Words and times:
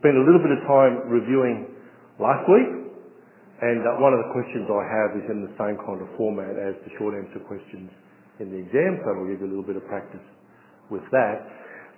spent 0.00 0.16
a 0.16 0.24
little 0.24 0.40
bit 0.40 0.56
of 0.56 0.64
time 0.64 1.12
reviewing 1.12 1.68
last 2.16 2.48
week, 2.48 2.72
and 3.60 3.84
uh, 3.84 4.00
one 4.00 4.16
of 4.16 4.24
the 4.24 4.32
questions 4.32 4.64
I 4.64 4.80
have 4.80 5.10
is 5.20 5.26
in 5.28 5.44
the 5.44 5.52
same 5.60 5.76
kind 5.84 6.00
of 6.00 6.08
format 6.16 6.56
as 6.56 6.72
the 6.88 6.92
short 6.96 7.12
answer 7.12 7.36
questions 7.44 7.92
in 8.40 8.48
the 8.48 8.64
exam, 8.64 9.04
so 9.04 9.12
it'll 9.12 9.28
give 9.28 9.44
you 9.44 9.48
a 9.48 9.52
little 9.52 9.68
bit 9.68 9.76
of 9.76 9.84
practice 9.92 10.24
with 10.88 11.04
that. 11.12 11.44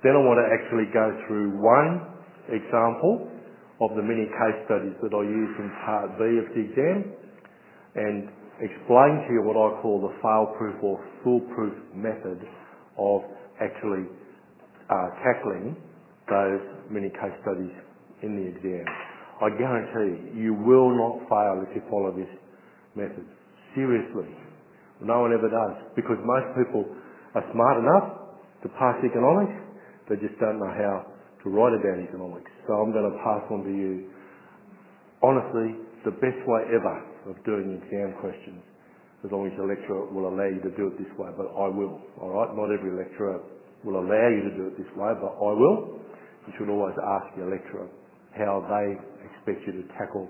Then 0.03 0.19
I 0.19 0.23
want 0.27 0.43
to 0.43 0.51
actually 0.51 0.91
go 0.91 1.15
through 1.30 1.54
one 1.62 2.11
example 2.51 3.30
of 3.79 3.95
the 3.95 4.03
many 4.03 4.27
case 4.27 4.59
studies 4.66 4.98
that 4.98 5.14
I 5.14 5.23
used 5.23 5.55
in 5.62 5.71
part 5.87 6.19
B 6.19 6.43
of 6.43 6.46
the 6.59 6.62
exam 6.66 6.98
and 7.95 8.27
explain 8.59 9.23
to 9.23 9.30
you 9.30 9.46
what 9.46 9.55
I 9.55 9.79
call 9.79 10.03
the 10.03 10.11
fail-proof 10.19 10.82
or 10.82 10.98
foolproof 11.23 11.79
method 11.95 12.43
of 12.98 13.23
actually 13.62 14.11
uh, 14.91 15.09
tackling 15.23 15.79
those 16.27 16.62
many 16.91 17.11
case 17.14 17.34
studies 17.46 17.71
in 18.23 18.39
the 18.39 18.46
exam. 18.54 18.86
I 19.43 19.50
guarantee 19.59 20.39
you 20.39 20.54
will 20.54 20.94
not 20.94 21.26
fail 21.26 21.67
if 21.67 21.75
you 21.75 21.82
follow 21.90 22.14
this 22.14 22.31
method. 22.95 23.26
Seriously. 23.75 24.31
No 25.03 25.26
one 25.26 25.35
ever 25.35 25.50
does. 25.50 25.75
Because 25.98 26.18
most 26.22 26.54
people 26.54 26.86
are 27.35 27.43
smart 27.50 27.82
enough 27.82 28.39
to 28.62 28.71
pass 28.79 28.95
economics, 29.03 29.58
they 30.07 30.14
just 30.22 30.39
don't 30.39 30.62
know 30.62 30.71
how 30.71 31.11
to 31.43 31.46
write 31.50 31.75
about 31.75 31.98
economics. 31.98 32.50
So 32.70 32.78
I'm 32.78 32.95
going 32.95 33.11
to 33.11 33.19
pass 33.27 33.42
on 33.50 33.67
to 33.67 33.72
you, 33.75 34.06
honestly, 35.27 35.75
the 36.06 36.14
best 36.23 36.39
way 36.47 36.62
ever 36.70 36.97
of 37.27 37.34
doing 37.42 37.83
exam 37.83 38.14
questions, 38.23 38.62
as 39.27 39.31
long 39.31 39.47
as 39.47 39.55
your 39.59 39.67
lecturer 39.67 40.06
will 40.11 40.31
allow 40.31 40.47
you 40.47 40.62
to 40.62 40.70
do 40.78 40.95
it 40.95 40.98
this 40.98 41.11
way, 41.19 41.31
but 41.34 41.50
I 41.50 41.67
will, 41.67 41.98
alright? 42.19 42.55
Not 42.55 42.70
every 42.70 42.95
lecturer 42.95 43.42
will 43.83 43.98
allow 43.98 44.27
you 44.31 44.42
to 44.50 44.53
do 44.55 44.64
it 44.70 44.78
this 44.78 44.91
way, 44.95 45.11
but 45.19 45.34
I 45.34 45.50
will. 45.55 45.98
You 46.47 46.53
should 46.59 46.70
always 46.70 46.95
ask 46.98 47.27
your 47.39 47.50
lecturer 47.50 47.91
how 48.36 48.64
they 48.67 48.97
expect 49.28 49.67
you 49.67 49.83
to 49.83 49.84
tackle 49.98 50.28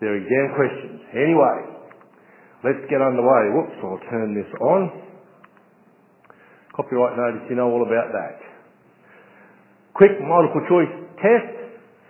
their 0.00 0.16
exam 0.18 0.46
questions. 0.54 0.98
Anyway, 1.14 1.56
let's 2.66 2.82
get 2.90 3.00
underway. 3.02 3.42
Whoops, 3.54 3.78
I'll 3.82 4.04
turn 4.10 4.34
this 4.34 4.50
on. 4.60 4.82
Copyright 6.74 7.16
notice, 7.16 7.44
you 7.50 7.56
know 7.56 7.68
all 7.68 7.84
about 7.84 8.10
that. 8.10 8.40
Quick 9.94 10.16
multiple 10.24 10.64
choice 10.68 10.92
test. 11.20 11.58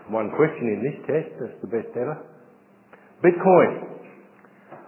One 0.09 0.31
question 0.37 0.71
in 0.71 0.81
this 0.83 0.99
test, 1.07 1.31
that's 1.41 1.59
the 1.63 1.71
best 1.71 1.91
ever. 1.97 2.17
Bitcoin. 3.25 3.93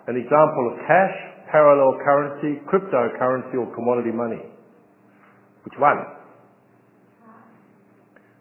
An 0.07 0.17
example 0.17 0.65
of 0.73 0.79
cash, 0.87 1.17
parallel 1.51 1.99
currency, 2.05 2.61
cryptocurrency 2.71 3.55
or 3.55 3.73
commodity 3.75 4.13
money. 4.13 4.43
Which 5.65 5.75
one? 5.79 5.97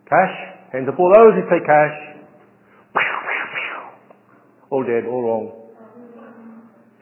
Cash. 0.09 0.52
Up 0.73 0.99
all 0.99 1.13
those 1.13 1.33
who 1.37 1.41
take 1.53 1.65
cash. 1.67 1.93
All 4.71 4.83
dead, 4.83 5.05
all 5.05 5.21
wrong. 5.21 5.51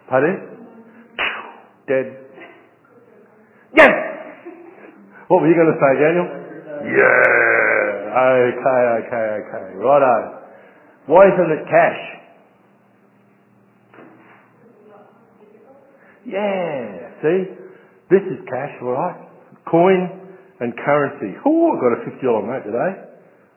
Pardon? 0.10 0.68
Dead. 1.88 2.18
Yes! 3.74 3.94
What 5.30 5.40
were 5.40 5.48
you 5.48 5.56
going 5.56 5.72
to 5.72 5.80
say, 5.80 5.96
Daniel? 6.04 6.28
Yeah! 6.84 7.32
Okay, 8.12 9.08
okay, 9.08 9.28
okay. 9.40 9.76
Righto. 9.78 10.44
Why 11.06 11.24
isn't 11.32 11.52
it 11.52 11.64
cash? 11.72 12.02
Yeah, 16.26 17.10
see? 17.22 17.56
This 18.10 18.22
is 18.28 18.44
cash, 18.50 18.76
alright? 18.84 19.16
Coin 19.72 20.28
and 20.60 20.74
currency. 20.76 21.40
Oh, 21.46 21.72
I 21.72 21.80
got 21.80 22.04
a 22.04 22.20
$50 22.20 22.48
note 22.48 22.66
today. 22.66 23.11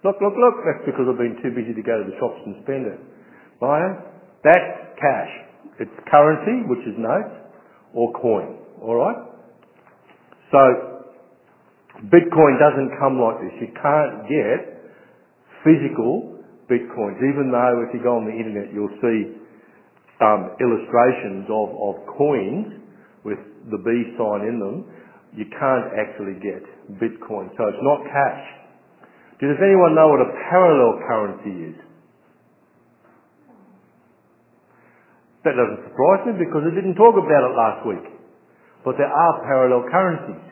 Look, 0.05 0.20
look, 0.20 0.36
look. 0.36 0.56
That's 0.69 0.84
because 0.84 1.08
I've 1.08 1.16
been 1.16 1.41
too 1.41 1.50
busy 1.56 1.72
to 1.72 1.83
go 1.83 1.97
to 1.97 2.05
the 2.05 2.16
shops 2.20 2.41
and 2.44 2.60
spend 2.62 2.84
it. 2.86 3.00
Right? 3.64 3.97
That's 4.44 5.00
cash. 5.00 5.33
It's 5.80 5.96
currency, 6.12 6.69
which 6.69 6.84
is 6.84 6.94
notes, 7.00 7.34
or 7.96 8.12
coin. 8.12 8.61
Alright? 8.84 9.17
So, 10.52 10.61
Bitcoin 12.12 12.61
doesn't 12.61 12.92
come 13.01 13.17
like 13.17 13.40
this. 13.40 13.55
You 13.64 13.73
can't 13.80 14.28
get 14.28 14.74
physical 15.64 16.36
Bitcoins, 16.68 17.20
even 17.20 17.52
though 17.52 17.84
if 17.84 17.92
you 17.92 18.01
go 18.01 18.17
on 18.17 18.24
the 18.24 18.33
internet 18.33 18.73
you'll 18.73 18.92
see 19.05 19.36
um, 20.24 20.57
illustrations 20.61 21.45
of, 21.52 21.68
of 21.77 21.95
coins 22.17 22.80
with 23.24 23.36
the 23.68 23.77
B 23.84 23.89
sign 24.17 24.48
in 24.48 24.57
them 24.61 24.89
you 25.36 25.45
can't 25.51 25.90
actually 25.98 26.39
get 26.39 26.62
Bitcoin. 26.96 27.51
So 27.58 27.67
it's 27.67 27.84
not 27.84 28.07
cash. 28.07 28.45
Does 29.42 29.58
anyone 29.58 29.98
know 29.98 30.08
what 30.14 30.22
a 30.22 30.30
parallel 30.50 30.92
currency 31.06 31.74
is? 31.74 31.78
That 35.45 35.58
doesn't 35.58 35.90
surprise 35.90 36.22
me 36.30 36.40
because 36.40 36.64
we 36.64 36.72
didn't 36.72 36.96
talk 36.96 37.12
about 37.18 37.42
it 37.45 37.52
last 37.52 37.80
week. 37.84 38.06
But 38.84 38.96
there 38.96 39.11
are 39.11 39.33
parallel 39.45 39.84
currencies. 39.90 40.45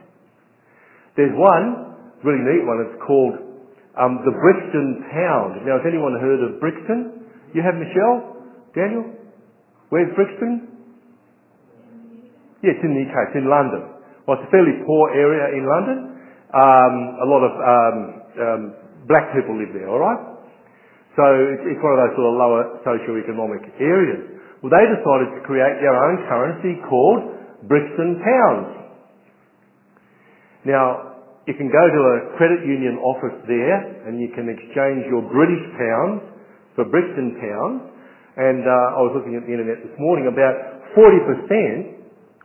There's 1.17 1.33
one, 1.33 1.97
really 2.25 2.45
neat 2.45 2.65
one, 2.65 2.81
it's 2.85 3.01
called 3.05 3.37
um, 3.97 4.25
the 4.25 4.33
Brixton 4.33 5.05
Pound. 5.13 5.65
Now, 5.65 5.81
has 5.81 5.87
anyone 5.89 6.17
heard 6.21 6.41
of 6.41 6.61
Brixton? 6.61 7.29
You 7.53 7.61
have 7.61 7.77
Michelle? 7.77 8.37
Daniel? 8.73 9.05
Where's 9.93 10.09
Brixton? 10.17 10.73
Yeah, 12.65 12.73
it's 12.73 12.85
in 12.85 12.97
the 12.97 13.05
UK, 13.05 13.17
it's 13.29 13.37
in 13.37 13.49
London. 13.49 13.93
Well, 14.25 14.41
it's 14.41 14.49
a 14.49 14.53
fairly 14.53 14.81
poor 14.89 15.13
area 15.13 15.53
in 15.57 15.65
London. 15.69 15.99
Um, 16.53 16.95
a 17.21 17.27
lot 17.29 17.43
of 17.45 17.53
um, 17.53 17.97
black 19.09 19.35
people 19.35 19.59
live 19.59 19.73
there, 19.75 19.89
all 19.91 20.01
right? 20.01 20.33
So 21.19 21.25
it's, 21.29 21.65
it's 21.69 21.83
one 21.85 21.93
of 21.93 22.01
those 22.09 22.15
sort 22.17 22.29
of 22.33 22.35
lower 22.41 22.63
socio-economic 22.89 23.77
areas. 23.77 24.41
Well, 24.65 24.73
they 24.73 24.87
decided 24.89 25.29
to 25.37 25.41
create 25.45 25.77
their 25.83 25.93
own 25.93 26.25
currency 26.31 26.81
called 26.89 27.69
Brixton 27.69 28.23
Pounds. 28.23 28.71
Now, 30.65 31.19
you 31.45 31.59
can 31.59 31.67
go 31.67 31.83
to 31.83 32.01
a 32.15 32.17
credit 32.39 32.63
union 32.63 33.03
office 33.03 33.35
there 33.51 34.07
and 34.07 34.23
you 34.23 34.31
can 34.31 34.47
exchange 34.47 35.11
your 35.11 35.27
British 35.27 35.65
pounds 35.75 36.23
for 36.79 36.87
Brixton 36.87 37.35
pounds. 37.37 37.91
And 38.39 38.63
uh, 38.65 38.97
I 38.97 39.01
was 39.05 39.13
looking 39.19 39.35
at 39.37 39.45
the 39.45 39.53
internet 39.53 39.83
this 39.83 39.93
morning, 39.99 40.31
about 40.31 40.55
40% 40.95 41.99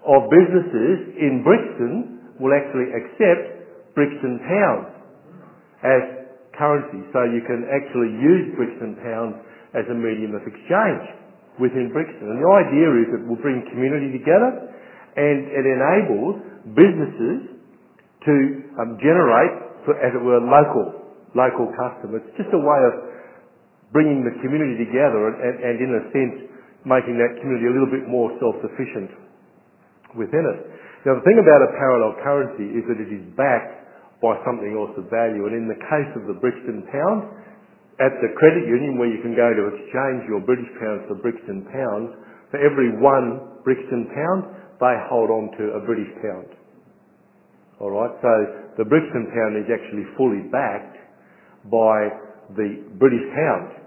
of 0.04 0.28
businesses 0.28 1.14
in 1.22 1.46
Brixton 1.46 2.36
will 2.42 2.52
actually 2.52 2.90
accept 2.92 3.94
Brixton 3.94 4.42
pounds 4.44 4.97
as 5.84 6.02
currency. 6.58 7.06
So 7.14 7.26
you 7.30 7.46
can 7.46 7.70
actually 7.70 8.12
use 8.18 8.56
Brixton 8.58 8.98
pounds 9.02 9.38
as 9.78 9.86
a 9.92 9.96
medium 9.98 10.34
of 10.34 10.42
exchange 10.46 11.06
within 11.62 11.94
Brixton. 11.94 12.26
And 12.34 12.40
the 12.42 12.52
idea 12.58 12.88
is 13.02 13.06
it 13.14 13.24
will 13.26 13.42
bring 13.42 13.62
community 13.70 14.14
together 14.18 14.74
and 15.18 15.38
it 15.50 15.66
enables 15.66 16.36
businesses 16.78 17.58
to 18.26 18.34
um, 18.82 18.98
generate, 19.02 19.54
as 20.02 20.14
it 20.14 20.22
were, 20.22 20.42
local 20.42 21.08
local 21.36 21.70
customers. 21.78 22.26
It's 22.26 22.40
just 22.40 22.54
a 22.56 22.62
way 22.62 22.82
of 22.90 22.94
bringing 23.94 24.26
the 24.26 24.34
community 24.42 24.80
together 24.90 25.30
and, 25.30 25.38
and, 25.38 25.56
and 25.62 25.76
in 25.78 25.92
a 25.94 26.04
sense 26.10 26.38
making 26.82 27.20
that 27.22 27.38
community 27.40 27.70
a 27.70 27.74
little 27.74 27.92
bit 27.92 28.10
more 28.10 28.34
self-sufficient 28.42 29.12
within 30.18 30.44
it. 30.44 30.60
Now 31.06 31.20
the 31.20 31.26
thing 31.28 31.38
about 31.38 31.62
a 31.62 31.70
parallel 31.78 32.18
currency 32.26 32.68
is 32.74 32.84
that 32.90 32.98
it 32.98 33.12
is 33.12 33.24
backed 33.38 33.87
by 34.22 34.34
something 34.42 34.74
else 34.74 34.94
of 34.98 35.10
value. 35.14 35.46
And 35.46 35.54
in 35.54 35.68
the 35.70 35.78
case 35.78 36.12
of 36.18 36.26
the 36.26 36.38
Brixton 36.38 36.86
pound, 36.90 37.20
at 37.98 38.14
the 38.22 38.34
credit 38.38 38.66
union 38.70 39.02
where 39.02 39.10
you 39.10 39.22
can 39.26 39.34
go 39.34 39.50
to 39.50 39.64
exchange 39.74 40.26
your 40.30 40.42
British 40.42 40.70
pounds 40.78 41.06
for 41.10 41.18
Brixton 41.18 41.66
pounds, 41.70 42.14
for 42.54 42.62
every 42.62 42.94
one 42.98 43.62
Brixton 43.66 44.10
pound, 44.14 44.42
they 44.78 44.96
hold 45.10 45.30
on 45.34 45.50
to 45.58 45.64
a 45.78 45.82
British 45.82 46.10
pound. 46.22 46.50
Alright, 47.82 48.14
so 48.22 48.34
the 48.78 48.86
Brixton 48.86 49.30
pound 49.34 49.58
is 49.58 49.70
actually 49.70 50.06
fully 50.18 50.46
backed 50.50 50.98
by 51.70 52.10
the 52.58 52.86
British 52.98 53.26
pound. 53.34 53.82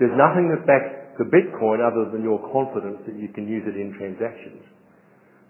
There's 0.00 0.16
nothing 0.16 0.48
that 0.52 0.64
backs 0.64 1.16
the 1.20 1.28
Bitcoin 1.28 1.84
other 1.84 2.08
than 2.12 2.24
your 2.24 2.40
confidence 2.48 3.04
that 3.04 3.16
you 3.16 3.28
can 3.36 3.44
use 3.44 3.64
it 3.68 3.76
in 3.76 3.92
transactions. 3.96 4.64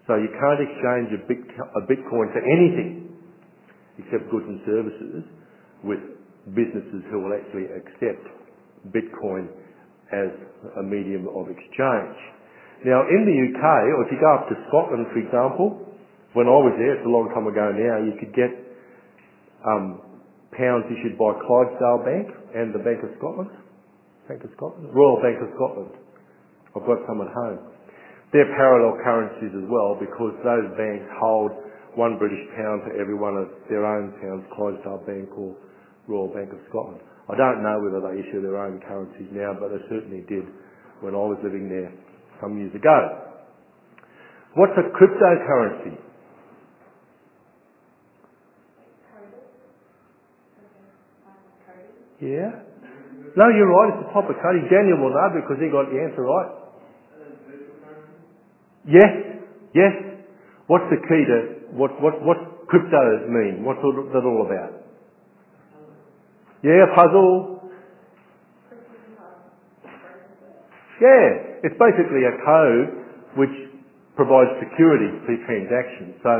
So 0.07 0.19
you 0.19 0.27
can't 0.35 0.59
exchange 0.59 1.15
a 1.15 1.81
Bitcoin 1.87 2.27
for 2.35 2.43
anything 2.43 3.10
except 3.99 4.29
goods 4.31 4.47
and 4.47 4.59
services 4.63 5.23
with 5.83 5.99
businesses 6.55 7.01
who 7.11 7.23
will 7.23 7.33
actually 7.35 7.67
accept 7.73 8.23
Bitcoin 8.93 9.49
as 10.11 10.31
a 10.79 10.83
medium 10.83 11.27
of 11.31 11.47
exchange. 11.47 12.17
Now 12.83 13.05
in 13.07 13.21
the 13.27 13.37
UK, 13.51 13.63
or 13.95 13.99
if 14.05 14.09
you 14.11 14.19
go 14.19 14.31
up 14.35 14.49
to 14.49 14.55
Scotland 14.69 15.05
for 15.13 15.19
example, 15.21 15.91
when 16.33 16.47
I 16.47 16.57
was 16.63 16.75
there, 16.79 16.95
it's 16.95 17.05
a 17.05 17.11
long 17.11 17.27
time 17.35 17.43
ago 17.43 17.75
now, 17.75 17.99
you 17.99 18.15
could 18.15 18.31
get 18.31 18.51
um, 19.67 19.99
pounds 20.55 20.87
issued 20.87 21.19
by 21.19 21.35
Clydesdale 21.43 22.01
Bank 22.07 22.27
and 22.55 22.71
the 22.71 22.79
Bank 22.79 23.03
of 23.03 23.11
Scotland. 23.19 23.51
Bank 24.31 24.39
of 24.43 24.51
Scotland? 24.55 24.87
Royal 24.95 25.19
Bank 25.19 25.43
of 25.43 25.51
Scotland. 25.59 25.91
I've 26.71 26.87
got 26.87 27.03
some 27.03 27.19
at 27.19 27.31
home. 27.35 27.59
They're 28.31 28.47
parallel 28.55 28.95
currencies 29.03 29.51
as 29.51 29.67
well 29.67 29.99
because 29.99 30.31
those 30.39 30.71
banks 30.79 31.03
hold 31.19 31.51
one 31.95 32.17
British 32.17 32.41
pound 32.55 32.87
for 32.87 32.93
every 32.95 33.15
one 33.15 33.35
of 33.35 33.51
their 33.67 33.83
own 33.83 34.15
pounds, 34.23 34.47
Clydesdale 34.55 35.03
Bank 35.03 35.29
or 35.35 35.55
Royal 36.07 36.31
Bank 36.31 36.51
of 36.53 36.59
Scotland. 36.69 37.03
I 37.27 37.35
don't 37.35 37.63
know 37.63 37.79
whether 37.79 37.99
they 37.99 38.19
issue 38.19 38.41
their 38.41 38.57
own 38.57 38.79
currencies 38.87 39.29
now, 39.31 39.55
but 39.55 39.71
they 39.71 39.81
certainly 39.87 40.23
did 40.27 40.47
when 40.99 41.15
I 41.15 41.23
was 41.23 41.39
living 41.43 41.67
there 41.67 41.91
some 42.39 42.57
years 42.57 42.73
ago. 42.75 42.97
What's 44.55 44.75
a 44.75 44.87
cryptocurrency? 44.91 45.95
Yeah? 52.19 52.51
No, 53.35 53.47
you're 53.47 53.71
right. 53.71 53.95
It's 53.95 54.09
a 54.09 54.11
proper 54.11 54.35
coding. 54.35 54.67
Daniel 54.69 54.99
will 54.99 55.15
know 55.15 55.29
because 55.39 55.57
he 55.57 55.71
got 55.71 55.89
the 55.89 55.97
answer 55.97 56.21
right. 56.21 56.51
Yes, 58.85 59.11
yes. 59.73 59.93
What's 60.67 60.85
the 60.89 60.99
key 61.07 61.23
to 61.25 61.60
what 61.73 61.91
what 62.01 62.21
what 62.23 62.37
crypto 62.67 63.27
mean? 63.27 63.63
What's 63.63 63.81
that 63.81 64.23
all 64.23 64.45
about? 64.45 64.81
Yeah, 66.63 66.85
puzzle. 66.93 67.61
Yeah, 71.01 71.65
it's 71.65 71.77
basically 71.81 72.29
a 72.29 72.35
code 72.45 72.87
which 73.41 73.55
provides 74.15 74.53
security 74.61 75.09
for 75.25 75.33
transactions. 75.49 76.13
So 76.21 76.33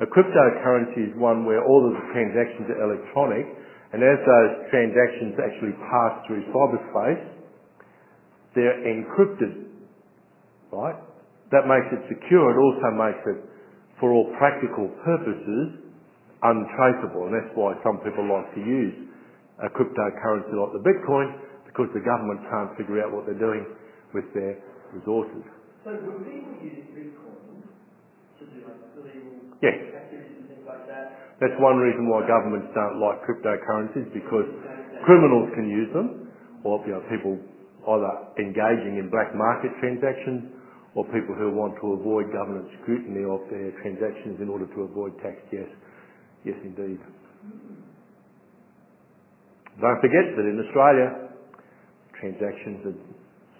a 0.00 0.08
cryptocurrency 0.08 1.12
is 1.12 1.12
one 1.20 1.44
where 1.44 1.60
all 1.60 1.84
of 1.84 1.92
the 1.92 2.04
transactions 2.16 2.72
are 2.72 2.80
electronic 2.80 3.44
and 3.92 4.02
as 4.02 4.18
those 4.24 4.52
transactions 4.68 5.38
actually 5.38 5.72
pass 5.88 6.20
through 6.26 6.42
cyberspace, 6.50 7.22
they're 8.54 8.82
encrypted, 8.82 9.72
right? 10.72 10.96
That 11.52 11.64
makes 11.70 11.86
it 11.92 12.02
secure. 12.08 12.50
It 12.50 12.58
also 12.58 12.88
makes 12.92 13.22
it, 13.24 13.38
for 14.00 14.12
all 14.12 14.28
practical 14.36 14.88
purposes, 15.04 15.80
untraceable. 16.42 17.28
And 17.28 17.34
that's 17.34 17.52
why 17.56 17.74
some 17.80 17.98
people 18.04 18.24
like 18.28 18.48
to 18.54 18.60
use 18.60 19.08
a 19.64 19.68
cryptocurrency 19.72 20.52
like 20.52 20.72
the 20.76 20.84
Bitcoin, 20.84 21.32
because 21.64 21.88
the 21.96 22.04
government 22.04 22.44
can't 22.52 22.76
figure 22.76 23.00
out 23.00 23.12
what 23.12 23.24
they're 23.24 23.40
doing 23.40 23.64
with 24.12 24.28
their 24.36 24.60
resources. 24.92 25.44
So 25.84 25.96
would 25.96 26.24
people 26.28 26.56
use 26.60 26.84
Bitcoin 26.92 27.64
to 28.40 28.42
do 28.44 28.58
like 28.68 28.80
illegal 29.00 29.56
yes. 29.64 29.76
activities 29.96 30.44
and 30.44 30.48
things 30.48 30.64
like 30.68 30.84
that? 30.88 31.36
That's 31.40 31.56
one 31.60 31.76
reason 31.80 32.08
why 32.08 32.24
governments 32.24 32.72
don't 32.72 33.00
like 33.00 33.20
cryptocurrencies 33.24 34.08
because 34.12 34.48
criminals 35.04 35.52
can 35.52 35.68
use 35.68 35.92
them, 35.92 36.32
or 36.64 36.80
you 36.84 36.96
know, 36.96 37.04
people 37.12 37.36
either 37.86 38.12
engaging 38.42 38.98
in 38.98 39.08
black 39.12 39.30
market 39.36 39.70
transactions, 39.78 40.55
or 40.96 41.04
people 41.12 41.36
who 41.36 41.52
want 41.52 41.76
to 41.76 41.92
avoid 41.92 42.32
government 42.32 42.64
scrutiny 42.80 43.20
of 43.28 43.44
their 43.52 43.68
transactions 43.84 44.40
in 44.40 44.48
order 44.48 44.64
to 44.64 44.88
avoid 44.88 45.12
tax. 45.20 45.36
Yes, 45.52 45.68
yes, 46.42 46.56
indeed. 46.64 46.96
Don't 49.76 50.00
forget 50.00 50.24
that 50.40 50.46
in 50.48 50.56
Australia, 50.56 51.36
transactions 52.16 52.80
are 52.88 52.96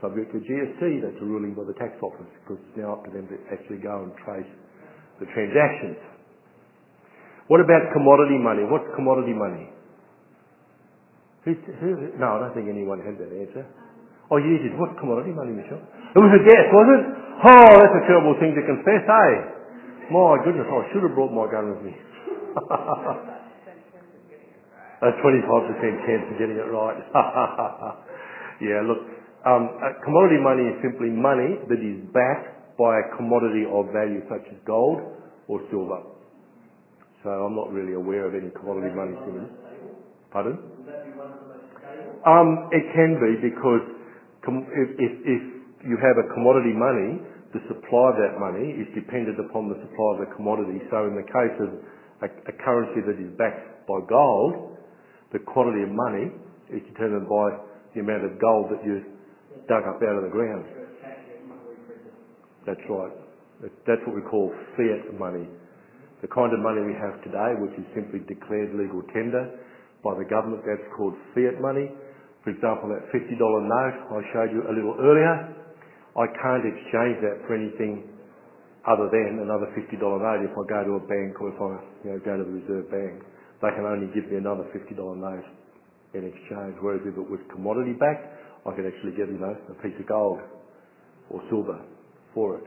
subject 0.01 0.33
to 0.33 0.41
GST. 0.41 1.05
That's 1.05 1.21
a 1.21 1.29
ruling 1.29 1.53
by 1.53 1.69
the 1.69 1.77
tax 1.77 1.93
office 2.01 2.33
because 2.41 2.57
it's 2.57 2.77
now 2.81 2.97
up 2.97 3.05
to 3.05 3.13
them 3.13 3.29
to 3.29 3.37
actually 3.53 3.85
go 3.85 4.09
and 4.09 4.17
trace 4.25 4.49
the 5.21 5.29
transactions. 5.37 6.01
What 7.53 7.61
about 7.61 7.85
commodity 7.93 8.41
money? 8.41 8.65
What's 8.65 8.89
commodity 8.97 9.37
money? 9.37 9.69
Who, 11.45 11.53
who, 11.53 12.17
no, 12.17 12.41
I 12.41 12.49
don't 12.49 12.55
think 12.57 12.73
anyone 12.73 13.05
had 13.05 13.21
that 13.21 13.29
answer. 13.29 13.69
Oh, 14.33 14.41
you 14.41 14.57
did. 14.59 14.73
What's 14.81 14.99
commodity 14.99 15.31
money, 15.31 15.53
Michelle? 15.53 15.85
It 16.17 16.25
was 16.25 16.33
a 16.33 16.41
guess, 16.49 16.65
was 16.73 16.89
it? 16.97 17.03
Oh, 17.45 17.69
that's 17.77 17.93
a 17.93 18.05
terrible 18.09 18.33
thing 18.41 18.57
to 18.57 18.65
confess, 18.65 19.05
eh? 19.05 19.33
My 20.09 20.41
goodness, 20.41 20.65
I 20.65 20.81
should 20.89 21.05
have 21.05 21.13
brought 21.13 21.29
my 21.29 21.45
gun 21.45 21.77
with 21.77 21.85
me. 21.85 21.93
a 25.05 25.13
25% 25.13 26.09
chance 26.09 26.25
of 26.33 26.41
getting 26.41 26.57
it 26.57 26.73
right. 26.73 26.97
yeah, 28.65 28.81
look, 28.89 29.05
um, 29.45 29.77
commodity 30.09 30.41
money 30.41 30.65
is 30.73 30.81
simply 30.81 31.13
money 31.13 31.61
that 31.69 31.85
is 31.85 32.01
backed 32.17 32.81
by 32.81 32.97
a 32.97 33.13
commodity 33.21 33.69
of 33.69 33.93
value 33.93 34.25
such 34.33 34.49
as 34.49 34.57
gold 34.65 35.05
or 35.53 35.61
silver. 35.69 36.01
So 37.21 37.29
I'm 37.29 37.53
not 37.53 37.69
really 37.77 37.93
aware 37.93 38.25
of 38.25 38.33
any 38.33 38.49
commodity 38.57 38.89
money. 38.97 39.21
Pardon? 40.33 40.65
Um, 42.25 42.73
it 42.73 42.89
can 42.97 43.21
be 43.21 43.37
because 43.53 43.85
if, 44.49 44.89
if, 44.97 45.13
if 45.29 45.56
you 45.87 45.97
have 46.03 46.19
a 46.19 46.27
commodity 46.35 46.75
money, 46.75 47.23
the 47.55 47.63
supply 47.71 48.13
of 48.13 48.19
that 48.19 48.37
money 48.43 48.75
is 48.75 48.91
dependent 48.93 49.39
upon 49.39 49.71
the 49.71 49.79
supply 49.81 50.09
of 50.19 50.19
the 50.27 50.31
commodity. 50.35 50.83
So 50.91 51.07
in 51.07 51.15
the 51.15 51.25
case 51.25 51.57
of 51.63 51.71
a, 52.27 52.55
currency 52.59 53.01
that 53.07 53.17
is 53.17 53.31
backed 53.39 53.87
by 53.87 54.03
gold, 54.09 54.77
the 55.33 55.39
quantity 55.41 55.87
of 55.87 55.93
money 55.95 56.33
is 56.75 56.83
determined 56.91 57.31
by 57.31 57.55
the 57.95 58.01
amount 58.03 58.27
of 58.27 58.35
gold 58.43 58.75
that 58.75 58.83
you 58.83 59.05
dug 59.71 59.87
up 59.87 60.03
out 60.03 60.17
of 60.19 60.25
the 60.27 60.33
ground. 60.35 60.67
That's 62.67 62.83
right. 62.91 63.15
That's 63.87 64.03
what 64.05 64.15
we 64.19 64.27
call 64.27 64.51
fiat 64.77 65.15
money. 65.17 65.47
The 66.21 66.29
kind 66.29 66.51
of 66.51 66.61
money 66.61 66.83
we 66.83 66.99
have 66.99 67.23
today, 67.23 67.55
which 67.63 67.79
is 67.79 67.87
simply 67.95 68.21
declared 68.27 68.75
legal 68.75 69.07
tender 69.15 69.55
by 70.03 70.19
the 70.19 70.27
government, 70.27 70.67
that's 70.67 70.83
called 70.97 71.15
fiat 71.33 71.63
money. 71.63 71.89
For 72.43 72.51
example, 72.51 72.91
that 72.91 73.07
$50 73.15 73.33
note 73.39 73.97
I 74.13 74.21
showed 74.35 74.51
you 74.51 74.67
a 74.67 74.73
little 74.75 74.97
earlier, 74.99 75.66
I 76.17 76.25
can't 76.41 76.65
exchange 76.65 77.21
that 77.21 77.45
for 77.45 77.53
anything 77.53 78.09
other 78.89 79.13
than 79.13 79.45
another 79.45 79.69
$50 79.77 80.01
note 80.01 80.49
if 80.49 80.55
I 80.57 80.63
go 80.65 80.81
to 80.81 80.93
a 80.97 81.05
bank 81.05 81.37
or 81.45 81.53
if 81.53 81.61
I 81.61 81.71
you 82.07 82.11
know, 82.15 82.19
go 82.25 82.41
to 82.41 82.45
the 82.47 82.57
Reserve 82.65 82.89
Bank. 82.89 83.21
They 83.61 83.69
can 83.77 83.85
only 83.85 84.09
give 84.17 84.31
me 84.33 84.41
another 84.41 84.65
$50 84.73 84.97
note 84.97 85.45
in 86.17 86.25
exchange, 86.25 86.81
whereas 86.81 87.05
if 87.05 87.13
it 87.13 87.29
was 87.29 87.41
commodity 87.53 87.93
backed, 88.01 88.33
I 88.65 88.73
could 88.73 88.89
actually 88.89 89.13
get, 89.13 89.29
you 89.29 89.37
know, 89.37 89.53
a 89.69 89.77
piece 89.85 89.93
of 90.01 90.09
gold 90.09 90.41
or 91.29 91.45
silver 91.53 91.85
for 92.33 92.59
it. 92.59 92.65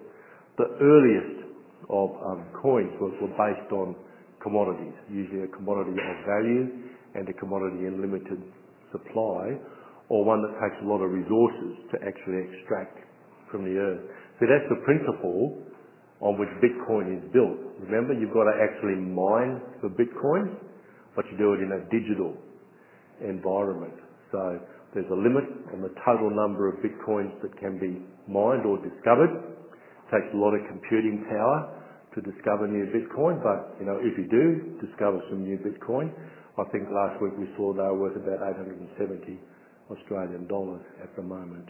The 0.61 0.69
earliest 0.77 1.49
of 1.89 2.09
um, 2.21 2.45
coins 2.61 2.93
were, 3.01 3.15
were 3.17 3.33
based 3.33 3.71
on 3.73 3.95
commodities, 4.43 4.93
usually 5.09 5.49
a 5.49 5.51
commodity 5.57 5.97
of 5.97 6.17
value 6.27 6.69
and 7.17 7.25
a 7.25 7.33
commodity 7.33 7.89
in 7.89 7.97
limited 7.97 8.43
supply, 8.91 9.57
or 10.09 10.25
one 10.25 10.45
that 10.45 10.53
takes 10.61 10.77
a 10.83 10.85
lot 10.85 11.01
of 11.01 11.09
resources 11.09 11.81
to 11.89 11.97
actually 12.05 12.45
extract 12.45 13.08
from 13.51 13.65
the 13.65 13.75
earth. 13.77 14.03
So 14.39 14.47
that's 14.47 14.67
the 14.69 14.79
principle 14.85 15.59
on 16.21 16.39
which 16.39 16.51
Bitcoin 16.59 17.15
is 17.15 17.23
built. 17.31 17.57
Remember, 17.79 18.13
you've 18.13 18.35
got 18.35 18.47
to 18.47 18.55
actually 18.59 18.99
mine 18.99 19.61
for 19.79 19.89
Bitcoin, 19.91 20.55
but 21.15 21.25
you 21.31 21.37
do 21.37 21.55
it 21.55 21.63
in 21.63 21.71
a 21.71 21.81
digital 21.87 22.35
environment. 23.23 23.95
So 24.31 24.59
there's 24.93 25.09
a 25.11 25.19
limit 25.19 25.45
on 25.73 25.81
the 25.81 25.93
total 26.05 26.29
number 26.29 26.67
of 26.67 26.83
Bitcoins 26.83 27.33
that 27.41 27.55
can 27.59 27.79
be 27.79 28.03
mined 28.27 28.65
or 28.65 28.77
discovered. 28.83 29.31
It 29.31 30.07
takes 30.11 30.29
a 30.33 30.37
lot 30.37 30.53
of 30.53 30.61
computing 30.67 31.25
power 31.29 31.79
to 32.15 32.21
discover 32.21 32.67
new 32.67 32.89
Bitcoin, 32.89 33.37
but 33.39 33.77
you 33.79 33.85
know, 33.85 34.01
if 34.01 34.17
you 34.17 34.25
do 34.27 34.81
discover 34.81 35.21
some 35.29 35.43
new 35.43 35.57
Bitcoin, 35.61 36.09
I 36.57 36.65
think 36.71 36.89
last 36.91 37.21
week 37.21 37.37
we 37.37 37.47
saw 37.55 37.71
they 37.71 37.85
were 37.85 38.09
worth 38.09 38.17
about 38.17 38.41
870 38.43 39.39
Australian 39.91 40.47
dollars 40.47 40.81
at 41.01 41.15
the 41.15 41.21
moment. 41.21 41.69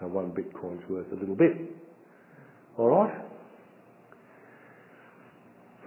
So 0.00 0.08
one 0.08 0.32
Bitcoin's 0.32 0.82
worth 0.88 1.12
a 1.12 1.20
little 1.20 1.36
bit. 1.36 1.52
All 2.78 2.88
right. 2.88 3.12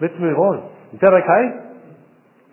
Let's 0.01 0.13
move 0.22 0.38
on. 0.38 0.70
Is 0.93 1.01
that 1.01 1.13
okay? 1.13 1.43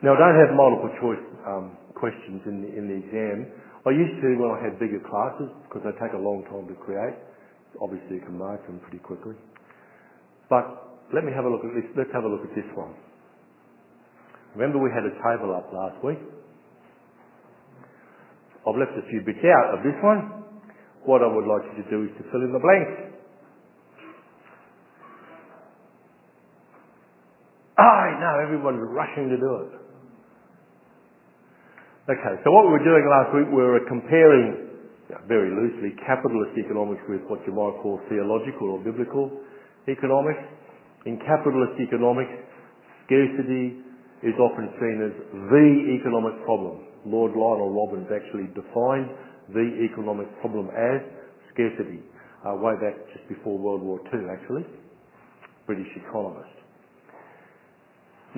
Now, 0.02 0.17
I 0.17 0.19
don't 0.25 0.38
have 0.40 0.57
multiple 0.57 0.93
choice 0.97 1.25
um, 1.45 1.76
questions 1.93 2.40
in 2.49 2.64
the, 2.64 2.69
in 2.73 2.88
the 2.88 2.97
exam. 3.05 3.52
I 3.85 3.93
used 3.93 4.17
to 4.25 4.29
when 4.40 4.49
I 4.57 4.61
had 4.64 4.81
bigger 4.81 5.00
classes 5.05 5.52
because 5.69 5.85
they 5.85 5.93
take 6.00 6.17
a 6.17 6.21
long 6.21 6.45
time 6.49 6.64
to 6.69 6.76
create. 6.81 7.17
Obviously, 7.81 8.21
you 8.21 8.25
can 8.25 8.37
mark 8.37 8.64
them 8.64 8.81
pretty 8.81 9.00
quickly. 9.05 9.37
But 10.49 10.97
let 11.12 11.25
me 11.25 11.33
have 11.37 11.45
a 11.45 11.50
look 11.52 11.64
at 11.64 11.76
this. 11.76 11.85
Let's 11.97 12.12
have 12.17 12.25
a 12.25 12.33
look 12.33 12.45
at 12.45 12.52
this 12.57 12.69
one. 12.73 12.97
Remember 14.57 14.81
we 14.81 14.88
had 14.88 15.05
a 15.05 15.14
table 15.21 15.52
up 15.52 15.69
last 15.73 16.00
week? 16.05 16.21
I've 18.64 18.76
left 18.76 18.97
a 18.97 19.05
few 19.09 19.21
bits 19.25 19.40
out 19.45 19.79
of 19.79 19.85
this 19.85 19.97
one. 20.00 20.39
What 21.04 21.23
I 21.23 21.28
would 21.33 21.49
like 21.49 21.64
you 21.73 21.83
to 21.83 21.87
do 21.88 22.04
is 22.04 22.12
to 22.19 22.23
fill 22.30 22.45
in 22.45 22.52
the 22.52 22.61
blanks. 22.61 23.11
I 27.80 28.21
know 28.21 28.35
everyone's 28.45 28.85
rushing 28.92 29.33
to 29.33 29.38
do 29.40 29.52
it. 29.64 29.73
Okay, 32.12 32.35
so 32.45 32.50
what 32.52 32.66
we 32.69 32.76
were 32.76 32.85
doing 32.85 33.07
last 33.09 33.33
week, 33.33 33.49
we 33.49 33.62
were 33.62 33.80
comparing, 33.88 34.69
very 35.25 35.49
loosely, 35.49 35.97
capitalist 36.04 36.52
economics 36.59 37.00
with 37.09 37.25
what 37.30 37.40
you 37.47 37.54
might 37.57 37.80
call 37.80 38.00
theological 38.12 38.76
or 38.76 38.78
biblical 38.85 39.30
economics. 39.88 40.42
In 41.07 41.16
capitalist 41.25 41.80
economics, 41.80 42.35
scarcity 43.07 43.80
is 44.21 44.37
often 44.37 44.69
seen 44.76 44.97
as 45.00 45.14
the 45.49 45.97
economic 45.97 46.37
problem. 46.45 46.85
Lord 47.09 47.33
Lionel 47.33 47.73
Robbins 47.73 48.12
actually 48.12 48.52
defined 48.52 49.09
the 49.52 49.87
economic 49.90 50.28
problem 50.40 50.69
as 50.71 51.00
scarcity, 51.52 52.00
uh, 52.47 52.57
way 52.57 52.75
back 52.80 52.97
just 53.12 53.26
before 53.28 53.59
World 53.59 53.83
War 53.83 54.00
II 54.12 54.26
actually, 54.30 54.64
British 55.66 55.90
economist. 55.97 56.61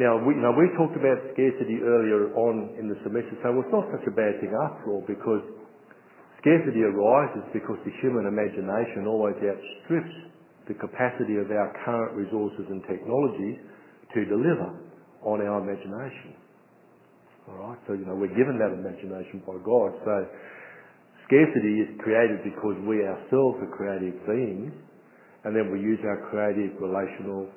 Now, 0.00 0.16
we, 0.16 0.32
we 0.32 0.66
talked 0.80 0.96
about 0.96 1.20
scarcity 1.36 1.84
earlier 1.84 2.32
on 2.32 2.80
in 2.80 2.88
the 2.88 2.96
semester, 3.04 3.36
so 3.44 3.52
it's 3.60 3.68
not 3.68 3.84
such 3.92 4.08
a 4.08 4.14
bad 4.16 4.40
thing 4.40 4.56
after 4.56 4.88
all, 4.88 5.04
because 5.04 5.44
scarcity 6.40 6.80
arises 6.80 7.44
because 7.52 7.76
the 7.84 7.92
human 8.00 8.24
imagination 8.24 9.04
always 9.04 9.36
outstrips 9.36 10.16
the 10.64 10.74
capacity 10.80 11.36
of 11.36 11.50
our 11.52 11.76
current 11.84 12.16
resources 12.16 12.64
and 12.72 12.80
technologies 12.88 13.60
to 14.16 14.24
deliver 14.24 14.80
on 15.28 15.44
our 15.44 15.60
imagination. 15.60 16.40
All 17.48 17.58
right, 17.58 17.78
so 17.86 17.92
you 17.92 18.06
know 18.06 18.14
we're 18.14 18.32
given 18.32 18.56
that 18.62 18.70
imagination 18.70 19.42
by 19.42 19.58
God. 19.60 19.90
So 20.06 20.14
scarcity 21.32 21.80
is 21.80 21.88
created 22.04 22.44
because 22.44 22.76
we 22.84 23.00
ourselves 23.00 23.56
are 23.64 23.72
creative 23.72 24.20
beings, 24.28 24.68
and 25.48 25.56
then 25.56 25.72
we 25.72 25.80
use 25.80 25.98
our 26.04 26.28
creative 26.28 26.76
relational 26.76 27.48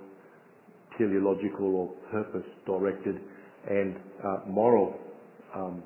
teleological 0.98 1.75
or 1.75 1.88
purpose-directed 2.08 3.20
and 3.67 4.00
uh, 4.24 4.48
moral 4.48 4.96
um, 5.53 5.84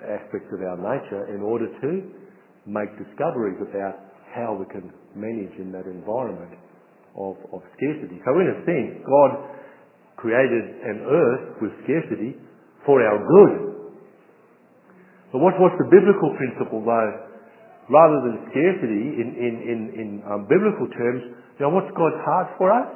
aspects 0.00 0.48
of 0.48 0.64
our 0.64 0.80
nature 0.80 1.34
in 1.34 1.42
order 1.42 1.68
to 1.68 2.08
make 2.64 2.88
discoveries 2.96 3.60
about 3.60 4.16
how 4.32 4.56
we 4.56 4.64
can 4.72 4.88
manage 5.14 5.52
in 5.60 5.70
that 5.72 5.84
environment 5.84 6.56
of, 7.20 7.36
of 7.52 7.60
scarcity. 7.76 8.16
So 8.24 8.32
in 8.40 8.48
a 8.48 8.58
sense, 8.64 9.04
God 9.04 9.30
created 10.16 10.64
an 10.88 11.04
earth 11.04 11.60
with 11.60 11.72
scarcity 11.84 12.32
for 12.86 13.04
our 13.04 13.20
good. 13.20 13.71
But 15.32 15.40
what, 15.40 15.56
what's 15.56 15.76
the 15.80 15.88
biblical 15.88 16.36
principle 16.36 16.84
though? 16.84 17.12
Rather 17.88 18.20
than 18.28 18.46
scarcity 18.52 19.18
in, 19.18 19.28
in, 19.34 19.54
in, 19.64 19.80
in 19.96 20.08
um, 20.28 20.46
biblical 20.46 20.86
terms, 20.92 21.34
you 21.58 21.62
know, 21.66 21.72
what's 21.72 21.90
God's 21.96 22.20
heart 22.22 22.54
for 22.60 22.68
us? 22.70 22.88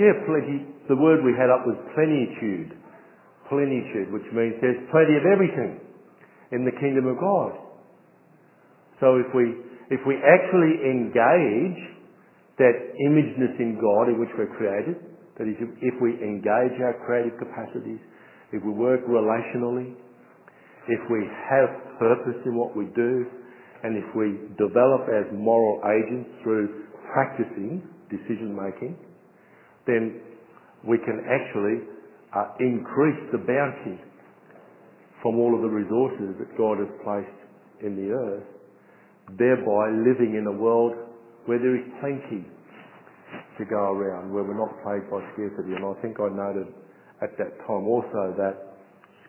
Yeah, 0.00 0.16
plenty. 0.24 0.64
The 0.88 0.96
word 0.96 1.20
we 1.22 1.36
had 1.36 1.52
up 1.52 1.68
was 1.68 1.76
plenitude. 1.92 2.72
Plenitude, 3.52 4.08
which 4.10 4.26
means 4.32 4.56
there's 4.64 4.80
plenty 4.88 5.14
of 5.20 5.28
everything 5.28 5.80
in 6.52 6.64
the 6.64 6.74
kingdom 6.80 7.06
of 7.06 7.20
God. 7.20 7.52
So 8.98 9.20
if 9.20 9.28
we, 9.36 9.54
if 9.92 10.00
we 10.06 10.16
actually 10.24 10.80
engage 10.88 11.80
that 12.58 12.74
imageness 12.96 13.56
in 13.60 13.76
God 13.80 14.08
in 14.12 14.20
which 14.20 14.30
we're 14.36 14.54
created, 14.56 14.96
that 15.38 15.48
is, 15.48 15.56
if 15.80 15.94
we 16.00 16.16
engage 16.20 16.76
our 16.80 16.96
creative 17.06 17.38
capacities, 17.38 18.00
if 18.52 18.62
we 18.64 18.70
work 18.70 19.00
relationally, 19.08 19.96
if 20.88 21.00
we 21.10 21.26
have 21.48 21.98
purpose 21.98 22.40
in 22.46 22.56
what 22.56 22.76
we 22.76 22.86
do, 22.96 23.26
and 23.82 23.96
if 23.96 24.08
we 24.14 24.36
develop 24.56 25.08
as 25.08 25.24
moral 25.32 25.80
agents 25.88 26.28
through 26.42 26.84
practicing 27.12 27.82
decision 28.10 28.52
making, 28.52 28.96
then 29.86 30.20
we 30.86 30.98
can 30.98 31.24
actually 31.24 31.84
uh, 32.36 32.52
increase 32.60 33.20
the 33.32 33.38
bounty 33.38 34.00
from 35.22 35.36
all 35.36 35.54
of 35.54 35.62
the 35.62 35.68
resources 35.68 36.36
that 36.38 36.56
God 36.56 36.78
has 36.78 36.88
placed 37.04 37.40
in 37.84 37.96
the 37.96 38.12
earth, 38.12 38.48
thereby 39.36 39.92
living 40.04 40.36
in 40.36 40.46
a 40.46 40.52
world 40.52 40.92
where 41.46 41.58
there 41.58 41.76
is 41.76 41.84
plenty 42.00 42.44
to 43.58 43.64
go 43.64 43.92
around, 43.92 44.32
where 44.32 44.44
we're 44.44 44.56
not 44.56 44.72
plagued 44.84 45.10
by 45.10 45.20
scarcity. 45.32 45.76
And 45.76 45.84
I 45.84 45.94
think 46.00 46.16
I 46.20 46.28
noted 46.28 46.68
at 47.22 47.36
that 47.36 47.52
time 47.68 47.84
also 47.88 48.32
that 48.36 48.69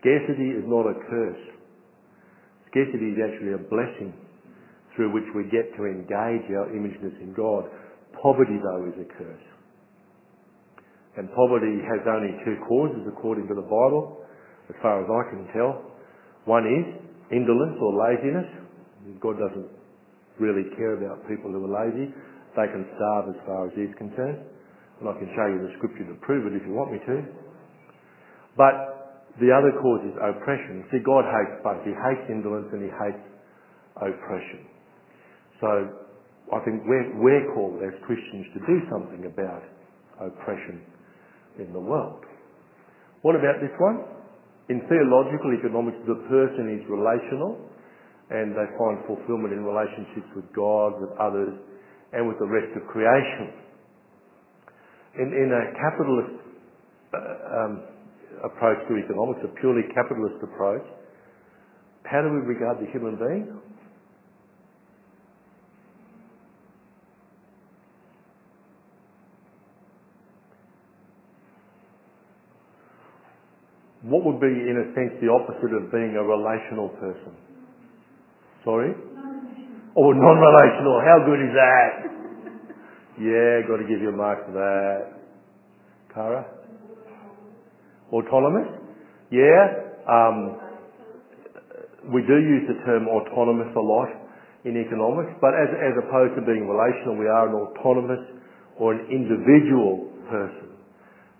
scarcity 0.02 0.58
is 0.58 0.66
not 0.66 0.90
a 0.90 0.98
curse. 1.08 1.44
Scarcity 2.74 3.14
is 3.14 3.20
actually 3.22 3.54
a 3.54 3.62
blessing 3.70 4.12
through 4.96 5.14
which 5.14 5.30
we 5.38 5.46
get 5.54 5.70
to 5.78 5.86
engage 5.86 6.50
our 6.52 6.74
imageness 6.74 7.16
in 7.22 7.32
God. 7.38 7.70
Poverty, 8.22 8.60
though, 8.60 8.90
is 8.90 8.98
a 9.00 9.08
curse. 9.08 9.46
And 11.18 11.30
poverty 11.36 11.80
has 11.86 12.02
only 12.08 12.34
two 12.44 12.58
causes 12.68 13.04
according 13.08 13.48
to 13.48 13.56
the 13.56 13.68
Bible, 13.68 14.24
as 14.70 14.76
far 14.82 15.04
as 15.04 15.08
I 15.08 15.22
can 15.30 15.48
tell. 15.54 15.92
One 16.46 16.64
is 16.66 16.86
indolence 17.32 17.78
or 17.80 17.92
laziness. 17.96 18.50
God 19.20 19.36
doesn't 19.40 19.70
really 20.40 20.72
care 20.76 20.96
about 20.96 21.28
people 21.28 21.52
who 21.52 21.68
are 21.68 21.76
lazy. 21.86 22.12
They 22.56 22.68
can 22.68 22.88
starve 22.96 23.36
as 23.36 23.40
far 23.46 23.68
as 23.68 23.74
He's 23.76 23.94
concerned. 23.98 24.44
And 25.00 25.10
I 25.10 25.14
can 25.20 25.28
show 25.36 25.48
you 25.52 25.60
the 25.68 25.74
scripture 25.78 26.08
to 26.08 26.16
prove 26.22 26.48
it 26.48 26.56
if 26.56 26.64
you 26.68 26.74
want 26.74 26.92
me 26.92 27.00
to. 27.00 27.16
But 28.56 28.91
the 29.40 29.48
other 29.48 29.72
cause 29.80 30.04
is 30.04 30.16
oppression. 30.20 30.84
See, 30.92 31.00
God 31.00 31.24
hates 31.24 31.56
both. 31.64 31.80
He 31.88 31.96
hates 31.96 32.28
indolence 32.28 32.68
and 32.76 32.84
He 32.84 32.92
hates 32.92 33.24
oppression. 33.96 34.68
So 35.64 35.70
I 36.52 36.60
think 36.68 36.84
we're, 36.84 37.16
we're 37.16 37.46
called 37.56 37.80
as 37.80 37.96
Christians 38.04 38.50
to 38.58 38.60
do 38.68 38.78
something 38.92 39.24
about 39.24 39.64
oppression 40.20 40.84
in 41.60 41.72
the 41.72 41.80
world. 41.80 42.26
What 43.22 43.36
about 43.40 43.62
this 43.62 43.72
one? 43.80 44.04
In 44.68 44.84
theological 44.90 45.56
economics, 45.56 46.00
the 46.08 46.20
person 46.28 46.68
is 46.76 46.84
relational 46.90 47.56
and 48.32 48.56
they 48.56 48.68
find 48.80 49.04
fulfillment 49.08 49.54
in 49.54 49.64
relationships 49.64 50.28
with 50.36 50.48
God, 50.56 51.00
with 51.00 51.12
others, 51.20 51.52
and 52.14 52.28
with 52.28 52.40
the 52.40 52.48
rest 52.48 52.72
of 52.76 52.88
creation. 52.88 53.52
In, 55.20 55.28
in 55.36 55.50
a 55.52 55.64
capitalist 55.76 56.36
uh, 57.12 57.60
um, 57.60 57.91
approach 58.44 58.80
to 58.88 58.98
economics, 58.98 59.42
a 59.44 59.52
purely 59.60 59.84
capitalist 59.94 60.42
approach, 60.44 60.86
how 62.06 62.22
do 62.22 62.30
we 62.30 62.42
regard 62.44 62.80
the 62.80 62.92
human 62.92 63.16
being? 63.16 63.48
What 74.04 74.26
would 74.26 74.42
be, 74.42 74.48
in 74.48 74.76
a 74.76 74.86
sense, 74.98 75.14
the 75.22 75.30
opposite 75.30 75.72
of 75.78 75.92
being 75.92 76.18
a 76.18 76.24
relational 76.24 76.90
person? 77.00 77.38
Sorry? 78.66 78.92
Or 79.96 80.10
oh, 80.10 80.12
non-relational. 80.12 81.02
How 81.06 81.18
good 81.26 81.40
is 81.40 81.54
that? 81.54 81.92
Yeah, 83.22 83.68
got 83.68 83.78
to 83.78 83.88
give 83.88 84.02
you 84.02 84.10
a 84.10 84.18
mark 84.18 84.46
for 84.48 84.54
that. 84.54 85.22
Cara? 86.14 86.61
Autonomous? 88.12 88.68
Yeah. 89.32 90.04
Um, 90.08 90.60
we 92.12 92.22
do 92.28 92.36
use 92.36 92.66
the 92.68 92.82
term 92.84 93.08
autonomous 93.08 93.72
a 93.78 93.80
lot 93.80 94.10
in 94.66 94.78
economics, 94.78 95.34
but 95.42 95.54
as, 95.54 95.70
as 95.74 95.94
opposed 96.02 96.36
to 96.38 96.42
being 96.46 96.68
relational, 96.68 97.18
we 97.18 97.30
are 97.30 97.50
an 97.50 97.56
autonomous 97.56 98.22
or 98.78 98.94
an 98.94 99.06
individual 99.10 100.10
person. 100.30 100.74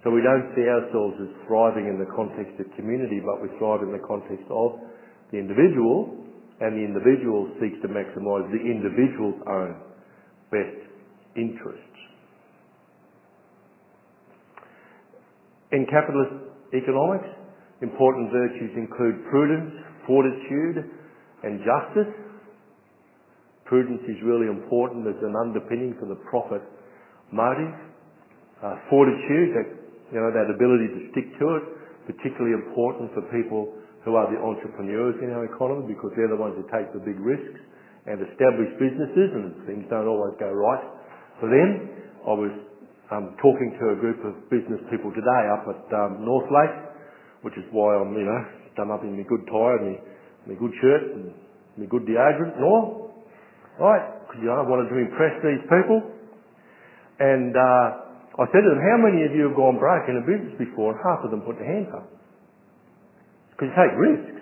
So 0.04 0.10
we 0.10 0.22
don't 0.22 0.50
see 0.58 0.66
ourselves 0.66 1.18
as 1.22 1.30
thriving 1.46 1.86
in 1.86 2.02
the 2.02 2.10
context 2.16 2.58
of 2.58 2.66
community, 2.74 3.22
but 3.22 3.42
we 3.42 3.50
thrive 3.58 3.86
in 3.86 3.94
the 3.94 4.02
context 4.02 4.46
of 4.50 4.82
the 5.30 5.38
individual, 5.38 6.18
and 6.62 6.78
the 6.78 6.86
individual 6.86 7.50
seeks 7.62 7.78
to 7.82 7.90
maximise 7.90 8.46
the 8.50 8.62
individual's 8.62 9.38
own 9.46 9.78
best 10.50 10.82
interests. 11.36 11.98
In 15.72 15.86
capitalist 15.86 16.51
economics, 16.74 17.28
important 17.82 18.32
virtues 18.32 18.72
include 18.76 19.24
prudence, 19.30 19.72
fortitude, 20.08 20.90
and 21.44 21.60
justice. 21.64 22.12
Prudence 23.66 24.02
is 24.08 24.18
really 24.24 24.48
important 24.48 25.08
as 25.08 25.16
an 25.24 25.36
underpinning 25.36 25.96
for 26.00 26.08
the 26.08 26.20
profit 26.30 26.62
motive. 27.32 27.72
Uh, 28.62 28.78
fortitude, 28.94 29.58
that 29.58 29.68
you 30.14 30.20
know, 30.20 30.30
that 30.30 30.46
ability 30.54 30.86
to 30.92 31.02
stick 31.16 31.26
to 31.40 31.46
it, 31.58 31.64
particularly 32.06 32.54
important 32.54 33.10
for 33.16 33.26
people 33.34 33.74
who 34.06 34.14
are 34.14 34.30
the 34.30 34.38
entrepreneurs 34.38 35.16
in 35.24 35.32
our 35.32 35.46
economy 35.46 35.94
because 35.94 36.12
they're 36.14 36.30
the 36.30 36.38
ones 36.38 36.54
who 36.58 36.66
take 36.70 36.90
the 36.94 37.02
big 37.02 37.18
risks 37.18 37.58
and 38.06 38.18
establish 38.22 38.70
businesses 38.82 39.30
and 39.34 39.54
things 39.66 39.86
don't 39.90 40.10
always 40.10 40.34
go 40.42 40.50
right 40.50 40.86
for 41.40 41.48
them. 41.50 41.90
I 42.26 42.34
was 42.34 42.54
um, 43.12 43.36
talking 43.44 43.76
to 43.76 43.92
a 43.92 43.98
group 44.00 44.24
of 44.24 44.48
business 44.48 44.80
people 44.88 45.12
today 45.12 45.44
up 45.52 45.68
at 45.68 45.84
um, 45.92 46.24
North 46.24 46.48
Lake, 46.48 46.76
which 47.44 47.56
is 47.60 47.68
why 47.76 48.00
I'm, 48.00 48.16
you 48.16 48.24
know, 48.24 48.42
done 48.80 48.88
up 48.88 49.04
in 49.04 49.20
my 49.20 49.28
good 49.28 49.44
tie 49.52 49.76
and 49.84 49.86
my, 49.92 49.96
my 50.48 50.56
good 50.56 50.72
shirt 50.80 51.04
and 51.20 51.36
my 51.76 51.86
good 51.92 52.08
deodorant 52.08 52.56
and 52.56 52.64
all. 52.64 53.12
Right, 53.76 54.04
because 54.24 54.40
you 54.40 54.48
know, 54.48 54.64
I 54.64 54.66
wanted 54.68 54.88
to 54.88 54.98
impress 55.00 55.36
these 55.44 55.64
people. 55.68 56.00
And 57.20 57.52
uh, 57.52 58.40
I 58.40 58.48
said 58.48 58.64
to 58.64 58.70
them, 58.72 58.80
how 58.80 58.98
many 59.04 59.28
of 59.28 59.36
you 59.36 59.52
have 59.52 59.60
gone 59.60 59.76
broke 59.76 60.08
in 60.08 60.16
a 60.16 60.26
business 60.26 60.56
before? 60.56 60.96
And 60.96 61.00
half 61.04 61.20
of 61.28 61.36
them 61.36 61.44
put 61.44 61.60
their 61.60 61.68
hands 61.68 61.92
up. 61.92 62.08
Because 63.52 63.70
you 63.70 63.76
take 63.76 63.94
risks. 64.00 64.42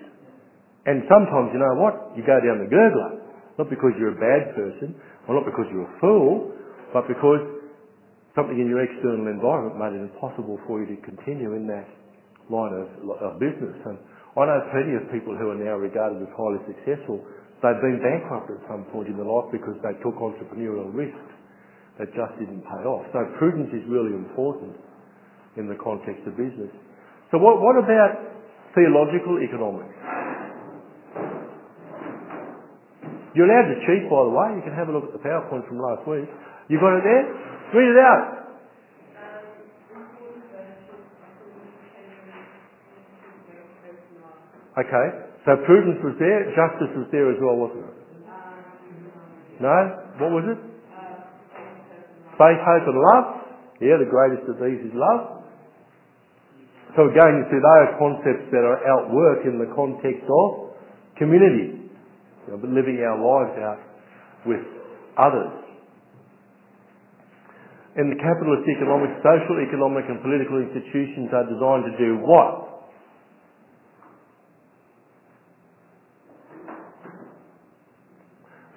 And 0.86 1.04
sometimes, 1.10 1.50
you 1.52 1.60
know 1.60 1.74
what? 1.76 2.14
You 2.14 2.22
go 2.22 2.38
down 2.38 2.62
the 2.62 2.70
gurgler. 2.70 3.18
Not 3.58 3.68
because 3.68 3.92
you're 3.98 4.16
a 4.16 4.22
bad 4.22 4.56
person, 4.56 4.96
or 5.28 5.36
not 5.36 5.44
because 5.44 5.68
you're 5.68 5.84
a 5.84 5.96
fool, 6.00 6.54
but 6.96 7.04
because 7.04 7.59
something 8.34 8.58
in 8.58 8.68
your 8.70 8.82
external 8.82 9.26
environment 9.26 9.78
made 9.78 9.94
it 9.98 10.02
impossible 10.06 10.58
for 10.66 10.80
you 10.82 10.86
to 10.94 10.98
continue 11.02 11.54
in 11.54 11.66
that 11.66 11.86
line 12.50 12.74
of, 12.74 12.86
business. 13.38 13.76
And 13.86 13.98
I 14.36 14.46
know 14.46 14.58
plenty 14.70 14.94
of 14.98 15.06
people 15.10 15.34
who 15.34 15.50
are 15.50 15.58
now 15.58 15.78
regarded 15.78 16.22
as 16.22 16.30
highly 16.34 16.62
successful. 16.66 17.22
They've 17.62 17.82
been 17.82 18.00
bankrupt 18.00 18.50
at 18.50 18.60
some 18.70 18.86
point 18.90 19.10
in 19.10 19.16
their 19.18 19.28
life 19.28 19.50
because 19.52 19.76
they 19.82 19.94
took 20.00 20.16
entrepreneurial 20.18 20.88
risks 20.90 21.30
that 21.98 22.08
just 22.16 22.32
didn't 22.40 22.62
pay 22.64 22.82
off. 22.88 23.04
So 23.12 23.20
prudence 23.36 23.70
is 23.74 23.84
really 23.90 24.14
important. 24.16 24.78
in 25.56 25.66
the 25.66 25.74
context 25.82 26.22
of 26.26 26.36
business. 26.38 26.70
So 27.34 27.38
what, 27.38 27.58
what 27.58 27.74
about 27.74 28.22
theological 28.74 29.42
economics? 29.42 29.94
You're 33.34 33.46
allowed 33.46 33.70
to 33.70 33.78
cheat, 33.86 34.10
by 34.10 34.22
the 34.26 34.34
way. 34.34 34.48
You 34.58 34.62
can 34.66 34.74
have 34.74 34.90
a 34.90 34.94
look 34.94 35.10
at 35.10 35.14
the 35.14 35.22
PowerPoint 35.22 35.66
from 35.66 35.78
last 35.78 36.02
week. 36.06 36.26
You 36.66 36.78
got 36.78 36.98
it 36.98 37.06
there? 37.06 37.26
Read 37.74 37.90
it 37.90 38.00
out. 38.02 38.40
Okay. 44.78 45.06
So 45.44 45.56
prudence 45.64 45.98
was 46.04 46.16
there, 46.18 46.52
justice 46.52 46.92
was 46.96 47.08
there 47.12 47.30
as 47.32 47.38
well, 47.40 47.56
wasn't 47.56 47.84
it? 47.84 47.96
No? 49.60 49.76
What 50.18 50.30
was 50.36 50.44
it? 50.52 50.60
Faith, 52.36 52.60
hope 52.64 52.86
and 52.88 53.00
love. 53.00 53.26
Yeah, 53.80 53.96
the 54.00 54.08
greatest 54.08 54.48
of 54.48 54.56
these 54.60 54.80
is 54.84 54.92
love. 54.96 55.44
So 56.96 57.08
again, 57.08 57.40
you 57.40 57.44
see, 57.52 57.60
they 57.60 57.76
are 57.86 57.96
concepts 58.00 58.48
that 58.50 58.64
are 58.64 58.80
outworked 58.82 59.46
in 59.46 59.60
the 59.60 59.70
context 59.76 60.24
of 60.26 60.74
community. 61.16 61.88
You 62.48 62.56
know, 62.56 62.58
living 62.64 62.98
our 63.04 63.20
lives 63.20 63.54
out 63.60 63.80
with 64.44 64.64
others. 65.16 65.59
In 67.98 68.06
the 68.06 68.18
capitalist 68.22 68.62
economic, 68.70 69.10
social, 69.18 69.58
economic 69.66 70.06
and 70.06 70.22
political 70.22 70.62
institutions 70.62 71.26
are 71.34 71.42
designed 71.50 71.90
to 71.90 71.94
do 71.98 72.22
what? 72.22 72.70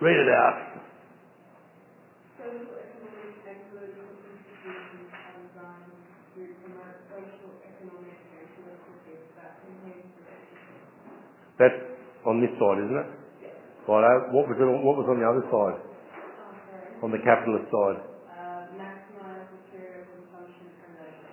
Read 0.01 0.17
it 0.17 0.27
out. 0.33 0.57
Social, 2.41 2.75
economic, 2.75 3.39
and 3.47 3.59
political 3.71 4.03
institutions 4.03 5.07
are 5.13 5.31
designed 5.45 5.93
to 6.35 6.41
promote 6.59 6.97
social, 7.07 7.51
economic, 7.63 8.17
and 8.33 8.47
political 8.51 8.97
peace 9.07 9.29
that 9.39 9.63
enhance 9.63 10.09
relationships. 10.19 11.55
That's 11.61 11.79
on 12.25 12.41
this 12.43 12.51
side, 12.59 12.83
isn't 12.83 12.99
it? 12.99 13.09
Righto. 13.87 14.35
What 14.35 14.47
was, 14.47 14.57
it 14.59 14.67
on, 14.67 14.79
what 14.83 14.95
was 14.99 15.07
on 15.07 15.19
the 15.19 15.27
other 15.27 15.43
side? 15.47 15.77
Oh. 15.79 17.05
On 17.07 17.11
the 17.11 17.19
capitalist 17.23 17.67
side? 17.71 17.99
Uh, 18.03 18.75
maximize 18.79 19.47
material 19.55 20.03
consumption 20.07 20.67
and 20.83 20.99
leisure. 20.99 21.31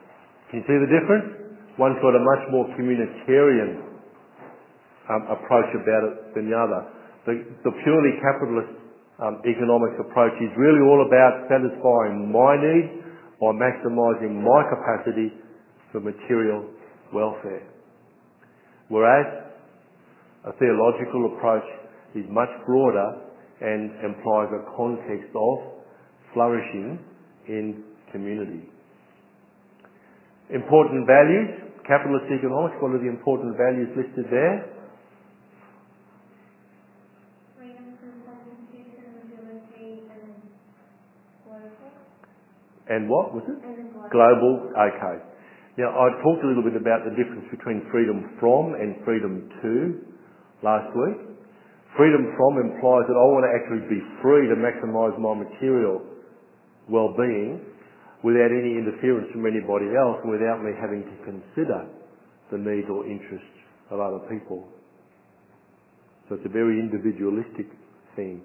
Can 0.50 0.60
you 0.60 0.66
see 0.66 0.78
the 0.82 0.90
difference? 0.90 1.54
One's 1.78 2.02
got 2.02 2.10
a 2.10 2.18
much 2.18 2.42
more 2.50 2.66
communitarian 2.74 3.86
um, 5.06 5.22
approach 5.30 5.70
about 5.78 6.02
it 6.10 6.34
than 6.34 6.50
the 6.50 6.56
other. 6.58 6.90
The, 7.26 7.34
the 7.62 7.72
purely 7.86 8.18
capitalist 8.18 8.74
um, 9.22 9.38
economics 9.46 9.94
approach 10.02 10.34
is 10.42 10.50
really 10.58 10.82
all 10.82 11.06
about 11.06 11.46
satisfying 11.46 12.34
my 12.34 12.58
needs 12.58 12.98
by 13.38 13.54
maximising 13.54 14.42
my 14.42 14.66
capacity 14.66 15.30
for 15.92 16.00
material 16.00 16.66
welfare. 17.14 17.62
Whereas 18.88 19.54
a 20.44 20.52
theological 20.58 21.36
approach 21.36 21.64
is 22.14 22.24
much 22.28 22.50
broader 22.66 23.22
and 23.60 23.92
implies 24.02 24.50
a 24.50 24.66
context 24.76 25.30
of 25.30 25.56
flourishing 26.34 26.98
in 27.46 27.84
community. 28.10 28.66
Important 30.50 31.06
values, 31.06 31.78
capitalist 31.86 32.26
economics, 32.26 32.74
what 32.82 32.90
are 32.90 32.98
the 32.98 33.06
important 33.06 33.54
values 33.54 33.86
listed 33.94 34.26
there? 34.34 34.66
Freedom, 37.54 37.94
consistency, 38.02 38.98
agility, 38.98 40.10
and 42.90 43.06
what 43.06 43.30
was 43.30 43.46
it? 43.46 43.62
Global. 43.62 44.10
Global, 44.10 44.74
okay. 44.74 45.22
Now, 45.78 45.94
I 45.94 46.10
talked 46.18 46.42
a 46.42 46.48
little 46.50 46.66
bit 46.66 46.74
about 46.74 47.06
the 47.06 47.14
difference 47.14 47.46
between 47.54 47.86
freedom 47.94 48.34
from 48.42 48.74
and 48.74 48.98
freedom 49.06 49.46
to 49.62 50.02
last 50.66 50.90
week. 50.98 51.30
Freedom 51.94 52.26
from 52.34 52.58
implies 52.58 53.06
that 53.06 53.14
I 53.14 53.26
want 53.30 53.46
to 53.46 53.52
actually 53.54 53.86
be 53.86 54.02
free 54.18 54.50
to 54.50 54.58
maximise 54.58 55.14
my 55.22 55.38
material 55.38 56.02
well-being 56.90 57.69
without 58.22 58.52
any 58.52 58.76
interference 58.76 59.32
from 59.32 59.48
anybody 59.48 59.88
else 59.96 60.20
without 60.28 60.60
me 60.60 60.76
having 60.76 61.04
to 61.04 61.16
consider 61.24 61.88
the 62.52 62.58
needs 62.58 62.88
or 62.90 63.06
interests 63.08 63.56
of 63.88 64.00
other 64.00 64.20
people. 64.28 64.68
So 66.28 66.36
it's 66.36 66.46
a 66.46 66.52
very 66.52 66.78
individualistic 66.78 67.66
thing. 68.14 68.42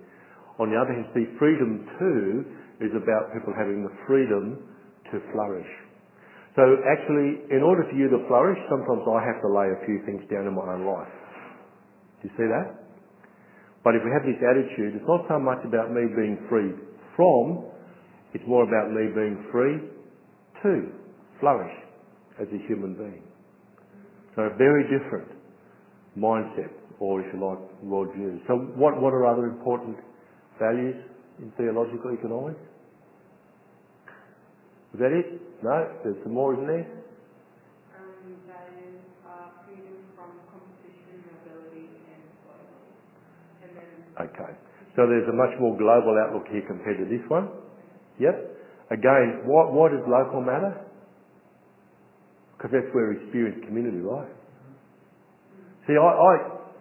On 0.58 0.72
the 0.72 0.78
other 0.80 0.96
hand, 0.96 1.12
see, 1.14 1.28
freedom 1.38 1.86
to 2.00 2.12
is 2.82 2.92
about 2.96 3.36
people 3.36 3.52
having 3.52 3.84
the 3.84 3.94
freedom 4.08 4.64
to 5.12 5.20
flourish. 5.32 5.70
So 6.56 6.64
actually, 6.88 7.44
in 7.52 7.60
order 7.60 7.84
for 7.84 7.96
you 8.00 8.08
to 8.08 8.24
flourish, 8.32 8.58
sometimes 8.72 9.04
I 9.04 9.20
have 9.28 9.44
to 9.44 9.50
lay 9.52 9.68
a 9.76 9.80
few 9.84 10.00
things 10.08 10.24
down 10.32 10.48
in 10.48 10.56
my 10.56 10.64
own 10.72 10.88
life. 10.88 11.12
Do 12.24 12.32
you 12.32 12.34
see 12.40 12.48
that? 12.48 12.80
But 13.84 13.94
if 13.94 14.02
we 14.02 14.10
have 14.16 14.24
this 14.24 14.40
attitude, 14.40 14.96
it's 14.96 15.06
not 15.06 15.28
so 15.28 15.38
much 15.38 15.62
about 15.68 15.92
me 15.92 16.08
being 16.16 16.40
free 16.50 16.74
from, 17.14 17.75
it's 18.36 18.44
more 18.52 18.68
about 18.68 18.92
me 18.92 19.08
being 19.16 19.48
free 19.48 19.80
to 20.60 20.92
flourish 21.40 21.72
as 22.36 22.48
a 22.52 22.60
human 22.68 22.92
being. 22.94 23.24
So 24.36 24.52
a 24.52 24.56
very 24.60 24.84
different 24.92 25.32
mindset, 26.20 26.68
or 27.00 27.24
if 27.24 27.32
you 27.32 27.40
like, 27.40 27.64
worldview. 27.80 28.44
So 28.48 28.76
what, 28.76 29.00
what 29.00 29.14
are 29.16 29.26
other 29.26 29.48
important 29.48 29.96
values 30.60 31.00
in 31.40 31.48
theological 31.56 32.12
economics? 32.12 32.60
Is 34.94 35.00
that 35.00 35.16
it? 35.16 35.40
No? 35.64 35.88
There's 36.04 36.20
some 36.24 36.34
more, 36.36 36.60
isn't 36.60 36.68
there? 36.68 36.92
Um, 37.96 38.36
values 38.52 39.00
are 39.32 39.48
freedom 39.64 39.96
from 40.20 40.36
competition, 40.52 41.24
mobility, 41.24 41.88
and. 42.12 42.24
And 43.64 43.72
then 43.80 44.28
Okay. 44.28 44.52
So 45.00 45.08
there's 45.08 45.28
a 45.32 45.36
much 45.36 45.56
more 45.60 45.76
global 45.80 46.20
outlook 46.20 46.48
here 46.52 46.64
compared 46.68 47.00
to 47.00 47.08
this 47.08 47.24
one. 47.32 47.48
Yep. 48.20 48.36
Again, 48.92 49.44
why, 49.50 49.68
why 49.72 49.90
does 49.90 50.06
local 50.08 50.42
matter? 50.42 50.86
Because 52.56 52.72
that's 52.72 52.90
where 52.96 53.12
we 53.12 53.24
experience 53.26 53.60
community, 53.68 54.00
right? 54.00 54.32
See, 55.88 55.98
I, 55.98 56.06
I, 56.08 56.34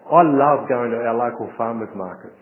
I 0.09 0.21
love 0.23 0.69
going 0.69 0.93
to 0.95 0.99
our 1.03 1.17
local 1.17 1.51
farmers 1.59 1.91
markets. 1.97 2.39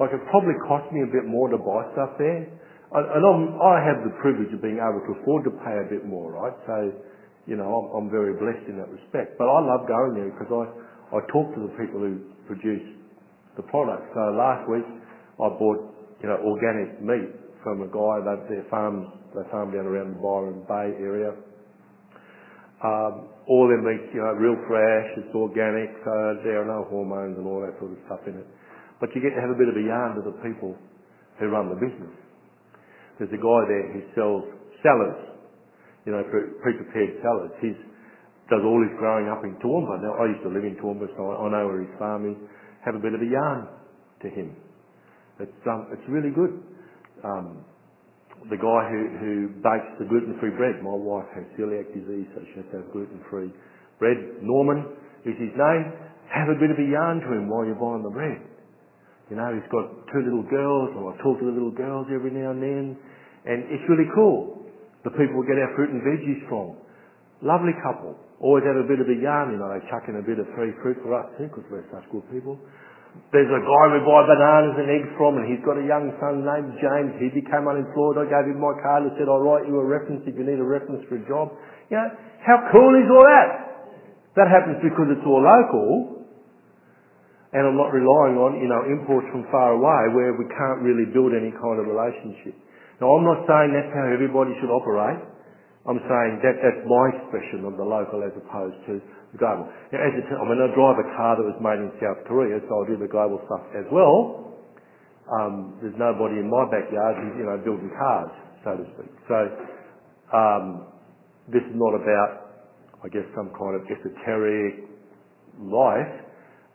Like 0.00 0.10
it 0.16 0.20
probably 0.32 0.56
costs 0.64 0.88
me 0.92 1.04
a 1.04 1.10
bit 1.12 1.28
more 1.28 1.48
to 1.52 1.60
buy 1.60 1.84
stuff 1.92 2.16
there. 2.16 2.48
And 2.90 3.04
and 3.06 3.22
I'm, 3.22 3.42
I 3.60 3.78
have 3.84 4.02
the 4.02 4.16
privilege 4.18 4.50
of 4.50 4.60
being 4.64 4.80
able 4.82 4.98
to 5.06 5.12
afford 5.20 5.44
to 5.46 5.52
pay 5.62 5.76
a 5.76 5.86
bit 5.86 6.08
more, 6.08 6.32
right? 6.32 6.56
So, 6.66 6.76
you 7.46 7.54
know, 7.54 7.68
I'm, 7.68 7.86
I'm 7.94 8.08
very 8.10 8.34
blessed 8.34 8.66
in 8.66 8.80
that 8.80 8.90
respect. 8.90 9.36
But 9.38 9.46
I 9.46 9.60
love 9.60 9.86
going 9.86 10.18
there 10.18 10.32
because 10.32 10.50
I, 10.50 10.64
I 11.14 11.18
talk 11.30 11.52
to 11.54 11.60
the 11.64 11.72
people 11.78 12.00
who 12.00 12.18
produce 12.48 12.82
the 13.56 13.62
product. 13.68 14.08
So 14.16 14.20
last 14.34 14.66
week 14.68 14.88
I 15.38 15.48
bought, 15.54 15.80
you 16.24 16.28
know, 16.28 16.40
organic 16.44 16.98
meat 17.00 17.39
from 17.62 17.82
a 17.82 17.90
guy 17.90 18.16
that 18.24 18.48
their 18.48 18.64
farm 18.70 19.12
down 19.34 19.86
around 19.86 20.16
the 20.16 20.20
Byron 20.20 20.64
Bay 20.66 20.96
area. 20.98 21.32
Um, 22.80 23.28
all 23.44 23.68
their 23.68 23.82
meat, 23.84 24.08
you 24.14 24.24
know, 24.24 24.32
real 24.40 24.56
fresh, 24.64 25.08
it's 25.20 25.34
organic, 25.36 25.92
so 26.00 26.40
there 26.42 26.64
are 26.64 26.68
no 26.68 26.88
hormones 26.88 27.36
and 27.36 27.44
all 27.44 27.60
that 27.60 27.76
sort 27.76 27.92
of 27.92 28.00
stuff 28.08 28.24
in 28.24 28.40
it. 28.40 28.46
But 29.00 29.12
you 29.14 29.20
get 29.20 29.36
to 29.36 29.40
have 29.40 29.52
a 29.52 29.58
bit 29.58 29.68
of 29.68 29.76
a 29.76 29.84
yarn 29.84 30.16
to 30.16 30.22
the 30.24 30.36
people 30.40 30.72
who 31.38 31.46
run 31.52 31.68
the 31.68 31.76
business. 31.76 32.12
There's 33.20 33.32
a 33.32 33.42
guy 33.42 33.60
there 33.68 33.86
who 33.92 34.00
sells 34.16 34.44
salads, 34.80 35.36
you 36.08 36.12
know, 36.16 36.24
pre- 36.24 36.56
pre-prepared 36.64 37.20
salads. 37.20 37.52
He's 37.60 37.76
does 38.48 38.66
all 38.66 38.82
his 38.82 38.90
growing 38.98 39.30
up 39.30 39.46
in 39.46 39.54
Toowoomba. 39.62 40.02
Now, 40.02 40.18
I 40.18 40.26
used 40.26 40.42
to 40.42 40.50
live 40.50 40.66
in 40.66 40.74
Toowoomba, 40.82 41.06
so 41.14 41.22
I, 41.22 41.46
I 41.46 41.46
know 41.54 41.64
where 41.70 41.86
his 41.86 41.94
farm 42.02 42.26
is. 42.26 42.36
Have 42.82 42.96
a 42.96 42.98
bit 42.98 43.14
of 43.14 43.22
a 43.22 43.30
yarn 43.30 43.68
to 44.22 44.28
him. 44.28 44.56
It's 45.38 45.62
um, 45.70 45.86
it's 45.94 46.02
really 46.08 46.34
good. 46.34 46.58
Um, 47.24 47.64
the 48.48 48.56
guy 48.56 48.80
who, 48.88 49.00
who 49.20 49.34
bakes 49.60 49.90
the 50.00 50.08
gluten-free 50.08 50.56
bread, 50.56 50.80
my 50.80 50.96
wife 50.96 51.28
has 51.36 51.44
celiac 51.60 51.92
disease, 51.92 52.24
so 52.32 52.40
she 52.48 52.64
has 52.64 52.68
to 52.72 52.80
have 52.80 52.88
gluten-free 52.92 53.52
bread. 54.00 54.16
Norman 54.40 54.96
is 55.28 55.36
his 55.36 55.52
name. 55.52 55.84
Have 56.32 56.48
a 56.48 56.56
bit 56.56 56.72
of 56.72 56.78
a 56.80 56.86
yarn 56.88 57.20
to 57.20 57.28
him 57.36 57.52
while 57.52 57.68
you're 57.68 57.76
buying 57.76 58.00
the 58.00 58.14
bread. 58.14 58.40
You 59.28 59.36
know, 59.36 59.52
he's 59.52 59.68
got 59.68 59.92
two 60.08 60.22
little 60.24 60.46
girls, 60.48 60.88
and 60.96 61.04
I 61.04 61.12
talk 61.20 61.36
to 61.38 61.46
the 61.46 61.52
little 61.52 61.74
girls 61.74 62.08
every 62.08 62.32
now 62.32 62.56
and 62.56 62.62
then, 62.62 62.86
and 63.44 63.58
it's 63.68 63.84
really 63.86 64.08
cool. 64.16 64.64
The 65.04 65.12
people 65.12 65.36
we 65.36 65.44
get 65.44 65.60
our 65.60 65.72
fruit 65.76 65.92
and 65.92 66.00
veggies 66.00 66.40
from. 66.48 66.80
Lovely 67.44 67.72
couple. 67.84 68.16
Always 68.40 68.64
have 68.64 68.76
a 68.80 68.88
bit 68.88 69.04
of 69.04 69.08
a 69.08 69.16
yarn, 69.20 69.52
you 69.52 69.60
know, 69.60 69.68
they 69.68 69.84
chuck 69.92 70.08
in 70.08 70.16
a 70.16 70.24
bit 70.24 70.40
of 70.40 70.48
free 70.56 70.72
fruit 70.80 70.96
for 71.04 71.12
us 71.12 71.28
too, 71.36 71.52
because 71.52 71.64
we're 71.68 71.84
such 71.92 72.08
good 72.08 72.24
people. 72.32 72.56
There's 73.30 73.50
a 73.50 73.62
guy 73.62 73.84
we 73.94 74.02
buy 74.02 74.26
bananas 74.26 74.74
and 74.78 74.88
eggs 74.90 75.10
from, 75.14 75.38
and 75.38 75.46
he's 75.46 75.62
got 75.62 75.78
a 75.78 75.86
young 75.86 76.10
son 76.18 76.42
named 76.42 76.74
James. 76.82 77.14
He 77.22 77.30
became 77.30 77.70
unemployed. 77.70 78.18
I 78.18 78.26
gave 78.26 78.50
him 78.50 78.58
my 78.58 78.74
card 78.82 79.06
and 79.06 79.14
said, 79.14 79.30
I'll 79.30 79.42
write 79.42 79.70
you 79.70 79.78
a 79.78 79.86
reference 79.86 80.26
if 80.26 80.34
you 80.34 80.42
need 80.42 80.58
a 80.58 80.66
reference 80.66 81.06
for 81.06 81.14
a 81.18 81.24
job. 81.30 81.54
You 81.90 81.98
know, 81.98 82.10
how 82.42 82.58
cool 82.74 82.92
is 82.98 83.06
all 83.06 83.26
that? 83.26 83.48
That 84.34 84.46
happens 84.50 84.82
because 84.82 85.14
it's 85.14 85.26
all 85.26 85.42
local, 85.42 86.26
and 87.54 87.62
I'm 87.66 87.78
not 87.78 87.90
relying 87.90 88.38
on, 88.38 88.62
you 88.62 88.70
know, 88.70 88.86
imports 88.86 89.26
from 89.34 89.46
far 89.50 89.74
away 89.74 90.02
where 90.14 90.34
we 90.38 90.46
can't 90.50 90.82
really 90.82 91.10
build 91.10 91.34
any 91.34 91.50
kind 91.50 91.82
of 91.82 91.86
relationship. 91.86 92.54
Now, 93.02 93.10
I'm 93.14 93.26
not 93.26 93.42
saying 93.46 93.74
that's 93.74 93.90
how 93.90 94.06
everybody 94.06 94.54
should 94.62 94.70
operate. 94.70 95.18
I'm 95.90 95.98
saying 96.06 96.38
that 96.46 96.62
that's 96.62 96.86
my 96.86 97.04
expression 97.18 97.66
of 97.66 97.74
the 97.74 97.82
local 97.82 98.22
as 98.22 98.30
opposed 98.38 98.78
to 98.86 99.02
the 99.34 99.38
global. 99.42 99.66
Now, 99.90 99.98
as 99.98 100.14
it, 100.14 100.22
I 100.30 100.44
mean, 100.46 100.62
I 100.62 100.70
drive 100.70 101.02
a 101.02 101.08
car 101.18 101.34
that 101.34 101.42
was 101.42 101.58
made 101.58 101.82
in 101.82 101.90
South 101.98 102.22
Korea, 102.30 102.62
so 102.62 102.70
I 102.70 102.82
do 102.86 102.94
the 102.94 103.10
global 103.10 103.42
stuff 103.50 103.66
as 103.74 103.90
well. 103.90 104.54
Um, 105.26 105.82
there's 105.82 105.98
nobody 105.98 106.38
in 106.38 106.46
my 106.46 106.62
backyard 106.70 107.18
who's, 107.18 107.34
you 107.42 107.46
know, 107.50 107.58
building 107.66 107.90
cars, 107.98 108.30
so 108.62 108.78
to 108.78 108.86
speak. 108.94 109.10
So, 109.26 109.38
um, 110.30 110.94
this 111.50 111.66
is 111.66 111.74
not 111.74 111.98
about, 111.98 112.54
I 113.02 113.10
guess, 113.10 113.26
some 113.34 113.50
kind 113.58 113.74
of 113.74 113.82
esoteric 113.90 114.86
life 115.58 116.14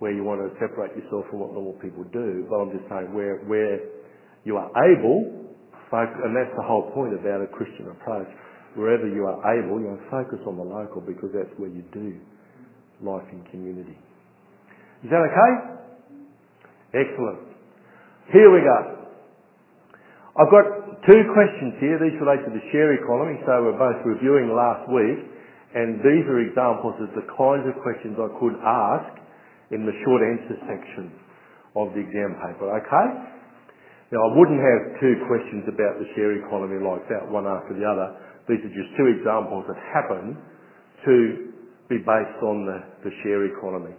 where 0.04 0.12
you 0.12 0.28
want 0.28 0.44
to 0.44 0.52
separate 0.60 0.92
yourself 0.92 1.24
from 1.32 1.40
what 1.40 1.56
normal 1.56 1.80
people 1.80 2.04
do, 2.12 2.44
but 2.52 2.60
I'm 2.60 2.72
just 2.76 2.84
saying 2.92 3.16
where, 3.16 3.40
where 3.48 3.80
you 4.44 4.60
are 4.60 4.68
able, 4.92 5.48
and 5.96 6.36
that's 6.36 6.52
the 6.60 6.68
whole 6.68 6.92
point 6.92 7.16
about 7.16 7.40
a 7.40 7.48
Christian 7.48 7.88
approach. 7.88 8.28
Wherever 8.76 9.08
you 9.08 9.24
are 9.26 9.40
able, 9.56 9.80
you 9.80 9.88
know, 9.88 10.00
focus 10.12 10.40
on 10.46 10.60
the 10.60 10.68
local 10.68 11.00
because 11.02 11.32
that's 11.32 11.52
where 11.58 11.72
you 11.72 11.84
do 11.96 12.20
life 13.02 13.26
in 13.32 13.44
community. 13.52 13.98
Is 15.04 15.10
that 15.12 15.24
okay? 15.24 15.52
Excellent. 16.96 17.40
Here 18.32 18.50
we 18.52 18.64
go. 18.64 18.80
I've 20.36 20.52
got 20.52 20.66
two 21.08 21.22
questions 21.32 21.80
here. 21.80 21.96
These 21.96 22.20
relate 22.20 22.44
to 22.44 22.52
the 22.52 22.64
share 22.76 22.92
economy, 22.92 23.40
so 23.48 23.64
we're 23.64 23.80
both 23.80 24.04
reviewing 24.04 24.52
last 24.52 24.84
week, 24.92 25.24
and 25.76 26.04
these 26.04 26.28
are 26.28 26.44
examples 26.44 27.00
of 27.00 27.16
the 27.16 27.24
kinds 27.32 27.64
of 27.68 27.80
questions 27.80 28.20
I 28.20 28.28
could 28.40 28.60
ask 28.60 29.12
in 29.72 29.88
the 29.88 29.96
short 30.04 30.20
answer 30.24 30.60
section 30.68 31.16
of 31.76 31.96
the 31.96 32.04
exam 32.04 32.36
paper. 32.44 32.68
Okay? 32.84 33.08
Now, 34.12 34.22
I 34.22 34.30
wouldn't 34.38 34.62
have 34.62 34.82
two 35.00 35.16
questions 35.28 35.66
about 35.68 36.00
the 36.00 36.08
share 36.16 36.36
economy 36.38 36.84
like 36.84 37.04
that, 37.10 37.26
one 37.28 37.48
after 37.48 37.74
the 37.76 37.84
other. 37.84 38.16
These 38.48 38.62
are 38.62 38.74
just 38.74 38.94
two 38.94 39.10
examples 39.10 39.66
that 39.66 39.80
happen 39.90 40.38
to 41.06 41.16
be 41.90 41.98
based 42.02 42.40
on 42.42 42.66
the, 42.66 43.10
share 43.24 43.46
economy. 43.46 43.94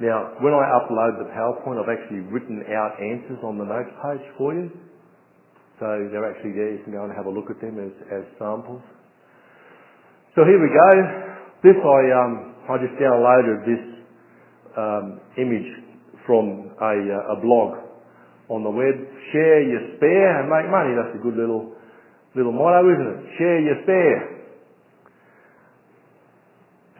Now, 0.00 0.38
when 0.42 0.54
I 0.54 0.64
upload 0.78 1.22
the 1.22 1.28
PowerPoint, 1.30 1.78
I've 1.78 1.90
actually 1.90 2.26
written 2.30 2.62
out 2.74 2.98
answers 2.98 3.38
on 3.42 3.58
the 3.58 3.66
notes 3.66 3.94
page 4.02 4.26
for 4.38 4.54
you. 4.54 4.70
So 5.78 5.86
they're 6.10 6.26
actually 6.26 6.54
there. 6.54 6.78
You 6.78 6.82
can 6.82 6.94
go 6.94 7.04
and 7.04 7.12
have 7.14 7.26
a 7.26 7.34
look 7.34 7.50
at 7.50 7.60
them 7.60 7.78
as, 7.78 7.94
as 8.10 8.24
samples. 8.38 8.82
So 10.34 10.46
here 10.46 10.58
we 10.58 10.70
go. 10.70 10.90
This 11.62 11.78
I, 11.78 12.00
um, 12.14 12.32
I 12.70 12.74
just 12.78 12.96
downloaded 12.98 13.58
this 13.66 13.84
um, 14.78 15.20
image 15.38 15.70
from 16.26 16.72
a, 16.78 16.94
uh, 16.94 17.34
a 17.34 17.42
blog 17.42 17.82
on 18.48 18.62
the 18.62 18.70
web. 18.70 18.94
Share 19.34 19.62
your 19.62 19.98
spare 19.98 20.40
and 20.40 20.48
make 20.48 20.70
money. 20.70 20.94
That's 20.94 21.18
a 21.18 21.22
good 21.22 21.36
little 21.36 21.74
Little 22.34 22.52
motto, 22.52 22.88
isn't 22.88 23.10
it? 23.12 23.20
Share 23.36 23.60
your 23.60 23.78
spare. 23.84 24.20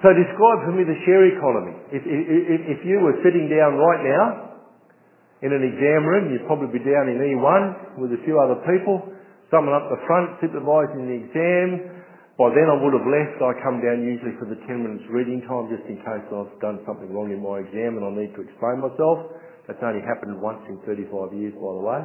So 0.04 0.10
describe 0.12 0.66
for 0.66 0.74
me 0.74 0.82
the 0.82 0.98
share 1.06 1.24
economy. 1.30 1.78
If, 1.94 2.02
if, 2.02 2.60
if 2.74 2.80
you 2.82 2.98
were 2.98 3.16
sitting 3.22 3.46
down 3.46 3.78
right 3.78 4.02
now 4.02 4.26
in 5.46 5.54
an 5.54 5.62
exam 5.62 6.02
room, 6.04 6.34
you'd 6.34 6.44
probably 6.50 6.74
be 6.74 6.82
down 6.82 7.06
in 7.06 7.22
E1 7.22 8.02
with 8.02 8.10
a 8.10 8.20
few 8.26 8.36
other 8.42 8.58
people, 8.66 8.98
someone 9.48 9.72
up 9.78 9.86
the 9.94 10.02
front 10.10 10.42
supervising 10.42 11.06
the 11.06 11.16
exam. 11.22 12.02
By 12.34 12.50
then 12.50 12.66
I 12.66 12.76
would 12.82 12.98
have 12.98 13.06
left. 13.06 13.38
I 13.40 13.54
come 13.62 13.78
down 13.78 14.02
usually 14.02 14.34
for 14.42 14.50
the 14.50 14.58
10 14.66 14.82
minutes 14.82 15.06
reading 15.06 15.38
time 15.46 15.70
just 15.70 15.86
in 15.86 16.02
case 16.02 16.26
I've 16.34 16.50
done 16.58 16.82
something 16.82 17.08
wrong 17.14 17.30
in 17.30 17.38
my 17.38 17.62
exam 17.62 17.94
and 17.96 18.02
I 18.02 18.10
need 18.10 18.34
to 18.34 18.42
explain 18.42 18.82
myself. 18.82 19.38
That's 19.70 19.78
only 19.86 20.02
happened 20.02 20.34
once 20.42 20.66
in 20.66 20.82
35 20.82 21.30
years, 21.38 21.54
by 21.54 21.72
the 21.78 21.84
way. 21.86 22.00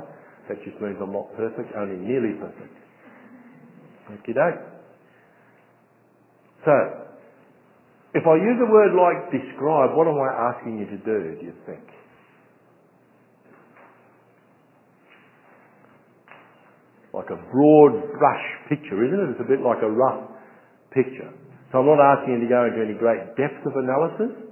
That 0.54 0.62
just 0.62 0.78
means 0.80 1.02
I'm 1.02 1.12
not 1.12 1.34
perfect, 1.34 1.74
only 1.74 1.98
nearly 1.98 2.38
perfect. 2.38 2.87
Okay, 4.08 4.34
doke. 4.34 4.64
So, 6.64 6.74
if 8.16 8.24
I 8.26 8.36
use 8.40 8.60
a 8.64 8.70
word 8.72 8.96
like 8.96 9.32
describe, 9.32 9.96
what 9.96 10.08
am 10.08 10.16
I 10.16 10.56
asking 10.56 10.80
you 10.80 10.86
to 10.88 11.00
do, 11.04 11.20
do 11.40 11.46
you 11.46 11.54
think? 11.66 11.84
Like 17.14 17.30
a 17.30 17.40
broad 17.52 17.94
brush 18.18 18.46
picture, 18.70 19.04
isn't 19.04 19.20
it? 19.20 19.28
It's 19.36 19.44
a 19.44 19.50
bit 19.50 19.60
like 19.60 19.84
a 19.84 19.92
rough 19.92 20.32
picture. 20.92 21.32
So 21.72 21.80
I'm 21.80 21.86
not 21.86 22.00
asking 22.00 22.40
you 22.40 22.42
to 22.48 22.50
go 22.50 22.64
into 22.64 22.80
any 22.80 22.98
great 22.98 23.36
depth 23.36 23.60
of 23.66 23.74
analysis. 23.76 24.48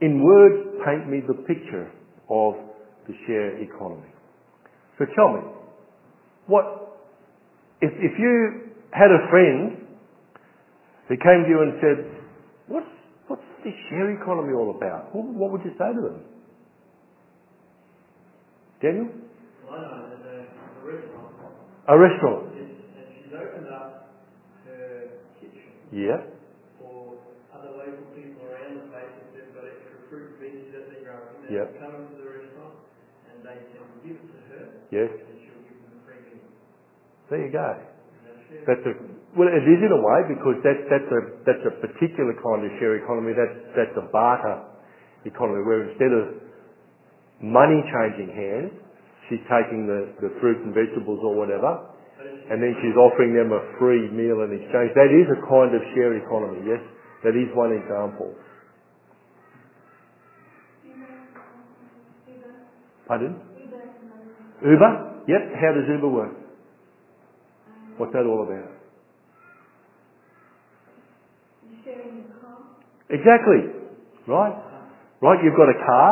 In 0.00 0.22
words, 0.22 0.80
paint 0.84 1.08
me 1.08 1.20
the 1.26 1.40
picture 1.48 1.90
of 2.28 2.54
the 3.08 3.14
share 3.26 3.62
economy. 3.62 4.08
So 4.98 5.04
tell 5.16 5.32
me, 5.32 5.40
what 6.46 6.89
if, 7.80 7.92
if 7.96 8.18
you 8.18 8.70
had 8.92 9.10
a 9.10 9.28
friend 9.30 9.86
who 11.08 11.16
came 11.16 11.44
to 11.44 11.48
you 11.48 11.60
and 11.62 11.72
said, 11.80 11.98
what's, 12.68 12.86
what's 13.28 13.42
this 13.64 13.74
share 13.88 14.10
economy 14.20 14.52
all 14.54 14.76
about? 14.76 15.14
What, 15.14 15.26
what 15.26 15.50
would 15.52 15.64
you 15.64 15.72
say 15.78 15.92
to 15.94 16.00
them? 16.00 16.20
Daniel? 18.82 19.08
Well, 19.68 19.76
I 19.76 19.80
know 19.80 20.16
a, 20.16 20.36
a 20.48 20.82
restaurant. 20.86 21.32
A 21.88 21.96
restaurant? 21.98 22.42
Yes, 22.56 22.70
and 22.96 23.06
she's 23.12 23.32
opened 23.36 23.68
up 23.68 24.08
her 24.64 25.12
kitchen 25.40 25.68
Yeah. 25.92 26.24
for 26.80 27.20
other 27.52 27.72
local 27.76 28.08
people 28.16 28.40
around 28.48 28.80
the 28.80 28.86
place 28.88 29.10
if 29.20 29.28
they've 29.36 29.52
got 29.52 29.68
extra 29.68 30.00
fruit 30.08 30.40
veggies 30.40 30.72
that 30.72 30.88
they're 30.88 31.04
growing. 31.04 31.44
They 31.44 31.60
Yep. 31.60 31.76
come 31.82 31.92
into 32.00 32.16
the 32.16 32.28
restaurant 32.30 32.76
and 33.28 33.44
they 33.44 33.58
can 33.68 33.84
give 34.06 34.16
it 34.16 34.28
to 34.32 34.40
her 34.54 34.62
Yes. 34.88 35.10
and 35.12 35.36
she'll 35.44 35.60
give 35.68 35.76
them 35.84 36.00
a 36.00 36.02
free 36.08 36.24
meal. 36.24 36.48
There 37.30 37.46
you 37.46 37.52
go. 37.52 37.70
That's 38.66 38.82
a, 38.82 38.92
well, 39.38 39.46
it 39.46 39.62
is 39.62 39.80
in 39.80 39.92
a 39.94 40.02
way 40.02 40.20
because 40.34 40.58
that, 40.66 40.78
that's 40.90 41.10
a, 41.14 41.20
that's 41.46 41.64
a 41.64 41.74
particular 41.78 42.34
kind 42.42 42.66
of 42.66 42.70
share 42.82 42.98
economy. 42.98 43.32
That's, 43.32 43.56
that's 43.78 43.96
a 43.96 44.10
barter 44.10 44.66
economy 45.24 45.62
where 45.62 45.86
instead 45.86 46.10
of 46.10 46.42
money 47.38 47.78
changing 47.86 48.34
hands, 48.34 48.74
she's 49.30 49.42
taking 49.46 49.86
the, 49.86 50.10
the 50.18 50.34
fruit 50.42 50.58
and 50.66 50.74
vegetables 50.74 51.22
or 51.22 51.38
whatever 51.38 51.90
and 52.50 52.58
then 52.58 52.74
she's 52.82 52.96
offering 52.98 53.32
them 53.32 53.54
a 53.54 53.62
free 53.78 54.10
meal 54.10 54.42
in 54.42 54.50
exchange. 54.50 54.90
That 54.98 55.14
is 55.14 55.30
a 55.30 55.38
kind 55.46 55.70
of 55.70 55.82
share 55.94 56.18
economy, 56.18 56.66
yes? 56.66 56.82
That 57.22 57.38
is 57.38 57.46
one 57.54 57.70
example. 57.70 58.34
Pardon? 63.06 63.38
Uber? 64.66 64.90
Yep. 65.28 65.42
How 65.62 65.70
does 65.78 65.86
Uber 65.94 66.08
work? 66.08 66.39
What's 68.00 68.16
that 68.16 68.24
all 68.24 68.48
about? 68.48 68.72
Sharing 71.84 72.24
the 72.24 72.32
car. 72.40 72.64
Exactly. 73.12 73.76
Right? 74.24 74.56
Right, 75.20 75.38
you've 75.44 75.52
got 75.60 75.68
a 75.68 75.76
car. 75.84 76.08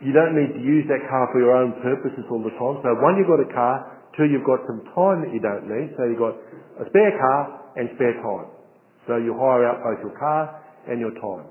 You 0.00 0.16
don't 0.16 0.32
need 0.32 0.56
to 0.56 0.62
use 0.64 0.88
that 0.88 1.04
car 1.12 1.28
for 1.28 1.44
your 1.44 1.52
own 1.52 1.76
purposes 1.84 2.24
all 2.32 2.40
the 2.40 2.56
time. 2.56 2.80
So 2.80 2.88
one, 3.04 3.20
you've 3.20 3.28
got 3.28 3.44
a 3.44 3.52
car. 3.52 4.00
Two, 4.16 4.24
you've 4.24 4.48
got 4.48 4.64
some 4.64 4.80
time 4.96 5.28
that 5.28 5.32
you 5.36 5.44
don't 5.44 5.68
need. 5.68 5.92
So 6.00 6.08
you've 6.08 6.16
got 6.16 6.40
a 6.80 6.88
spare 6.88 7.12
car 7.20 7.60
and 7.76 7.92
spare 8.00 8.16
time. 8.24 8.48
So 9.04 9.20
you 9.20 9.36
hire 9.36 9.68
out 9.68 9.84
both 9.84 10.00
your 10.08 10.16
car 10.16 10.56
and 10.88 11.04
your 11.04 11.12
time 11.20 11.44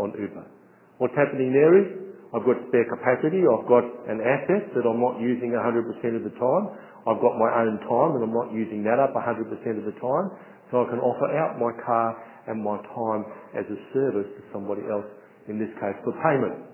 on 0.00 0.16
Uber. 0.16 0.48
What's 0.96 1.12
happening 1.12 1.52
there 1.52 1.76
is 1.76 2.03
I've 2.34 2.42
got 2.42 2.58
spare 2.66 2.82
capacity. 2.90 3.46
I've 3.46 3.68
got 3.70 3.86
an 4.10 4.18
asset 4.18 4.74
that 4.74 4.82
I'm 4.82 4.98
not 4.98 5.22
using 5.22 5.54
100% 5.54 5.86
of 6.18 6.26
the 6.26 6.34
time. 6.34 6.64
I've 7.06 7.22
got 7.22 7.38
my 7.38 7.46
own 7.62 7.78
time 7.86 8.18
and 8.18 8.26
I'm 8.26 8.34
not 8.34 8.50
using 8.50 8.82
that 8.82 8.98
up 8.98 9.14
100% 9.14 9.46
of 9.46 9.86
the 9.86 9.94
time. 10.02 10.26
So 10.74 10.82
I 10.82 10.90
can 10.90 10.98
offer 10.98 11.30
out 11.38 11.62
my 11.62 11.70
car 11.86 12.18
and 12.50 12.58
my 12.58 12.74
time 12.90 13.22
as 13.54 13.62
a 13.70 13.78
service 13.94 14.26
to 14.34 14.42
somebody 14.50 14.82
else, 14.90 15.06
in 15.46 15.62
this 15.62 15.70
case 15.78 15.94
for 16.02 16.10
payment. 16.26 16.66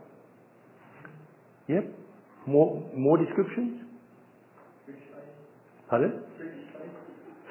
Yep. 1.69 1.85
More, 2.49 2.81
more 2.97 3.21
descriptions? 3.21 3.85
Fridge 4.89 4.97
space. 5.13 5.29
Pardon? 5.93 6.25
Fridge. 6.41 6.57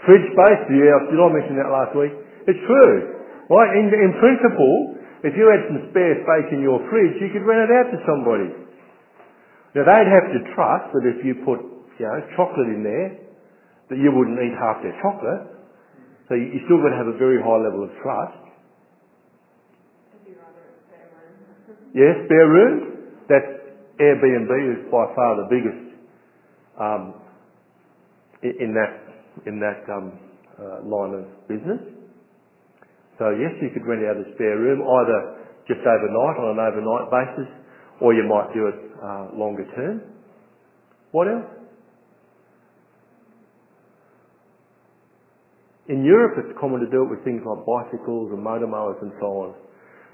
Fridge 0.10 0.28
space? 0.34 0.62
Yeah, 0.74 0.98
did 1.14 1.20
I 1.22 1.30
mention 1.30 1.56
that 1.62 1.70
last 1.70 1.94
week? 1.94 2.14
It's 2.50 2.62
true. 2.66 3.22
Right, 3.54 3.72
in, 3.78 3.86
in 3.94 4.12
principle, 4.18 4.99
if 5.24 5.36
you 5.36 5.46
had 5.52 5.68
some 5.68 5.92
spare 5.92 6.16
space 6.24 6.50
in 6.56 6.64
your 6.64 6.80
fridge, 6.88 7.20
you 7.20 7.30
could 7.36 7.44
rent 7.44 7.68
it 7.68 7.72
out 7.76 7.88
to 7.92 8.00
somebody. 8.08 8.50
Now 9.76 9.84
they'd 9.84 10.10
have 10.10 10.28
to 10.32 10.40
trust 10.56 10.96
that 10.96 11.06
if 11.06 11.20
you 11.26 11.44
put, 11.44 11.60
you 12.00 12.06
know, 12.08 12.20
chocolate 12.40 12.72
in 12.72 12.82
there, 12.82 13.20
that 13.92 13.98
you 14.00 14.10
wouldn't 14.16 14.40
eat 14.40 14.56
half 14.56 14.82
their 14.82 14.96
chocolate. 15.04 15.60
So 16.30 16.36
you, 16.36 16.56
you 16.56 16.60
still 16.66 16.80
going 16.80 16.94
to 16.94 17.00
have 17.02 17.12
a 17.12 17.18
very 17.18 17.42
high 17.42 17.60
level 17.60 17.84
of 17.84 17.92
trust. 18.02 18.50
Yes, 21.94 22.16
spare 22.26 22.48
room. 22.48 23.10
That's 23.28 23.60
Airbnb 24.00 24.52
is 24.72 24.92
by 24.92 25.06
far 25.16 25.36
the 25.36 25.48
biggest 25.50 25.90
um, 26.80 27.14
in 28.44 28.74
that 28.74 28.94
in 29.46 29.60
that 29.60 29.84
um, 29.92 30.20
uh, 30.60 30.86
line 30.88 31.14
of 31.14 31.48
business. 31.48 31.99
So 33.20 33.36
yes, 33.36 33.52
you 33.60 33.70
could 33.76 33.84
rent 33.84 34.02
out 34.08 34.16
a 34.16 34.26
spare 34.34 34.56
room 34.56 34.80
either 34.80 35.20
just 35.68 35.84
overnight 35.84 36.36
on 36.40 36.56
an 36.56 36.60
overnight 36.64 37.06
basis, 37.12 37.50
or 38.00 38.16
you 38.16 38.24
might 38.24 38.50
do 38.56 38.72
it 38.72 38.80
uh, 39.04 39.36
longer 39.36 39.68
term. 39.76 40.02
What 41.12 41.28
else? 41.28 41.46
In 45.90 46.06
Europe, 46.06 46.38
it's 46.40 46.54
common 46.62 46.80
to 46.80 46.90
do 46.90 47.04
it 47.04 47.10
with 47.10 47.22
things 47.26 47.42
like 47.44 47.66
bicycles 47.66 48.32
and 48.32 48.40
motor 48.42 48.70
mowers 48.70 48.98
and 49.02 49.12
so 49.20 49.28
on. 49.46 49.50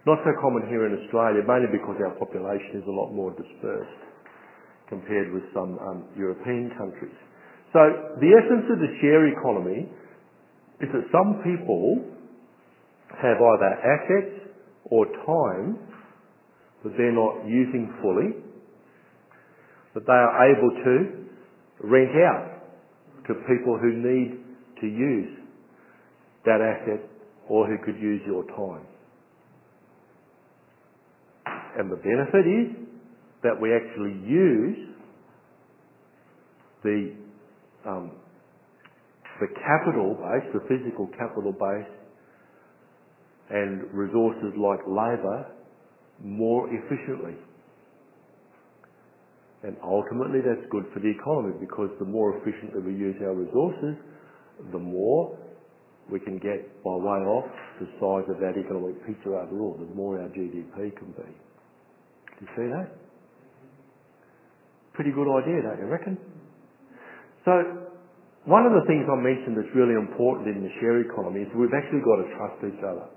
Not 0.08 0.24
so 0.24 0.32
common 0.40 0.66
here 0.72 0.88
in 0.88 0.96
Australia, 1.04 1.44
mainly 1.44 1.68
because 1.68 2.00
our 2.00 2.16
population 2.16 2.80
is 2.80 2.86
a 2.88 2.96
lot 2.96 3.12
more 3.12 3.36
dispersed 3.36 4.02
compared 4.88 5.34
with 5.34 5.44
some 5.54 5.78
um, 5.84 6.08
European 6.16 6.72
countries. 6.78 7.16
So 7.74 7.82
the 8.24 8.32
essence 8.40 8.72
of 8.72 8.80
the 8.80 8.92
share 9.04 9.28
economy 9.28 9.92
is 10.80 10.90
that 10.96 11.06
some 11.12 11.44
people 11.44 12.15
have 13.22 13.38
either 13.38 13.72
assets 13.84 14.52
or 14.86 15.06
time 15.26 15.80
that 16.84 16.94
they're 16.98 17.12
not 17.12 17.46
using 17.48 17.92
fully, 18.02 18.44
that 19.94 20.06
they 20.06 20.14
are 20.14 20.52
able 20.52 20.72
to 20.84 21.26
rent 21.82 22.12
out 22.16 22.62
to 23.28 23.34
people 23.48 23.80
who 23.82 23.94
need 23.96 24.38
to 24.82 24.88
use 24.88 25.40
that 26.46 26.62
asset 26.62 27.02
or 27.50 27.68
who 27.68 27.78
could 27.84 28.00
use 28.00 28.22
your 28.26 28.44
time. 28.56 28.86
And 31.78 31.92
the 31.92 31.98
benefit 31.98 32.46
is 32.48 32.88
that 33.44 33.60
we 33.60 33.74
actually 33.74 34.16
use 34.26 34.90
the 36.84 37.14
um, 37.86 38.12
the 39.40 39.48
capital 39.48 40.16
base, 40.16 40.48
the 40.54 40.62
physical 40.70 41.08
capital 41.18 41.52
base, 41.52 41.92
and 43.50 43.92
resources 43.94 44.54
like 44.58 44.80
labour 44.88 45.46
more 46.24 46.68
efficiently. 46.74 47.36
And 49.64 49.76
ultimately 49.84 50.40
that's 50.46 50.66
good 50.70 50.86
for 50.94 51.00
the 51.00 51.10
economy 51.10 51.58
because 51.60 51.90
the 52.00 52.06
more 52.06 52.38
efficiently 52.38 52.82
we 52.82 52.94
use 52.94 53.16
our 53.22 53.34
resources, 53.34 53.98
the 54.72 54.80
more 54.80 55.38
we 56.12 56.20
can 56.20 56.38
get 56.38 56.84
by 56.84 56.94
way 56.94 57.22
of 57.26 57.50
the 57.82 57.90
size 57.98 58.30
of 58.30 58.38
that 58.38 58.54
economic 58.54 58.94
picture 59.06 59.34
overall, 59.34 59.76
the 59.80 59.90
more 59.96 60.22
our 60.22 60.30
GDP 60.30 60.94
can 60.94 61.10
be. 61.18 61.26
Do 61.26 62.40
you 62.46 62.50
see 62.54 62.68
that? 62.70 62.94
Pretty 64.94 65.12
good 65.12 65.28
idea, 65.28 65.66
don't 65.66 65.80
you 65.82 65.90
reckon? 65.90 66.18
So, 67.44 67.52
one 68.46 68.70
of 68.70 68.74
the 68.78 68.86
things 68.86 69.10
I 69.10 69.18
mentioned 69.18 69.58
that's 69.58 69.74
really 69.74 69.98
important 69.98 70.56
in 70.56 70.62
the 70.62 70.70
share 70.80 71.02
economy 71.02 71.42
is 71.42 71.50
we've 71.58 71.74
actually 71.74 72.06
got 72.06 72.22
to 72.22 72.28
trust 72.38 72.58
each 72.70 72.84
other. 72.86 73.10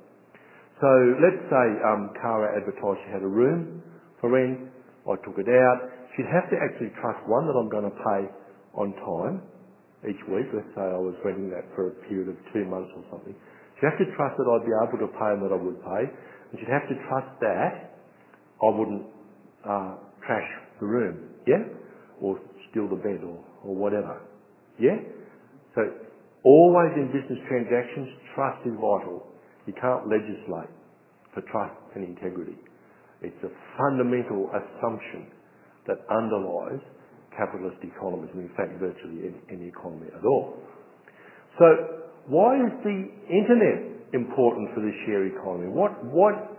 So, 0.78 0.90
let's 1.18 1.42
say 1.50 1.66
um, 1.82 2.14
Cara 2.22 2.54
advertised 2.54 3.02
she 3.02 3.10
had 3.10 3.26
a 3.26 3.30
room 3.30 3.82
for 4.20 4.30
rent. 4.30 4.70
I 5.10 5.18
took 5.26 5.34
it 5.34 5.50
out. 5.50 5.78
She'd 6.14 6.30
have 6.30 6.46
to 6.54 6.56
actually 6.62 6.94
trust 7.02 7.18
one 7.26 7.50
that 7.50 7.58
I'm 7.58 7.66
going 7.66 7.90
to 7.90 7.96
pay 7.98 8.22
on 8.78 8.94
time 9.02 9.42
each 10.06 10.22
week. 10.30 10.46
Let's 10.54 10.70
say 10.78 10.86
I 10.86 11.02
was 11.02 11.18
renting 11.26 11.50
that 11.50 11.66
for 11.74 11.90
a 11.90 11.94
period 12.06 12.30
of 12.30 12.38
two 12.54 12.62
months 12.62 12.94
or 12.94 13.02
something. 13.10 13.34
She'd 13.78 13.90
have 13.90 13.98
to 13.98 14.06
trust 14.14 14.38
that 14.38 14.46
I'd 14.46 14.66
be 14.66 14.74
able 14.74 15.02
to 15.02 15.10
pay 15.18 15.30
and 15.34 15.42
that 15.42 15.50
I 15.50 15.58
would 15.58 15.82
pay. 15.82 16.04
And 16.06 16.54
she'd 16.62 16.70
have 16.70 16.86
to 16.86 16.96
trust 17.10 17.30
that 17.42 17.98
I 18.62 18.68
wouldn't 18.70 19.06
uh, 19.66 19.98
trash 20.26 20.48
the 20.78 20.86
room, 20.86 21.34
yeah? 21.46 21.62
Or 22.22 22.38
steal 22.70 22.86
the 22.86 23.02
bed 23.02 23.22
or, 23.26 23.42
or 23.66 23.74
whatever, 23.74 24.22
yeah? 24.78 24.98
So 25.74 25.82
always 26.42 26.94
in 26.94 27.10
business 27.10 27.38
transactions, 27.46 28.08
trust 28.34 28.62
is 28.66 28.74
vital. 28.78 29.26
You 29.68 29.76
can't 29.76 30.08
legislate 30.08 30.72
for 31.36 31.44
trust 31.52 31.76
and 31.94 32.08
integrity. 32.08 32.56
It's 33.20 33.36
a 33.44 33.52
fundamental 33.76 34.48
assumption 34.48 35.28
that 35.84 36.00
underlies 36.08 36.80
capitalist 37.36 37.76
economies, 37.84 38.32
and 38.32 38.48
in 38.48 38.52
fact 38.56 38.80
virtually 38.80 39.28
any, 39.28 39.60
any 39.60 39.66
economy 39.68 40.08
at 40.08 40.24
all. 40.24 40.56
So 41.60 41.66
why 42.26 42.56
is 42.56 42.72
the 42.82 42.98
internet 43.28 44.08
important 44.16 44.72
for 44.74 44.80
the 44.80 44.94
share 45.04 45.28
economy? 45.28 45.68
What, 45.68 45.92
what 46.08 46.58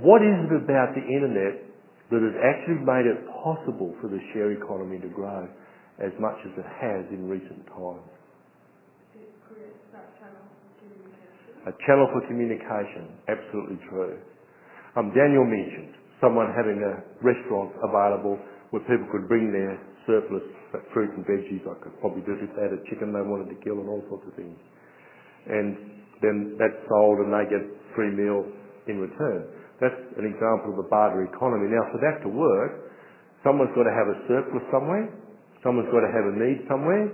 what 0.00 0.24
is 0.24 0.48
it 0.48 0.56
about 0.56 0.96
the 0.96 1.04
internet 1.04 1.68
that 2.08 2.20
has 2.24 2.36
actually 2.40 2.80
made 2.80 3.04
it 3.04 3.28
possible 3.44 3.92
for 4.00 4.08
the 4.08 4.16
share 4.32 4.52
economy 4.56 4.96
to 5.04 5.08
grow 5.12 5.44
as 6.00 6.12
much 6.16 6.40
as 6.48 6.52
it 6.56 6.64
has 6.80 7.04
in 7.12 7.28
recent 7.28 7.60
times? 7.68 8.08
It 9.12 9.28
creates 9.44 9.84
that 9.92 10.16
channel 10.16 10.48
for 10.48 10.80
communication. 10.80 11.51
A 11.62 11.72
channel 11.86 12.10
for 12.10 12.26
communication, 12.26 13.22
absolutely 13.30 13.78
true. 13.86 14.18
Um, 14.98 15.14
Daniel 15.14 15.46
mentioned 15.46 15.94
someone 16.18 16.50
having 16.58 16.82
a 16.82 17.06
restaurant 17.22 17.70
available 17.86 18.34
where 18.74 18.82
people 18.90 19.06
could 19.14 19.30
bring 19.30 19.54
their 19.54 19.78
surplus 20.02 20.42
fruit 20.90 21.14
and 21.14 21.22
veggies. 21.22 21.62
I 21.62 21.78
could 21.78 21.94
probably 22.02 22.26
do 22.26 22.34
if 22.34 22.50
they 22.58 22.66
had 22.66 22.74
a 22.74 22.82
chicken 22.90 23.14
they 23.14 23.22
wanted 23.22 23.54
to 23.54 23.58
kill 23.62 23.78
and 23.78 23.86
all 23.86 24.02
sorts 24.10 24.26
of 24.26 24.34
things. 24.34 24.58
And 25.46 26.02
then 26.18 26.58
that's 26.58 26.78
sold 26.90 27.22
and 27.22 27.30
they 27.30 27.46
get 27.46 27.62
free 27.94 28.10
meal 28.10 28.42
in 28.90 28.98
return. 28.98 29.46
That's 29.78 29.98
an 30.18 30.26
example 30.26 30.74
of 30.74 30.82
the 30.82 30.88
barter 30.90 31.22
economy. 31.30 31.70
Now, 31.70 31.86
for 31.94 32.02
that 32.02 32.26
to 32.26 32.30
work, 32.30 32.90
someone's 33.46 33.74
got 33.78 33.86
to 33.86 33.94
have 33.94 34.08
a 34.10 34.18
surplus 34.26 34.66
somewhere, 34.74 35.10
someone's 35.62 35.90
got 35.94 36.02
to 36.02 36.10
have 36.10 36.26
a 36.26 36.34
need 36.38 36.66
somewhere, 36.66 37.06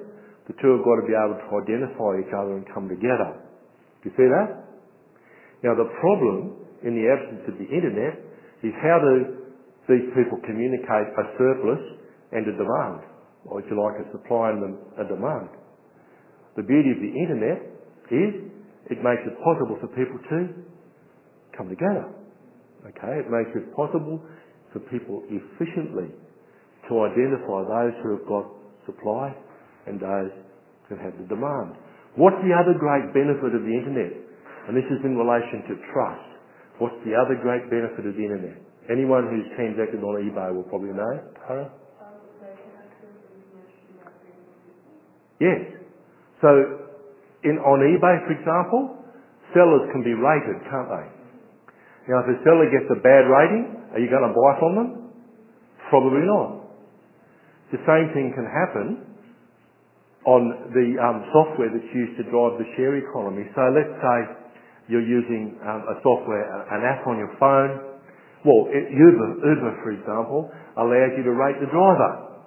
the 0.49 0.57
two 0.57 0.73
have 0.77 0.85
got 0.85 0.97
to 1.01 1.07
be 1.09 1.17
able 1.17 1.37
to 1.37 1.49
identify 1.65 2.11
each 2.21 2.33
other 2.33 2.57
and 2.57 2.65
come 2.73 2.89
together. 2.89 3.48
Do 4.03 4.11
you 4.11 4.15
see 4.15 4.29
that? 4.31 4.69
Now, 5.67 5.75
the 5.75 5.91
problem 5.99 6.55
in 6.87 6.95
the 6.95 7.07
absence 7.11 7.45
of 7.51 7.57
the 7.59 7.67
internet 7.67 8.23
is 8.63 8.71
how 8.79 8.99
do 9.03 9.43
these 9.91 10.07
people 10.15 10.39
communicate 10.47 11.09
a 11.19 11.25
surplus 11.35 11.83
and 12.31 12.47
a 12.47 12.55
demand, 12.55 13.03
or 13.47 13.59
if 13.59 13.67
you 13.71 13.75
like, 13.75 13.99
a 13.99 14.07
supply 14.13 14.55
and 14.55 14.77
a 15.01 15.07
demand. 15.09 15.51
The 16.57 16.63
beauty 16.63 16.91
of 16.95 17.01
the 17.01 17.11
internet 17.11 17.59
is 18.13 18.31
it 18.91 18.99
makes 19.03 19.23
it 19.27 19.35
possible 19.43 19.79
for 19.81 19.89
people 19.95 20.19
to 20.31 20.39
come 21.57 21.69
together. 21.69 22.07
Okay, 22.87 23.15
it 23.19 23.27
makes 23.27 23.51
it 23.59 23.75
possible 23.75 24.23
for 24.73 24.81
people 24.93 25.25
efficiently 25.27 26.15
to 26.89 26.93
identify 27.03 27.67
those 27.67 27.95
who 28.03 28.17
have 28.17 28.27
got 28.29 28.47
supply 28.87 29.35
and 29.87 30.01
those 30.01 30.31
who 30.89 30.97
have 30.97 31.13
the 31.19 31.27
demand. 31.27 31.75
What's 32.19 32.43
the 32.43 32.51
other 32.51 32.75
great 32.75 33.15
benefit 33.15 33.55
of 33.55 33.63
the 33.63 33.71
internet? 33.71 34.11
And 34.67 34.75
this 34.75 34.91
is 34.91 34.99
in 35.07 35.15
relation 35.15 35.63
to 35.71 35.75
trust. 35.95 36.29
What's 36.83 36.99
the 37.07 37.15
other 37.15 37.39
great 37.39 37.71
benefit 37.71 38.03
of 38.03 38.19
the 38.19 38.25
internet? 38.27 38.59
Anyone 38.91 39.31
who's 39.31 39.47
transacted 39.55 40.03
on 40.03 40.19
eBay 40.27 40.51
will 40.51 40.67
probably 40.67 40.91
know. 40.91 41.15
Tara? 41.47 41.71
Yes. 45.39 45.79
So 46.43 46.51
in, 47.47 47.63
on 47.63 47.79
eBay, 47.87 48.15
for 48.27 48.35
example, 48.35 48.99
sellers 49.55 49.87
can 49.95 50.03
be 50.03 50.19
rated, 50.19 50.59
can't 50.67 50.91
they? 50.91 51.07
Now, 52.11 52.27
if 52.27 52.35
a 52.35 52.37
seller 52.43 52.67
gets 52.67 52.91
a 52.91 52.99
bad 52.99 53.31
rating, 53.31 53.79
are 53.95 54.01
you 54.03 54.11
going 54.11 54.27
to 54.27 54.35
buy 54.35 54.53
from 54.59 54.73
them? 54.75 54.89
Probably 55.87 56.27
not. 56.27 56.67
The 57.71 57.79
same 57.87 58.11
thing 58.11 58.35
can 58.35 58.49
happen 58.49 59.08
on 60.29 60.73
the 60.77 60.87
um, 61.01 61.25
software 61.33 61.73
that's 61.73 61.93
used 61.97 62.21
to 62.21 62.25
drive 62.29 62.61
the 62.61 62.69
share 62.77 63.01
economy. 63.01 63.49
So 63.57 63.65
let's 63.73 63.97
say 63.97 64.17
you're 64.93 65.05
using 65.05 65.57
um, 65.65 65.89
a 65.89 65.97
software, 66.05 66.45
an 66.69 66.85
app 66.85 67.09
on 67.09 67.17
your 67.17 67.33
phone. 67.41 67.97
Well, 68.45 68.69
Uber, 68.69 69.29
Uber, 69.41 69.73
for 69.81 69.91
example, 69.97 70.53
allows 70.77 71.17
you 71.17 71.25
to 71.25 71.33
rate 71.33 71.57
the 71.65 71.71
driver. 71.73 72.45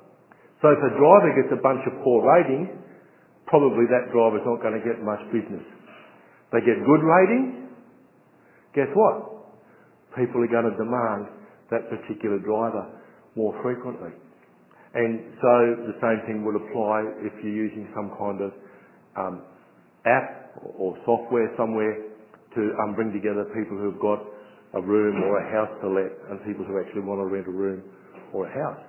So 0.61 0.69
if 0.69 0.79
a 0.79 0.93
driver 0.93 1.29
gets 1.41 1.51
a 1.57 1.61
bunch 1.61 1.81
of 1.89 1.97
poor 2.05 2.21
ratings, 2.21 2.69
probably 3.49 3.89
that 3.89 4.13
driver's 4.13 4.45
not 4.45 4.61
going 4.61 4.77
to 4.77 4.83
get 4.85 5.01
much 5.01 5.21
business. 5.33 5.65
They 6.53 6.61
get 6.61 6.77
good 6.85 7.01
ratings, 7.01 7.73
guess 8.77 8.93
what? 8.93 9.31
people 10.15 10.43
are 10.43 10.51
going 10.51 10.67
to 10.67 10.75
demand 10.75 11.31
that 11.71 11.87
particular 11.87 12.39
driver 12.39 12.99
more 13.35 13.55
frequently. 13.63 14.11
And 14.93 15.31
so 15.39 15.53
the 15.87 15.95
same 16.03 16.19
thing 16.27 16.43
would 16.43 16.59
apply 16.59 17.07
if 17.23 17.31
you're 17.39 17.55
using 17.55 17.87
some 17.95 18.11
kind 18.19 18.39
of 18.43 18.51
um, 19.15 19.35
app 20.03 20.51
or 20.75 20.99
software 21.05 21.47
somewhere 21.55 22.11
to 22.55 22.61
um, 22.83 22.95
bring 22.95 23.15
together 23.15 23.47
people 23.55 23.79
who've 23.79 23.99
got 24.03 24.19
a 24.75 24.81
room 24.81 25.23
or 25.23 25.39
a 25.39 25.47
house 25.47 25.71
to 25.79 25.87
let 25.87 26.11
and 26.31 26.43
people 26.43 26.67
who 26.67 26.79
actually 26.79 27.07
want 27.07 27.23
to 27.23 27.27
rent 27.27 27.47
a 27.47 27.51
room 27.51 27.83
or 28.33 28.47
a 28.47 28.51
house. 28.51 28.83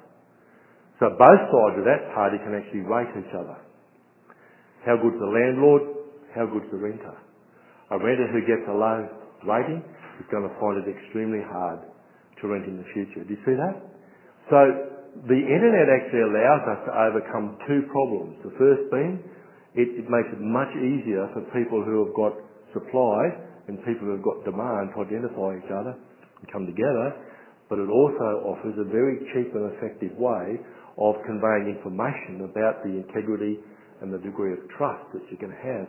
So 0.99 1.11
both 1.19 1.43
sides 1.51 1.79
of 1.79 1.87
that 1.87 2.15
party 2.15 2.39
can 2.43 2.55
actually 2.55 2.83
rate 2.87 3.11
each 3.19 3.35
other. 3.35 3.59
How 4.87 4.99
good's 4.99 5.19
the 5.19 5.31
landlord? 5.31 5.83
How 6.35 6.47
good's 6.47 6.71
the 6.71 6.79
renter? 6.79 7.15
A 7.91 7.99
renter 7.99 8.27
who 8.31 8.43
gets 8.43 8.67
a 8.67 8.75
low 8.75 9.07
rating 9.47 9.83
is 10.19 10.27
going 10.31 10.47
to 10.47 10.55
find 10.59 10.83
it 10.83 10.87
extremely 10.91 11.43
hard 11.43 11.81
to 12.41 12.49
rent 12.49 12.67
in 12.67 12.79
the 12.79 12.87
future. 12.95 13.23
Do 13.23 13.31
you 13.35 13.43
see 13.47 13.55
that? 13.55 13.75
The 15.13 15.39
internet 15.39 15.87
actually 15.93 16.25
allows 16.25 16.65
us 16.73 16.81
to 16.89 16.93
overcome 16.93 17.61
two 17.69 17.85
problems. 17.93 18.41
The 18.43 18.55
first 18.57 18.89
being 18.89 19.21
it, 19.73 19.89
it 20.05 20.07
makes 20.09 20.29
it 20.33 20.41
much 20.41 20.69
easier 20.77 21.29
for 21.33 21.41
people 21.57 21.81
who 21.81 22.05
have 22.05 22.13
got 22.13 22.33
supply 22.77 23.33
and 23.69 23.81
people 23.89 24.09
who 24.09 24.13
have 24.21 24.25
got 24.25 24.45
demand 24.45 24.93
to 24.93 25.01
identify 25.01 25.57
each 25.57 25.73
other 25.73 25.97
and 25.97 26.45
come 26.53 26.69
together, 26.69 27.17
but 27.73 27.81
it 27.81 27.89
also 27.89 28.53
offers 28.53 28.77
a 28.77 28.85
very 28.85 29.17
cheap 29.33 29.49
and 29.57 29.73
effective 29.73 30.13
way 30.21 30.61
of 31.01 31.17
conveying 31.25 31.73
information 31.73 32.45
about 32.45 32.85
the 32.85 32.93
integrity 33.01 33.57
and 34.05 34.13
the 34.13 34.21
degree 34.21 34.53
of 34.53 34.61
trust 34.77 35.09
that 35.17 35.25
you 35.33 35.41
can 35.41 35.53
have 35.53 35.89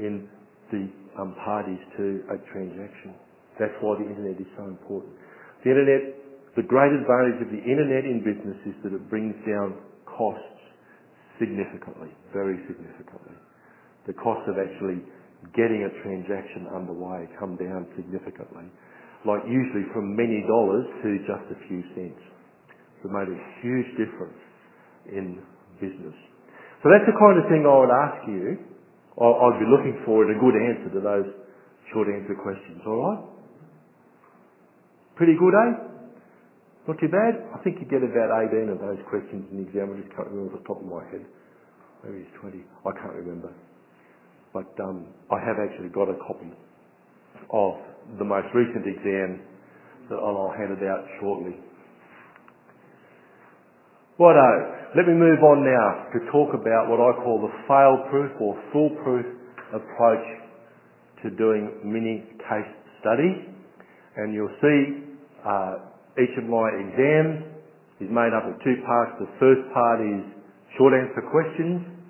in 0.00 0.24
the 0.72 0.88
um, 1.20 1.36
parties 1.44 1.80
to 1.98 2.24
a 2.32 2.38
transaction. 2.48 3.12
That's 3.58 3.74
why 3.84 4.00
the 4.00 4.08
internet 4.08 4.40
is 4.40 4.48
so 4.56 4.64
important. 4.64 5.12
The 5.60 5.76
internet, 5.76 6.16
the 6.56 6.66
great 6.66 6.90
advantage 6.90 7.46
of 7.46 7.50
the 7.54 7.62
internet 7.62 8.02
in 8.02 8.26
business 8.26 8.58
is 8.66 8.74
that 8.82 8.90
it 8.90 9.04
brings 9.06 9.34
down 9.46 9.78
costs 10.06 10.60
significantly, 11.38 12.10
very 12.34 12.58
significantly. 12.66 13.38
The 14.06 14.14
cost 14.18 14.42
of 14.50 14.58
actually 14.58 15.00
getting 15.56 15.86
a 15.86 15.92
transaction 16.02 16.68
underway 16.74 17.30
come 17.38 17.56
down 17.56 17.86
significantly, 17.96 18.66
like 19.24 19.46
usually 19.46 19.86
from 19.94 20.12
many 20.12 20.44
dollars 20.44 20.84
to 21.06 21.08
just 21.24 21.46
a 21.54 21.58
few 21.70 21.80
cents. 21.96 22.20
So 23.00 23.08
it 23.08 23.12
made 23.14 23.30
a 23.30 23.40
huge 23.64 23.88
difference 23.96 24.40
in 25.08 25.40
business. 25.80 26.16
So 26.82 26.92
that's 26.92 27.06
the 27.08 27.16
kind 27.16 27.36
of 27.40 27.44
thing 27.48 27.64
I 27.64 27.74
would 27.78 27.94
ask 27.94 28.20
you. 28.28 28.44
I'd 29.20 29.60
be 29.60 29.68
looking 29.68 30.00
for 30.04 30.24
a 30.24 30.36
good 30.36 30.56
answer 30.56 30.88
to 30.96 31.00
those 31.00 31.28
short 31.92 32.08
answer 32.08 32.36
questions, 32.40 32.80
alright? 32.86 33.24
Pretty 35.16 35.36
good, 35.36 35.52
eh? 35.52 35.89
Not 36.90 36.98
too 36.98 37.06
bad? 37.06 37.38
I 37.54 37.62
think 37.62 37.78
you 37.78 37.86
get 37.86 38.02
about 38.02 38.50
18 38.50 38.66
of 38.66 38.82
those 38.82 38.98
questions 39.06 39.46
in 39.54 39.62
the 39.62 39.64
exam. 39.70 39.94
I 39.94 40.02
just 40.02 40.10
can't 40.10 40.26
remember 40.26 40.58
off 40.58 40.58
the 40.58 40.66
top 40.66 40.82
of 40.82 40.90
my 40.90 41.06
head. 41.06 41.22
Maybe 42.02 42.26
it's 42.26 42.34
20. 42.42 42.66
I 42.66 42.90
can't 42.98 43.14
remember. 43.14 43.54
But 44.50 44.74
um, 44.82 45.06
I 45.30 45.38
have 45.38 45.62
actually 45.62 45.94
got 45.94 46.10
a 46.10 46.18
copy 46.18 46.50
of 47.54 47.78
the 48.18 48.26
most 48.26 48.50
recent 48.58 48.82
exam 48.90 49.38
that 50.10 50.18
I'll 50.18 50.50
hand 50.50 50.74
it 50.74 50.82
out 50.82 51.06
shortly. 51.22 51.62
Righto, 54.18 54.50
let 54.98 55.06
me 55.06 55.14
move 55.14 55.46
on 55.46 55.62
now 55.62 56.10
to 56.10 56.18
talk 56.34 56.58
about 56.58 56.90
what 56.90 56.98
I 56.98 57.14
call 57.22 57.38
the 57.38 57.54
fail-proof 57.70 58.34
or 58.42 58.58
foolproof 58.74 59.26
approach 59.78 60.26
to 61.22 61.30
doing 61.38 61.70
mini 61.86 62.26
case 62.50 62.70
studies. 62.98 63.46
And 64.18 64.34
you'll 64.34 64.58
see 64.58 65.06
uh, 65.46 65.89
each 66.18 66.34
of 66.38 66.46
my 66.50 66.66
exams 66.74 67.46
is 68.00 68.10
made 68.10 68.32
up 68.34 68.48
of 68.48 68.56
two 68.64 68.80
parts. 68.82 69.14
The 69.20 69.30
first 69.38 69.62
part 69.70 70.00
is 70.02 70.24
short 70.78 70.96
answer 70.96 71.22
questions. 71.30 72.00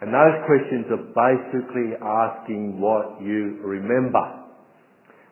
And 0.00 0.12
those 0.12 0.36
questions 0.44 0.84
are 0.92 1.04
basically 1.16 1.96
asking 1.96 2.80
what 2.80 3.20
you 3.20 3.60
remember. 3.64 4.44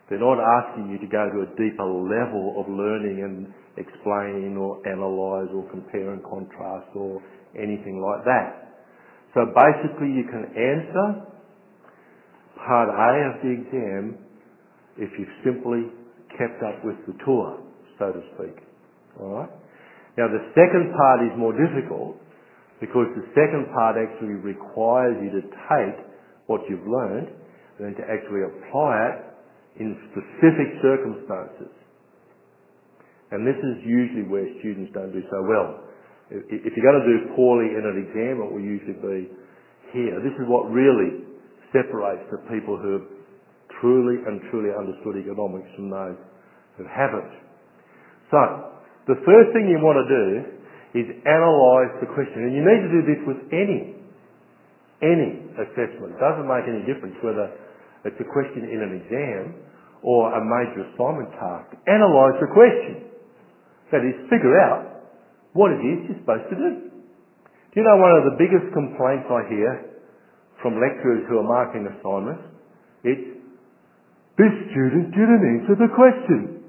They're 0.08 0.20
not 0.20 0.40
asking 0.40 0.92
you 0.92 0.98
to 1.00 1.08
go 1.08 1.28
to 1.28 1.38
a 1.44 1.48
deeper 1.56 1.88
level 1.88 2.60
of 2.60 2.68
learning 2.68 3.24
and 3.24 3.48
explain 3.76 4.56
or 4.56 4.80
analyse 4.84 5.48
or 5.54 5.64
compare 5.70 6.12
and 6.12 6.22
contrast 6.24 6.88
or 6.94 7.22
anything 7.56 8.00
like 8.00 8.24
that. 8.24 8.76
So 9.34 9.48
basically 9.48 10.12
you 10.12 10.24
can 10.28 10.44
answer 10.52 11.32
part 12.60 12.88
A 12.88 13.12
of 13.32 13.34
the 13.40 13.50
exam 13.60 14.18
if 14.98 15.08
you've 15.18 15.36
simply 15.44 15.88
kept 16.36 16.62
up 16.62 16.84
with 16.84 16.96
the 17.06 17.14
tour, 17.24 17.61
so 18.02 18.10
to 18.10 18.22
speak. 18.34 18.58
Alright? 19.22 19.54
Now 20.18 20.26
the 20.26 20.42
second 20.58 20.90
part 20.98 21.22
is 21.22 21.32
more 21.38 21.54
difficult 21.54 22.18
because 22.82 23.06
the 23.14 23.22
second 23.38 23.70
part 23.70 23.94
actually 23.94 24.42
requires 24.42 25.14
you 25.22 25.30
to 25.38 25.42
take 25.70 25.96
what 26.50 26.66
you've 26.66 26.82
learned 26.82 27.30
and 27.78 27.80
then 27.86 27.94
to 27.94 28.04
actually 28.10 28.42
apply 28.42 28.92
it 29.06 29.16
in 29.78 29.94
specific 30.10 30.82
circumstances. 30.82 31.70
And 33.30 33.46
this 33.46 33.56
is 33.56 33.80
usually 33.86 34.28
where 34.28 34.44
students 34.60 34.92
don't 34.92 35.14
do 35.14 35.22
so 35.30 35.40
well. 35.48 35.88
If 36.28 36.72
you're 36.76 36.84
going 36.84 37.00
to 37.00 37.08
do 37.08 37.18
poorly 37.38 37.72
in 37.72 37.84
an 37.86 37.96
exam, 38.02 38.44
it 38.44 38.48
will 38.52 38.60
usually 38.60 38.98
be 38.98 39.32
here. 39.94 40.20
This 40.20 40.36
is 40.36 40.44
what 40.48 40.68
really 40.68 41.24
separates 41.72 42.24
the 42.28 42.40
people 42.52 42.76
who 42.76 43.00
have 43.00 43.08
truly 43.80 44.20
and 44.26 44.40
truly 44.50 44.72
understood 44.76 45.16
economics 45.16 45.68
from 45.76 45.88
those 45.88 46.20
who 46.76 46.84
haven't. 46.84 47.32
So, 48.32 48.40
the 49.12 49.20
first 49.28 49.52
thing 49.52 49.68
you 49.68 49.76
want 49.84 50.00
to 50.00 50.08
do 50.08 50.26
is 50.96 51.06
analyse 51.20 52.00
the 52.00 52.08
question. 52.16 52.48
And 52.48 52.52
you 52.56 52.64
need 52.64 52.80
to 52.80 52.92
do 52.96 53.02
this 53.04 53.20
with 53.28 53.40
any, 53.52 53.92
any 55.04 55.52
assessment. 55.60 56.16
It 56.16 56.20
doesn't 56.20 56.48
make 56.48 56.64
any 56.64 56.80
difference 56.88 57.16
whether 57.20 57.52
it's 58.08 58.16
a 58.16 58.28
question 58.32 58.72
in 58.72 58.80
an 58.80 58.92
exam 59.04 59.52
or 60.00 60.32
a 60.32 60.40
major 60.40 60.88
assignment 60.92 61.28
task. 61.36 61.76
Analyse 61.84 62.40
the 62.40 62.50
question. 62.56 63.12
That 63.92 64.00
is, 64.08 64.16
figure 64.32 64.56
out 64.56 65.12
what 65.52 65.68
it 65.68 65.84
is 65.84 66.08
you're 66.08 66.20
supposed 66.24 66.48
to 66.48 66.56
do. 66.56 66.70
Do 66.88 67.74
you 67.76 67.84
know 67.84 68.00
one 68.00 68.16
of 68.16 68.24
the 68.32 68.36
biggest 68.40 68.72
complaints 68.72 69.28
I 69.28 69.44
hear 69.52 69.70
from 70.64 70.80
lecturers 70.80 71.28
who 71.28 71.40
are 71.40 71.48
marking 71.48 71.84
assignments? 71.84 72.48
It's, 73.04 73.28
this 74.40 74.54
student 74.72 75.12
didn't 75.12 75.44
answer 75.44 75.76
the 75.76 75.92
question. 75.92 76.61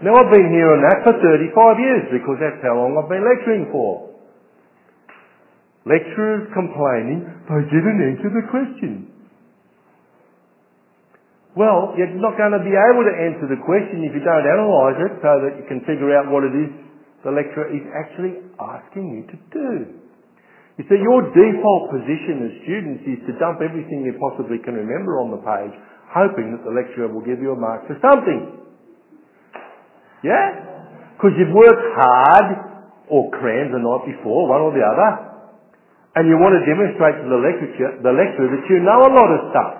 Now 0.00 0.16
I've 0.16 0.32
been 0.32 0.48
hearing 0.48 0.80
that 0.80 1.04
for 1.04 1.12
35 1.12 1.76
years 1.76 2.04
because 2.08 2.40
that's 2.40 2.60
how 2.64 2.80
long 2.80 2.96
I've 2.96 3.12
been 3.12 3.24
lecturing 3.24 3.68
for. 3.68 4.08
Lecturers 5.84 6.48
complaining 6.52 7.24
they 7.48 7.64
didn't 7.68 8.00
answer 8.00 8.30
the 8.32 8.44
question. 8.48 9.12
Well, 11.52 11.98
you're 11.98 12.14
not 12.16 12.38
going 12.38 12.54
to 12.54 12.62
be 12.62 12.72
able 12.72 13.04
to 13.04 13.14
answer 13.16 13.50
the 13.50 13.60
question 13.66 14.06
if 14.06 14.14
you 14.14 14.22
don't 14.22 14.46
analyse 14.46 14.98
it 15.02 15.12
so 15.18 15.32
that 15.44 15.52
you 15.58 15.64
can 15.66 15.82
figure 15.82 16.14
out 16.14 16.30
what 16.30 16.46
it 16.46 16.54
is 16.54 16.70
the 17.20 17.32
lecturer 17.32 17.68
is 17.68 17.84
actually 17.92 18.40
asking 18.56 19.04
you 19.12 19.22
to 19.28 19.36
do. 19.52 19.70
You 20.80 20.84
see, 20.88 20.96
your 20.96 21.28
default 21.28 21.92
position 21.92 22.48
as 22.48 22.52
students 22.64 23.04
is 23.04 23.20
to 23.28 23.36
dump 23.36 23.60
everything 23.60 24.08
you 24.08 24.16
possibly 24.16 24.56
can 24.64 24.72
remember 24.72 25.20
on 25.20 25.28
the 25.28 25.42
page, 25.44 25.76
hoping 26.08 26.56
that 26.56 26.64
the 26.64 26.72
lecturer 26.72 27.12
will 27.12 27.20
give 27.20 27.44
you 27.44 27.52
a 27.52 27.60
mark 27.60 27.84
for 27.84 28.00
something. 28.00 28.69
Yeah? 30.22 31.16
Because 31.16 31.36
you've 31.36 31.52
worked 31.52 31.84
hard 31.96 32.48
or 33.08 33.28
crammed 33.34 33.72
the 33.74 33.82
night 33.82 34.04
before, 34.08 34.48
one 34.48 34.60
or 34.64 34.72
the 34.72 34.84
other, 34.84 35.10
and 36.16 36.26
you 36.26 36.36
want 36.40 36.58
to 36.58 36.62
demonstrate 36.66 37.22
to 37.22 37.26
the 37.28 37.40
lecturer, 37.40 37.92
the 38.02 38.14
lecturer 38.14 38.48
that 38.50 38.64
you 38.66 38.82
know 38.82 38.98
a 39.06 39.12
lot 39.12 39.28
of 39.30 39.40
stuff. 39.54 39.72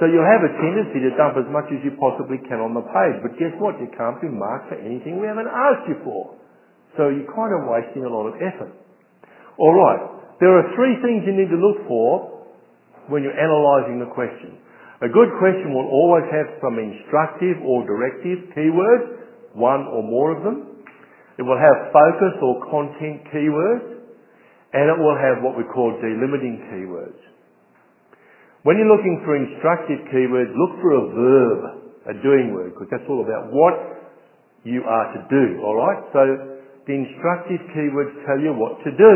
So 0.00 0.08
you'll 0.08 0.26
have 0.26 0.42
a 0.42 0.52
tendency 0.58 0.98
to 1.04 1.14
dump 1.14 1.38
as 1.38 1.46
much 1.52 1.68
as 1.70 1.78
you 1.84 1.94
possibly 2.00 2.40
can 2.48 2.58
on 2.58 2.74
the 2.74 2.82
page. 2.82 3.22
But 3.22 3.38
guess 3.38 3.54
what? 3.62 3.78
You 3.78 3.86
can't 3.94 4.18
be 4.18 4.26
marked 4.26 4.72
for 4.72 4.78
anything 4.80 5.20
we 5.20 5.28
haven't 5.28 5.46
asked 5.46 5.86
you 5.86 6.00
for. 6.02 6.34
So 6.98 7.12
you're 7.12 7.28
kind 7.30 7.54
of 7.54 7.70
wasting 7.70 8.02
a 8.02 8.10
lot 8.10 8.26
of 8.26 8.34
effort. 8.40 8.72
Alright, 9.60 10.02
there 10.40 10.50
are 10.58 10.66
three 10.74 10.96
things 11.04 11.22
you 11.28 11.36
need 11.36 11.52
to 11.52 11.60
look 11.60 11.86
for 11.86 12.42
when 13.12 13.22
you're 13.22 13.36
analysing 13.36 14.00
the 14.00 14.10
question. 14.10 14.58
A 15.06 15.10
good 15.10 15.30
question 15.38 15.70
will 15.70 15.86
always 15.86 16.26
have 16.34 16.50
some 16.58 16.82
instructive 16.82 17.62
or 17.62 17.86
directive 17.86 18.50
keywords, 18.58 19.21
one 19.54 19.86
or 19.88 20.02
more 20.02 20.36
of 20.36 20.44
them. 20.44 20.84
It 21.38 21.42
will 21.42 21.58
have 21.58 21.92
focus 21.92 22.34
or 22.42 22.60
content 22.68 23.24
keywords, 23.32 24.04
and 24.72 24.84
it 24.88 24.98
will 24.98 25.16
have 25.16 25.42
what 25.44 25.56
we 25.56 25.64
call 25.64 25.92
delimiting 26.00 26.68
keywords. 26.72 27.20
When 28.62 28.78
you're 28.78 28.92
looking 28.92 29.20
for 29.24 29.34
instructive 29.34 30.06
keywords, 30.12 30.52
look 30.54 30.78
for 30.80 30.92
a 30.94 31.04
verb, 31.10 31.60
a 32.08 32.14
doing 32.22 32.54
word, 32.54 32.74
because 32.74 32.88
that's 32.90 33.08
all 33.08 33.24
about 33.24 33.50
what 33.50 33.74
you 34.64 34.84
are 34.86 35.06
to 35.14 35.20
do, 35.26 35.58
alright? 35.62 36.06
So 36.12 36.20
the 36.86 36.94
instructive 36.94 37.58
keywords 37.74 38.14
tell 38.26 38.38
you 38.38 38.54
what 38.54 38.78
to 38.84 38.90
do. 38.94 39.14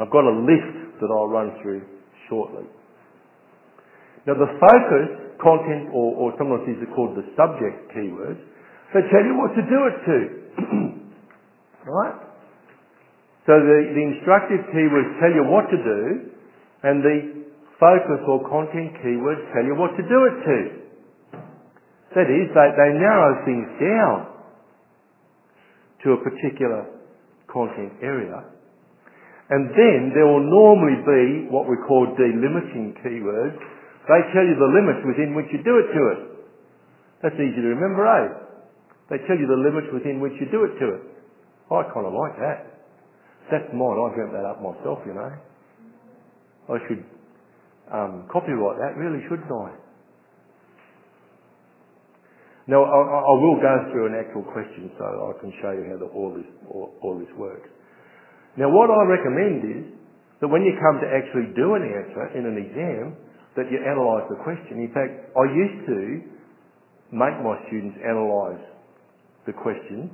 I've 0.00 0.10
got 0.10 0.24
a 0.24 0.36
list 0.44 1.00
that 1.00 1.08
I'll 1.08 1.28
run 1.28 1.56
through 1.62 1.82
shortly. 2.28 2.64
Now 4.26 4.34
the 4.34 4.52
focus, 4.60 5.21
content, 5.42 5.90
or, 5.90 6.14
or 6.14 6.26
sometimes 6.38 6.64
these 6.64 6.80
are 6.80 6.92
called 6.94 7.18
the 7.18 7.26
subject 7.34 7.90
keywords, 7.90 8.40
they 8.94 9.02
tell 9.10 9.24
you 9.26 9.34
what 9.34 9.50
to 9.58 9.62
do 9.66 9.78
it 9.90 9.96
to. 10.06 10.18
right? 11.90 12.18
So 13.44 13.58
the, 13.58 13.78
the 13.90 14.02
instructive 14.14 14.62
keywords 14.70 15.10
tell 15.18 15.34
you 15.34 15.44
what 15.50 15.66
to 15.68 15.78
do, 15.78 16.02
and 16.86 17.02
the 17.02 17.18
focus 17.82 18.22
or 18.30 18.46
content 18.46 18.94
keywords 19.02 19.42
tell 19.50 19.66
you 19.66 19.74
what 19.74 19.90
to 19.98 20.04
do 20.06 20.18
it 20.30 20.36
to. 20.46 20.58
That 22.14 22.28
is, 22.30 22.46
they, 22.54 22.68
they 22.78 22.90
narrow 23.02 23.42
things 23.42 23.66
down 23.82 24.16
to 26.04 26.12
a 26.12 26.18
particular 26.22 26.86
content 27.50 27.92
area. 28.02 28.44
And 29.50 29.68
then 29.74 30.12
there 30.14 30.26
will 30.26 30.44
normally 30.44 31.02
be 31.02 31.50
what 31.50 31.68
we 31.68 31.76
call 31.88 32.06
delimiting 32.14 32.94
keywords. 33.02 33.58
They 34.08 34.20
tell 34.34 34.42
you 34.42 34.58
the 34.58 34.72
limits 34.74 35.02
within 35.06 35.34
which 35.38 35.46
you 35.54 35.62
do 35.62 35.78
it 35.78 35.88
to 35.94 36.02
it. 36.16 36.20
That's 37.22 37.38
easy 37.38 37.62
to 37.62 37.70
remember, 37.70 38.02
eh? 38.02 38.26
They 39.10 39.18
tell 39.30 39.38
you 39.38 39.46
the 39.46 39.60
limits 39.62 39.92
within 39.94 40.18
which 40.18 40.34
you 40.42 40.50
do 40.50 40.66
it 40.66 40.74
to 40.82 40.86
it. 40.98 41.02
I 41.70 41.86
kind 41.94 42.06
of 42.06 42.14
like 42.14 42.34
that. 42.42 42.72
That's 43.50 43.70
mine. 43.70 43.94
I 43.94 44.08
dreamt 44.14 44.34
that 44.34 44.46
up 44.46 44.58
myself, 44.58 44.98
you 45.06 45.14
know. 45.14 45.32
I 46.72 46.76
should 46.88 47.02
um, 47.92 48.26
copyright 48.32 48.78
that, 48.78 48.98
really, 48.98 49.22
shouldn't 49.28 49.50
I? 49.50 49.70
Now, 52.70 52.86
I, 52.86 52.98
I, 53.26 53.34
will 53.42 53.58
go 53.58 53.74
through 53.90 54.06
an 54.06 54.14
actual 54.14 54.46
question 54.54 54.86
so 54.94 55.02
I 55.02 55.34
can 55.42 55.50
show 55.58 55.74
you 55.74 55.90
how 55.90 55.98
the, 55.98 56.06
all, 56.14 56.30
this, 56.30 56.46
all, 56.70 56.94
all 57.02 57.18
this 57.18 57.30
works. 57.34 57.66
Now, 58.56 58.70
what 58.70 58.86
I 58.86 59.02
recommend 59.02 59.60
is 59.66 59.82
that 60.40 60.46
when 60.46 60.62
you 60.62 60.70
come 60.78 61.02
to 61.02 61.08
actually 61.10 61.50
do 61.58 61.74
an 61.74 61.82
answer 61.82 62.38
in 62.38 62.46
an 62.46 62.56
exam, 62.62 63.18
that 63.56 63.68
you 63.68 63.76
analyse 63.80 64.24
the 64.32 64.40
question. 64.40 64.80
In 64.80 64.92
fact, 64.96 65.12
I 65.36 65.44
used 65.44 65.80
to 65.88 65.98
make 67.12 67.36
my 67.44 67.56
students 67.68 67.96
analyse 68.00 68.64
the 69.44 69.52
question 69.52 70.08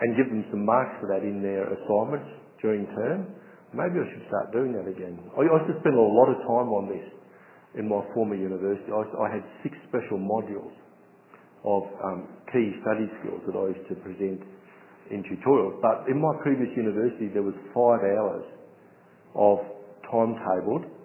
and 0.00 0.08
give 0.14 0.28
them 0.28 0.44
some 0.52 0.64
marks 0.68 0.92
for 1.00 1.08
that 1.08 1.24
in 1.24 1.40
their 1.40 1.64
assignments 1.64 2.28
during 2.60 2.84
term. 2.92 3.32
Maybe 3.72 4.00
I 4.00 4.06
should 4.12 4.26
start 4.28 4.52
doing 4.52 4.72
that 4.76 4.88
again. 4.88 5.16
I 5.36 5.44
used 5.48 5.68
to 5.72 5.76
spend 5.80 5.96
a 5.96 6.00
lot 6.00 6.28
of 6.28 6.38
time 6.44 6.68
on 6.72 6.88
this 6.88 7.04
in 7.76 7.88
my 7.88 8.00
former 8.12 8.36
university. 8.36 8.88
I, 8.92 9.04
I 9.04 9.28
had 9.32 9.44
six 9.64 9.76
special 9.88 10.20
modules 10.20 10.72
of 11.64 11.82
um, 12.04 12.28
key 12.52 12.76
study 12.84 13.08
skills 13.20 13.42
that 13.48 13.56
I 13.56 13.72
used 13.72 13.88
to 13.88 13.96
present 14.00 14.40
in 15.10 15.24
tutorials. 15.24 15.80
But 15.80 16.08
in 16.08 16.20
my 16.20 16.32
previous 16.44 16.70
university, 16.76 17.28
there 17.32 17.42
was 17.42 17.56
five 17.72 18.04
hours 18.04 18.44
of 19.34 19.58
timetabled 20.08 20.97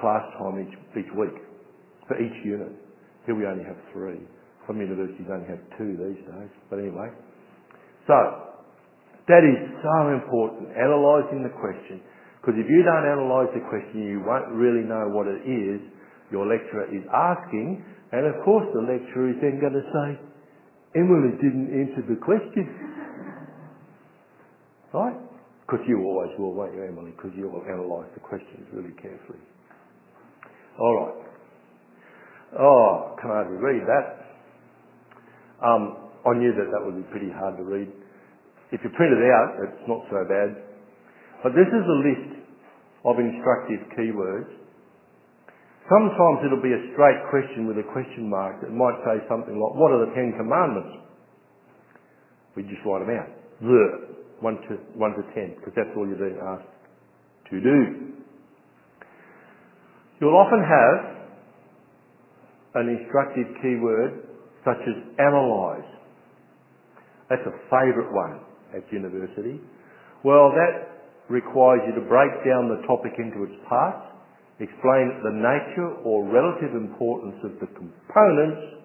class 0.00 0.22
time 0.38 0.60
each, 0.62 1.10
week 1.16 1.36
for 2.08 2.16
each 2.20 2.36
unit. 2.44 2.72
Here 3.24 3.34
we 3.34 3.46
only 3.46 3.64
have 3.64 3.78
three. 3.92 4.20
Some 4.66 4.80
universities 4.80 5.26
only 5.30 5.46
have 5.48 5.62
two 5.78 5.94
these 5.98 6.22
days. 6.26 6.52
But 6.70 6.78
anyway, 6.82 7.10
so 8.06 8.16
that 9.26 9.42
is 9.42 9.58
so 9.82 9.96
important, 10.14 10.70
analysing 10.74 11.42
the 11.42 11.54
question. 11.58 12.02
Because 12.38 12.58
if 12.62 12.70
you 12.70 12.82
don't 12.86 13.06
analyse 13.06 13.50
the 13.54 13.64
question, 13.66 14.06
you 14.06 14.22
won't 14.22 14.54
really 14.54 14.86
know 14.86 15.10
what 15.10 15.26
it 15.26 15.42
is 15.42 15.82
your 16.30 16.46
lecturer 16.46 16.86
is 16.90 17.04
asking. 17.12 17.84
And 18.12 18.26
of 18.26 18.44
course 18.44 18.66
the 18.74 18.82
lecturer 18.82 19.30
is 19.30 19.36
then 19.42 19.60
going 19.60 19.74
to 19.74 19.86
say, 19.90 20.08
Emily 20.96 21.36
didn't 21.42 21.68
answer 21.70 22.02
the 22.08 22.18
question. 22.22 22.66
right? 24.94 25.16
Because 25.66 25.84
you 25.88 26.00
always 26.02 26.30
will, 26.38 26.54
won't 26.54 26.74
you, 26.74 26.82
Emily? 26.82 27.10
Because 27.10 27.32
you 27.36 27.50
will 27.50 27.62
analyse 27.66 28.08
the 28.14 28.20
questions 28.20 28.66
really 28.72 28.94
carefully. 29.02 29.42
All 30.78 30.94
right. 31.00 31.18
Oh, 32.60 33.16
can 33.20 33.30
I 33.30 33.34
hardly 33.42 33.56
read 33.56 33.82
that? 33.88 34.06
Um, 35.64 36.12
I 36.24 36.36
knew 36.36 36.52
that 36.52 36.68
that 36.72 36.82
would 36.84 36.96
be 36.96 37.06
pretty 37.10 37.32
hard 37.32 37.56
to 37.56 37.64
read. 37.64 37.88
If 38.72 38.80
you 38.84 38.90
print 38.92 39.12
it 39.14 39.24
out, 39.24 39.50
it's 39.64 39.84
not 39.88 40.04
so 40.10 40.20
bad. 40.28 40.52
But 41.42 41.52
this 41.56 41.68
is 41.68 41.84
a 41.84 41.98
list 42.04 42.30
of 43.04 43.14
instructive 43.22 43.80
keywords. 43.96 44.50
Sometimes 45.86 46.42
it'll 46.42 46.64
be 46.64 46.74
a 46.74 46.82
straight 46.92 47.22
question 47.30 47.70
with 47.70 47.78
a 47.78 47.86
question 47.94 48.26
mark 48.28 48.58
that 48.60 48.74
might 48.74 48.98
say 49.06 49.22
something 49.30 49.54
like, 49.54 49.74
what 49.78 49.94
are 49.94 50.02
the 50.02 50.12
Ten 50.18 50.34
Commandments? 50.34 51.06
We 52.58 52.66
just 52.66 52.82
write 52.82 53.06
them 53.06 53.14
out. 53.14 53.30
The, 53.62 53.84
one 54.40 54.58
to, 54.66 54.74
one 54.98 55.14
to 55.14 55.22
ten, 55.32 55.54
because 55.56 55.72
that's 55.76 55.94
all 55.96 56.08
you're 56.08 56.18
being 56.18 56.42
asked 56.42 56.68
to 57.52 57.56
do. 57.62 57.78
You'll 60.20 60.36
often 60.36 60.64
have 60.64 60.98
an 62.80 62.88
instructive 62.88 63.46
keyword 63.60 64.24
such 64.64 64.80
as 64.80 64.96
analyse. 65.18 65.84
That's 67.28 67.44
a 67.44 67.54
favourite 67.68 68.12
one 68.12 68.40
at 68.72 68.82
university. 68.92 69.60
Well, 70.24 70.50
that 70.56 70.96
requires 71.28 71.82
you 71.86 71.94
to 72.00 72.04
break 72.08 72.32
down 72.48 72.72
the 72.72 72.80
topic 72.86 73.12
into 73.18 73.44
its 73.44 73.60
parts, 73.68 74.08
explain 74.58 75.20
the 75.20 75.36
nature 75.36 76.00
or 76.00 76.24
relative 76.24 76.72
importance 76.72 77.36
of 77.44 77.60
the 77.60 77.68
components, 77.76 78.80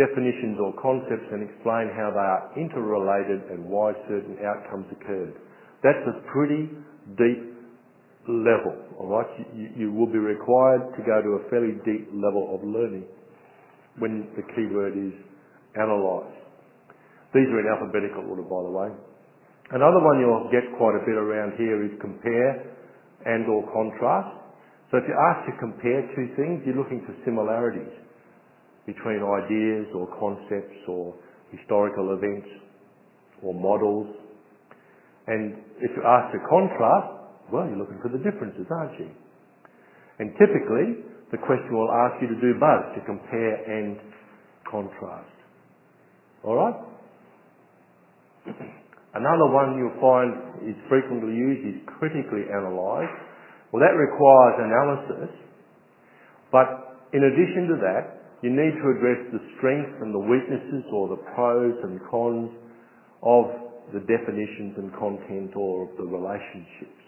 definitions 0.00 0.56
or 0.56 0.72
concepts, 0.80 1.28
and 1.28 1.44
explain 1.44 1.92
how 1.92 2.08
they 2.08 2.24
are 2.24 2.48
interrelated 2.56 3.52
and 3.52 3.68
why 3.68 3.92
certain 4.08 4.38
outcomes 4.40 4.86
occurred. 4.96 5.36
That's 5.84 6.06
a 6.08 6.24
pretty 6.32 6.72
deep 7.20 7.51
level, 8.28 8.74
alright? 9.00 9.26
You, 9.54 9.68
you 9.76 9.88
will 9.92 10.06
be 10.06 10.18
required 10.18 10.94
to 10.94 11.00
go 11.02 11.22
to 11.22 11.30
a 11.42 11.50
fairly 11.50 11.74
deep 11.82 12.06
level 12.14 12.54
of 12.54 12.62
learning 12.62 13.04
when 13.98 14.30
the 14.38 14.42
keyword 14.54 14.94
is 14.94 15.14
analyse. 15.74 16.32
These 17.34 17.48
are 17.48 17.60
in 17.60 17.66
alphabetical 17.66 18.28
order, 18.28 18.46
by 18.46 18.62
the 18.62 18.72
way. 18.72 18.90
Another 19.72 20.04
one 20.04 20.20
you'll 20.20 20.52
get 20.52 20.68
quite 20.76 20.94
a 20.94 21.02
bit 21.08 21.16
around 21.16 21.56
here 21.56 21.80
is 21.82 21.92
compare 22.00 22.76
and 23.24 23.48
or 23.48 23.64
contrast. 23.72 24.36
So 24.90 25.00
if 25.00 25.04
you're 25.08 25.24
asked 25.32 25.48
to 25.48 25.56
compare 25.56 26.04
two 26.12 26.28
things, 26.36 26.60
you're 26.68 26.76
looking 26.76 27.00
for 27.08 27.16
similarities 27.24 27.90
between 28.84 29.24
ideas 29.24 29.88
or 29.96 30.04
concepts 30.20 30.76
or 30.86 31.14
historical 31.50 32.12
events 32.12 32.48
or 33.40 33.54
models. 33.54 34.12
And 35.26 35.56
if 35.80 35.90
you're 35.96 36.06
asked 36.06 36.36
to 36.36 36.40
contrast, 36.50 37.21
well, 37.52 37.68
you're 37.68 37.78
looking 37.78 38.00
for 38.00 38.08
the 38.08 38.18
differences, 38.18 38.66
aren't 38.72 38.98
you? 38.98 39.12
And 40.18 40.32
typically, 40.40 41.04
the 41.30 41.38
question 41.38 41.72
will 41.72 41.92
ask 41.92 42.20
you 42.20 42.28
to 42.28 42.38
do 42.40 42.56
both, 42.58 42.96
to 42.96 43.00
compare 43.04 43.54
and 43.68 44.00
contrast. 44.68 45.36
Alright? 46.44 46.76
Another 49.14 49.48
one 49.52 49.76
you'll 49.76 50.00
find 50.00 50.64
is 50.64 50.76
frequently 50.88 51.36
used 51.36 51.68
is 51.68 51.78
critically 52.00 52.48
analyse. 52.48 53.12
Well, 53.70 53.84
that 53.84 53.92
requires 53.92 54.56
analysis, 54.60 55.36
but 56.50 56.96
in 57.12 57.24
addition 57.24 57.68
to 57.68 57.76
that, 57.84 58.04
you 58.42 58.50
need 58.50 58.72
to 58.72 58.86
address 58.96 59.20
the 59.32 59.40
strengths 59.56 60.00
and 60.00 60.12
the 60.12 60.18
weaknesses 60.18 60.84
or 60.92 61.08
the 61.08 61.20
pros 61.36 61.76
and 61.84 62.00
cons 62.10 62.50
of 63.22 63.44
the 63.92 64.00
definitions 64.00 64.74
and 64.76 64.92
content 64.96 65.56
or 65.56 65.88
of 65.88 65.96
the 65.96 66.04
relationships. 66.04 67.01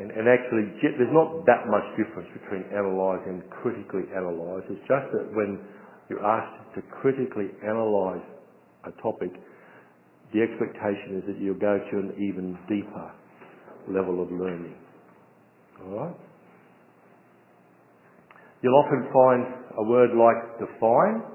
And, 0.00 0.08
and 0.16 0.24
actually, 0.32 0.64
there's 0.80 1.12
not 1.12 1.44
that 1.44 1.68
much 1.68 1.84
difference 2.00 2.32
between 2.32 2.64
analyse 2.72 3.20
and 3.28 3.44
critically 3.60 4.08
analyse. 4.16 4.64
It's 4.72 4.80
just 4.88 5.12
that 5.12 5.28
when 5.36 5.60
you're 6.08 6.24
asked 6.24 6.72
to 6.74 6.80
critically 6.88 7.52
analyse 7.60 8.24
a 8.88 8.92
topic, 9.04 9.28
the 10.32 10.40
expectation 10.40 11.20
is 11.20 11.24
that 11.28 11.36
you'll 11.36 11.60
go 11.60 11.76
to 11.76 11.96
an 12.00 12.16
even 12.16 12.56
deeper 12.64 13.12
level 13.92 14.22
of 14.24 14.32
learning. 14.32 14.72
Alright? 15.84 16.16
You'll 18.62 18.80
often 18.80 19.04
find 19.12 19.44
a 19.76 19.84
word 19.84 20.16
like 20.16 20.64
define, 20.64 21.28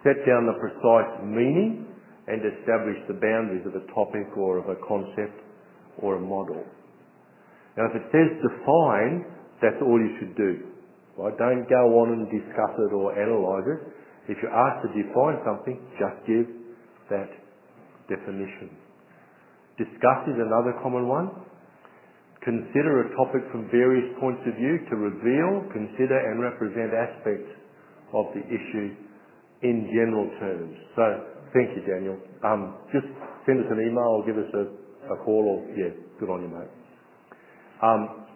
set 0.00 0.16
down 0.24 0.48
the 0.48 0.56
precise 0.56 1.12
meaning, 1.28 1.84
and 2.26 2.40
establish 2.40 2.96
the 3.04 3.20
boundaries 3.20 3.66
of 3.68 3.76
a 3.76 3.84
topic 3.92 4.32
or 4.36 4.56
of 4.56 4.68
a 4.72 4.80
concept 4.86 5.44
or 6.00 6.16
a 6.16 6.20
model. 6.20 6.64
Now, 7.76 7.90
if 7.90 7.94
it 7.98 8.06
says 8.10 8.28
define, 8.40 9.26
that's 9.60 9.78
all 9.82 9.98
you 9.98 10.16
should 10.18 10.34
do. 10.36 10.70
Right? 11.18 11.34
Don't 11.36 11.66
go 11.68 11.98
on 11.98 12.14
and 12.14 12.30
discuss 12.30 12.74
it 12.78 12.94
or 12.94 13.10
analyse 13.12 13.66
it. 13.66 13.80
If 14.30 14.38
you're 14.42 14.54
asked 14.54 14.86
to 14.86 14.90
define 14.94 15.42
something, 15.42 15.76
just 15.98 16.18
give 16.28 16.46
that 17.10 17.30
definition. 18.06 18.70
Discuss 19.78 20.30
is 20.30 20.38
another 20.38 20.78
common 20.82 21.08
one. 21.08 21.30
Consider 22.44 23.02
a 23.02 23.16
topic 23.18 23.42
from 23.50 23.66
various 23.70 24.06
points 24.20 24.40
of 24.46 24.54
view 24.54 24.78
to 24.90 24.94
reveal, 24.96 25.66
consider 25.74 26.16
and 26.16 26.40
represent 26.40 26.94
aspects 26.94 27.50
of 28.14 28.30
the 28.34 28.42
issue 28.46 28.94
in 29.62 29.90
general 29.90 30.30
terms. 30.38 30.76
So, 30.94 31.04
thank 31.52 31.74
you, 31.74 31.82
Daniel. 31.82 32.16
Um, 32.46 32.78
just 32.94 33.06
send 33.44 33.58
us 33.58 33.68
an 33.70 33.82
email 33.82 34.22
or 34.22 34.26
give 34.26 34.38
us 34.38 34.50
a, 34.54 34.64
a 35.12 35.16
call 35.24 35.42
or, 35.50 35.58
yeah, 35.74 35.90
good 36.20 36.30
on 36.30 36.42
you, 36.42 36.48
mate. 36.48 36.77
Um, 37.82 38.26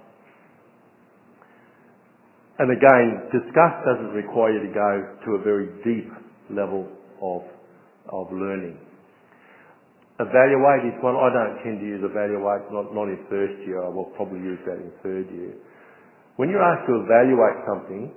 and 2.58 2.70
again, 2.70 3.26
discuss 3.34 3.74
doesn't 3.82 4.14
require 4.14 4.54
you 4.54 4.68
to 4.68 4.72
go 4.72 4.90
to 5.26 5.28
a 5.34 5.42
very 5.42 5.66
deep 5.82 6.10
level 6.50 6.86
of, 7.18 7.42
of 8.12 8.30
learning. 8.30 8.78
Evaluate 10.20 10.94
is 10.94 10.96
one, 11.02 11.16
I 11.18 11.32
don't 11.32 11.58
tend 11.64 11.80
to 11.80 11.86
use 11.86 12.04
evaluate, 12.04 12.70
not, 12.70 12.94
not 12.94 13.10
in 13.10 13.18
first 13.26 13.58
year, 13.66 13.82
I 13.82 13.88
will 13.88 14.12
probably 14.14 14.38
use 14.38 14.60
that 14.66 14.78
in 14.78 14.92
third 15.02 15.26
year. 15.34 15.56
When 16.36 16.50
you're 16.50 16.62
asked 16.62 16.86
to 16.86 17.02
evaluate 17.02 17.58
something, 17.66 18.12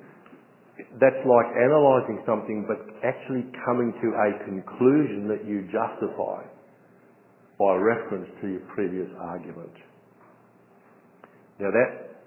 that's 1.00 1.24
like 1.24 1.50
analysing 1.56 2.22
something 2.28 2.68
but 2.68 2.84
actually 3.02 3.48
coming 3.66 3.96
to 4.04 4.08
a 4.14 4.30
conclusion 4.44 5.28
that 5.32 5.48
you 5.48 5.64
justify 5.72 6.44
by 7.58 7.74
reference 7.80 8.28
to 8.44 8.48
your 8.48 8.64
previous 8.76 9.08
argument. 9.18 9.72
Now 11.60 11.72
that 11.72 12.20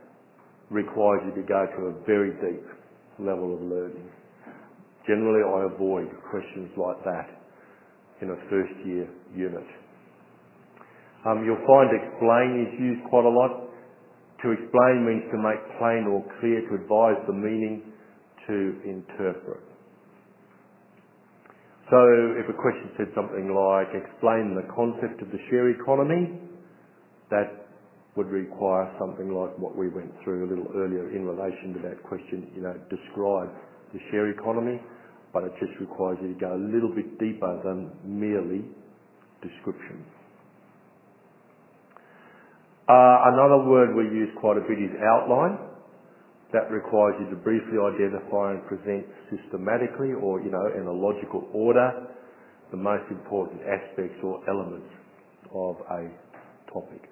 requires 0.71 1.21
you 1.27 1.43
to 1.43 1.47
go 1.47 1.67
to 1.67 1.81
a 1.93 2.05
very 2.05 2.33
deep 2.41 2.65
level 3.19 3.55
of 3.55 3.61
learning. 3.61 4.09
Generally 5.07 5.45
I 5.45 5.75
avoid 5.75 6.09
questions 6.31 6.71
like 6.77 7.03
that 7.05 7.29
in 8.21 8.31
a 8.31 8.37
first 8.51 8.75
year 8.85 9.09
unit. 9.35 9.67
Um, 11.27 11.45
you'll 11.45 11.65
find 11.67 11.91
explain 11.93 12.67
is 12.69 12.81
used 12.81 13.05
quite 13.11 13.25
a 13.25 13.29
lot. 13.29 13.69
To 14.45 14.53
explain 14.53 15.05
means 15.05 15.27
to 15.35 15.39
make 15.39 15.59
plain 15.79 16.07
or 16.07 16.23
clear, 16.39 16.63
to 16.71 16.75
advise 16.79 17.19
the 17.27 17.35
meaning, 17.35 17.83
to 18.47 18.81
interpret. 18.87 19.61
So 21.91 21.99
if 22.39 22.47
a 22.49 22.57
question 22.57 22.93
said 22.97 23.09
something 23.17 23.51
like, 23.51 23.89
explain 23.97 24.55
the 24.55 24.69
concept 24.73 25.21
of 25.23 25.33
the 25.33 25.41
share 25.51 25.71
economy, 25.71 26.39
that 27.31 27.68
would 28.19 28.35
require 28.35 28.91
something 28.99 29.31
like 29.31 29.55
what 29.63 29.79
we 29.79 29.87
went 29.87 30.11
through 30.25 30.43
a 30.43 30.49
little 30.51 30.67
earlier 30.75 31.15
in 31.15 31.23
relation 31.23 31.71
to 31.71 31.81
that 31.87 32.03
question, 32.03 32.51
you 32.51 32.61
know, 32.61 32.75
describe 32.91 33.47
the 33.95 34.01
share 34.11 34.27
economy, 34.35 34.83
but 35.33 35.45
it 35.47 35.55
just 35.63 35.71
requires 35.79 36.19
you 36.21 36.35
to 36.35 36.39
go 36.43 36.51
a 36.51 36.59
little 36.59 36.91
bit 36.91 37.15
deeper 37.23 37.63
than 37.63 37.95
merely 38.03 38.67
description. 39.39 40.03
Uh, 42.91 43.31
another 43.31 43.63
word 43.71 43.95
we 43.95 44.11
use 44.11 44.35
quite 44.41 44.59
a 44.59 44.67
bit 44.67 44.83
is 44.83 44.91
outline. 44.99 45.55
That 46.51 46.73
requires 46.75 47.15
you 47.23 47.31
to 47.31 47.39
briefly 47.39 47.79
identify 47.79 48.59
and 48.59 48.67
present 48.67 49.07
systematically 49.31 50.11
or, 50.19 50.43
you 50.43 50.51
know, 50.51 50.67
in 50.75 50.91
a 50.91 50.93
logical 50.93 51.47
order 51.55 52.09
the 52.71 52.77
most 52.77 53.05
important 53.11 53.61
aspects 53.63 54.19
or 54.25 54.43
elements 54.49 54.91
of 55.55 55.77
a 55.87 56.11
topic. 56.73 57.09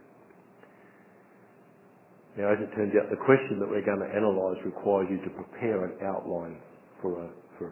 Now, 2.37 2.53
as 2.53 2.61
it 2.61 2.69
turns 2.77 2.93
out, 3.01 3.09
the 3.09 3.17
question 3.17 3.57
that 3.65 3.69
we're 3.69 3.85
going 3.85 4.05
to 4.05 4.11
analyse 4.13 4.61
requires 4.61 5.09
you 5.09 5.17
to 5.25 5.33
prepare 5.33 5.89
an 5.89 5.97
outline 6.05 6.61
for 7.01 7.25
a, 7.25 7.29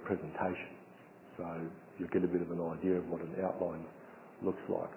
presentation. 0.09 0.73
So 1.37 1.45
you'll 2.01 2.09
get 2.09 2.25
a 2.25 2.33
bit 2.33 2.41
of 2.41 2.49
an 2.49 2.65
idea 2.73 2.97
of 2.97 3.05
what 3.12 3.21
an 3.21 3.37
outline 3.45 3.85
looks 4.41 4.65
like. 4.73 4.89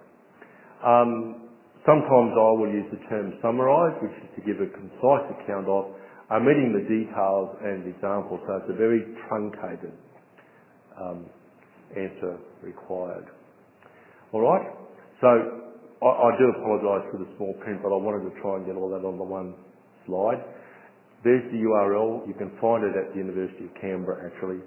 Um, 0.80 1.51
sometimes 1.84 2.32
I 2.32 2.51
will 2.55 2.72
use 2.72 2.88
the 2.95 3.03
term 3.11 3.36
summarise, 3.43 3.99
which 3.99 4.15
is 4.24 4.30
to 4.39 4.41
give 4.47 4.63
a 4.63 4.72
concise 4.72 5.28
account 5.36 5.68
of 5.68 5.91
omitting 6.32 6.72
the 6.72 6.88
details 6.88 7.51
and 7.59 7.84
examples. 7.91 8.39
So 8.47 8.63
it's 8.63 8.72
a 8.72 8.80
very 8.80 9.03
truncated 9.28 9.91
um, 10.95 11.28
answer 11.91 12.39
required. 12.63 13.28
All 14.32 14.41
right. 14.41 14.72
So 15.20 15.66
I, 15.97 16.29
do 16.37 16.45
apologise 16.61 17.09
for 17.09 17.17
the 17.17 17.29
small 17.37 17.53
print, 17.65 17.81
but 17.81 17.89
I 17.89 17.97
wanted 17.97 18.29
to 18.29 18.33
try 18.41 18.57
and 18.57 18.65
get 18.65 18.75
all 18.77 18.89
that 18.93 19.01
on 19.01 19.17
the 19.17 19.25
one 19.25 19.55
slide. 20.05 20.45
There's 21.23 21.41
the 21.49 21.57
URL. 21.57 22.27
You 22.27 22.35
can 22.37 22.53
find 22.61 22.85
it 22.85 22.93
at 22.93 23.13
the 23.13 23.17
University 23.17 23.65
of 23.65 23.73
Canberra, 23.81 24.29
actually. 24.29 24.61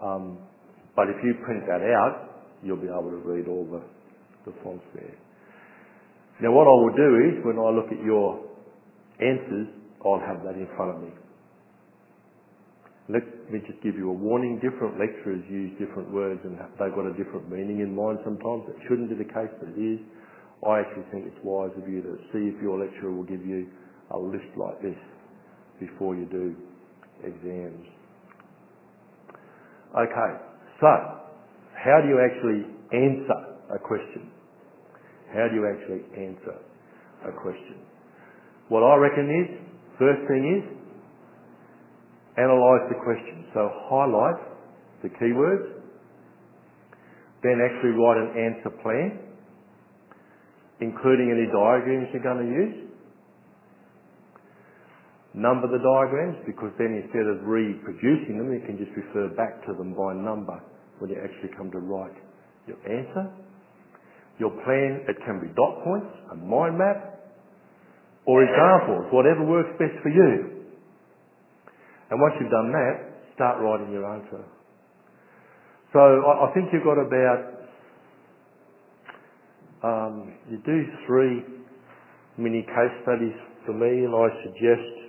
Um, 0.00 0.38
but 0.96 1.12
if 1.12 1.16
you 1.22 1.34
print 1.44 1.68
that 1.68 1.84
out, 1.84 2.48
you'll 2.62 2.80
be 2.80 2.88
able 2.88 3.10
to 3.12 3.20
read 3.20 3.48
all 3.48 3.68
the, 3.68 3.82
the 4.48 4.56
fonts 4.64 4.84
there. 4.94 5.14
Now 6.40 6.52
what 6.52 6.64
I 6.64 6.74
will 6.74 6.96
do 6.96 7.10
is, 7.28 7.44
when 7.44 7.58
I 7.58 7.68
look 7.68 7.92
at 7.92 8.00
your 8.00 8.40
answers, 9.20 9.68
I'll 10.06 10.22
have 10.24 10.42
that 10.46 10.54
in 10.54 10.68
front 10.76 10.96
of 10.96 11.02
me. 11.02 11.10
Let 13.08 13.24
me 13.48 13.60
just 13.64 13.80
give 13.80 13.96
you 13.96 14.10
a 14.10 14.12
warning. 14.12 14.60
Different 14.60 15.00
lecturers 15.00 15.40
use 15.48 15.72
different 15.80 16.12
words 16.12 16.40
and 16.44 16.60
they've 16.76 16.92
got 16.92 17.08
a 17.08 17.16
different 17.16 17.48
meaning 17.48 17.80
in 17.80 17.96
mind 17.96 18.20
sometimes. 18.22 18.68
It 18.68 18.76
shouldn't 18.84 19.08
be 19.08 19.16
the 19.16 19.24
case, 19.32 19.48
but 19.56 19.72
it 19.72 19.80
is. 19.80 20.00
I 20.60 20.84
actually 20.84 21.08
think 21.08 21.24
it's 21.24 21.40
wise 21.42 21.72
of 21.80 21.88
you 21.88 22.02
to 22.02 22.20
see 22.32 22.52
if 22.52 22.60
your 22.60 22.76
lecturer 22.76 23.12
will 23.14 23.24
give 23.24 23.40
you 23.46 23.68
a 24.10 24.18
list 24.18 24.52
like 24.60 24.82
this 24.82 24.98
before 25.80 26.16
you 26.16 26.26
do 26.26 26.52
exams. 27.24 27.86
Okay, 29.96 30.32
so 30.80 30.92
how 31.72 32.04
do 32.04 32.08
you 32.12 32.20
actually 32.20 32.68
answer 32.92 33.40
a 33.72 33.78
question? 33.78 34.28
How 35.32 35.48
do 35.48 35.56
you 35.56 35.64
actually 35.64 36.04
answer 36.12 36.60
a 37.24 37.32
question? 37.32 37.80
What 38.68 38.82
I 38.82 38.96
reckon 38.96 39.32
is, 39.32 39.48
first 39.98 40.28
thing 40.28 40.44
is, 40.60 40.77
analyse 42.38 42.86
the 42.88 42.98
question. 43.02 43.50
So 43.52 43.68
highlight 43.90 44.38
the 45.02 45.10
keywords, 45.18 45.82
then 47.42 47.58
actually 47.58 47.94
write 47.98 48.18
an 48.18 48.30
answer 48.34 48.70
plan, 48.82 49.18
including 50.80 51.34
any 51.34 51.46
diagrams 51.50 52.08
you're 52.14 52.22
going 52.22 52.46
to 52.46 52.50
use. 52.50 52.76
Number 55.34 55.68
the 55.70 55.78
diagrams 55.78 56.42
because 56.46 56.72
then 56.78 56.98
instead 56.98 57.26
of 57.30 57.46
reproducing 57.46 58.38
them, 58.38 58.50
you 58.50 58.62
can 58.66 58.78
just 58.78 58.90
refer 58.96 59.30
back 59.36 59.62
to 59.66 59.74
them 59.74 59.94
by 59.94 60.14
number 60.14 60.58
when 60.98 61.10
you 61.10 61.18
actually 61.22 61.54
come 61.54 61.70
to 61.70 61.78
write 61.78 62.16
your 62.66 62.78
answer. 62.82 63.30
Your 64.38 64.50
plan, 64.66 65.06
it 65.06 65.18
can 65.26 65.38
be 65.38 65.46
dot 65.54 65.82
points, 65.82 66.10
a 66.32 66.36
mind 66.36 66.78
map, 66.78 67.18
or 68.26 68.42
examples, 68.42 69.06
whatever 69.12 69.44
works 69.46 69.70
best 69.78 69.94
for 70.02 70.10
you. 70.10 70.57
And 72.10 72.20
once 72.20 72.34
you've 72.40 72.50
done 72.50 72.72
that, 72.72 73.34
start 73.34 73.60
writing 73.60 73.92
your 73.92 74.08
answer. 74.08 74.44
So 75.92 76.00
I, 76.00 76.52
think 76.52 76.68
you've 76.72 76.84
got 76.84 77.00
about, 77.00 77.40
um, 79.82 80.34
you 80.50 80.58
do 80.64 80.84
three 81.06 81.44
mini 82.36 82.62
case 82.62 82.94
studies 83.02 83.32
for 83.64 83.72
me, 83.72 84.04
and 84.04 84.12
I 84.12 84.28
suggest 84.44 85.08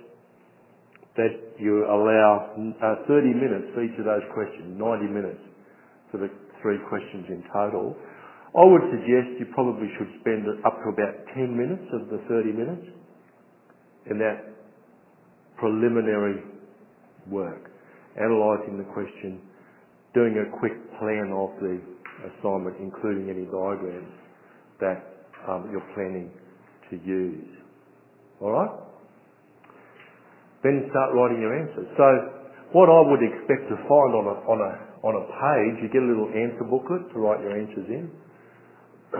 that 1.16 1.34
you 1.58 1.84
allow 1.84 2.56
uh, 2.80 3.08
30 3.08 3.28
minutes 3.28 3.72
for 3.74 3.84
each 3.84 3.98
of 3.98 4.04
those 4.04 4.24
questions, 4.32 4.78
90 4.78 5.04
minutes 5.12 5.42
for 6.10 6.18
the 6.18 6.30
three 6.62 6.78
questions 6.88 7.26
in 7.28 7.44
total. 7.52 7.96
I 8.56 8.64
would 8.64 8.82
suggest 8.90 9.38
you 9.38 9.46
probably 9.54 9.88
should 9.98 10.10
spend 10.20 10.48
up 10.64 10.80
to 10.82 10.88
about 10.90 11.12
10 11.36 11.56
minutes 11.56 11.86
of 11.92 12.08
the 12.08 12.24
30 12.28 12.52
minutes 12.52 12.86
in 14.10 14.18
that 14.18 14.48
preliminary 15.58 16.49
work, 17.30 17.70
analysing 18.16 18.78
the 18.78 18.84
question, 18.92 19.40
doing 20.14 20.34
a 20.42 20.58
quick 20.58 20.74
plan 20.98 21.30
of 21.32 21.50
the 21.62 21.80
assignment, 22.26 22.76
including 22.80 23.30
any 23.30 23.46
diagrams 23.46 24.12
that 24.80 25.26
um, 25.48 25.68
you're 25.70 25.86
planning 25.94 26.30
to 26.90 26.96
use. 27.06 27.46
All 28.40 28.52
right? 28.52 28.70
Then 30.62 30.88
start 30.90 31.14
writing 31.14 31.40
your 31.40 31.56
answers. 31.56 31.86
So 31.96 32.04
what 32.72 32.90
I 32.90 33.00
would 33.00 33.22
expect 33.22 33.68
to 33.70 33.76
find 33.88 34.12
on 34.14 34.26
a, 34.28 34.36
on 34.44 34.58
a, 34.60 34.72
on 35.06 35.14
a 35.16 35.24
page, 35.24 35.80
you 35.82 35.88
get 35.88 36.02
a 36.02 36.10
little 36.10 36.28
answer 36.28 36.64
booklet 36.68 37.08
to 37.12 37.18
write 37.18 37.40
your 37.40 37.56
answers 37.56 37.88
in. 37.88 38.10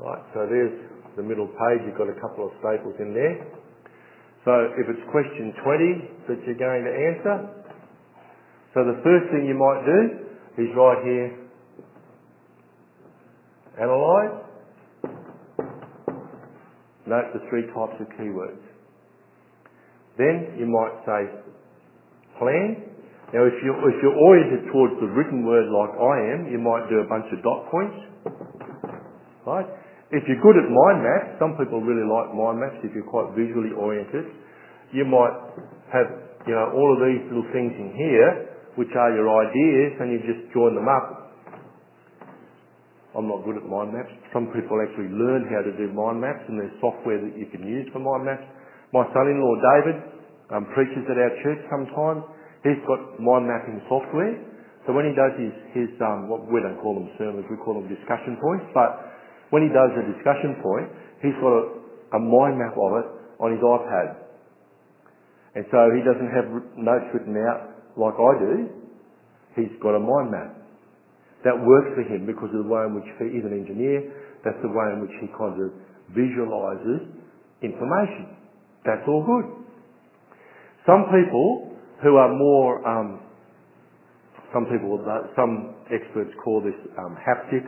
right, 0.00 0.22
so 0.32 0.46
there's 0.48 0.72
the 1.16 1.22
middle 1.22 1.46
page. 1.48 1.80
You've 1.84 1.98
got 1.98 2.08
a 2.08 2.18
couple 2.20 2.46
of 2.48 2.52
staples 2.60 2.96
in 3.00 3.12
there. 3.12 3.46
So 4.46 4.54
if 4.78 4.86
it's 4.86 5.02
question 5.10 5.50
20 5.58 6.30
that 6.30 6.38
you're 6.46 6.54
going 6.54 6.86
to 6.86 6.94
answer, 6.94 7.50
so 8.74 8.86
the 8.86 9.02
first 9.02 9.26
thing 9.34 9.42
you 9.42 9.58
might 9.58 9.82
do 9.82 10.62
is 10.62 10.70
write 10.78 11.02
here, 11.02 11.34
analyse, 13.74 14.46
note 17.10 17.26
the 17.34 17.42
three 17.50 17.66
types 17.74 17.98
of 17.98 18.06
keywords. 18.14 18.62
Then 20.16 20.54
you 20.62 20.70
might 20.70 20.94
say 21.02 21.42
plan. 22.38 22.86
Now 23.34 23.50
if 23.50 23.54
you're 23.64 24.14
oriented 24.14 24.70
towards 24.70 24.94
the 25.00 25.10
written 25.10 25.44
word 25.44 25.66
like 25.74 25.98
I 25.98 26.38
am, 26.38 26.46
you 26.52 26.62
might 26.62 26.86
do 26.88 27.02
a 27.02 27.08
bunch 27.10 27.26
of 27.34 27.42
dot 27.42 27.66
points. 27.68 27.98
Right? 29.44 29.66
If 30.14 30.22
you're 30.30 30.38
good 30.38 30.54
at 30.54 30.70
mind 30.70 31.02
maps, 31.02 31.34
some 31.42 31.58
people 31.58 31.82
really 31.82 32.06
like 32.06 32.30
mind 32.30 32.62
maps 32.62 32.78
if 32.86 32.94
you're 32.94 33.10
quite 33.10 33.34
visually 33.34 33.74
oriented, 33.74 34.30
you 34.94 35.02
might 35.02 35.34
have, 35.90 36.06
you 36.46 36.54
know, 36.54 36.70
all 36.78 36.88
of 36.94 37.02
these 37.02 37.26
little 37.26 37.48
things 37.50 37.74
in 37.74 37.90
here, 37.90 38.54
which 38.78 38.94
are 38.94 39.10
your 39.18 39.26
ideas, 39.26 39.98
and 39.98 40.14
you 40.14 40.22
just 40.22 40.46
join 40.54 40.78
them 40.78 40.86
up. 40.86 41.34
I'm 43.18 43.26
not 43.26 43.42
good 43.42 43.58
at 43.58 43.66
mind 43.66 43.98
maps. 43.98 44.14
Some 44.30 44.52
people 44.54 44.78
actually 44.78 45.10
learn 45.10 45.50
how 45.50 45.66
to 45.66 45.74
do 45.74 45.90
mind 45.90 46.22
maps, 46.22 46.44
and 46.46 46.54
there's 46.60 46.76
software 46.78 47.18
that 47.18 47.34
you 47.34 47.50
can 47.50 47.66
use 47.66 47.90
for 47.90 47.98
mind 47.98 48.30
maps. 48.30 48.46
My 48.94 49.02
son-in-law 49.10 49.54
David 49.58 49.96
um, 50.54 50.70
preaches 50.70 51.02
at 51.10 51.18
our 51.18 51.34
church 51.42 51.58
sometimes. 51.66 52.22
He's 52.62 52.78
got 52.86 53.18
mind 53.18 53.50
mapping 53.50 53.82
software. 53.90 54.38
So 54.86 54.94
when 54.94 55.10
he 55.10 55.14
does 55.18 55.34
his, 55.34 55.54
his 55.74 55.90
um, 55.98 56.30
what 56.30 56.46
we 56.46 56.62
don't 56.62 56.78
call 56.78 56.94
them 56.94 57.10
sermons, 57.18 57.42
we 57.50 57.58
call 57.58 57.74
them 57.74 57.90
discussion 57.90 58.38
points, 58.38 58.70
but 58.70 59.15
when 59.50 59.62
he 59.62 59.70
does 59.70 59.92
a 59.94 60.04
discussion 60.14 60.58
point, 60.62 60.90
he's 61.22 61.36
got 61.38 61.54
a, 61.54 62.18
a 62.18 62.20
mind 62.20 62.58
map 62.58 62.74
of 62.74 62.92
it 63.02 63.06
on 63.38 63.52
his 63.52 63.62
iPad. 63.62 64.26
And 65.54 65.64
so 65.72 65.78
he 65.94 66.04
doesn't 66.04 66.32
have 66.36 66.46
notes 66.76 67.08
written 67.14 67.36
out 67.40 67.72
like 67.96 68.16
I 68.18 68.32
do. 68.36 68.54
He's 69.56 69.72
got 69.80 69.96
a 69.96 70.02
mind 70.02 70.30
map. 70.30 70.52
That 71.44 71.56
works 71.56 71.96
for 71.96 72.04
him 72.04 72.26
because 72.26 72.50
of 72.52 72.66
the 72.66 72.68
way 72.68 72.84
in 72.84 72.92
which 72.92 73.08
he, 73.16 73.38
is 73.38 73.44
an 73.46 73.56
engineer. 73.56 74.04
That's 74.44 74.58
the 74.60 74.68
way 74.68 74.86
in 74.92 75.00
which 75.00 75.16
he 75.22 75.28
kind 75.32 75.56
of 75.56 75.72
visualizes 76.12 77.08
information. 77.62 78.36
That's 78.84 79.02
all 79.08 79.24
good. 79.24 79.46
Some 80.84 81.08
people 81.08 81.72
who 82.02 82.16
are 82.16 82.30
more, 82.34 82.86
um, 82.86 83.20
some 84.52 84.66
people, 84.66 85.00
some 85.34 85.74
experts 85.88 86.30
call 86.44 86.60
this 86.60 86.76
um, 86.98 87.16
haptic 87.16 87.64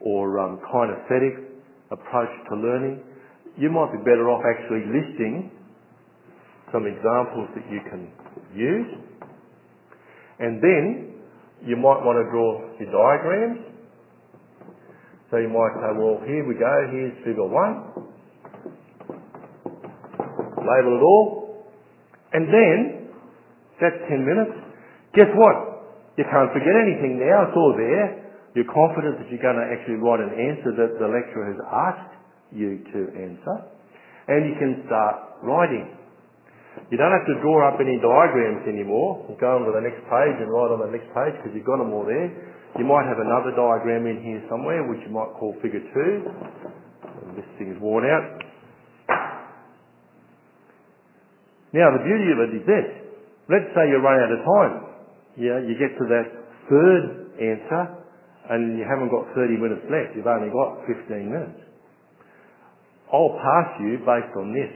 or 0.00 0.38
um, 0.38 0.60
kinesthetic 0.72 1.44
approach 1.90 2.30
to 2.48 2.56
learning, 2.56 3.02
you 3.56 3.70
might 3.70 3.92
be 3.92 3.98
better 3.98 4.30
off 4.30 4.42
actually 4.44 4.84
listing 4.88 5.50
some 6.72 6.86
examples 6.86 7.48
that 7.54 7.66
you 7.70 7.80
can 7.90 8.10
use. 8.54 8.88
And 10.38 10.62
then 10.62 11.14
you 11.66 11.76
might 11.76 12.00
want 12.00 12.16
to 12.16 12.24
draw 12.30 12.64
your 12.80 12.88
diagrams. 12.88 13.70
So 15.30 15.36
you 15.36 15.48
might 15.48 15.74
say, 15.78 15.90
well, 15.94 16.18
here 16.26 16.42
we 16.46 16.54
go, 16.54 16.74
here's 16.90 17.14
figure 17.22 17.46
one. 17.46 18.08
Label 20.58 20.94
it 20.96 21.04
all. 21.04 21.66
And 22.32 22.46
then, 22.48 23.10
that's 23.80 23.96
10 24.08 24.26
minutes. 24.26 24.54
Guess 25.14 25.30
what? 25.34 25.82
You 26.16 26.24
can't 26.24 26.50
forget 26.52 26.74
anything 26.74 27.18
now, 27.18 27.48
it's 27.48 27.56
all 27.56 27.74
there. 27.76 28.19
You're 28.54 28.66
confident 28.66 29.22
that 29.22 29.30
you're 29.30 29.42
going 29.42 29.62
to 29.62 29.68
actually 29.70 30.02
write 30.02 30.18
an 30.18 30.34
answer 30.34 30.74
that 30.74 30.98
the 30.98 31.06
lecturer 31.06 31.46
has 31.54 31.60
asked 31.70 32.14
you 32.50 32.82
to 32.82 32.98
answer. 33.14 33.56
And 34.26 34.50
you 34.50 34.54
can 34.58 34.82
start 34.90 35.42
writing. 35.46 35.86
You 36.90 36.98
don't 36.98 37.14
have 37.14 37.26
to 37.30 37.38
draw 37.42 37.70
up 37.70 37.78
any 37.78 37.98
diagrams 38.02 38.66
anymore. 38.66 39.22
Go 39.38 39.58
on 39.58 39.66
to 39.66 39.72
the 39.74 39.82
next 39.82 40.02
page 40.06 40.36
and 40.42 40.50
write 40.50 40.74
on 40.74 40.82
the 40.82 40.90
next 40.90 41.06
page 41.14 41.34
because 41.38 41.54
you've 41.54 41.66
got 41.66 41.78
them 41.78 41.94
all 41.94 42.02
there. 42.02 42.30
You 42.78 42.86
might 42.86 43.06
have 43.06 43.18
another 43.18 43.54
diagram 43.54 44.06
in 44.06 44.22
here 44.22 44.42
somewhere 44.50 44.86
which 44.86 45.02
you 45.06 45.10
might 45.14 45.30
call 45.38 45.54
figure 45.62 45.82
two. 45.94 46.14
This 47.38 47.46
thing 47.58 47.74
is 47.74 47.78
worn 47.78 48.06
out. 48.06 48.26
Now 51.70 51.86
the 51.94 52.02
beauty 52.02 52.28
of 52.34 52.38
it 52.46 52.50
is 52.58 52.64
this. 52.66 52.86
Let's 53.46 53.70
say 53.74 53.86
you 53.90 53.98
run 54.02 54.18
out 54.18 54.30
of 54.34 54.40
time. 54.42 54.74
Yeah, 55.38 55.62
you 55.62 55.74
get 55.78 55.94
to 55.98 56.04
that 56.10 56.26
third 56.66 57.02
answer 57.38 57.99
and 58.50 58.76
you 58.78 58.82
haven't 58.82 59.14
got 59.14 59.30
30 59.38 59.62
minutes 59.62 59.86
left. 59.86 60.18
You've 60.18 60.26
only 60.26 60.50
got 60.50 60.82
15 60.90 61.06
minutes. 61.30 61.62
I'll 63.14 63.38
pass 63.38 63.78
you 63.78 64.02
based 64.02 64.34
on 64.34 64.50
this. 64.50 64.72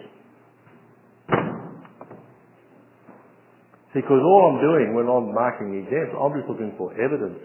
Because 3.94 4.22
all 4.22 4.42
I'm 4.50 4.58
doing 4.62 4.94
when 4.94 5.06
I'm 5.06 5.34
marking 5.34 5.74
exams, 5.78 6.14
I'm 6.18 6.34
just 6.34 6.50
looking 6.50 6.74
for 6.78 6.90
evidence 6.98 7.38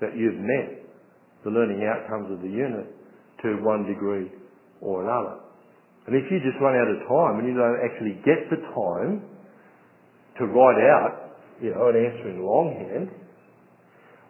that 0.00 0.16
you've 0.16 0.40
met 0.40 0.84
the 1.44 1.50
learning 1.50 1.84
outcomes 1.84 2.32
of 2.32 2.40
the 2.40 2.48
unit 2.48 2.88
to 3.44 3.60
one 3.64 3.84
degree 3.84 4.32
or 4.80 5.04
another. 5.04 5.44
And 6.08 6.16
if 6.16 6.24
you 6.32 6.40
just 6.40 6.56
run 6.60 6.72
out 6.72 6.88
of 6.88 7.04
time 7.04 7.40
and 7.40 7.44
you 7.48 7.56
don't 7.56 7.80
actually 7.84 8.16
get 8.24 8.48
the 8.48 8.60
time 8.72 9.28
to 10.40 10.42
write 10.48 10.80
out, 10.88 11.36
you 11.60 11.68
know, 11.72 11.92
an 11.92 11.96
answer 12.00 12.32
in 12.32 12.40
longhand, 12.40 13.08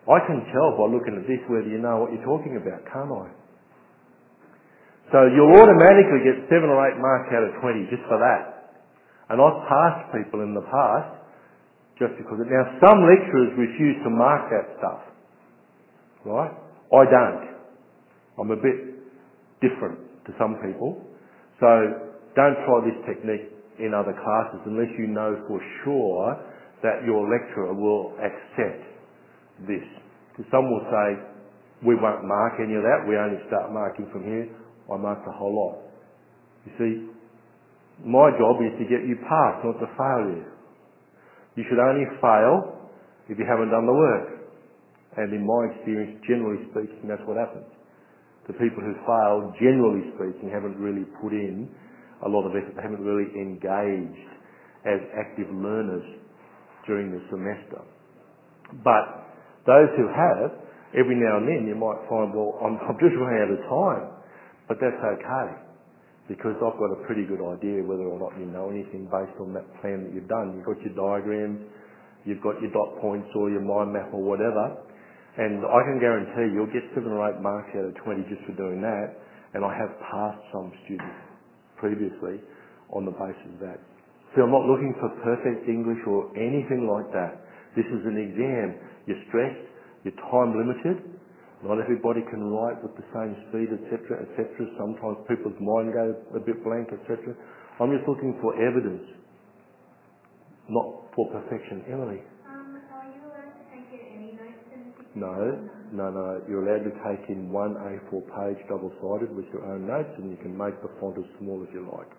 I 0.09 0.24
can 0.24 0.40
tell 0.56 0.72
by 0.72 0.88
looking 0.88 1.20
at 1.20 1.28
this 1.28 1.44
whether 1.52 1.68
you 1.68 1.76
know 1.76 2.00
what 2.00 2.16
you're 2.16 2.24
talking 2.24 2.56
about, 2.56 2.80
can't 2.88 3.12
I? 3.12 3.28
So 5.12 5.28
you'll 5.28 5.52
automatically 5.52 6.24
get 6.24 6.48
seven 6.48 6.72
or 6.72 6.80
eight 6.88 6.96
marks 6.96 7.28
out 7.32 7.44
of 7.44 7.52
20 7.61 7.92
just 7.92 8.04
for 8.09 8.16
that. 8.16 8.72
And 9.28 9.36
I've 9.36 9.61
passed 9.68 10.16
people 10.16 10.40
in 10.40 10.56
the 10.56 10.64
past 10.64 11.12
just 12.00 12.16
because 12.16 12.40
of 12.40 12.48
Now 12.48 12.64
some 12.80 13.04
lecturers 13.04 13.52
refuse 13.61 14.00
to 14.04 14.11
mark 14.11 14.48
that 14.48 14.66
stuff. 14.80 15.02
Right? 16.24 16.52
I 16.56 17.02
don't. 17.04 17.44
I'm 18.40 18.50
a 18.52 18.56
bit 18.56 18.96
different 19.61 20.00
to 20.24 20.32
some 20.40 20.56
people. 20.64 21.04
So 21.61 21.68
don't 22.32 22.56
try 22.64 22.76
this 22.88 22.98
technique 23.04 23.52
in 23.76 23.92
other 23.92 24.16
classes 24.16 24.61
unless 24.64 24.88
you 24.96 25.09
know 25.09 25.36
for 25.48 25.61
sure 25.84 26.36
that 26.82 27.04
your 27.04 27.28
lecturer 27.28 27.74
will 27.74 28.14
accept 28.22 28.97
this. 29.66 29.84
Because 30.30 30.46
some 30.50 30.68
will 30.70 30.84
say, 30.86 31.09
we 31.82 31.94
won't 31.94 32.26
mark 32.26 32.59
any 32.59 32.74
of 32.74 32.82
that, 32.82 33.06
we 33.06 33.14
only 33.14 33.38
start 33.46 33.70
marking 33.72 34.11
from 34.11 34.22
here. 34.26 34.50
I 34.90 34.96
mark 34.96 35.22
the 35.24 35.32
whole 35.32 35.54
lot. 35.54 35.88
You 36.66 36.72
see, 36.78 36.92
my 38.04 38.30
job 38.38 38.62
is 38.62 38.74
to 38.78 38.84
get 38.86 39.06
you 39.06 39.18
past, 39.26 39.66
not 39.66 39.78
to 39.82 39.88
fail 39.98 40.22
you. 40.30 40.44
You 41.56 41.64
should 41.66 41.82
only 41.82 42.06
fail 42.22 42.88
if 43.28 43.38
you 43.38 43.46
haven't 43.46 43.70
done 43.70 43.86
the 43.86 43.94
work. 43.94 44.38
And 45.18 45.34
in 45.34 45.42
my 45.42 45.74
experience, 45.74 46.22
generally 46.26 46.62
speaking, 46.70 47.11
that's 47.11 47.22
what 47.26 47.36
happens. 47.36 47.66
The 48.46 48.54
people 48.54 48.80
who 48.80 48.94
fail, 49.04 49.52
generally 49.61 50.09
speaking, 50.14 50.48
haven't 50.48 50.78
really 50.78 51.04
put 51.20 51.32
in 51.32 51.68
a 52.24 52.28
lot 52.28 52.46
of 52.46 52.54
effort. 52.56 52.74
They 52.76 52.82
haven't 52.82 53.04
really 53.04 53.28
engaged 53.34 54.30
as 54.86 55.02
active 55.18 55.50
learners 55.52 56.06
during 56.86 57.11
the 57.12 57.20
semester. 57.28 57.82
But 58.84 59.27
those 59.68 59.92
who 60.00 60.08
have, 60.08 60.48
every 60.96 61.20
now 61.20 61.38
and 61.38 61.46
then 61.46 61.68
you 61.68 61.76
might 61.76 62.00
find, 62.08 62.32
well, 62.32 62.56
I'm, 62.64 62.80
I'm 62.88 62.96
just 62.96 63.12
running 63.20 63.40
out 63.44 63.52
of 63.52 63.60
time. 63.68 64.04
But 64.68 64.80
that's 64.80 64.98
okay 64.98 65.60
because 66.28 66.56
I've 66.60 66.76
got 66.76 66.92
a 66.92 67.00
pretty 67.08 67.24
good 67.24 67.40
idea 67.40 67.84
whether 67.84 68.04
or 68.04 68.20
not 68.20 68.36
you 68.38 68.46
know 68.46 68.68
anything 68.70 69.08
based 69.08 69.36
on 69.40 69.52
that 69.56 69.64
plan 69.80 70.04
that 70.04 70.12
you've 70.12 70.28
done. 70.28 70.54
You've 70.56 70.68
got 70.68 70.80
your 70.84 70.94
diagrams, 70.94 71.64
you've 72.24 72.44
got 72.44 72.60
your 72.60 72.70
dot 72.72 73.00
points 73.00 73.28
or 73.34 73.50
your 73.50 73.64
mind 73.64 73.92
map 73.96 74.12
or 74.12 74.22
whatever, 74.22 74.76
and 75.40 75.64
I 75.64 75.80
can 75.88 75.98
guarantee 76.00 76.52
you'll 76.52 76.70
get 76.72 76.84
seven 76.94 77.12
or 77.16 77.24
eight 77.28 77.40
marks 77.40 77.72
out 77.76 77.88
of 77.88 77.94
20 78.04 78.28
just 78.28 78.44
for 78.44 78.54
doing 78.60 78.80
that, 78.84 79.16
and 79.56 79.64
I 79.64 79.72
have 79.72 79.92
passed 80.12 80.44
some 80.52 80.72
students 80.84 81.18
previously 81.80 82.44
on 82.92 83.08
the 83.08 83.14
basis 83.16 83.48
of 83.56 83.60
that. 83.64 83.80
So 84.36 84.44
I'm 84.44 84.52
not 84.52 84.68
looking 84.68 84.92
for 85.00 85.08
perfect 85.24 85.68
English 85.68 86.00
or 86.04 86.28
anything 86.36 86.84
like 86.84 87.08
that. 87.16 87.40
This 87.74 87.88
is 87.88 88.04
an 88.04 88.20
exam. 88.20 88.76
You're 89.09 89.24
stressed, 89.32 89.64
you're 90.04 90.20
time 90.28 90.52
limited, 90.52 91.00
not 91.64 91.80
everybody 91.80 92.20
can 92.28 92.44
write 92.52 92.78
with 92.84 92.94
the 92.94 93.06
same 93.11 93.34
speed, 93.48 93.72
etc., 93.72 94.22
etc. 94.22 94.46
Sometimes 94.78 95.18
people's 95.26 95.59
mind 95.59 95.90
goes 95.96 96.14
a 96.36 96.42
bit 96.44 96.62
blank, 96.62 96.92
etc. 96.92 97.34
I'm 97.80 97.90
just 97.90 98.06
looking 98.06 98.38
for 98.38 98.54
evidence, 98.54 99.02
not 100.70 101.11
for 101.16 101.26
perfection. 101.34 101.82
Emily? 101.90 102.22
Um, 102.46 102.78
are 102.94 103.11
you 103.11 103.24
allowed 103.26 103.56
to 103.59 103.64
take 103.74 103.90
in 103.90 104.06
any 104.12 104.30
notes 104.38 104.62
in 104.70 105.18
No, 105.18 105.34
no, 105.90 106.06
no. 106.14 106.42
You're 106.46 106.62
allowed 106.62 106.86
to 106.86 106.94
take 107.02 107.26
in 107.32 107.50
one 107.50 107.74
A4 107.74 108.22
page 108.22 108.61
double-sided 108.68 109.34
with 109.34 109.46
your 109.50 109.66
own 109.66 109.88
notes, 109.88 110.14
and 110.18 110.30
you 110.30 110.38
can 110.38 110.54
make 110.54 110.78
the 110.78 110.90
font 111.00 111.18
as 111.18 111.26
small 111.42 111.59
as 111.66 111.70
you 111.74 111.88
like. 111.90 112.12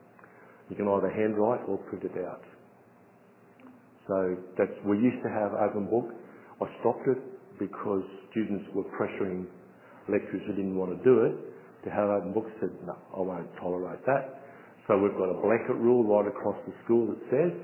You 0.67 0.75
can 0.75 0.89
either 0.89 1.09
handwrite 1.09 1.63
or 1.63 1.77
print 1.87 2.03
it 2.03 2.17
out. 2.27 2.43
So 4.07 4.35
that's 4.57 4.73
we 4.83 4.97
used 4.97 5.23
to 5.23 5.29
have 5.29 5.53
open 5.53 5.87
book. 5.87 6.11
I 6.59 6.67
stopped 6.79 7.07
it 7.07 7.19
because 7.59 8.03
students 8.31 8.67
were 8.75 8.83
pressuring 8.95 9.47
lecturers 10.07 10.43
who 10.47 10.53
didn't 10.55 10.75
want 10.75 10.91
to 10.91 10.99
do 11.03 11.23
it 11.23 11.35
to 11.83 11.89
have 11.89 12.11
open 12.11 12.33
books 12.33 12.51
said, 12.59 12.71
no, 12.83 12.95
I 13.15 13.21
won't 13.23 13.47
tolerate 13.59 14.03
that. 14.05 14.43
So 14.87 14.97
we've 14.99 15.15
got 15.15 15.31
a 15.31 15.39
blanket 15.39 15.79
rule 15.79 16.03
right 16.03 16.27
across 16.27 16.57
the 16.67 16.73
school 16.83 17.07
that 17.07 17.21
says 17.31 17.55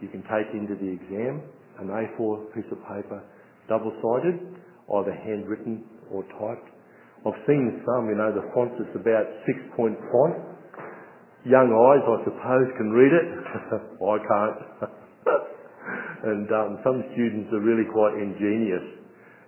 you 0.00 0.08
can 0.08 0.22
take 0.30 0.52
into 0.54 0.78
the 0.78 0.86
exam 0.86 1.42
an 1.80 1.90
A4 1.90 2.54
piece 2.54 2.70
of 2.70 2.78
paper, 2.86 3.18
double-sided, 3.68 4.38
either 4.94 5.14
handwritten 5.26 5.82
or 6.10 6.22
typed. 6.38 6.70
I've 7.26 7.40
seen 7.48 7.82
some, 7.82 8.06
you 8.06 8.14
know, 8.14 8.30
the 8.30 8.46
font 8.54 8.78
is 8.78 8.94
about 8.94 9.26
six-point 9.42 9.98
font. 10.12 10.36
Young 11.42 11.72
eyes, 11.72 12.04
I 12.06 12.18
suppose, 12.22 12.68
can 12.78 12.90
read 12.94 13.10
it. 13.10 13.26
I 13.98 14.16
can't. 14.22 15.50
and 16.24 16.48
um, 16.50 16.70
some 16.80 17.04
students 17.12 17.52
are 17.52 17.60
really 17.60 17.84
quite 17.92 18.16
ingenious 18.16 19.04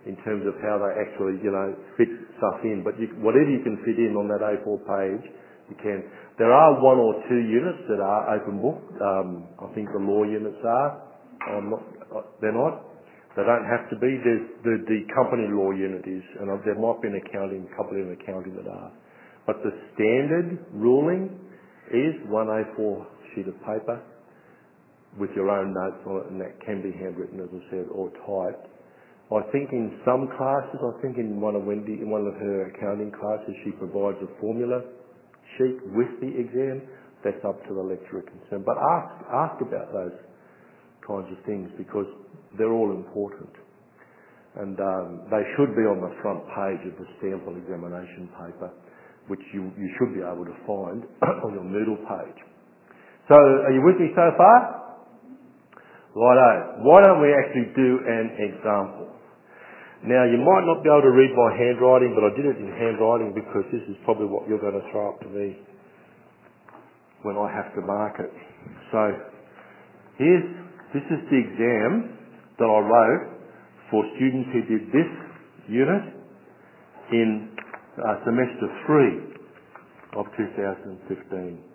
in 0.07 0.15
terms 0.23 0.47
of 0.47 0.55
how 0.63 0.79
they 0.79 0.93
actually, 1.03 1.41
you 1.43 1.51
know, 1.51 1.75
fit 1.99 2.09
stuff 2.39 2.63
in. 2.63 2.85
But 2.87 2.95
you, 3.01 3.11
whatever 3.19 3.51
you 3.51 3.61
can 3.65 3.81
fit 3.83 3.99
in 3.99 4.15
on 4.15 4.31
that 4.31 4.45
A4 4.45 4.79
page, 4.87 5.25
you 5.73 5.77
can. 5.83 6.07
There 6.39 6.53
are 6.53 6.79
one 6.79 7.01
or 7.01 7.19
two 7.27 7.43
units 7.43 7.83
that 7.91 7.99
are 7.99 8.39
open 8.39 8.63
book. 8.63 8.79
Um, 9.03 9.29
I 9.59 9.67
think 9.75 9.91
the 9.91 9.99
law 9.99 10.23
units 10.23 10.63
are. 10.63 10.91
I'm 11.51 11.71
not, 11.75 11.83
uh, 12.15 12.23
they're 12.41 12.55
not. 12.55 12.87
They 13.35 13.43
don't 13.43 13.67
have 13.67 13.91
to 13.91 13.97
be. 13.99 14.17
There's 14.23 14.47
the, 14.63 14.75
the 14.87 15.01
company 15.13 15.51
law 15.51 15.75
unit 15.75 16.07
is, 16.07 16.25
and 16.39 16.49
there 16.65 16.79
might 16.79 17.03
be 17.03 17.09
an 17.09 17.19
accounting, 17.19 17.67
couple 17.77 17.99
in 17.99 18.15
accounting 18.15 18.55
that 18.57 18.71
are. 18.71 18.93
But 19.45 19.63
the 19.67 19.75
standard 19.95 20.65
ruling 20.73 21.35
is 21.91 22.15
one 22.31 22.47
A4 22.47 23.07
sheet 23.35 23.49
of 23.49 23.55
paper 23.67 24.01
with 25.19 25.31
your 25.35 25.51
own 25.51 25.73
notes 25.73 26.01
on 26.07 26.17
it, 26.21 26.27
and 26.31 26.41
that 26.41 26.61
can 26.65 26.83
be 26.83 26.93
handwritten, 26.93 27.41
as 27.41 27.49
I 27.49 27.63
said, 27.71 27.87
or 27.93 28.13
typed. 28.25 28.69
I 29.27 29.43
think 29.51 29.75
in 29.75 29.99
some 30.07 30.31
classes, 30.39 30.79
I 30.79 30.95
think 31.03 31.19
in 31.19 31.41
one 31.41 31.57
of 31.59 31.67
Wendy, 31.67 31.99
in 31.99 32.11
one 32.11 32.23
of 32.31 32.35
her 32.39 32.71
accounting 32.71 33.11
classes, 33.11 33.59
she 33.65 33.75
provides 33.75 34.23
a 34.23 34.31
formula 34.39 34.87
sheet 35.59 35.83
with 35.91 36.13
the 36.23 36.31
exam. 36.31 36.87
That's 37.25 37.43
up 37.43 37.59
to 37.67 37.75
the 37.75 37.83
lecturer 37.83 38.23
concerned. 38.23 38.63
But 38.63 38.79
ask, 38.79 39.11
ask 39.35 39.57
about 39.59 39.91
those 39.91 40.15
kinds 41.03 41.27
of 41.35 41.43
things 41.43 41.67
because 41.75 42.07
they're 42.55 42.71
all 42.71 42.95
important. 42.95 43.51
And 44.63 44.79
um, 44.79 45.27
they 45.27 45.43
should 45.59 45.75
be 45.75 45.83
on 45.91 45.99
the 45.99 46.15
front 46.23 46.47
page 46.55 46.87
of 46.87 46.95
the 47.03 47.09
sample 47.19 47.59
examination 47.59 48.31
paper, 48.31 48.71
which 49.27 49.43
you, 49.51 49.75
you 49.75 49.91
should 49.99 50.15
be 50.15 50.23
able 50.23 50.47
to 50.47 50.55
find 50.71 51.03
on 51.45 51.51
your 51.51 51.67
Moodle 51.67 51.99
page. 52.07 52.39
So, 53.27 53.35
are 53.35 53.75
you 53.75 53.83
with 53.83 53.99
me 53.99 54.15
so 54.15 54.31
far? 54.39 54.86
Righto. 56.17 56.81
Why 56.81 57.05
don't 57.05 57.21
we 57.21 57.29
actually 57.29 57.77
do 57.77 58.01
an 58.09 58.27
example? 58.41 59.13
Now, 60.09 60.25
you 60.25 60.41
might 60.41 60.65
not 60.65 60.81
be 60.81 60.89
able 60.89 61.05
to 61.05 61.13
read 61.13 61.29
my 61.37 61.53
handwriting, 61.53 62.17
but 62.17 62.25
I 62.25 62.33
did 62.33 62.49
it 62.49 62.57
in 62.57 62.73
handwriting 62.73 63.37
because 63.37 63.69
this 63.69 63.85
is 63.85 64.01
probably 64.09 64.25
what 64.25 64.49
you're 64.49 64.61
going 64.61 64.81
to 64.81 64.87
throw 64.89 65.13
up 65.13 65.21
to 65.21 65.29
me 65.29 65.61
when 67.21 67.37
I 67.37 67.53
have 67.53 67.69
to 67.77 67.83
mark 67.85 68.17
it. 68.17 68.33
So, 68.93 69.13
here's, 70.17 70.49
this 70.97 71.05
is 71.05 71.21
the 71.29 71.37
exam 71.37 72.17
that 72.65 72.69
I 72.69 72.81
wrote 72.81 73.37
for 73.93 74.01
students 74.17 74.49
who 74.57 74.63
did 74.73 74.89
this 74.97 75.11
unit 75.69 76.17
in 77.13 77.53
uh, 78.01 78.25
semester 78.25 78.73
three 78.89 79.37
of 80.17 80.25
2015. 80.33 81.66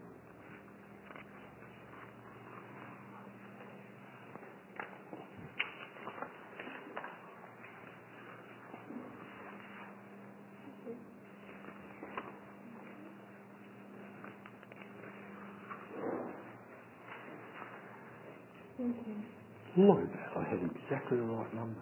Look 19.81 19.97
at 19.97 20.13
that. 20.13 20.29
I 20.37 20.43
had 20.45 20.61
exactly 20.61 21.17
the 21.17 21.25
right 21.25 21.49
number. 21.57 21.81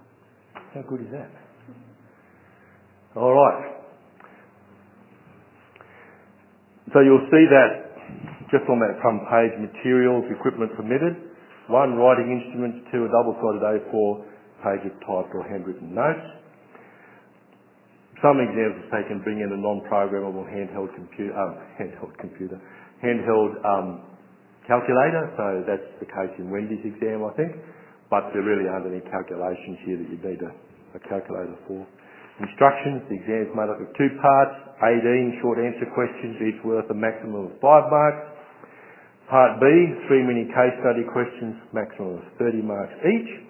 How 0.72 0.84
good 0.88 1.04
is 1.04 1.12
that? 1.12 1.28
All 3.20 3.36
right. 3.36 3.76
So 6.96 7.04
you'll 7.04 7.28
see 7.28 7.44
that 7.52 7.70
just 8.56 8.64
on 8.72 8.80
that 8.80 8.96
front 9.04 9.20
page, 9.28 9.54
materials, 9.60 10.24
equipment 10.32 10.72
permitted, 10.80 11.28
one, 11.68 12.00
writing 12.00 12.32
instrument, 12.40 12.88
two, 12.88 13.04
a 13.04 13.10
double-sided 13.12 13.62
A4 13.62 14.08
page 14.64 14.84
of 14.88 14.96
typed 15.04 15.36
or 15.36 15.44
handwritten 15.44 15.94
notes. 15.94 16.24
Some 18.24 18.40
examples 18.40 18.88
they 18.96 19.04
can 19.12 19.20
bring 19.22 19.44
in 19.44 19.52
a 19.52 19.60
non-programmable 19.60 20.48
handheld 20.48 20.96
computer, 20.96 21.36
um, 21.36 21.60
handheld 21.76 22.16
computer, 22.18 22.58
handheld 23.04 23.60
um, 23.68 24.08
calculator. 24.66 25.30
So 25.36 25.46
that's 25.68 25.90
the 26.00 26.08
case 26.08 26.34
in 26.40 26.48
Wendy's 26.48 26.84
exam, 26.88 27.28
I 27.28 27.36
think 27.36 27.54
but 28.10 28.34
there 28.34 28.42
really 28.42 28.66
aren't 28.66 28.90
any 28.90 29.06
calculations 29.06 29.78
here 29.86 29.98
that 30.02 30.10
you 30.10 30.18
need 30.18 30.42
a, 30.42 30.52
a 30.98 31.02
calculator 31.06 31.54
for. 31.70 31.86
Instructions, 32.42 33.06
the 33.12 33.20
exam 33.22 33.46
is 33.46 33.54
made 33.54 33.70
up 33.70 33.78
of 33.78 33.90
two 34.00 34.10
parts, 34.18 34.56
18 34.82 35.44
short 35.44 35.60
answer 35.62 35.86
questions, 35.92 36.40
each 36.42 36.60
worth 36.66 36.90
a 36.90 36.98
maximum 36.98 37.52
of 37.52 37.54
5 37.60 37.92
marks. 37.92 38.24
Part 39.30 39.62
B, 39.62 39.66
three 40.10 40.26
mini 40.26 40.50
case 40.50 40.74
study 40.82 41.06
questions, 41.06 41.54
maximum 41.70 42.18
of 42.18 42.26
30 42.42 42.66
marks 42.66 42.96
each. 43.06 43.46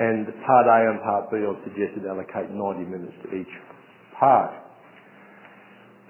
And 0.00 0.26
Part 0.42 0.66
A 0.66 0.78
and 0.90 0.98
Part 1.04 1.30
B 1.30 1.38
I've 1.44 1.60
suggested 1.68 2.08
allocate 2.08 2.50
90 2.50 2.88
minutes 2.88 3.14
to 3.22 3.34
each 3.36 3.54
part. 4.18 4.56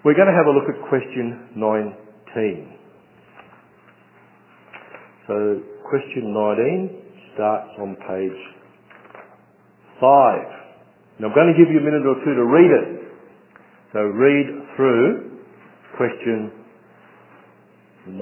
We're 0.05 0.17
going 0.17 0.31
to 0.31 0.39
have 0.39 0.47
a 0.47 0.55
look 0.55 0.71
at 0.71 0.79
question 0.89 1.51
19. 1.59 2.79
So 5.27 5.35
question 5.85 6.33
19 6.33 7.08
starts 7.39 7.71
on 7.79 7.95
page 8.03 8.41
5. 10.03 10.03
Now 11.23 11.31
I'm 11.31 11.35
going 11.39 11.55
to 11.55 11.59
give 11.59 11.71
you 11.71 11.79
a 11.79 11.87
minute 11.87 12.03
or 12.03 12.19
two 12.27 12.35
to 12.35 12.47
read 12.51 12.67
it. 12.67 12.89
So 13.95 14.03
read 14.11 14.47
through 14.75 15.39
question 15.95 16.51
19. 18.11 18.19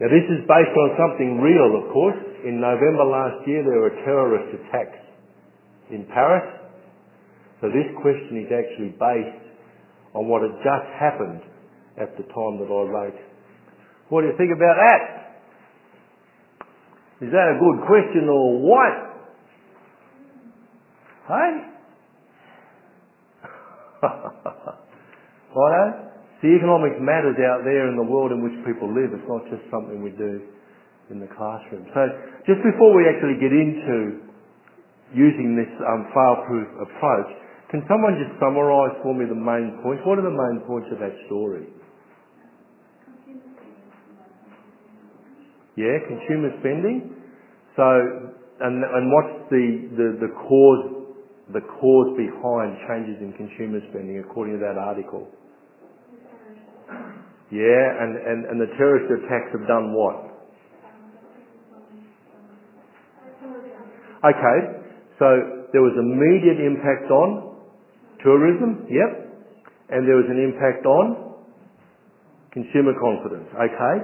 Now 0.00 0.08
this 0.08 0.24
is 0.32 0.40
based 0.48 0.72
on 0.72 0.88
something 0.96 1.44
real, 1.44 1.84
of 1.84 1.92
course. 1.92 2.16
In 2.48 2.64
November 2.64 3.04
last 3.04 3.44
year 3.44 3.60
there 3.60 3.80
were 3.84 3.92
terrorist 4.08 4.48
attacks 4.64 5.04
in 5.92 6.08
Paris. 6.08 6.48
So 7.60 7.68
this 7.68 7.92
question 8.00 8.40
is 8.40 8.48
actually 8.48 8.96
based 8.96 9.44
on 10.16 10.32
what 10.32 10.40
had 10.40 10.56
just 10.64 10.88
happened 10.96 11.44
at 12.00 12.16
the 12.16 12.24
time 12.24 12.56
that 12.64 12.72
I 12.72 12.82
wrote. 12.88 13.20
What 14.08 14.22
do 14.22 14.32
you 14.32 14.36
think 14.40 14.52
about 14.56 14.80
that? 14.80 15.23
Is 17.24 17.32
that 17.32 17.56
a 17.56 17.56
good 17.56 17.80
question 17.88 18.28
or 18.28 18.60
what? 18.60 18.94
Hey? 21.24 21.52
Righto? 25.56 26.04
The 26.44 26.52
economics 26.52 27.00
matters 27.00 27.40
out 27.40 27.64
there 27.64 27.88
in 27.88 27.96
the 27.96 28.04
world 28.04 28.28
in 28.36 28.44
which 28.44 28.52
people 28.68 28.92
live. 28.92 29.16
It's 29.16 29.24
not 29.24 29.48
just 29.48 29.64
something 29.72 30.04
we 30.04 30.12
do 30.12 30.44
in 31.08 31.16
the 31.16 31.30
classroom. 31.32 31.88
So 31.96 32.04
just 32.44 32.60
before 32.60 32.92
we 32.92 33.08
actually 33.08 33.40
get 33.40 33.56
into 33.56 34.20
using 35.16 35.56
this 35.56 35.72
um, 35.88 36.04
fail-proof 36.12 36.68
approach, 36.84 37.32
can 37.72 37.80
someone 37.88 38.20
just 38.20 38.36
summarise 38.36 39.00
for 39.00 39.16
me 39.16 39.24
the 39.24 39.32
main 39.32 39.80
points? 39.80 40.04
What 40.04 40.20
are 40.20 40.28
the 40.28 40.36
main 40.36 40.60
points 40.68 40.92
of 40.92 41.00
that 41.00 41.16
story? 41.24 41.72
Yeah, 45.80 45.96
consumer 46.04 46.52
spending. 46.60 47.13
So, 47.76 47.82
and, 48.60 48.84
and 48.86 49.04
what's 49.10 49.50
the, 49.50 49.66
the, 49.98 50.08
the 50.22 50.30
cause, 50.46 51.10
the 51.50 51.60
cause 51.60 52.08
behind 52.14 52.78
changes 52.86 53.18
in 53.18 53.34
consumer 53.34 53.80
spending 53.90 54.22
according 54.22 54.54
to 54.54 54.62
that 54.62 54.78
article? 54.78 55.26
Yeah, 57.50 57.84
and, 58.00 58.14
and, 58.14 58.38
and 58.46 58.56
the 58.60 58.70
terrorist 58.78 59.10
attacks 59.10 59.50
have 59.58 59.66
done 59.66 59.90
what? 59.90 60.34
Okay, 64.24 64.58
so 65.18 65.26
there 65.74 65.82
was 65.82 65.92
immediate 65.98 66.62
impact 66.64 67.10
on 67.10 67.58
tourism, 68.22 68.86
yep, 68.88 69.28
and 69.90 70.08
there 70.08 70.16
was 70.16 70.30
an 70.30 70.40
impact 70.40 70.86
on 70.86 71.34
consumer 72.54 72.94
confidence, 72.96 73.50
okay? 73.52 73.96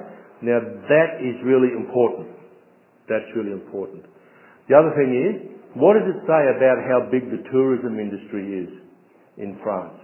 Now 0.43 0.61
that 0.61 1.23
is 1.23 1.39
really 1.47 1.73
important. 1.73 2.40
That's 3.11 3.27
really 3.35 3.51
important. 3.51 4.07
The 4.71 4.79
other 4.79 4.95
thing 4.95 5.11
is, 5.11 5.35
what 5.75 5.99
does 5.99 6.07
it 6.07 6.23
say 6.31 6.43
about 6.55 6.79
how 6.87 7.11
big 7.11 7.27
the 7.27 7.43
tourism 7.51 7.99
industry 7.99 8.63
is 8.63 8.71
in 9.35 9.59
France? 9.67 9.99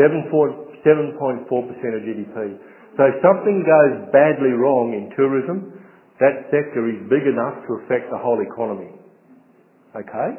7.4% 0.00 1.44
of 1.52 2.00
GDP. 2.00 2.56
So 2.96 3.02
if 3.04 3.16
something 3.20 3.62
goes 3.66 4.08
badly 4.10 4.56
wrong 4.56 4.96
in 4.96 5.12
tourism, 5.12 5.78
that 6.18 6.48
sector 6.50 6.88
is 6.88 6.98
big 7.12 7.28
enough 7.28 7.60
to 7.68 7.84
affect 7.84 8.10
the 8.10 8.18
whole 8.18 8.40
economy. 8.40 8.90
Okay? 9.94 10.30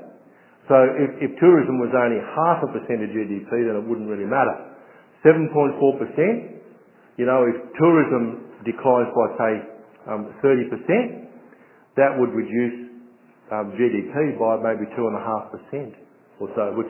So 0.68 0.76
if, 0.98 1.32
if 1.32 1.40
tourism 1.40 1.80
was 1.80 1.92
only 1.94 2.20
half 2.36 2.66
a 2.66 2.70
percent 2.74 3.04
of 3.04 3.10
GDP, 3.14 3.50
then 3.68 3.78
it 3.78 3.86
wouldn't 3.86 4.10
really 4.10 4.28
matter. 4.28 4.74
7.4%, 5.26 6.59
you 7.20 7.28
know, 7.28 7.44
if 7.44 7.60
tourism 7.76 8.48
declines 8.64 9.12
by, 9.12 9.28
say, 9.36 9.54
um, 10.08 10.32
30%, 10.40 11.28
that 12.00 12.16
would 12.16 12.32
reduce 12.32 12.96
um, 13.52 13.76
GDP 13.76 14.40
by 14.40 14.56
maybe 14.64 14.88
2.5% 14.96 15.92
or 16.40 16.48
so, 16.56 16.72
which 16.80 16.88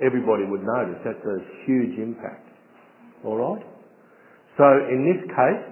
everybody 0.00 0.48
would 0.48 0.64
notice. 0.64 0.96
That's 1.04 1.20
a 1.20 1.38
huge 1.68 2.00
impact. 2.00 2.48
All 3.22 3.36
right? 3.36 3.60
So 4.56 4.64
in 4.88 5.04
this 5.04 5.20
case, 5.28 5.64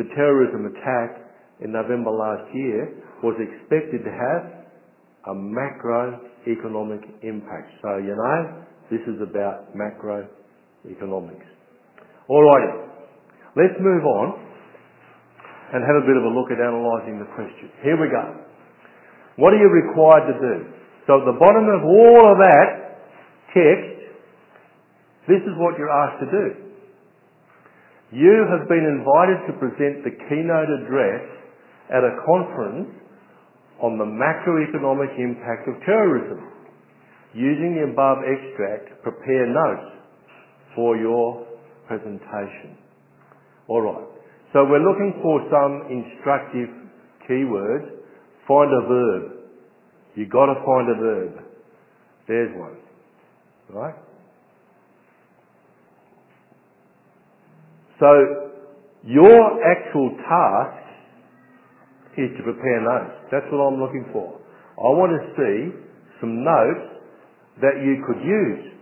the 0.00 0.04
terrorism 0.16 0.72
attack 0.72 1.28
in 1.60 1.72
November 1.72 2.10
last 2.10 2.48
year 2.56 2.88
was 3.22 3.36
expected 3.36 4.00
to 4.00 4.12
have 4.16 4.64
a 5.28 5.34
macroeconomic 5.36 7.04
impact. 7.20 7.68
So, 7.82 7.98
you 8.00 8.16
know, 8.16 8.64
this 8.90 9.00
is 9.04 9.20
about 9.20 9.76
macroeconomics. 9.76 11.44
Alrighty. 12.30 12.85
Let's 13.56 13.72
move 13.80 14.04
on 14.04 14.36
and 15.72 15.80
have 15.80 15.96
a 15.96 16.04
bit 16.04 16.20
of 16.20 16.28
a 16.28 16.32
look 16.32 16.52
at 16.52 16.60
analysing 16.60 17.16
the 17.16 17.28
question. 17.32 17.72
Here 17.80 17.96
we 17.96 18.12
go. 18.12 18.44
What 19.40 19.56
are 19.56 19.60
you 19.60 19.72
required 19.72 20.28
to 20.28 20.36
do? 20.36 20.54
So 21.08 21.20
at 21.20 21.24
the 21.24 21.38
bottom 21.40 21.64
of 21.64 21.80
all 21.88 22.22
of 22.28 22.36
that 22.36 22.68
text, 23.56 24.12
this 25.24 25.40
is 25.40 25.56
what 25.56 25.80
you're 25.80 25.90
asked 25.90 26.20
to 26.20 26.30
do. 26.30 26.46
You 28.12 28.44
have 28.52 28.68
been 28.68 28.84
invited 28.84 29.48
to 29.48 29.52
present 29.58 30.04
the 30.04 30.14
keynote 30.28 30.70
address 30.70 31.24
at 31.88 32.04
a 32.04 32.12
conference 32.28 32.92
on 33.82 33.98
the 33.98 34.04
macroeconomic 34.04 35.16
impact 35.18 35.66
of 35.68 35.80
terrorism. 35.84 36.52
Using 37.34 37.74
the 37.76 37.90
above 37.92 38.18
extract, 38.20 39.02
prepare 39.02 39.46
notes 39.48 39.96
for 40.74 40.96
your 40.96 41.46
presentation. 41.88 42.85
All 43.68 43.82
right. 43.82 44.06
So 44.52 44.64
we're 44.64 44.84
looking 44.84 45.20
for 45.22 45.40
some 45.50 45.90
instructive 45.90 46.70
keywords. 47.28 47.90
Find 48.46 48.70
a 48.72 48.86
verb. 48.88 49.32
You 50.14 50.26
got 50.28 50.46
to 50.46 50.54
find 50.64 50.88
a 50.88 51.00
verb. 51.00 51.44
There's 52.28 52.56
one. 52.56 52.76
Right? 53.68 53.94
So 57.98 58.52
your 59.04 59.40
actual 59.64 60.10
task 60.28 60.86
is 62.18 62.30
to 62.36 62.42
prepare 62.42 62.80
notes. 62.80 63.28
That's 63.30 63.46
what 63.50 63.60
I'm 63.60 63.80
looking 63.80 64.06
for. 64.12 64.40
I 64.78 64.88
want 64.92 65.12
to 65.16 65.22
see 65.36 65.72
some 66.20 66.44
notes 66.44 67.02
that 67.60 67.80
you 67.82 68.04
could 68.06 68.20
use 68.24 68.72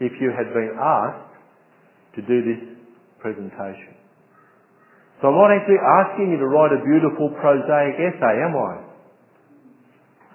if 0.00 0.12
you 0.20 0.30
had 0.30 0.54
been 0.54 0.72
asked 0.78 1.34
to 2.16 2.22
do 2.22 2.42
this 2.42 2.69
presentation. 3.20 3.96
So 5.20 5.28
I'm 5.28 5.36
not 5.36 5.52
actually 5.52 5.78
asking 5.78 6.32
you 6.32 6.38
to 6.40 6.48
write 6.48 6.72
a 6.72 6.80
beautiful 6.80 7.28
prosaic 7.36 8.00
essay, 8.00 8.34
am 8.40 8.56
I? 8.56 8.90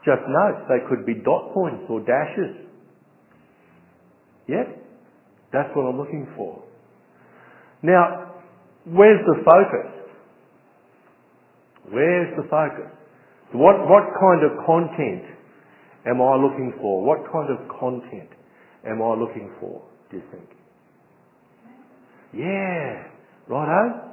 just 0.05 0.21
notes. 0.29 0.69
They 0.69 0.85
could 0.87 1.05
be 1.05 1.17
dot 1.25 1.51
points 1.51 1.89
or 1.89 1.99
dashes. 2.05 2.69
Yeah? 4.47 4.69
That's 5.51 5.69
what 5.75 5.89
I'm 5.89 5.97
looking 5.97 6.29
for. 6.37 6.63
Now, 7.81 8.37
where's 8.85 9.19
the 9.25 9.41
focus? 9.41 9.89
Where's 11.89 12.37
the 12.37 12.47
focus? 12.49 12.93
What, 13.53 13.89
what 13.89 14.05
kind 14.21 14.45
of 14.45 14.65
content 14.65 15.25
am 16.05 16.21
I 16.21 16.35
looking 16.37 16.73
for? 16.79 17.03
What 17.03 17.25
kind 17.31 17.49
of 17.49 17.67
content 17.79 18.29
am 18.85 19.01
I 19.01 19.13
looking 19.17 19.49
for, 19.59 19.81
do 20.11 20.17
you 20.17 20.23
think? 20.31 20.49
Yeah, 22.35 23.07
righto. 23.47 24.11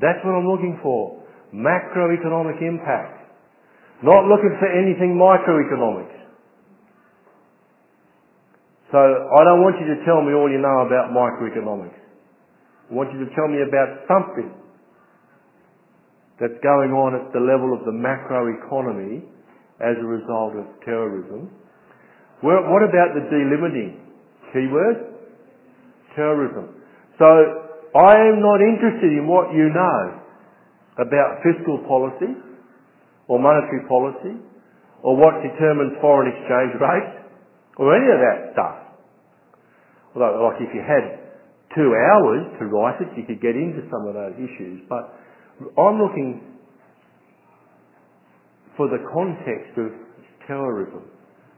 That's 0.00 0.22
what 0.22 0.38
I'm 0.38 0.46
looking 0.46 0.78
for. 0.82 1.22
Macroeconomic 1.52 2.62
impact. 2.62 3.18
Not 4.02 4.24
looking 4.30 4.54
for 4.60 4.70
anything 4.70 5.18
microeconomic. 5.18 6.06
So 8.92 8.98
I 8.98 9.44
don't 9.44 9.60
want 9.60 9.76
you 9.82 9.90
to 9.90 10.04
tell 10.06 10.22
me 10.22 10.32
all 10.32 10.48
you 10.48 10.62
know 10.62 10.86
about 10.86 11.10
microeconomics. 11.10 11.98
I 12.90 12.94
want 12.94 13.12
you 13.12 13.26
to 13.26 13.30
tell 13.34 13.48
me 13.48 13.60
about 13.66 14.06
something 14.06 14.54
that's 16.40 16.56
going 16.62 16.94
on 16.94 17.18
at 17.18 17.32
the 17.34 17.42
level 17.42 17.74
of 17.74 17.84
the 17.84 17.92
macroeconomy 17.92 19.26
as 19.82 19.98
a 19.98 20.06
result 20.06 20.54
of 20.56 20.64
terrorism. 20.86 21.50
What 22.40 22.86
about 22.86 23.18
the 23.18 23.26
delimiting 23.28 23.98
keyword? 24.54 25.18
Terrorism. 26.14 26.77
So 27.18 27.26
I 27.98 28.14
am 28.14 28.38
not 28.38 28.62
interested 28.62 29.10
in 29.10 29.26
what 29.26 29.50
you 29.50 29.66
know 29.74 30.22
about 31.02 31.42
fiscal 31.42 31.82
policy 31.86 32.38
or 33.26 33.42
monetary 33.42 33.82
policy 33.90 34.38
or 35.02 35.18
what 35.18 35.42
determines 35.42 35.98
foreign 36.00 36.30
exchange 36.30 36.78
rates 36.78 37.14
or 37.76 37.94
any 37.94 38.06
of 38.06 38.18
that 38.22 38.38
stuff. 38.54 38.76
Although, 40.14 40.46
like 40.46 40.62
if 40.62 40.70
you 40.74 40.82
had 40.82 41.18
two 41.74 41.90
hours 41.90 42.46
to 42.58 42.66
write 42.66 43.02
it, 43.02 43.10
you 43.18 43.26
could 43.26 43.42
get 43.42 43.54
into 43.54 43.82
some 43.90 44.06
of 44.06 44.14
those 44.14 44.34
issues. 44.38 44.82
But 44.88 45.14
I'm 45.78 45.98
looking 45.98 46.42
for 48.76 48.88
the 48.88 49.02
context 49.12 49.74
of 49.78 49.90
terrorism. 50.46 51.02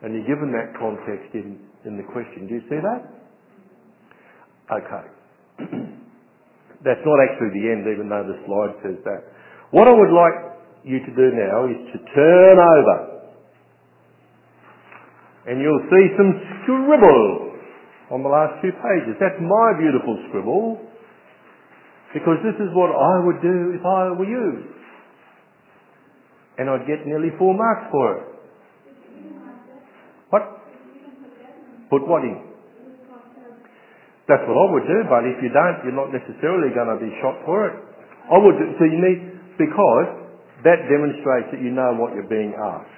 And 0.02 0.14
you're 0.14 0.24
given 0.24 0.52
that 0.56 0.72
context 0.80 1.34
in, 1.34 1.60
in 1.84 1.96
the 1.96 2.04
question. 2.12 2.48
Do 2.48 2.54
you 2.54 2.64
see 2.68 2.80
that? 2.80 3.04
Okay. 4.72 5.19
That's 6.84 7.04
not 7.04 7.18
actually 7.20 7.52
the 7.60 7.66
end, 7.68 7.84
even 7.88 8.08
though 8.08 8.24
the 8.24 8.38
slide 8.48 8.74
says 8.80 8.98
that. 9.04 9.20
What 9.70 9.86
I 9.86 9.92
would 9.92 10.12
like 10.12 10.36
you 10.84 10.98
to 10.98 11.12
do 11.12 11.26
now 11.36 11.68
is 11.68 11.80
to 11.92 11.98
turn 12.16 12.56
over. 12.56 12.98
And 15.46 15.60
you'll 15.60 15.86
see 15.88 16.04
some 16.16 16.30
scribble 16.62 17.56
on 18.10 18.22
the 18.22 18.28
last 18.28 18.60
two 18.62 18.72
pages. 18.72 19.16
That's 19.20 19.38
my 19.40 19.68
beautiful 19.78 20.18
scribble. 20.28 20.80
Because 22.12 22.42
this 22.42 22.58
is 22.58 22.74
what 22.74 22.90
I 22.90 23.24
would 23.24 23.40
do 23.40 23.76
if 23.78 23.84
I 23.86 24.10
were 24.18 24.26
you. 24.26 24.74
And 26.58 26.68
I'd 26.68 26.86
get 26.86 27.06
nearly 27.06 27.30
four 27.38 27.54
marks 27.54 27.86
for 27.90 28.18
it. 28.18 28.24
What? 30.30 30.42
Put 31.88 32.06
what 32.06 32.22
in? 32.22 32.49
That's 34.30 34.46
what 34.46 34.54
I 34.54 34.66
would 34.70 34.86
do, 34.86 34.98
but 35.10 35.26
if 35.26 35.42
you 35.42 35.50
don't, 35.50 35.82
you're 35.82 35.98
not 35.98 36.14
necessarily 36.14 36.70
going 36.70 36.86
to 36.86 37.02
be 37.02 37.10
shot 37.18 37.34
for 37.42 37.66
it. 37.66 37.74
I 38.30 38.38
would 38.38 38.54
do, 38.62 38.66
so 38.78 38.86
you 38.86 39.02
need, 39.02 39.20
because 39.58 40.06
that 40.62 40.86
demonstrates 40.86 41.50
that 41.50 41.58
you 41.58 41.74
know 41.74 41.98
what 41.98 42.14
you're 42.14 42.30
being 42.30 42.54
asked. 42.54 42.94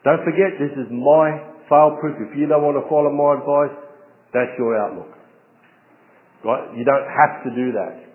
Don't 0.00 0.24
forget, 0.24 0.56
this 0.56 0.72
is 0.80 0.88
my 0.88 1.44
fail 1.68 2.00
proof. 2.00 2.16
If 2.24 2.32
you 2.40 2.48
don't 2.48 2.64
want 2.64 2.80
to 2.80 2.88
follow 2.88 3.12
my 3.12 3.36
advice, 3.36 3.76
that's 4.32 4.56
your 4.56 4.80
outlook. 4.80 5.12
Right? 6.40 6.72
You 6.72 6.88
don't 6.88 7.04
have 7.04 7.44
to 7.44 7.50
do 7.52 7.76
that. 7.76 8.08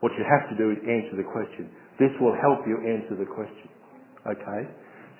What 0.00 0.16
you 0.16 0.24
have 0.24 0.48
to 0.48 0.56
do 0.56 0.72
is 0.72 0.80
answer 0.88 1.20
the 1.20 1.28
question. 1.28 1.68
This 2.00 2.16
will 2.16 2.32
help 2.32 2.64
you 2.64 2.80
answer 2.80 3.12
the 3.12 3.28
question. 3.28 3.68
Okay? 4.24 4.62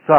So, 0.09 0.17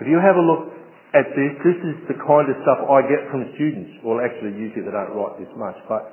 if 0.00 0.06
you 0.08 0.20
have 0.20 0.36
a 0.36 0.44
look 0.44 0.68
at 1.16 1.32
this, 1.32 1.52
this 1.64 1.80
is 1.80 1.96
the 2.12 2.18
kind 2.20 2.44
of 2.44 2.56
stuff 2.60 2.84
I 2.84 3.00
get 3.08 3.24
from 3.32 3.48
students. 3.56 4.04
Well, 4.04 4.20
actually, 4.20 4.52
usually 4.52 4.84
they 4.84 4.92
don't 4.92 5.16
write 5.16 5.40
this 5.40 5.48
much, 5.56 5.76
but 5.88 6.12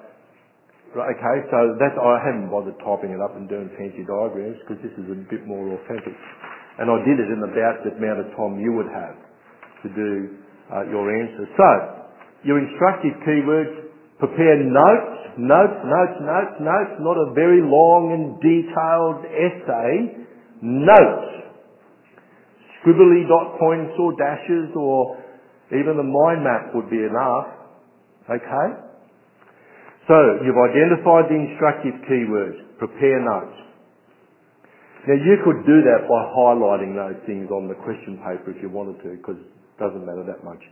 okay, 0.96 1.36
so 1.52 1.76
that's, 1.76 2.00
I 2.00 2.24
haven't 2.24 2.48
bothered 2.48 2.80
typing 2.80 3.12
it 3.12 3.20
up 3.20 3.36
and 3.36 3.52
doing 3.52 3.68
fancy 3.76 4.08
diagrams 4.08 4.64
because 4.64 4.80
this 4.80 4.96
is 4.96 5.08
a 5.12 5.20
bit 5.28 5.44
more 5.44 5.76
authentic. 5.76 6.16
And 6.80 6.88
I 6.88 6.98
did 7.04 7.20
it 7.20 7.30
in 7.30 7.44
about 7.44 7.84
the 7.84 7.92
amount 8.00 8.24
of 8.24 8.32
time 8.40 8.64
you 8.64 8.72
would 8.80 8.90
have 8.90 9.18
to 9.84 9.88
do 9.92 10.40
uh, 10.72 10.88
your 10.88 11.06
answer. 11.12 11.52
So, 11.60 11.70
your 12.48 12.64
instructive 12.64 13.14
keywords, 13.28 13.92
prepare 14.24 14.64
notes, 14.64 15.36
notes, 15.36 15.80
notes, 15.84 16.18
notes, 16.24 16.56
notes, 16.64 16.94
not 17.04 17.20
a 17.20 17.36
very 17.36 17.60
long 17.60 18.16
and 18.16 18.40
detailed 18.40 19.28
essay, 19.28 20.24
notes. 20.64 21.43
Scribbly 22.84 23.24
dot 23.32 23.58
points 23.58 23.96
or 23.96 24.12
dashes 24.20 24.76
or 24.76 25.16
even 25.72 25.96
the 25.96 26.04
mind 26.04 26.44
map 26.44 26.76
would 26.76 26.92
be 26.92 27.00
enough. 27.00 27.48
Okay? 28.28 28.68
So, 30.08 30.44
you've 30.44 30.60
identified 30.60 31.32
the 31.32 31.40
instructive 31.40 31.96
keywords. 32.12 32.60
Prepare 32.78 33.24
notes. 33.24 33.56
Now 35.08 35.20
you 35.20 35.36
could 35.44 35.68
do 35.68 35.84
that 35.84 36.08
by 36.08 36.20
highlighting 36.32 36.96
those 36.96 37.20
things 37.28 37.52
on 37.52 37.68
the 37.68 37.76
question 37.76 38.20
paper 38.24 38.56
if 38.56 38.60
you 38.64 38.72
wanted 38.72 39.04
to, 39.04 39.20
because 39.20 39.36
it 39.36 39.76
doesn't 39.76 40.04
matter 40.04 40.24
that 40.24 40.44
much. 40.48 40.64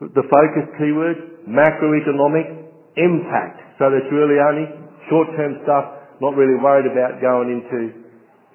The 0.00 0.24
focus 0.28 0.68
keywords, 0.76 1.48
macroeconomic 1.48 2.68
impact. 2.96 3.58
So 3.80 3.88
that's 3.88 4.08
really 4.12 4.36
only 4.36 4.68
short-term 5.08 5.64
stuff, 5.64 6.20
not 6.20 6.36
really 6.36 6.60
worried 6.60 6.92
about 6.92 7.24
going 7.24 7.48
into 7.56 7.97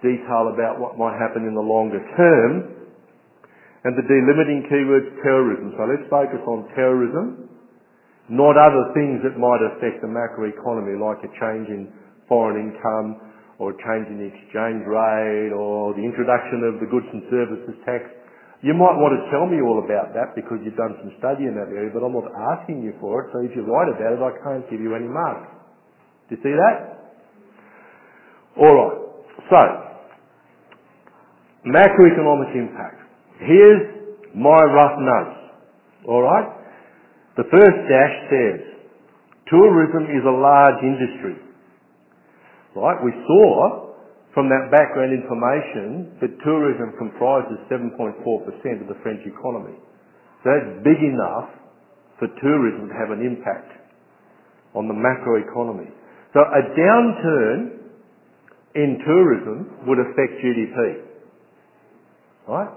detail 0.04 0.51
about 0.51 0.78
what 0.78 0.99
might 0.99 1.16
happen 1.16 1.47
in 1.47 1.56
the 1.56 1.64
longer 1.64 2.04
term. 2.20 2.86
And 3.88 3.95
the 3.95 4.06
delimiting 4.06 4.68
keywords, 4.68 5.08
terrorism. 5.24 5.74
So 5.80 5.84
let's 5.88 6.08
focus 6.12 6.39
on 6.47 6.68
terrorism, 6.76 7.49
not 8.32 8.56
other 8.56 8.91
things 8.95 9.20
that 9.28 9.36
might 9.36 9.60
affect 9.76 9.99
the 9.99 10.12
macroeconomy 10.12 10.95
like 10.99 11.20
a 11.24 11.32
change 11.36 11.68
in 11.68 11.91
foreign 12.28 12.72
income 12.72 13.20
or 13.60 13.72
a 13.72 13.78
change 13.84 14.08
in 14.08 14.24
the 14.24 14.30
exchange 14.32 14.84
rate 14.88 15.51
or 15.51 15.91
the 15.95 16.04
introduction 16.04 16.64
of 16.64 16.80
the 16.80 16.88
goods 16.88 17.08
and 17.12 17.24
services 17.28 17.76
tax 17.84 18.08
you 18.64 18.72
might 18.72 18.95
want 18.95 19.12
to 19.20 19.28
tell 19.28 19.43
me 19.43 19.60
all 19.60 19.84
about 19.84 20.16
that 20.16 20.39
because 20.39 20.64
you've 20.64 20.80
done 20.80 20.95
some 21.04 21.12
study 21.20 21.43
in 21.43 21.54
that 21.60 21.68
area, 21.68 21.91
but 21.91 21.99
I'm 21.99 22.16
not 22.16 22.32
asking 22.32 22.80
you 22.80 22.95
for 23.04 23.28
it. 23.28 23.36
So 23.36 23.43
if 23.43 23.51
you 23.60 23.68
write 23.68 23.91
about 23.91 24.16
it, 24.16 24.24
I 24.24 24.32
can't 24.39 24.64
give 24.72 24.80
you 24.80 24.95
any 24.95 25.12
marks. 25.12 25.51
Do 26.32 26.39
you 26.39 26.39
see 26.39 26.56
that? 26.56 26.76
All 28.64 28.72
right. 28.72 28.97
So, 29.51 29.60
macroeconomic 31.66 32.55
impact. 32.55 32.99
Here's 33.39 33.82
my 34.36 34.61
rough 34.64 34.97
notes. 34.99 35.39
All 36.07 36.22
right. 36.22 36.47
The 37.38 37.43
first 37.49 37.78
dash 37.89 38.16
says, 38.30 38.59
tourism 39.49 40.11
is 40.11 40.24
a 40.28 40.36
large 40.36 40.80
industry. 40.84 41.36
Right? 42.76 42.97
We 43.03 43.11
saw 43.26 43.93
from 44.34 44.49
that 44.49 44.74
background 44.74 45.14
information 45.14 46.18
that 46.20 46.34
tourism 46.43 46.97
comprises 46.97 47.57
7.4% 47.70 48.18
of 48.82 48.88
the 48.89 48.97
French 49.01 49.22
economy. 49.26 49.78
So 50.43 50.49
that's 50.49 50.84
big 50.84 50.99
enough 50.99 51.53
for 52.20 52.28
tourism 52.41 52.89
to 52.89 52.95
have 52.97 53.14
an 53.14 53.22
impact 53.22 53.72
on 54.76 54.89
the 54.89 54.97
macroeconomy. 54.97 55.89
So 56.34 56.41
a 56.41 56.61
downturn 56.74 57.78
in 58.76 58.97
tourism 59.05 59.86
would 59.86 59.99
affect 60.01 60.41
GDP. 60.41 61.03
Right? 62.48 62.72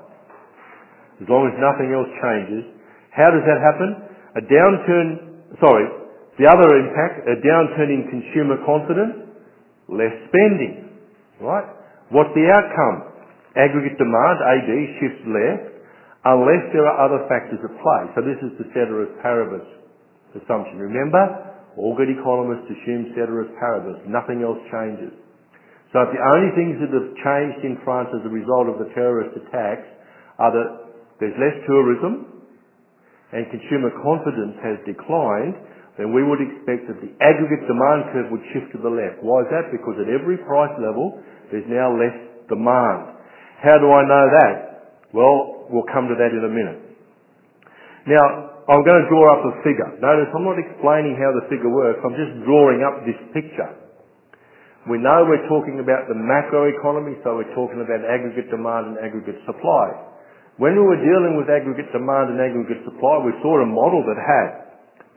As 1.22 1.26
long 1.28 1.48
as 1.48 1.54
nothing 1.58 1.90
else 1.90 2.10
changes. 2.20 2.64
How 3.10 3.32
does 3.32 3.44
that 3.48 3.58
happen? 3.58 3.88
A 4.36 4.42
downturn, 4.44 5.08
sorry, 5.64 5.86
the 6.36 6.44
other 6.44 6.68
impact, 6.76 7.24
a 7.24 7.40
downturn 7.40 7.88
in 7.88 8.12
consumer 8.12 8.60
confidence, 8.68 9.32
less 9.88 10.12
spending. 10.28 10.92
Right? 11.40 11.64
What's 12.12 12.30
the 12.36 12.46
outcome? 12.52 13.16
Aggregate 13.56 13.96
demand, 13.96 14.36
AD, 14.44 14.70
shifts 15.00 15.24
left, 15.24 15.64
unless 16.28 16.62
there 16.76 16.84
are 16.84 17.08
other 17.08 17.24
factors 17.24 17.58
at 17.64 17.72
play. 17.80 18.02
So 18.12 18.20
this 18.20 18.36
is 18.44 18.52
the 18.60 18.68
ceteris 18.76 19.16
paribus 19.24 19.64
assumption. 20.36 20.76
Remember, 20.76 21.56
all 21.80 21.96
good 21.96 22.12
economists 22.12 22.68
assume 22.68 23.16
ceteris 23.16 23.48
paribus. 23.56 24.04
Nothing 24.04 24.44
else 24.44 24.60
changes. 24.68 25.16
So 25.94 26.02
if 26.02 26.10
the 26.10 26.22
only 26.22 26.50
things 26.58 26.82
that 26.82 26.90
have 26.90 27.10
changed 27.22 27.60
in 27.62 27.78
France 27.86 28.10
as 28.10 28.26
a 28.26 28.32
result 28.32 28.66
of 28.66 28.82
the 28.82 28.90
terrorist 28.94 29.38
attacks 29.38 29.86
are 30.42 30.50
that 30.50 30.68
there's 31.22 31.36
less 31.38 31.56
tourism 31.64 32.44
and 33.32 33.46
consumer 33.50 33.90
confidence 34.02 34.58
has 34.62 34.76
declined, 34.86 35.56
then 35.96 36.12
we 36.12 36.20
would 36.20 36.42
expect 36.42 36.90
that 36.92 37.00
the 37.00 37.10
aggregate 37.24 37.64
demand 37.64 38.12
curve 38.12 38.28
would 38.28 38.44
shift 38.52 38.68
to 38.76 38.78
the 38.82 38.92
left. 38.92 39.22
Why 39.24 39.46
is 39.46 39.48
that? 39.48 39.72
Because 39.72 39.96
at 39.96 40.12
every 40.12 40.36
price 40.44 40.74
level, 40.76 41.16
there's 41.48 41.66
now 41.70 41.94
less 41.96 42.16
demand. 42.52 43.16
How 43.64 43.80
do 43.80 43.88
I 43.88 44.02
know 44.04 44.24
that? 44.28 44.54
Well, 45.16 45.70
we'll 45.72 45.88
come 45.88 46.12
to 46.12 46.16
that 46.20 46.30
in 46.36 46.44
a 46.44 46.52
minute. 46.52 46.78
Now, 48.06 48.24
I'm 48.68 48.82
going 48.84 49.00
to 49.00 49.08
draw 49.08 49.24
up 49.32 49.42
a 49.48 49.52
figure. 49.64 49.88
Notice 50.02 50.30
I'm 50.36 50.44
not 50.44 50.58
explaining 50.60 51.16
how 51.16 51.32
the 51.32 51.48
figure 51.48 51.72
works, 51.72 52.02
I'm 52.04 52.18
just 52.18 52.44
drawing 52.44 52.84
up 52.84 53.06
this 53.08 53.18
picture. 53.32 53.85
We 54.86 55.02
know 55.02 55.26
we're 55.26 55.50
talking 55.50 55.82
about 55.82 56.06
the 56.06 56.14
macroeconomy, 56.14 57.18
so 57.26 57.42
we're 57.42 57.54
talking 57.58 57.82
about 57.82 58.06
aggregate 58.06 58.46
demand 58.54 58.94
and 58.94 58.96
aggregate 59.02 59.42
supply. 59.42 60.14
When 60.62 60.78
we 60.78 60.84
were 60.86 61.02
dealing 61.02 61.34
with 61.34 61.50
aggregate 61.50 61.90
demand 61.90 62.30
and 62.30 62.38
aggregate 62.38 62.86
supply, 62.86 63.18
we 63.18 63.34
saw 63.42 63.58
a 63.60 63.66
model 63.66 64.06
that 64.06 64.14
had 64.14 64.48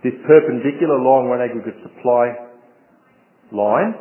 this 0.02 0.18
perpendicular 0.26 0.98
long 0.98 1.30
run 1.30 1.46
aggregate 1.46 1.78
supply 1.86 2.50
line 3.54 3.94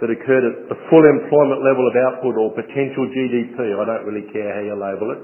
that 0.00 0.08
occurred 0.08 0.44
at 0.48 0.72
the 0.72 0.78
full 0.88 1.04
employment 1.04 1.60
level 1.68 1.84
of 1.84 1.94
output 2.08 2.34
or 2.40 2.48
potential 2.56 3.04
GDP. 3.12 3.76
I 3.76 3.84
don't 3.84 4.08
really 4.08 4.24
care 4.32 4.56
how 4.56 4.64
you 4.64 4.72
label 4.72 5.08
it. 5.20 5.22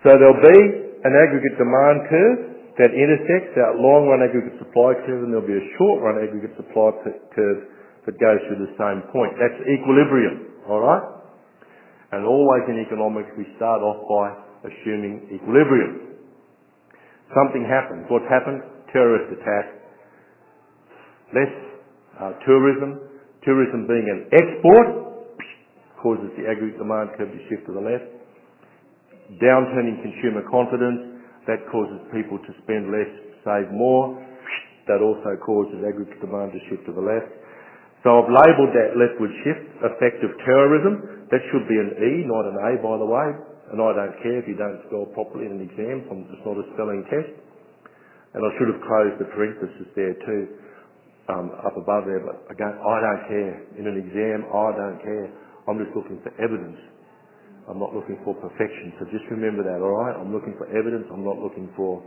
So 0.00 0.16
there'll 0.16 0.40
be 0.40 0.60
an 1.04 1.12
aggregate 1.12 1.60
demand 1.60 2.08
curve 2.08 2.55
that 2.76 2.92
intersects 2.92 3.56
that 3.56 3.80
long 3.80 4.04
run 4.12 4.20
aggregate 4.20 4.60
supply 4.60 4.92
curve 5.08 5.24
and 5.24 5.32
there'll 5.32 5.48
be 5.48 5.56
a 5.56 5.68
short 5.80 6.04
run 6.04 6.20
aggregate 6.20 6.52
supply 6.60 6.92
curve 7.32 7.60
that 8.04 8.14
goes 8.20 8.40
through 8.46 8.60
the 8.60 8.72
same 8.76 9.00
point. 9.10 9.32
That's 9.40 9.56
equilibrium, 9.64 10.60
alright? 10.68 11.04
And 12.12 12.28
always 12.28 12.68
in 12.68 12.76
economics 12.78 13.32
we 13.34 13.48
start 13.56 13.80
off 13.80 14.04
by 14.04 14.68
assuming 14.68 15.32
equilibrium. 15.32 16.20
Something 17.34 17.66
happens. 17.66 18.06
What's 18.12 18.28
happened? 18.30 18.62
Terrorist 18.92 19.34
attack. 19.34 19.66
Less 21.34 21.54
uh, 22.20 22.32
tourism. 22.46 23.02
Tourism 23.42 23.88
being 23.88 24.06
an 24.06 24.20
export 24.30 24.86
causes 26.02 26.30
the 26.38 26.46
aggregate 26.46 26.78
demand 26.78 27.10
curve 27.18 27.32
to 27.32 27.40
shift 27.50 27.66
to 27.66 27.72
the 27.74 27.82
left. 27.82 28.06
Downturn 29.42 29.90
in 29.90 29.98
consumer 30.06 30.46
confidence, 30.46 31.15
that 31.46 31.64
causes 31.70 32.02
people 32.10 32.38
to 32.42 32.52
spend 32.62 32.90
less, 32.90 33.10
save 33.46 33.70
more. 33.72 34.18
That 34.86 35.02
also 35.02 35.34
causes 35.42 35.82
aggregate 35.82 36.22
demand 36.22 36.54
to 36.54 36.60
shift 36.70 36.86
to 36.86 36.94
the 36.94 37.02
left. 37.02 37.30
So 38.06 38.22
I've 38.22 38.30
labelled 38.30 38.70
that 38.70 38.94
leftward 38.94 39.34
shift 39.42 39.66
effective 39.82 40.30
terrorism. 40.46 41.26
That 41.30 41.42
should 41.50 41.66
be 41.66 41.74
an 41.74 41.90
E, 41.98 42.12
not 42.26 42.46
an 42.46 42.56
A, 42.62 42.70
by 42.78 42.94
the 43.02 43.08
way. 43.08 43.28
And 43.74 43.82
I 43.82 43.90
don't 43.98 44.14
care 44.22 44.38
if 44.38 44.46
you 44.46 44.54
don't 44.54 44.78
spell 44.86 45.10
properly 45.10 45.50
in 45.50 45.58
an 45.58 45.62
exam. 45.66 46.06
It's 46.06 46.46
not 46.46 46.54
a 46.54 46.66
spelling 46.78 47.02
test. 47.10 47.34
And 48.38 48.46
I 48.46 48.50
should 48.58 48.70
have 48.70 48.82
closed 48.86 49.18
the 49.18 49.26
parenthesis 49.34 49.90
there 49.98 50.14
too 50.22 50.66
um, 51.28 51.50
up 51.66 51.74
above 51.74 52.06
there, 52.06 52.22
but 52.22 52.46
again, 52.50 52.70
I 52.78 52.96
don't 53.02 53.24
care. 53.26 53.54
In 53.78 53.84
an 53.90 53.98
exam, 53.98 54.46
I 54.46 54.68
don't 54.78 55.00
care. 55.02 55.26
I'm 55.66 55.78
just 55.82 55.90
looking 55.96 56.22
for 56.22 56.30
evidence. 56.38 56.78
I'm 57.66 57.82
not 57.82 57.90
looking 57.90 58.18
for 58.22 58.34
perfection. 58.38 58.94
So 58.98 59.10
just 59.10 59.26
remember 59.30 59.66
that, 59.66 59.82
alright? 59.82 60.14
I'm 60.14 60.30
looking 60.30 60.54
for 60.54 60.70
evidence, 60.70 61.10
I'm 61.10 61.26
not 61.26 61.42
looking 61.42 61.66
for 61.74 61.98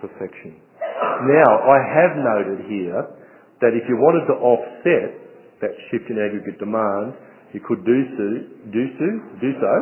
perfection. 0.00 0.56
Now, 1.28 1.50
I 1.68 1.78
have 1.78 2.12
noted 2.16 2.60
here 2.66 3.00
that 3.60 3.76
if 3.76 3.84
you 3.86 3.96
wanted 4.00 4.24
to 4.32 4.36
offset 4.40 5.10
that 5.60 5.72
shift 5.92 6.08
in 6.08 6.16
aggregate 6.16 6.58
demand, 6.58 7.14
you 7.52 7.60
could 7.60 7.84
do 7.84 7.98
so, 8.16 8.26
do 8.72 8.82
so, 8.96 9.08
do 9.38 9.50
so 9.60 9.72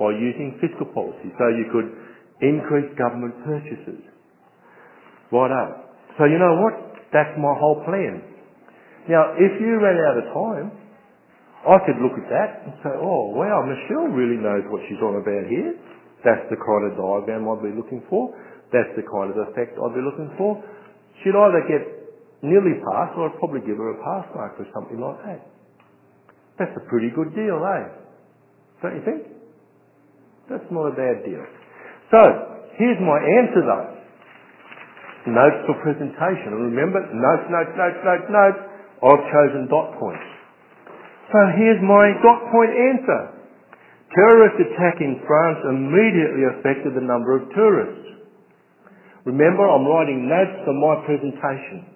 by 0.00 0.10
using 0.16 0.56
fiscal 0.58 0.88
policy. 0.96 1.28
So 1.36 1.44
you 1.52 1.68
could 1.68 1.88
increase 2.40 2.88
government 2.96 3.36
purchases. 3.44 4.00
Righto. 5.30 5.52
Eh? 5.52 5.68
So 6.16 6.24
you 6.24 6.40
know 6.40 6.56
what? 6.64 6.74
That's 7.12 7.30
my 7.36 7.54
whole 7.60 7.84
plan. 7.84 8.22
Now, 9.06 9.36
if 9.36 9.52
you 9.60 9.78
ran 9.78 10.00
out 10.00 10.16
of 10.18 10.26
time, 10.32 10.66
I 11.64 11.80
could 11.88 11.96
look 12.00 12.16
at 12.20 12.28
that 12.28 12.50
and 12.68 12.72
say, 12.84 12.92
oh 12.92 13.32
wow, 13.32 13.64
Michelle 13.64 14.12
really 14.12 14.36
knows 14.36 14.64
what 14.68 14.84
she's 14.88 15.00
on 15.00 15.16
about 15.16 15.44
here. 15.48 15.72
That's 16.24 16.44
the 16.52 16.60
kind 16.60 16.82
of 16.88 16.96
diagram 16.96 17.48
I'd 17.48 17.64
be 17.64 17.72
looking 17.72 18.04
for. 18.08 18.32
That's 18.72 18.92
the 18.96 19.04
kind 19.08 19.32
of 19.32 19.36
effect 19.48 19.76
I'd 19.76 19.96
be 19.96 20.04
looking 20.04 20.32
for. 20.36 20.60
She'd 21.22 21.36
either 21.36 21.62
get 21.68 21.82
nearly 22.44 22.80
pass 22.80 23.12
or 23.16 23.32
I'd 23.32 23.38
probably 23.40 23.64
give 23.64 23.80
her 23.80 23.96
a 23.96 23.98
pass 24.00 24.28
mark 24.36 24.60
for 24.60 24.66
something 24.76 25.00
like 25.00 25.18
that. 25.24 25.40
That's 26.60 26.76
a 26.76 26.84
pretty 26.88 27.08
good 27.12 27.32
deal, 27.32 27.58
eh? 27.60 27.84
Don't 28.84 28.96
you 29.00 29.04
think? 29.04 29.20
That's 30.52 30.68
not 30.68 30.92
a 30.92 30.94
bad 30.96 31.24
deal. 31.24 31.44
So, 32.12 32.20
here's 32.76 33.00
my 33.00 33.16
answer 33.16 33.64
though 33.64 33.94
notes 35.26 35.64
for 35.64 35.76
presentation. 35.80 36.52
And 36.52 36.76
remember, 36.76 37.00
notes, 37.00 37.48
notes, 37.48 37.72
notes, 37.76 38.00
notes, 38.04 38.28
notes. 38.28 38.60
I've 39.04 39.24
chosen 39.32 39.68
dot 39.68 39.96
points. 40.00 40.33
So 41.32 41.38
here's 41.56 41.80
my 41.80 42.04
dot 42.20 42.52
point 42.52 42.72
answer. 42.72 43.34
Terrorist 44.14 44.56
attack 44.60 45.00
in 45.00 45.18
France 45.26 45.58
immediately 45.68 46.44
affected 46.54 46.94
the 46.94 47.02
number 47.02 47.34
of 47.34 47.50
tourists. 47.50 48.14
Remember, 49.24 49.66
I'm 49.66 49.88
writing 49.88 50.28
notes 50.28 50.62
for 50.62 50.76
my 50.76 51.00
presentation. 51.06 51.88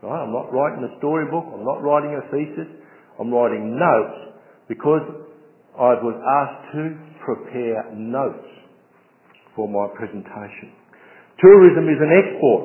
Right? 0.00 0.22
I'm 0.22 0.32
not 0.32 0.52
writing 0.52 0.86
a 0.86 0.92
storybook. 0.98 1.44
I'm 1.52 1.64
not 1.64 1.82
writing 1.82 2.14
a 2.14 2.22
thesis. 2.30 2.70
I'm 3.18 3.34
writing 3.34 3.76
notes 3.76 4.38
because 4.68 5.02
I 5.74 5.98
was 5.98 6.14
asked 6.14 6.72
to 6.78 6.82
prepare 7.24 7.90
notes 7.92 8.46
for 9.56 9.66
my 9.66 9.90
presentation. 9.98 10.70
Tourism 11.42 11.84
is 11.90 11.98
an 11.98 12.12
export. 12.14 12.62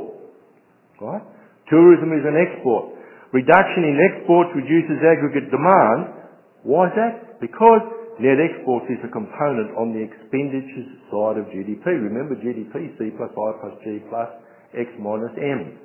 Right? 1.02 1.24
Tourism 1.70 2.14
is 2.14 2.24
an 2.24 2.38
export. 2.38 2.99
Reduction 3.30 3.86
in 3.86 3.96
exports 4.10 4.50
reduces 4.58 4.98
aggregate 5.06 5.54
demand. 5.54 6.18
Why 6.66 6.90
is 6.90 6.96
that? 6.98 7.14
Because 7.38 7.86
net 8.18 8.42
exports 8.42 8.90
is 8.90 8.98
a 9.06 9.12
component 9.14 9.78
on 9.78 9.94
the 9.94 10.02
expenditures 10.02 10.90
side 11.14 11.38
of 11.38 11.46
GDP. 11.54 11.86
Remember 11.86 12.34
GDP, 12.34 12.90
C 12.98 13.14
plus 13.14 13.30
I 13.30 13.50
plus 13.62 13.76
G 13.86 14.02
plus 14.10 14.30
X 14.74 14.90
minus 14.98 15.34
M. 15.38 15.78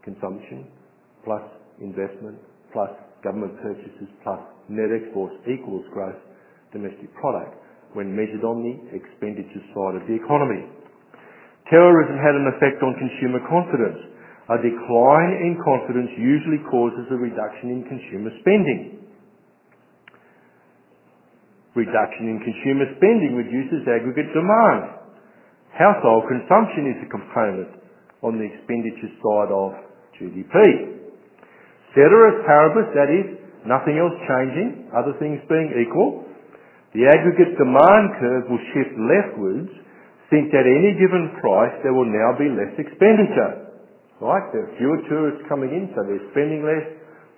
Consumption 0.00 0.64
plus 1.24 1.44
investment 1.78 2.40
plus 2.72 2.90
government 3.22 3.52
purchases 3.60 4.08
plus 4.24 4.40
net 4.72 4.88
exports 4.90 5.36
equals 5.44 5.84
gross 5.92 6.16
domestic 6.72 7.12
product 7.20 7.52
when 7.92 8.08
measured 8.08 8.42
on 8.48 8.64
the 8.64 8.74
expenditure 8.96 9.60
side 9.76 10.00
of 10.00 10.04
the 10.08 10.16
economy. 10.16 10.64
Terrorism 11.68 12.16
had 12.16 12.32
an 12.32 12.48
effect 12.56 12.80
on 12.80 12.96
consumer 12.96 13.44
confidence. 13.44 14.11
A 14.50 14.58
decline 14.58 15.32
in 15.38 15.54
confidence 15.62 16.10
usually 16.18 16.58
causes 16.66 17.06
a 17.14 17.18
reduction 17.18 17.70
in 17.70 17.86
consumer 17.86 18.34
spending. 18.42 18.98
Reduction 21.78 22.26
in 22.26 22.42
consumer 22.42 22.90
spending 22.98 23.38
reduces 23.38 23.86
aggregate 23.86 24.34
demand. 24.34 24.98
Household 25.78 26.26
consumption 26.26 26.90
is 26.90 26.98
a 27.06 27.08
component 27.08 27.70
on 28.26 28.36
the 28.36 28.44
expenditure 28.44 29.14
side 29.22 29.50
of 29.54 29.70
GDP. 30.18 30.52
Ceteris 31.94 32.42
paribus, 32.42 32.90
that 32.98 33.08
is, 33.14 33.26
nothing 33.62 33.94
else 33.96 34.16
changing, 34.26 34.90
other 34.90 35.14
things 35.22 35.38
being 35.46 35.70
equal, 35.86 36.26
the 36.98 37.06
aggregate 37.08 37.56
demand 37.56 38.04
curve 38.18 38.44
will 38.50 38.64
shift 38.74 38.92
leftwards 38.98 39.70
since 40.28 40.50
at 40.50 40.66
any 40.66 40.98
given 40.98 41.30
price 41.40 41.72
there 41.86 41.94
will 41.94 42.10
now 42.10 42.36
be 42.36 42.50
less 42.52 42.74
expenditure. 42.76 43.61
Right? 44.22 44.46
There 44.54 44.62
are 44.62 44.74
fewer 44.78 45.02
tourists 45.10 45.42
coming 45.50 45.74
in, 45.74 45.90
so 45.98 46.06
they're 46.06 46.30
spending 46.30 46.62
less. 46.62 46.86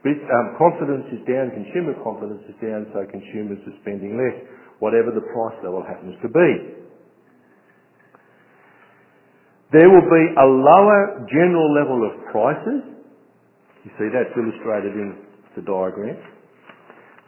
Um, 0.05 0.61
confidence 0.61 1.09
is 1.17 1.25
down, 1.25 1.49
consumer 1.49 1.97
confidence 2.05 2.45
is 2.45 2.53
down, 2.61 2.85
so 2.93 3.09
consumers 3.09 3.57
are 3.65 3.77
spending 3.81 4.21
less, 4.21 4.37
whatever 4.85 5.09
the 5.09 5.25
price 5.33 5.57
level 5.65 5.81
happens 5.81 6.13
to 6.21 6.29
be. 6.29 6.49
There 9.73 9.89
will 9.89 10.05
be 10.05 10.25
a 10.37 10.45
lower 10.45 11.25
general 11.33 11.73
level 11.73 12.05
of 12.05 12.13
prices. 12.29 12.85
You 13.89 13.91
see 13.97 14.13
that's 14.13 14.37
illustrated 14.37 14.93
in 14.93 15.25
the 15.57 15.65
diagram. 15.65 16.21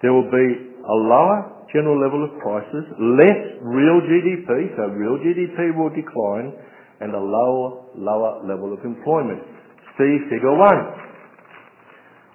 There 0.04 0.12
will 0.12 0.28
be 0.28 0.48
a 0.84 0.96
lower 1.08 1.64
general 1.72 1.96
level 1.96 2.28
of 2.28 2.36
prices, 2.44 2.84
less 3.00 3.40
real 3.64 4.04
GDP, 4.04 4.76
so 4.76 4.92
real 4.92 5.16
GDP 5.16 5.72
will 5.80 5.90
decline, 5.96 6.52
and 7.00 7.12
a 7.12 7.20
lower, 7.20 7.92
lower 7.96 8.40
level 8.46 8.72
of 8.72 8.80
employment. 8.84 9.42
See 9.96 10.14
figure 10.28 10.56
one. 10.56 10.80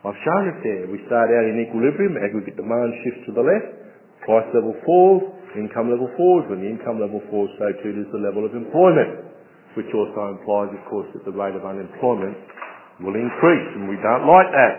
I've 0.01 0.18
shown 0.26 0.43
it 0.49 0.57
there. 0.66 0.84
We 0.89 0.97
start 1.05 1.30
out 1.30 1.45
in 1.45 1.62
equilibrium, 1.62 2.18
aggregate 2.18 2.57
demand 2.57 2.89
shifts 3.05 3.22
to 3.30 3.38
the 3.38 3.45
left, 3.45 3.70
price 4.26 4.49
level 4.49 4.74
falls, 4.82 5.22
income 5.53 5.93
level 5.93 6.09
falls. 6.18 6.49
When 6.49 6.66
the 6.66 6.70
income 6.70 6.97
level 6.97 7.22
falls, 7.30 7.53
so 7.62 7.70
too 7.86 7.93
does 7.93 8.09
the 8.09 8.22
level 8.22 8.41
of 8.41 8.53
employment, 8.57 9.30
which 9.78 9.89
also 9.93 10.38
implies, 10.38 10.74
of 10.74 10.82
course, 10.89 11.05
that 11.14 11.22
the 11.22 11.34
rate 11.34 11.53
of 11.53 11.62
unemployment 11.62 12.34
will 12.97 13.14
increase, 13.14 13.68
and 13.78 13.86
we 13.89 13.97
don't 14.01 14.26
like 14.26 14.49
that. 14.49 14.76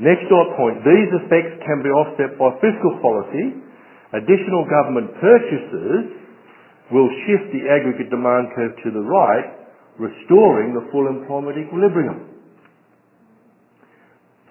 Next 0.00 0.28
dot 0.28 0.52
point, 0.56 0.84
these 0.84 1.10
effects 1.24 1.56
can 1.64 1.80
be 1.84 1.92
offset 1.92 2.36
by 2.36 2.52
fiscal 2.60 3.00
policy. 3.00 3.64
Additional 4.12 4.68
government 4.68 5.08
purchases 5.24 6.21
will 6.92 7.08
shift 7.24 7.48
the 7.56 7.64
aggregate 7.72 8.12
demand 8.12 8.52
curve 8.54 8.76
to 8.84 8.88
the 8.92 9.00
right, 9.00 9.48
restoring 9.96 10.76
the 10.76 10.84
full 10.92 11.08
employment 11.08 11.56
equilibrium. 11.56 12.28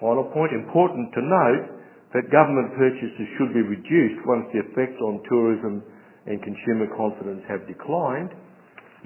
Final 0.02 0.26
point, 0.34 0.50
important 0.50 1.14
to 1.14 1.22
note 1.22 1.64
that 2.12 2.26
government 2.34 2.74
purchases 2.74 3.26
should 3.38 3.54
be 3.54 3.62
reduced 3.62 4.18
once 4.26 4.50
the 4.50 4.60
effects 4.66 4.98
on 5.00 5.22
tourism 5.30 5.80
and 6.26 6.42
consumer 6.42 6.90
confidence 6.98 7.42
have 7.46 7.62
declined, 7.70 8.34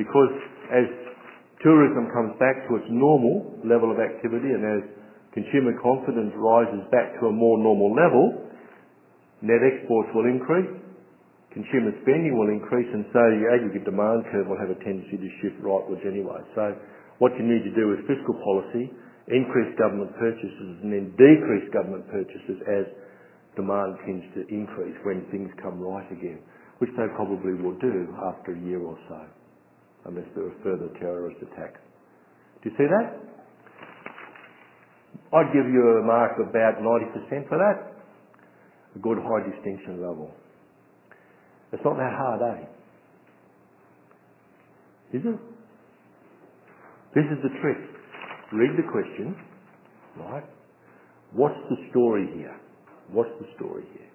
because 0.00 0.32
as 0.72 0.88
tourism 1.60 2.08
comes 2.12 2.32
back 2.40 2.64
to 2.68 2.80
its 2.80 2.88
normal 2.88 3.60
level 3.64 3.92
of 3.92 4.00
activity 4.00 4.52
and 4.52 4.64
as 4.64 4.82
consumer 5.36 5.76
confidence 5.80 6.32
rises 6.40 6.80
back 6.88 7.12
to 7.20 7.28
a 7.28 7.32
more 7.32 7.60
normal 7.60 7.92
level, 7.92 8.48
net 9.44 9.60
exports 9.60 10.08
will 10.16 10.24
increase, 10.24 10.68
consumer 11.56 11.96
spending 12.04 12.36
will 12.36 12.52
increase, 12.52 12.88
and 12.92 13.08
so 13.16 13.22
the 13.32 13.48
aggregate 13.48 13.88
demand 13.88 14.28
curve 14.28 14.44
will 14.44 14.60
have 14.60 14.68
a 14.68 14.76
tendency 14.84 15.16
to 15.16 15.28
shift 15.40 15.56
rightwards 15.64 16.04
anyway. 16.04 16.44
So 16.52 16.76
what 17.16 17.32
you 17.40 17.48
need 17.48 17.64
to 17.64 17.72
do 17.72 17.96
is 17.96 18.04
fiscal 18.04 18.36
policy 18.44 18.92
increase 19.26 19.72
government 19.74 20.12
purchases 20.20 20.84
and 20.84 20.92
then 20.92 21.10
decrease 21.18 21.66
government 21.74 22.06
purchases 22.12 22.62
as 22.68 22.84
demand 23.56 23.98
tends 24.04 24.22
to 24.36 24.46
increase 24.52 24.94
when 25.02 25.24
things 25.32 25.50
come 25.58 25.80
right 25.80 26.06
again, 26.12 26.38
which 26.78 26.92
they 26.94 27.08
probably 27.16 27.56
will 27.58 27.74
do 27.80 28.06
after 28.30 28.52
a 28.54 28.60
year 28.60 28.84
or 28.84 28.94
so, 29.08 29.20
unless 30.12 30.28
there 30.36 30.46
are 30.46 30.58
further 30.62 30.92
terrorist 31.00 31.40
attacks. 31.42 31.80
Do 32.62 32.70
you 32.70 32.76
see 32.76 32.86
that? 32.86 33.16
I'd 35.32 35.50
give 35.56 35.66
you 35.66 35.82
a 35.98 36.06
mark 36.06 36.38
of 36.38 36.52
about 36.52 36.78
90% 36.78 37.48
for 37.48 37.58
that. 37.58 37.96
A 38.94 38.98
good 39.00 39.18
high 39.18 39.42
distinction 39.42 39.98
level. 40.04 40.30
It's 41.72 41.82
not 41.84 41.96
that 41.96 42.12
hard, 42.16 42.40
eh? 42.42 42.64
Is 45.16 45.22
it? 45.24 45.38
This 47.14 47.24
is 47.32 47.38
the 47.42 47.50
trick. 47.60 47.78
Read 48.52 48.70
the 48.76 48.86
question, 48.90 49.36
right? 50.18 50.44
What's 51.32 51.58
the 51.70 51.76
story 51.90 52.28
here? 52.36 52.56
What's 53.10 53.30
the 53.40 53.46
story 53.56 53.84
here? 53.92 54.08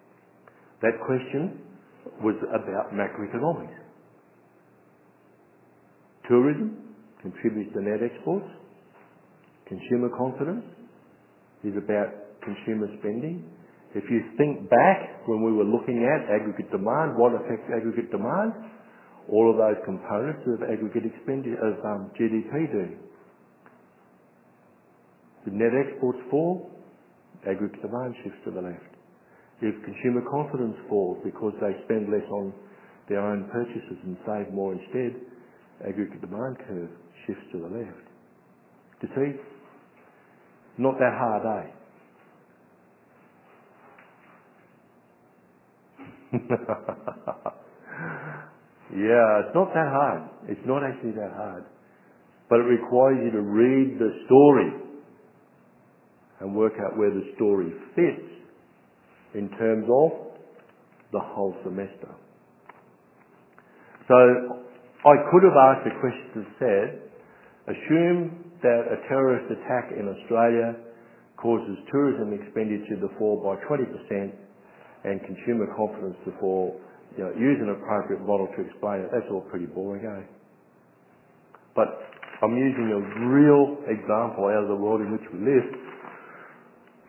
That 0.81 0.93
question 1.05 1.59
was 2.23 2.35
about 2.49 2.93
macroeconomics. 2.93 3.77
Tourism 6.27 6.95
contributes 7.21 7.73
to 7.73 7.81
net 7.81 7.99
exports. 8.03 8.47
Consumer 9.67 10.09
confidence 10.17 10.65
is 11.63 11.73
about 11.77 12.09
consumer 12.43 12.87
spending. 12.99 13.43
If 13.93 14.07
you 14.07 14.23
think 14.37 14.69
back 14.69 15.27
when 15.27 15.43
we 15.43 15.51
were 15.51 15.67
looking 15.67 16.07
at 16.07 16.31
aggregate 16.31 16.71
demand, 16.71 17.19
what 17.19 17.35
affects 17.35 17.67
aggregate 17.75 18.09
demand? 18.11 18.55
All 19.27 19.51
of 19.51 19.57
those 19.59 19.83
components 19.83 20.47
of 20.47 20.63
aggregate 20.63 21.11
expenditure 21.11 21.59
of 21.59 21.75
um, 21.83 22.11
GDP 22.15 22.71
do. 22.71 22.85
If 25.45 25.53
net 25.53 25.75
exports 25.75 26.19
fall, 26.31 26.71
aggregate 27.43 27.81
demand 27.81 28.15
shifts 28.23 28.39
to 28.45 28.51
the 28.51 28.61
left. 28.61 28.91
If 29.61 29.75
consumer 29.83 30.23
confidence 30.29 30.77
falls 30.87 31.19
because 31.23 31.53
they 31.59 31.75
spend 31.85 32.09
less 32.09 32.25
on 32.31 32.53
their 33.09 33.19
own 33.19 33.49
purchases 33.51 33.99
and 34.05 34.17
save 34.25 34.53
more 34.53 34.73
instead, 34.73 35.19
aggregate 35.83 36.21
demand 36.21 36.57
curve 36.67 36.89
shifts 37.27 37.43
to 37.51 37.59
the 37.59 37.67
left. 37.67 38.05
Do 39.01 39.07
you 39.07 39.13
see? 39.15 39.31
Not 40.77 40.95
that 40.97 41.13
hard, 41.13 41.43
eh? 41.43 41.80
yeah, 46.33 46.39
it's 49.43 49.53
not 49.53 49.73
that 49.73 49.89
hard. 49.91 50.29
It's 50.47 50.65
not 50.65 50.83
actually 50.83 51.11
that 51.11 51.33
hard. 51.35 51.65
But 52.49 52.59
it 52.59 52.67
requires 52.71 53.19
you 53.23 53.31
to 53.31 53.41
read 53.41 53.99
the 53.99 54.11
story 54.25 54.71
and 56.39 56.55
work 56.55 56.73
out 56.79 56.97
where 56.97 57.11
the 57.11 57.31
story 57.35 57.71
fits 57.95 58.31
in 59.35 59.49
terms 59.57 59.85
of 59.91 60.11
the 61.11 61.19
whole 61.19 61.55
semester. 61.63 62.15
So 64.07 64.15
I 65.05 65.15
could 65.31 65.43
have 65.43 65.55
asked 65.55 65.87
a 65.87 65.99
question 65.99 66.31
that 66.35 66.47
said, 66.59 66.87
assume 67.75 68.51
that 68.61 68.81
a 68.87 69.07
terrorist 69.07 69.51
attack 69.51 69.91
in 69.97 70.07
Australia 70.07 70.75
causes 71.37 71.77
tourism 71.91 72.33
expenditure 72.33 72.99
to 73.01 73.09
fall 73.17 73.41
by 73.41 73.55
20% 73.65 74.31
and 75.03 75.21
consumer 75.25 75.67
confidence 75.75 76.17
before. 76.25 76.75
You 77.17 77.27
know, 77.27 77.31
use 77.35 77.59
an 77.59 77.75
appropriate 77.75 78.23
model 78.23 78.47
to 78.55 78.59
explain 78.63 79.03
it. 79.03 79.09
That's 79.11 79.27
all 79.31 79.43
pretty 79.51 79.67
boring, 79.67 80.07
eh? 80.07 80.23
But 81.75 81.99
I'm 82.39 82.55
using 82.55 82.87
a 82.87 83.01
real 83.27 83.83
example 83.91 84.47
out 84.47 84.63
of 84.63 84.69
the 84.71 84.79
world 84.79 85.01
in 85.01 85.11
which 85.11 85.27
we 85.33 85.39
live 85.43 85.67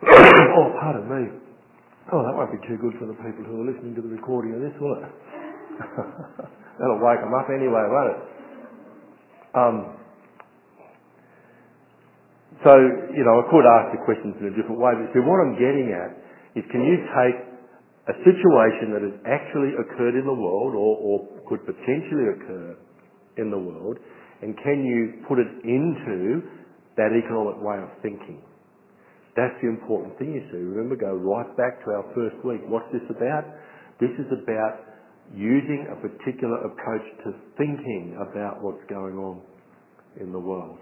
oh, 0.11 0.75
pardon 0.83 1.07
me. 1.07 1.23
Oh, 2.11 2.19
that 2.27 2.35
won't 2.35 2.51
be 2.51 2.59
too 2.67 2.75
good 2.75 2.99
for 2.99 3.07
the 3.07 3.15
people 3.23 3.47
who 3.47 3.63
are 3.63 3.67
listening 3.71 3.95
to 3.95 4.03
the 4.03 4.11
recording 4.11 4.51
of 4.51 4.59
this, 4.59 4.75
will 4.81 4.99
it? 4.99 5.07
That'll 6.79 6.99
wake 6.99 7.23
them 7.23 7.31
up 7.31 7.47
anyway, 7.47 7.83
won't 7.87 8.11
it? 8.11 8.19
Um, 9.55 9.75
so, 12.67 12.73
you 13.15 13.23
know, 13.23 13.39
I 13.39 13.43
could 13.47 13.63
ask 13.63 13.95
the 13.95 14.01
questions 14.03 14.35
in 14.43 14.51
a 14.51 14.55
different 14.59 14.81
way, 14.81 14.91
but 14.99 15.07
see, 15.15 15.23
what 15.23 15.39
I'm 15.39 15.55
getting 15.55 15.95
at 15.95 16.11
is 16.59 16.67
can 16.67 16.83
you 16.83 16.99
take 17.15 17.52
a 18.03 18.15
situation 18.27 18.91
that 18.91 19.03
has 19.03 19.15
actually 19.23 19.71
occurred 19.79 20.19
in 20.19 20.27
the 20.27 20.35
world 20.35 20.75
or, 20.75 21.27
could 21.43 21.59
potentially 21.67 22.31
occur 22.39 22.75
in 23.37 23.51
the 23.51 23.59
world 23.59 23.99
and 24.41 24.55
can 24.63 24.83
you 24.83 25.23
put 25.27 25.39
it 25.39 25.51
into 25.63 26.39
that 26.95 27.11
economic 27.11 27.59
way 27.59 27.79
of 27.83 27.91
thinking? 28.01 28.39
That's 29.35 29.53
the 29.61 29.67
important 29.67 30.17
thing, 30.19 30.35
you 30.35 30.43
see. 30.51 30.59
Remember, 30.59 30.95
go 30.95 31.15
right 31.15 31.51
back 31.57 31.83
to 31.85 31.91
our 31.91 32.05
first 32.15 32.39
week. 32.45 32.61
What's 32.67 32.87
this 32.93 33.03
about? 33.09 33.43
This 33.99 34.11
is 34.19 34.29
about 34.31 34.83
using 35.35 35.87
a 35.91 35.97
particular 35.99 36.63
approach 36.67 37.07
to 37.25 37.33
thinking 37.57 38.15
about 38.19 38.61
what's 38.61 38.83
going 38.89 39.17
on 39.17 39.41
in 40.19 40.31
the 40.31 40.39
world. 40.39 40.79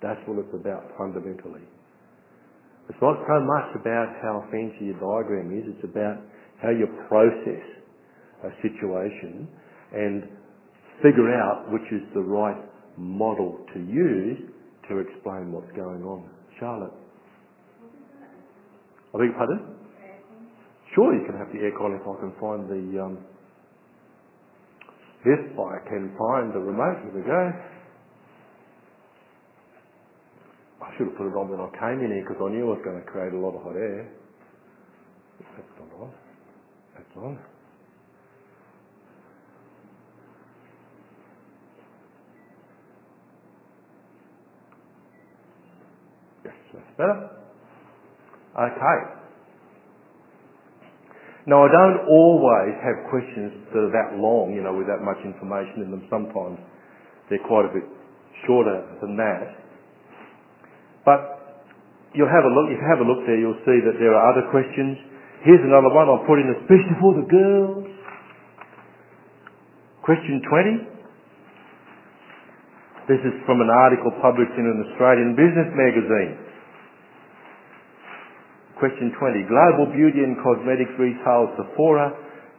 That's 0.00 0.20
what 0.26 0.38
it's 0.38 0.54
about 0.54 0.92
fundamentally. 0.96 1.64
It's 2.88 3.00
not 3.00 3.16
so 3.24 3.36
much 3.40 3.80
about 3.80 4.12
how 4.20 4.44
fancy 4.52 4.92
your 4.92 5.00
diagram 5.00 5.48
is, 5.56 5.64
it's 5.72 5.84
about 5.84 6.20
how 6.64 6.70
you 6.70 6.88
process 7.08 7.60
a 8.44 8.50
situation 8.64 9.46
and 9.92 10.24
figure 11.04 11.28
out 11.28 11.70
which 11.70 11.84
is 11.92 12.00
the 12.14 12.20
right 12.20 12.56
model 12.96 13.60
to 13.74 13.80
use 13.80 14.38
to 14.88 14.98
explain 14.98 15.52
what's 15.52 15.70
going 15.76 16.02
on. 16.02 16.24
Charlotte. 16.58 16.92
I 19.12 19.18
beg 19.18 19.28
your 19.28 19.36
pardon? 19.36 19.60
Sure, 20.94 21.12
you 21.12 21.26
can 21.26 21.36
have 21.36 21.52
the 21.52 21.60
aircon 21.60 22.00
if 22.00 22.06
I 22.06 22.14
can 22.20 22.32
find 22.40 22.64
the, 22.70 23.02
um, 23.02 23.18
if 25.24 25.58
I 25.58 25.88
can 25.88 26.14
find 26.16 26.54
the 26.54 26.60
remote. 26.60 27.02
Here 27.02 27.12
we 27.12 27.22
go. 27.22 27.52
I 30.80 30.96
should 30.96 31.08
have 31.08 31.16
put 31.16 31.26
it 31.26 31.36
on 31.36 31.48
when 31.50 31.60
I 31.60 31.68
came 31.76 32.04
in 32.04 32.12
here 32.12 32.24
because 32.26 32.40
I 32.40 32.48
knew 32.52 32.70
I 32.70 32.78
was 32.78 32.82
going 32.84 33.00
to 33.00 33.06
create 33.10 33.32
a 33.32 33.38
lot 33.38 33.56
of 33.56 33.62
hot 33.62 33.76
air. 33.76 34.08
That's 35.40 35.83
That's 36.94 37.16
on. 37.16 37.38
Yes, 46.44 46.54
that's 46.72 46.96
better. 46.98 47.30
Okay. 48.54 48.98
Now, 51.46 51.60
I 51.64 51.68
don't 51.68 52.08
always 52.08 52.72
have 52.80 53.10
questions 53.12 53.52
that 53.72 53.80
are 53.90 53.92
that 53.92 54.16
long, 54.16 54.56
you 54.56 54.64
know, 54.64 54.72
with 54.72 54.88
that 54.88 55.04
much 55.04 55.20
information 55.20 55.84
in 55.84 55.92
them. 55.92 56.08
Sometimes 56.08 56.56
they're 57.28 57.42
quite 57.44 57.68
a 57.68 57.72
bit 57.74 57.84
shorter 58.48 58.80
than 59.04 59.16
that. 59.20 59.52
But 61.04 61.60
you'll 62.16 62.32
have 62.32 62.48
a 62.48 62.52
look, 62.52 62.72
if 62.72 62.80
you 62.80 62.88
have 62.88 63.04
a 63.04 63.08
look 63.08 63.28
there, 63.28 63.36
you'll 63.36 63.60
see 63.68 63.76
that 63.84 64.00
there 64.00 64.16
are 64.16 64.24
other 64.32 64.48
questions. 64.48 64.96
Here's 65.44 65.60
another 65.60 65.92
one 65.92 66.08
I'll 66.08 66.24
put 66.24 66.40
in 66.40 66.48
especially 66.56 66.96
for 67.04 67.12
the 67.20 67.28
girls. 67.28 67.84
Question 70.00 70.40
20. 70.40 73.12
This 73.12 73.20
is 73.28 73.36
from 73.44 73.60
an 73.60 73.68
article 73.68 74.08
published 74.24 74.56
in 74.56 74.64
an 74.64 74.88
Australian 74.88 75.36
business 75.36 75.68
magazine. 75.76 76.40
Question 78.80 79.12
20. 79.20 79.44
Global 79.44 79.92
beauty 79.92 80.24
and 80.24 80.32
cosmetics 80.40 80.96
retailer 80.96 81.52
Sephora 81.60 82.08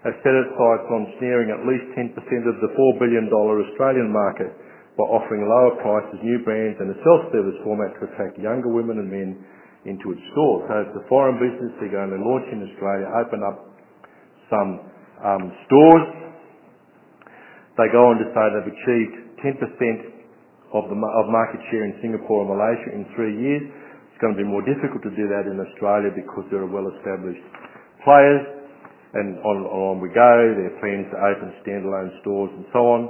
has 0.06 0.14
set 0.22 0.38
its 0.38 0.54
sights 0.54 0.86
on 0.94 1.10
snaring 1.18 1.50
at 1.50 1.66
least 1.66 1.90
10% 1.98 2.14
of 2.14 2.56
the 2.62 2.70
$4 2.70 3.02
billion 3.02 3.26
Australian 3.34 4.14
market 4.14 4.54
by 4.94 5.10
offering 5.10 5.42
lower 5.42 5.74
prices, 5.82 6.22
new 6.22 6.38
brands 6.46 6.78
and 6.78 6.94
a 6.94 6.98
self-service 7.02 7.58
format 7.66 7.98
to 7.98 8.06
attract 8.14 8.38
younger 8.38 8.70
women 8.70 9.02
and 9.02 9.10
men 9.10 9.42
into 9.86 10.18
its 10.18 10.22
stores. 10.34 10.66
So 10.66 10.74
it's 10.82 10.98
a 10.98 11.06
foreign 11.08 11.38
business. 11.38 11.72
They're 11.78 11.94
going 11.94 12.10
to 12.10 12.22
launch 12.22 12.50
in 12.50 12.66
Australia, 12.66 13.06
open 13.22 13.46
up 13.46 13.58
some 14.50 14.70
um, 15.22 15.44
stores. 15.70 16.06
They 17.78 17.88
go 17.94 18.10
on 18.10 18.18
to 18.18 18.28
say 18.34 18.44
they've 18.54 18.74
achieved 18.74 19.16
10% 19.42 20.16
of 20.74 20.90
the 20.90 20.98
of 20.98 21.26
market 21.30 21.62
share 21.70 21.86
in 21.86 21.96
Singapore 22.02 22.44
and 22.44 22.50
Malaysia 22.52 22.90
in 22.92 23.04
three 23.14 23.36
years. 23.38 23.64
It's 24.10 24.20
going 24.24 24.34
to 24.34 24.40
be 24.40 24.48
more 24.48 24.64
difficult 24.64 25.04
to 25.04 25.14
do 25.14 25.28
that 25.28 25.46
in 25.46 25.60
Australia 25.60 26.10
because 26.10 26.48
there 26.48 26.64
are 26.64 26.72
well-established 26.72 27.44
players, 28.08 28.44
and 29.14 29.40
on, 29.44 29.58
on 29.68 30.00
we 30.00 30.08
go. 30.10 30.34
There 30.56 30.72
are 30.72 30.78
plans 30.80 31.08
to 31.12 31.18
open 31.20 31.52
standalone 31.62 32.12
stores 32.24 32.52
and 32.56 32.66
so 32.72 32.80
on. 32.80 33.02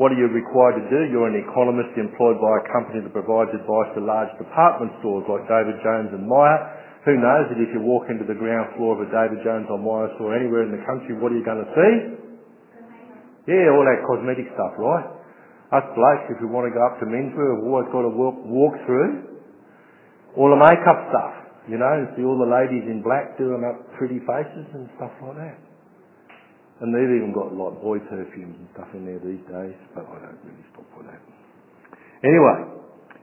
What 0.00 0.16
are 0.16 0.16
you 0.16 0.32
required 0.32 0.80
to 0.80 0.86
do? 0.88 1.12
You're 1.12 1.28
an 1.28 1.36
economist 1.36 1.92
employed 2.00 2.40
by 2.40 2.52
a 2.56 2.64
company 2.72 3.04
that 3.04 3.12
provides 3.12 3.52
advice 3.52 3.92
to 3.92 4.00
large 4.00 4.32
department 4.40 4.96
stores 5.04 5.28
like 5.28 5.44
David 5.44 5.76
Jones 5.84 6.08
and 6.16 6.24
Myer. 6.24 6.56
Who 7.04 7.20
knows 7.20 7.52
that 7.52 7.60
if 7.60 7.68
you 7.76 7.84
walk 7.84 8.08
into 8.08 8.24
the 8.24 8.32
ground 8.32 8.72
floor 8.80 8.96
of 8.96 9.04
a 9.04 9.12
David 9.12 9.44
Jones 9.44 9.68
or 9.68 9.76
Myer 9.76 10.08
store 10.16 10.32
anywhere 10.32 10.64
in 10.64 10.72
the 10.72 10.80
country, 10.88 11.20
what 11.20 11.28
are 11.28 11.36
you 11.36 11.44
going 11.44 11.60
to 11.60 11.70
see? 11.76 11.92
Yeah, 13.52 13.76
all 13.76 13.84
that 13.84 14.00
cosmetic 14.08 14.48
stuff, 14.56 14.72
right? 14.80 15.04
Us 15.68 15.84
blokes, 15.92 16.32
if 16.32 16.40
we 16.40 16.48
want 16.48 16.64
to 16.64 16.72
go 16.72 16.80
up 16.80 16.96
to 16.96 17.04
menswear, 17.04 17.60
we've 17.60 17.68
always 17.68 17.92
got 17.92 18.00
to 18.00 18.12
walk, 18.16 18.40
walk 18.48 18.80
through 18.88 19.36
all 20.32 20.48
the 20.48 20.56
makeup 20.56 21.12
stuff, 21.12 21.60
you 21.68 21.76
know, 21.76 21.92
and 21.92 22.08
see 22.16 22.24
all 22.24 22.40
the 22.40 22.48
ladies 22.48 22.88
in 22.88 23.04
black 23.04 23.36
doing 23.36 23.60
up 23.68 23.76
pretty 24.00 24.24
faces 24.24 24.64
and 24.72 24.88
stuff 24.96 25.12
like 25.20 25.36
that. 25.44 25.60
And 26.80 26.92
they've 26.96 27.12
even 27.12 27.36
got 27.36 27.52
like 27.52 27.76
boy 27.84 28.00
perfumes 28.08 28.56
and 28.56 28.68
stuff 28.72 28.88
in 28.96 29.04
there 29.04 29.20
these 29.20 29.44
days, 29.44 29.76
but 29.92 30.08
I 30.08 30.16
don't 30.24 30.40
really 30.40 30.64
stop 30.72 30.88
for 30.96 31.04
that. 31.04 31.20
Anyway, 32.24 32.58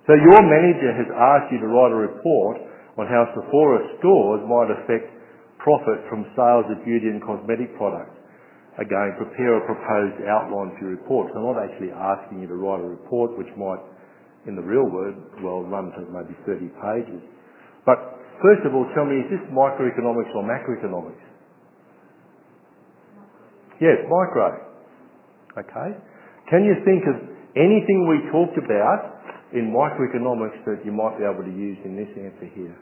so 0.06 0.14
your 0.14 0.42
manager 0.46 0.94
has 0.94 1.10
asked 1.10 1.50
you 1.50 1.60
to 1.66 1.70
write 1.70 1.92
a 1.94 2.00
report 2.00 2.58
on 3.02 3.10
how 3.10 3.26
Sephora 3.34 3.98
stores 3.98 4.42
might 4.46 4.70
affect 4.74 5.10
profit 5.58 6.06
from 6.10 6.30
sales 6.38 6.70
of 6.70 6.86
beauty 6.86 7.10
and 7.10 7.22
cosmetic 7.22 7.74
products. 7.82 8.14
Again, 8.78 9.18
prepare 9.18 9.58
a 9.58 9.64
proposed 9.66 10.22
outline 10.30 10.78
for 10.78 10.86
your 10.86 11.02
report. 11.02 11.34
So 11.34 11.42
I'm 11.42 11.50
not 11.50 11.60
actually 11.60 11.90
asking 11.90 12.46
you 12.46 12.48
to 12.48 12.58
write 12.58 12.82
a 12.82 12.90
report 12.90 13.34
which 13.42 13.50
might 13.58 13.82
in 14.48 14.56
the 14.56 14.64
real 14.64 14.88
world, 14.88 15.20
well, 15.44 15.68
run 15.68 15.92
to 15.92 16.08
maybe 16.08 16.32
30 16.48 16.72
pages. 16.80 17.20
But 17.84 18.00
first 18.40 18.64
of 18.64 18.72
all, 18.72 18.88
tell 18.96 19.04
me, 19.04 19.20
is 19.20 19.28
this 19.28 19.44
microeconomics 19.52 20.32
or 20.32 20.48
macroeconomics? 20.48 21.27
Yes, 23.80 24.02
micro. 24.10 24.68
Okay. 25.58 25.90
Can 26.50 26.66
you 26.66 26.76
think 26.86 27.04
of 27.06 27.18
anything 27.56 28.08
we 28.10 28.32
talked 28.32 28.58
about 28.58 29.22
in 29.54 29.74
microeconomics 29.74 30.66
that 30.66 30.82
you 30.86 30.92
might 30.92 31.18
be 31.18 31.24
able 31.26 31.44
to 31.44 31.54
use 31.54 31.78
in 31.86 31.96
this 31.96 32.10
answer 32.18 32.50
here? 32.54 32.78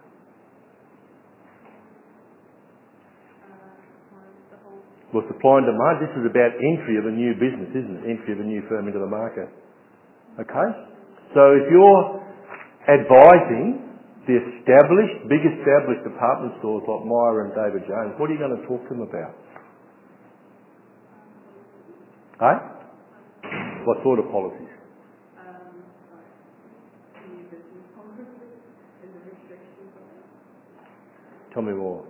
Well, 5.14 5.24
supply 5.32 5.64
and 5.64 5.68
demand, 5.68 6.04
this 6.04 6.12
is 6.20 6.28
about 6.28 6.52
entry 6.60 7.00
of 7.00 7.08
a 7.08 7.14
new 7.16 7.32
business, 7.40 7.72
isn't 7.72 8.04
it? 8.04 8.04
Entry 8.04 8.36
of 8.36 8.44
a 8.44 8.48
new 8.48 8.60
firm 8.68 8.92
into 8.92 9.00
the 9.00 9.08
market. 9.08 9.48
Okay? 10.36 10.70
So 11.32 11.56
if 11.56 11.72
you're 11.72 12.20
advising 12.92 13.96
the 14.28 14.36
established, 14.36 15.32
big 15.32 15.40
established 15.40 16.04
department 16.04 16.60
stores 16.60 16.84
like 16.84 17.08
Myer 17.08 17.48
and 17.48 17.52
David 17.56 17.88
Jones, 17.88 18.20
what 18.20 18.28
are 18.28 18.36
you 18.36 18.42
going 18.44 18.60
to 18.60 18.64
talk 18.68 18.84
to 18.84 18.92
them 18.92 19.08
about? 19.08 19.32
Eh? 22.42 22.58
What 23.86 24.04
sort 24.04 24.20
of 24.20 24.26
policies? 24.32 24.68
Tell 31.54 31.64
me 31.64 31.72
more. 31.72 32.04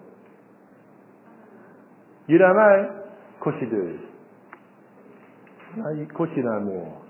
You 2.27 2.39
don't 2.39 2.55
know? 2.57 3.05
Of 3.35 3.39
course 3.43 3.55
you 3.61 3.69
do. 3.69 3.99
No, 5.77 6.01
of 6.01 6.13
course 6.17 6.31
you 6.35 6.41
know 6.41 6.59
more. 6.65 7.01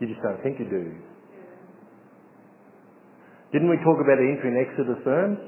You 0.00 0.08
just 0.08 0.22
don't 0.22 0.40
think 0.42 0.58
you 0.58 0.64
do. 0.64 0.96
Didn't 3.52 3.68
we 3.68 3.76
talk 3.84 4.00
about 4.00 4.16
entry 4.16 4.48
and 4.48 4.56
exit 4.56 4.88
of 4.88 5.04
firms? 5.04 5.38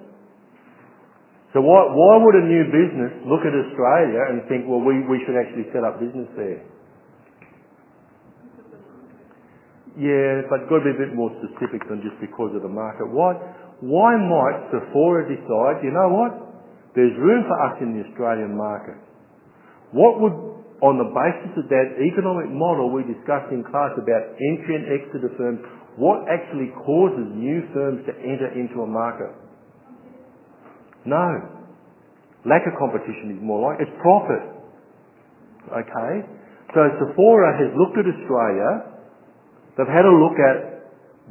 So 1.57 1.65
why, 1.65 1.89
why 1.89 2.15
would 2.21 2.37
a 2.37 2.45
new 2.45 2.65
business 2.69 3.13
look 3.25 3.49
at 3.49 3.57
Australia 3.57 4.21
and 4.29 4.45
think, 4.53 4.69
well, 4.69 4.85
we, 4.85 5.01
we 5.09 5.25
should 5.25 5.41
actually 5.41 5.73
set 5.73 5.81
up 5.81 5.97
business 5.97 6.29
there? 6.37 6.61
Yeah, 9.99 10.47
but 10.47 10.71
got 10.71 10.87
to 10.87 10.87
be 10.87 10.95
a 10.95 11.01
bit 11.11 11.19
more 11.19 11.35
specific 11.43 11.83
than 11.91 11.99
just 12.07 12.15
because 12.23 12.55
of 12.55 12.63
the 12.63 12.71
market. 12.71 13.11
Why, 13.11 13.35
why 13.83 14.15
might 14.15 14.71
Sephora 14.71 15.27
decide, 15.27 15.83
you 15.83 15.91
know 15.91 16.07
what? 16.15 16.33
There's 16.95 17.11
room 17.19 17.43
for 17.51 17.59
us 17.67 17.83
in 17.83 17.99
the 17.99 18.07
Australian 18.07 18.55
market. 18.55 18.95
What 19.91 20.23
would, 20.23 20.35
on 20.87 21.03
the 21.03 21.11
basis 21.11 21.51
of 21.59 21.67
that 21.67 21.99
economic 21.99 22.47
model 22.55 22.95
we 22.95 23.11
discussed 23.11 23.51
in 23.51 23.67
class 23.67 23.91
about 23.99 24.39
entry 24.39 24.79
and 24.79 24.87
exit 24.87 25.27
of 25.27 25.35
firms, 25.35 25.67
what 25.99 26.31
actually 26.31 26.71
causes 26.87 27.35
new 27.35 27.67
firms 27.75 28.07
to 28.07 28.15
enter 28.23 28.55
into 28.55 28.87
a 28.87 28.89
market? 28.89 29.35
No. 31.11 31.27
Lack 32.47 32.63
of 32.71 32.79
competition 32.79 33.35
is 33.35 33.43
more 33.43 33.67
like, 33.67 33.83
it's 33.83 33.95
profit. 33.99 34.47
Okay? 35.75 36.15
So 36.71 36.87
Sephora 37.03 37.51
has 37.59 37.75
looked 37.75 37.99
at 37.99 38.07
Australia, 38.07 38.98
they've 39.79 39.95
had 39.95 40.05
a 40.05 40.11
look 40.11 40.35
at 40.37 40.57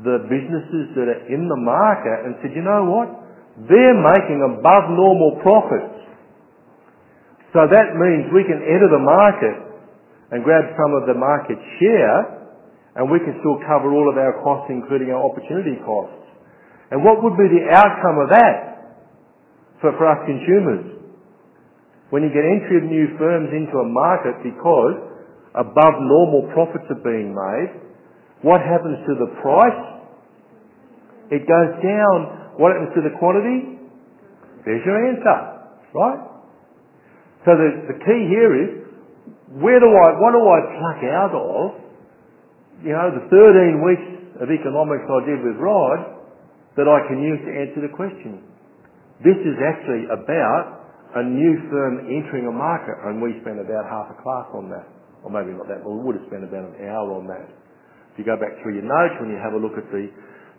the 0.08 0.24
businesses 0.32 0.96
that 0.96 1.12
are 1.12 1.24
in 1.28 1.52
the 1.52 1.60
market 1.60 2.18
and 2.24 2.40
said, 2.40 2.56
you 2.56 2.64
know 2.64 2.88
what? 2.88 3.12
They're 3.68 3.98
making 3.98 4.40
above 4.46 4.88
normal 4.94 5.42
profits. 5.44 5.98
So 7.52 7.66
that 7.68 7.98
means 7.98 8.30
we 8.32 8.46
can 8.48 8.62
enter 8.62 8.88
the 8.88 9.04
market 9.04 9.58
and 10.32 10.46
grab 10.46 10.64
some 10.78 10.94
of 10.96 11.10
the 11.10 11.18
market 11.18 11.58
share 11.82 12.38
and 12.98 13.10
we 13.10 13.18
can 13.22 13.38
still 13.42 13.58
cover 13.66 13.94
all 13.94 14.10
of 14.10 14.18
our 14.18 14.42
costs, 14.42 14.70
including 14.70 15.10
our 15.10 15.22
opportunity 15.22 15.78
costs. 15.86 16.18
And 16.90 17.04
what 17.04 17.22
would 17.22 17.38
be 17.38 17.50
the 17.50 17.74
outcome 17.74 18.18
of 18.22 18.30
that 18.30 18.58
for, 19.82 19.92
for 19.98 20.06
us 20.06 20.22
consumers? 20.26 20.98
When 22.10 22.24
you 22.24 22.30
get 22.30 22.46
entry 22.46 22.80
of 22.80 22.86
new 22.88 23.18
firms 23.20 23.50
into 23.52 23.76
a 23.82 23.88
market 23.90 24.40
because 24.46 24.96
above 25.58 25.96
normal 26.00 26.50
profits 26.54 26.86
are 26.90 27.04
being 27.04 27.36
made, 27.36 27.87
what 28.42 28.62
happens 28.62 29.02
to 29.08 29.14
the 29.18 29.30
price? 29.42 29.84
It 31.32 31.48
goes 31.48 31.74
down. 31.84 32.58
What 32.58 32.74
happens 32.74 32.94
to 32.96 33.04
the 33.04 33.14
quantity? 33.18 33.78
There's 34.66 34.84
your 34.86 35.00
answer, 35.10 35.38
right? 35.94 36.22
So 37.46 37.56
the, 37.56 37.70
the 37.94 37.98
key 38.04 38.22
here 38.28 38.52
is, 38.58 38.70
where 39.64 39.80
do 39.80 39.88
I, 39.88 40.08
what 40.20 40.36
do 40.36 40.44
I 40.44 40.60
pluck 40.76 41.02
out 41.08 41.34
of 41.34 41.88
you 42.84 42.94
know, 42.94 43.10
the 43.10 43.26
13 43.32 43.82
weeks 43.82 44.08
of 44.38 44.54
economics 44.54 45.06
I 45.10 45.22
did 45.26 45.40
with 45.42 45.58
Rod 45.58 46.18
that 46.78 46.86
I 46.86 47.02
can 47.10 47.26
use 47.26 47.42
to 47.42 47.52
answer 47.58 47.82
the 47.82 47.94
question. 47.96 48.46
This 49.26 49.38
is 49.42 49.58
actually 49.58 50.06
about 50.14 50.86
a 51.18 51.24
new 51.26 51.58
firm 51.74 52.06
entering 52.06 52.46
a 52.46 52.54
market, 52.54 52.94
and 53.10 53.18
we 53.18 53.34
spent 53.42 53.58
about 53.58 53.90
half 53.90 54.14
a 54.14 54.18
class 54.22 54.46
on 54.54 54.70
that. 54.70 54.86
Or 55.26 55.34
maybe 55.34 55.58
not 55.58 55.66
that, 55.66 55.82
but 55.82 55.90
we 55.90 56.06
would 56.06 56.22
have 56.22 56.28
spent 56.30 56.46
about 56.46 56.70
an 56.70 56.86
hour 56.86 57.18
on 57.18 57.26
that. 57.26 57.50
If 58.18 58.26
you 58.26 58.34
go 58.34 58.42
back 58.42 58.58
through 58.66 58.82
your 58.82 58.90
notes, 58.90 59.14
when 59.22 59.30
you 59.30 59.38
have 59.38 59.54
a 59.54 59.62
look 59.62 59.78
at 59.78 59.86
the 59.94 60.10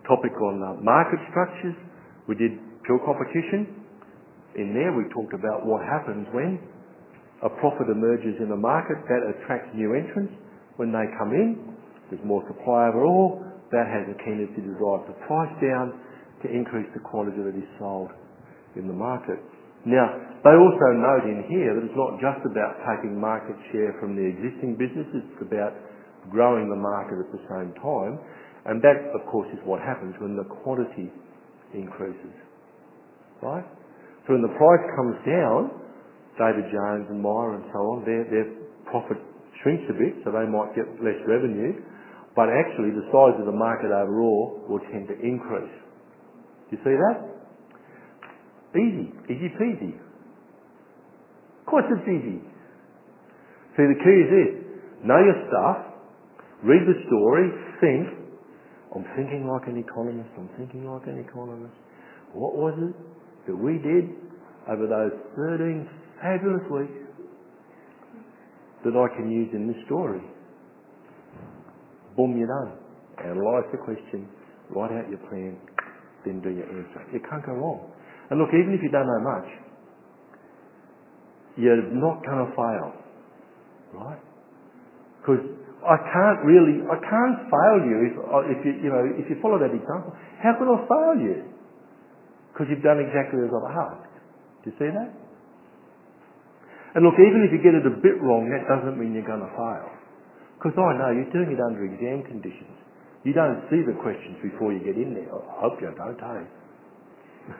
topic 0.07 0.31
on 0.39 0.63
uh, 0.63 0.79
market 0.79 1.19
structures, 1.27 1.75
we 2.23 2.39
did 2.39 2.55
pure 2.87 3.03
competition. 3.03 3.83
In 4.55 4.71
there, 4.71 4.95
we 4.95 5.03
talked 5.11 5.35
about 5.35 5.67
what 5.67 5.83
happens 5.83 6.23
when 6.31 6.55
a 7.43 7.51
profit 7.59 7.91
emerges 7.91 8.39
in 8.39 8.47
the 8.47 8.55
market 8.55 9.03
that 9.11 9.27
attracts 9.27 9.75
new 9.75 9.91
entrants. 9.91 10.31
When 10.79 10.95
they 10.95 11.03
come 11.19 11.35
in, 11.35 11.75
there's 12.07 12.23
more 12.23 12.47
supply 12.47 12.95
overall. 12.95 13.43
That 13.75 13.91
has 13.91 14.07
a 14.07 14.15
tendency 14.23 14.63
to 14.63 14.73
drive 14.79 15.11
the 15.11 15.19
price 15.27 15.51
down 15.59 15.99
to 16.39 16.47
increase 16.47 16.87
the 16.95 17.03
quantity 17.03 17.43
that 17.43 17.59
is 17.59 17.67
sold 17.75 18.15
in 18.79 18.87
the 18.87 18.95
market. 18.95 19.35
Now, 19.83 20.15
they 20.47 20.55
also 20.55 20.87
note 20.95 21.27
in 21.27 21.43
here 21.51 21.75
that 21.75 21.83
it's 21.83 21.99
not 21.99 22.23
just 22.23 22.39
about 22.47 22.79
taking 22.87 23.19
market 23.19 23.59
share 23.75 23.99
from 23.99 24.15
the 24.15 24.23
existing 24.23 24.79
businesses, 24.79 25.27
it's 25.27 25.43
about 25.43 25.75
growing 26.27 26.67
the 26.69 26.75
market 26.75 27.23
at 27.23 27.29
the 27.31 27.43
same 27.47 27.71
time. 27.79 28.19
And 28.67 28.83
that, 28.83 29.15
of 29.15 29.23
course, 29.31 29.47
is 29.55 29.59
what 29.63 29.79
happens 29.79 30.13
when 30.19 30.35
the 30.35 30.43
quantity 30.61 31.09
increases. 31.73 32.35
Right? 33.41 33.63
So 34.27 34.35
when 34.35 34.43
the 34.43 34.53
price 34.59 34.85
comes 34.99 35.17
down, 35.23 35.79
David 36.35 36.67
Jones 36.71 37.07
and 37.09 37.23
Myer 37.23 37.55
and 37.55 37.65
so 37.71 37.79
on, 37.79 37.97
their, 38.05 38.23
their 38.27 38.47
profit 38.91 39.17
shrinks 39.63 39.83
a 39.89 39.95
bit, 39.95 40.21
so 40.23 40.31
they 40.31 40.47
might 40.47 40.75
get 40.75 40.87
less 41.01 41.19
revenue. 41.27 41.79
But 42.35 42.47
actually, 42.53 42.95
the 42.95 43.03
size 43.11 43.35
of 43.39 43.47
the 43.47 43.55
market 43.55 43.91
overall 43.91 44.63
will 44.69 44.79
tend 44.91 45.07
to 45.09 45.17
increase. 45.19 45.75
Do 46.69 46.77
you 46.77 46.81
see 46.85 46.95
that? 46.95 47.17
Easy. 48.77 49.07
Easy 49.33 49.49
peasy. 49.57 49.97
Of 49.97 51.65
course 51.65 51.85
it's 51.89 52.05
easy. 52.05 52.39
See, 53.75 53.85
the 53.89 53.99
key 53.99 54.17
is 54.23 54.29
this. 54.29 54.51
Know 55.03 55.17
your 55.17 55.37
stuff. 55.49 55.88
Read 56.63 56.83
the 56.87 56.97
story. 57.07 57.45
Think. 57.79 58.19
I'm 58.95 59.05
thinking 59.15 59.45
like 59.45 59.67
an 59.69 59.77
economist. 59.77 60.29
I'm 60.37 60.49
thinking 60.57 60.89
like 60.89 61.05
an 61.07 61.23
economist. 61.23 61.75
What 62.33 62.55
was 62.55 62.73
it 62.77 62.95
that 63.47 63.55
we 63.55 63.77
did 63.79 64.09
over 64.67 64.85
those 64.85 65.13
13 65.35 65.87
fabulous 66.21 66.65
weeks 66.69 66.99
that 68.83 68.93
I 68.97 69.07
can 69.15 69.31
use 69.31 69.49
in 69.53 69.67
this 69.67 69.77
story? 69.85 70.21
boom, 72.19 72.35
you're 72.35 72.51
done. 72.51 72.75
Analyse 73.23 73.71
the 73.71 73.79
question, 73.79 74.27
write 74.75 74.91
out 74.91 75.07
your 75.07 75.23
plan, 75.31 75.55
then 76.25 76.43
do 76.43 76.51
your 76.51 76.67
answer. 76.67 76.99
You 77.13 77.23
can't 77.23 77.45
go 77.45 77.53
wrong. 77.53 77.91
And 78.29 78.39
look, 78.39 78.49
even 78.51 78.75
if 78.75 78.83
you 78.83 78.91
don't 78.91 79.07
know 79.07 79.23
much, 79.23 79.47
you're 81.55 81.79
not 81.95 82.19
going 82.27 82.43
to 82.43 82.51
fail, 82.51 82.87
right? 83.95 84.19
Because 85.19 85.43
I 85.79 85.97
can't 86.11 86.39
really, 86.43 86.83
I 86.83 86.97
can't 86.99 87.39
fail 87.47 87.77
you 87.87 87.97
if, 88.11 88.13
if 88.51 88.59
you, 88.67 88.71
you 88.83 88.89
know, 88.91 89.03
if 89.15 89.25
you 89.31 89.39
follow 89.39 89.55
that 89.63 89.71
example. 89.71 90.11
How 90.43 90.55
can 90.59 90.67
I 90.67 90.77
fail 90.83 91.15
you? 91.23 91.37
Because 92.51 92.67
you've 92.67 92.83
done 92.83 92.99
exactly 92.99 93.39
as 93.39 93.51
I've 93.51 93.71
asked. 93.71 94.11
Do 94.63 94.65
you 94.71 94.75
see 94.75 94.91
that? 94.91 95.09
And 96.99 97.05
look, 97.05 97.15
even 97.15 97.47
if 97.47 97.55
you 97.55 97.63
get 97.63 97.77
it 97.77 97.85
a 97.87 97.95
bit 98.01 98.19
wrong, 98.19 98.51
that 98.51 98.67
doesn't 98.67 98.99
mean 98.99 99.15
you're 99.15 99.27
going 99.27 99.45
to 99.45 99.53
fail. 99.55 99.87
Because 100.59 100.75
I 100.75 100.99
know 100.99 101.15
you're 101.15 101.31
doing 101.31 101.55
it 101.55 101.61
under 101.63 101.87
exam 101.87 102.27
conditions. 102.27 102.75
You 103.23 103.31
don't 103.31 103.63
see 103.71 103.79
the 103.85 103.95
questions 104.03 104.35
before 104.43 104.75
you 104.75 104.83
get 104.83 104.99
in 104.99 105.15
there. 105.15 105.31
I 105.31 105.63
hope 105.63 105.79
you 105.79 105.87
don't, 105.95 106.19
eh? 106.19 106.43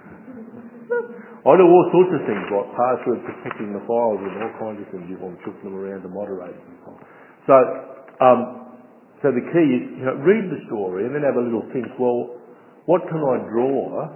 I 1.39 1.51
do 1.55 1.63
all 1.63 1.85
sorts 1.95 2.11
of 2.19 2.21
things 2.27 2.45
like 2.51 2.67
password 2.75 3.23
protecting 3.23 3.71
the 3.71 3.79
files 3.87 4.19
and 4.19 4.33
all 4.43 4.55
kinds 4.59 4.83
of 4.83 4.87
things. 4.91 5.07
You 5.07 5.15
want 5.23 5.39
to 5.39 5.41
chuck 5.47 5.55
them 5.63 5.71
around 5.71 6.03
to 6.03 6.11
moderate 6.11 6.59
and 6.59 6.75
so 6.83 6.91
on. 6.91 6.99
So, 7.47 7.55
um, 8.19 8.39
so 9.23 9.31
the 9.35 9.43
key 9.51 9.67
is, 9.75 9.83
you 9.99 10.05
know, 10.07 10.15
read 10.23 10.47
the 10.47 10.59
story 10.71 11.03
and 11.07 11.11
then 11.11 11.27
have 11.27 11.35
a 11.35 11.43
little 11.43 11.63
think, 11.75 11.87
well, 11.99 12.39
what 12.87 13.03
can 13.11 13.19
I 13.19 13.43
draw 13.51 14.07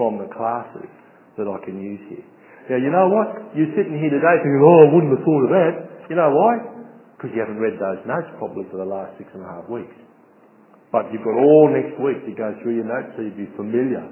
from 0.00 0.16
the 0.16 0.28
classes 0.32 0.88
that 1.36 1.44
I 1.44 1.56
can 1.64 1.76
use 1.76 2.00
here? 2.08 2.26
Now, 2.72 2.78
you 2.80 2.88
know 2.92 3.08
what? 3.10 3.52
You're 3.52 3.72
sitting 3.76 3.96
here 4.00 4.12
today 4.12 4.36
thinking, 4.40 4.62
oh, 4.64 4.80
I 4.84 4.88
wouldn't 4.92 5.12
have 5.12 5.24
thought 5.24 5.44
of 5.44 5.52
that. 5.52 5.74
You 6.08 6.16
know 6.16 6.30
why? 6.32 6.52
Because 7.16 7.36
you 7.36 7.40
haven't 7.40 7.60
read 7.60 7.76
those 7.76 8.00
notes 8.08 8.30
probably 8.40 8.64
for 8.72 8.80
the 8.80 8.88
last 8.88 9.16
six 9.20 9.28
and 9.36 9.44
a 9.44 9.48
half 9.48 9.68
weeks. 9.68 9.92
But 10.88 11.12
you've 11.12 11.22
got 11.22 11.36
all 11.36 11.66
next 11.70 12.00
week 12.00 12.24
to 12.24 12.32
go 12.32 12.50
through 12.62 12.80
your 12.80 12.88
notes 12.88 13.14
so 13.14 13.22
you'll 13.22 13.38
be 13.38 13.50
familiar 13.54 14.08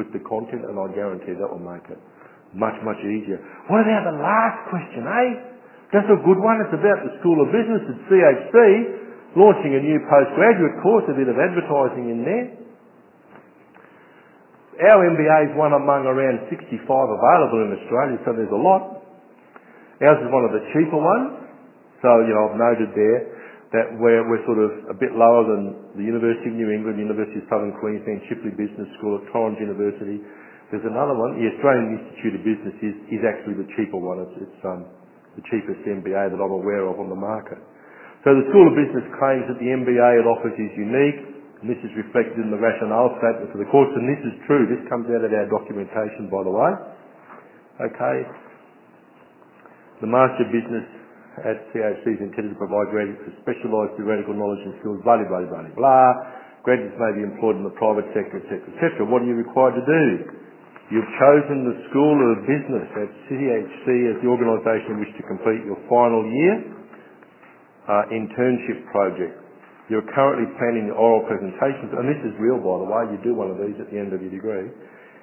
with 0.00 0.10
the 0.16 0.22
content 0.24 0.64
and 0.64 0.78
I 0.78 0.86
guarantee 0.94 1.34
that 1.36 1.46
will 1.46 1.62
make 1.62 1.84
it 1.90 2.00
much, 2.54 2.74
much 2.82 2.98
easier. 3.04 3.38
What 3.68 3.84
about 3.84 4.08
the 4.08 4.16
last 4.16 4.58
question, 4.72 5.02
eh? 5.04 5.57
That's 5.88 6.08
a 6.12 6.20
good 6.20 6.36
one. 6.36 6.60
It's 6.60 6.76
about 6.76 7.00
the 7.00 7.16
School 7.24 7.40
of 7.40 7.48
Business 7.48 7.82
at 7.88 7.96
CHC 8.12 8.56
launching 9.36 9.72
a 9.76 9.82
new 9.82 10.00
postgraduate 10.08 10.76
course, 10.84 11.04
a 11.08 11.16
bit 11.16 11.28
of 11.28 11.36
advertising 11.36 12.10
in 12.12 12.20
there. 12.24 12.46
Our 14.88 15.10
MBA 15.10 15.52
is 15.52 15.54
one 15.58 15.74
among 15.74 16.06
around 16.06 16.46
65 16.48 16.78
available 16.86 17.60
in 17.66 17.70
Australia, 17.82 18.16
so 18.22 18.30
there's 18.30 18.54
a 18.54 18.62
lot. 18.62 19.02
Ours 20.06 20.20
is 20.22 20.30
one 20.30 20.46
of 20.46 20.54
the 20.54 20.62
cheaper 20.70 21.00
ones. 21.00 21.50
So, 21.98 22.08
you 22.22 22.30
know, 22.30 22.46
I've 22.46 22.60
noted 22.60 22.94
there 22.94 23.20
that 23.74 23.86
we're, 23.98 24.22
we're 24.30 24.44
sort 24.46 24.62
of 24.62 24.94
a 24.94 24.96
bit 24.96 25.12
lower 25.18 25.42
than 25.50 25.92
the 25.98 26.06
University 26.06 26.54
of 26.54 26.56
New 26.56 26.70
England, 26.70 26.96
University 26.96 27.42
of 27.42 27.46
Southern 27.50 27.74
Queensland, 27.82 28.22
Chifley 28.30 28.54
Business 28.54 28.86
School, 28.96 29.18
at 29.18 29.26
Torrens 29.34 29.58
University. 29.58 30.22
There's 30.70 30.86
another 30.86 31.16
one, 31.18 31.36
the 31.42 31.48
Australian 31.58 31.98
Institute 31.98 32.38
of 32.38 32.42
Business 32.46 32.76
is, 32.80 32.96
is 33.18 33.22
actually 33.26 33.58
the 33.58 33.68
cheaper 33.74 33.98
one. 33.98 34.22
It's, 34.24 34.46
it's 34.46 34.60
um, 34.62 34.86
the 35.38 35.46
cheapest 35.46 35.78
MBA 35.86 36.34
that 36.34 36.40
I'm 36.42 36.50
aware 36.50 36.90
of 36.90 36.98
on 36.98 37.06
the 37.06 37.18
market. 37.18 37.62
So 38.26 38.34
the 38.34 38.42
School 38.50 38.66
of 38.66 38.74
Business 38.74 39.06
claims 39.22 39.46
that 39.46 39.62
the 39.62 39.70
MBA 39.70 40.10
it 40.18 40.26
offers 40.26 40.58
is 40.58 40.72
unique, 40.74 41.20
and 41.62 41.70
this 41.70 41.78
is 41.86 41.94
reflected 41.94 42.42
in 42.42 42.50
the 42.50 42.58
rationale 42.58 43.14
statement 43.22 43.54
for 43.54 43.62
the 43.62 43.70
course, 43.70 43.90
and 43.94 44.10
this 44.10 44.22
is 44.26 44.34
true. 44.50 44.66
This 44.66 44.82
comes 44.90 45.06
out 45.14 45.22
of 45.22 45.30
our 45.30 45.46
documentation, 45.46 46.26
by 46.26 46.42
the 46.42 46.50
way. 46.50 46.72
Okay. 47.86 48.18
The 50.02 50.10
Master 50.10 50.42
of 50.42 50.50
Business 50.50 50.86
at 51.46 51.70
CHC 51.70 52.18
is 52.18 52.22
intended 52.22 52.54
to 52.54 52.58
provide 52.58 52.90
graduates 52.90 53.22
with 53.22 53.38
specialised 53.46 53.94
theoretical 53.94 54.34
knowledge 54.34 54.62
and 54.66 54.74
skills, 54.82 54.98
blah, 55.06 55.22
blah, 55.22 55.46
blah, 55.46 55.62
blah. 55.78 56.10
Graduates 56.66 56.98
may 56.98 57.12
be 57.14 57.22
employed 57.22 57.54
in 57.54 57.62
the 57.62 57.74
private 57.78 58.10
sector, 58.10 58.42
etc., 58.42 58.58
etc. 58.74 59.06
What 59.06 59.22
are 59.22 59.30
you 59.30 59.38
required 59.38 59.78
to 59.78 59.86
do? 59.86 60.02
You've 60.88 61.12
chosen 61.20 61.68
the 61.68 61.76
School 61.92 62.16
of 62.16 62.48
Business 62.48 62.88
at 62.96 63.08
CHC 63.28 63.86
as 64.08 64.16
the 64.24 64.28
organisation 64.32 64.96
in 64.96 64.98
which 65.04 65.12
to 65.20 65.24
complete 65.28 65.60
your 65.68 65.76
final 65.84 66.24
year 66.24 66.56
uh, 67.84 68.08
internship 68.08 68.88
project. 68.88 69.36
You're 69.92 70.08
currently 70.16 70.48
planning 70.56 70.88
oral 70.96 71.28
presentations, 71.28 71.92
and 71.92 72.08
this 72.08 72.20
is 72.24 72.32
real 72.40 72.56
by 72.56 72.80
the 72.80 72.88
way, 72.88 73.02
you 73.12 73.20
do 73.20 73.36
one 73.36 73.52
of 73.52 73.60
these 73.60 73.76
at 73.76 73.92
the 73.92 74.00
end 74.00 74.16
of 74.16 74.24
your 74.24 74.32
degree, 74.32 74.72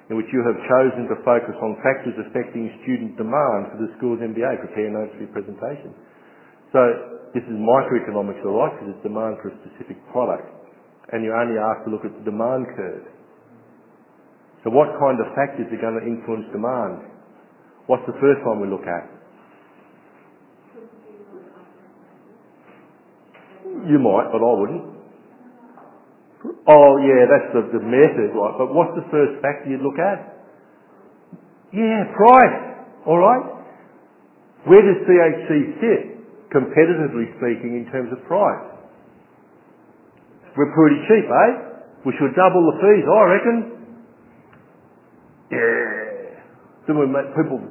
in 0.06 0.14
which 0.14 0.30
you 0.30 0.38
have 0.46 0.54
chosen 0.70 1.10
to 1.10 1.18
focus 1.26 1.58
on 1.58 1.74
factors 1.82 2.14
affecting 2.14 2.70
student 2.86 3.18
demand 3.18 3.74
for 3.74 3.78
the 3.82 3.90
school's 3.98 4.22
MBA, 4.22 4.62
prepare 4.70 4.94
notes 4.94 5.18
for 5.18 5.26
your 5.26 5.34
presentation. 5.34 5.90
So 6.70 6.82
this 7.34 7.42
is 7.42 7.58
microeconomics, 7.58 8.38
right, 8.46 8.70
because 8.70 8.94
it's 8.94 9.02
demand 9.02 9.42
for 9.42 9.50
a 9.50 9.54
specific 9.66 9.98
product. 10.14 10.46
And 11.10 11.26
you're 11.26 11.34
only 11.34 11.58
asked 11.58 11.86
to 11.86 11.90
look 11.90 12.06
at 12.06 12.14
the 12.14 12.22
demand 12.22 12.70
curve. 12.78 13.15
So 14.66 14.74
what 14.74 14.90
kind 14.98 15.22
of 15.22 15.30
factors 15.38 15.70
are 15.70 15.78
going 15.78 15.94
to 15.94 16.02
influence 16.02 16.50
demand? 16.50 17.06
What's 17.86 18.02
the 18.10 18.18
first 18.18 18.42
one 18.42 18.58
we 18.58 18.66
look 18.66 18.82
at? 18.82 19.06
You 23.86 24.02
might, 24.02 24.34
but 24.34 24.42
I 24.42 24.52
wouldn't. 24.58 24.84
Oh 26.66 26.90
yeah, 26.98 27.30
that's 27.30 27.48
the, 27.54 27.78
the 27.78 27.82
method, 27.86 28.34
right? 28.34 28.54
But 28.58 28.74
what's 28.74 28.98
the 28.98 29.06
first 29.14 29.38
factor 29.38 29.70
you'd 29.70 29.86
look 29.86 30.02
at? 30.02 30.34
Yeah, 31.70 32.10
price. 32.18 32.82
All 33.06 33.22
right. 33.22 33.62
Where 34.66 34.82
does 34.82 35.06
CHC 35.06 35.78
sit? 35.78 36.16
competitively 36.56 37.28
speaking, 37.36 37.76
in 37.76 37.84
terms 37.92 38.08
of 38.12 38.22
price. 38.24 38.64
We're 40.56 40.72
pretty 40.72 40.96
cheap, 41.04 41.26
eh? 41.28 41.52
We 42.08 42.16
should 42.16 42.32
double 42.32 42.64
the 42.72 42.76
fees, 42.80 43.04
I 43.04 43.22
reckon. 43.28 43.75
Yeah. 45.50 46.42
Then 46.86 46.98
we 46.98 47.06
make 47.06 47.30
people, 47.34 47.62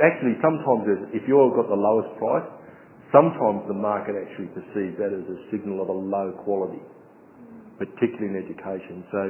actually 0.00 0.36
sometimes 0.40 1.12
if 1.12 1.24
you've 1.28 1.56
got 1.56 1.68
the 1.68 1.76
lowest 1.76 2.12
price, 2.20 2.48
sometimes 3.12 3.64
the 3.68 3.76
market 3.76 4.16
actually 4.16 4.52
perceives 4.52 4.96
that 5.00 5.12
as 5.12 5.24
a 5.28 5.38
signal 5.52 5.80
of 5.80 5.88
a 5.88 5.96
low 5.96 6.32
quality, 6.44 6.80
particularly 7.80 8.32
in 8.32 8.36
education. 8.36 9.04
So 9.12 9.20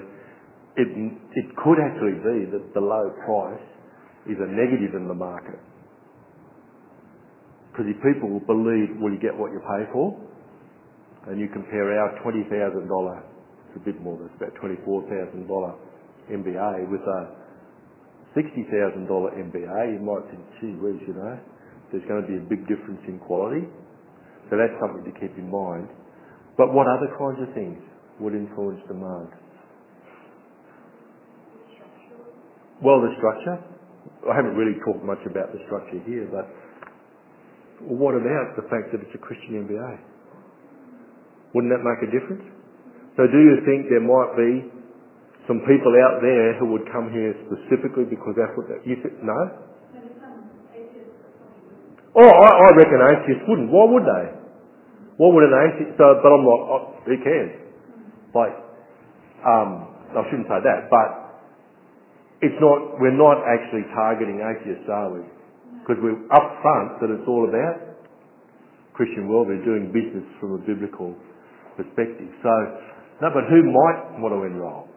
it, 0.78 0.88
it 0.90 1.46
could 1.62 1.78
actually 1.78 2.18
be 2.22 2.38
that 2.54 2.74
the 2.74 2.82
low 2.82 3.10
price 3.26 3.66
is 4.26 4.38
a 4.38 4.48
negative 4.50 4.98
in 4.98 5.06
the 5.06 5.14
market. 5.14 5.58
Because 7.70 7.94
if 7.94 7.98
people 8.02 8.42
believe, 8.42 8.98
well, 8.98 9.14
you 9.14 9.22
get 9.22 9.34
what 9.34 9.54
you 9.54 9.62
pay 9.62 9.86
for, 9.94 10.18
and 11.30 11.38
you 11.38 11.46
compare 11.52 11.94
our 12.02 12.18
$20,000, 12.26 12.50
it's 12.50 13.76
a 13.76 13.84
bit 13.84 14.00
more, 14.02 14.18
it's 14.26 14.34
about 14.34 14.54
$24,000 14.58 15.46
MBA 16.30 16.90
with 16.90 17.00
a 17.02 17.37
$60,000 18.36 19.08
MBA, 19.08 19.80
you 19.94 20.02
might 20.04 20.24
think, 20.28 20.42
gee 20.60 20.76
whiz, 20.76 21.00
you 21.06 21.14
know, 21.14 21.38
there's 21.90 22.04
going 22.04 22.20
to 22.20 22.28
be 22.28 22.36
a 22.36 22.44
big 22.44 22.68
difference 22.68 23.00
in 23.08 23.18
quality. 23.18 23.64
So 24.50 24.56
that's 24.56 24.72
something 24.80 25.04
to 25.04 25.14
keep 25.20 25.32
in 25.36 25.48
mind. 25.48 25.88
But 26.56 26.72
what 26.72 26.88
other 26.88 27.08
kinds 27.16 27.40
of 27.40 27.54
things 27.54 27.80
would 28.20 28.34
influence 28.34 28.80
demand? 28.88 29.32
Well, 32.82 33.00
the 33.02 33.12
structure. 33.18 33.58
I 34.30 34.34
haven't 34.34 34.54
really 34.54 34.78
talked 34.84 35.04
much 35.04 35.22
about 35.26 35.52
the 35.52 35.60
structure 35.66 36.00
here, 36.06 36.28
but 36.30 36.46
what 37.82 38.14
about 38.14 38.54
the 38.58 38.66
fact 38.70 38.90
that 38.92 39.02
it's 39.02 39.14
a 39.14 39.22
Christian 39.22 39.66
MBA? 39.66 39.92
Wouldn't 41.54 41.72
that 41.72 41.82
make 41.82 42.02
a 42.06 42.10
difference? 42.10 42.44
So 43.16 43.26
do 43.26 43.38
you 43.38 43.58
think 43.66 43.90
there 43.90 44.04
might 44.04 44.32
be 44.38 44.77
some 45.48 45.64
people 45.64 45.90
out 46.04 46.20
there 46.20 46.60
who 46.60 46.68
would 46.76 46.84
come 46.92 47.08
here 47.10 47.32
specifically 47.48 48.04
because 48.04 48.36
that's 48.36 48.52
what 48.54 48.68
they, 48.68 48.78
you 48.84 49.00
think, 49.00 49.18
no? 49.24 49.40
Oh, 52.14 52.30
I, 52.30 52.48
I 52.52 52.68
reckon 52.76 52.98
atheists 53.08 53.44
wouldn't. 53.48 53.72
Why 53.72 53.84
would 53.88 54.04
they? 54.04 54.26
Why 55.16 55.26
would 55.32 55.44
an 55.48 55.56
atheist, 55.56 55.98
so, 55.98 56.20
but 56.22 56.30
I'm 56.30 56.44
like, 56.46 56.62
oh, 56.68 56.84
who 57.02 57.14
cares? 57.24 57.52
Like, 58.36 58.54
um, 59.42 59.70
I 60.14 60.22
shouldn't 60.30 60.46
say 60.46 60.60
that, 60.62 60.86
but 60.92 61.08
it's 62.44 62.58
not, 62.62 63.00
we're 63.02 63.18
not 63.18 63.42
actually 63.42 63.82
targeting 63.96 64.38
atheists, 64.38 64.86
are 64.86 65.10
we? 65.10 65.26
because 65.88 66.02
we're 66.02 66.20
upfront 66.36 67.00
that 67.00 67.08
it's 67.08 67.24
all 67.24 67.48
about 67.48 67.80
Christian 68.92 69.24
worldview, 69.24 69.64
doing 69.64 69.88
business 69.88 70.26
from 70.36 70.60
a 70.60 70.60
biblical 70.68 71.16
perspective. 71.80 72.28
So, 72.42 72.52
no, 73.22 73.32
but 73.32 73.48
who 73.48 73.64
might 73.64 74.20
want 74.20 74.36
to 74.36 74.44
enrol? 74.44 74.87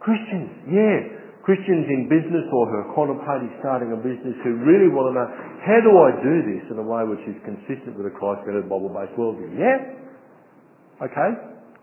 Christians, 0.00 0.50
yeah. 0.66 1.20
Christians 1.44 1.88
in 1.88 2.08
business 2.08 2.44
or 2.52 2.68
who 2.68 2.76
are 2.84 2.90
contemplating 2.92 3.52
starting 3.64 3.92
a 3.96 4.00
business 4.00 4.36
who 4.44 4.60
really 4.60 4.92
want 4.92 5.12
to 5.12 5.14
know, 5.16 5.28
how 5.64 5.78
do 5.80 5.92
I 5.96 6.08
do 6.20 6.34
this 6.44 6.64
in 6.68 6.76
a 6.76 6.84
way 6.84 7.04
which 7.04 7.24
is 7.24 7.36
consistent 7.44 7.96
with 7.96 8.08
a 8.08 8.14
Christ-centered 8.16 8.68
Bible-based 8.68 9.16
worldview? 9.16 9.56
Yeah? 9.56 11.04
Okay? 11.04 11.30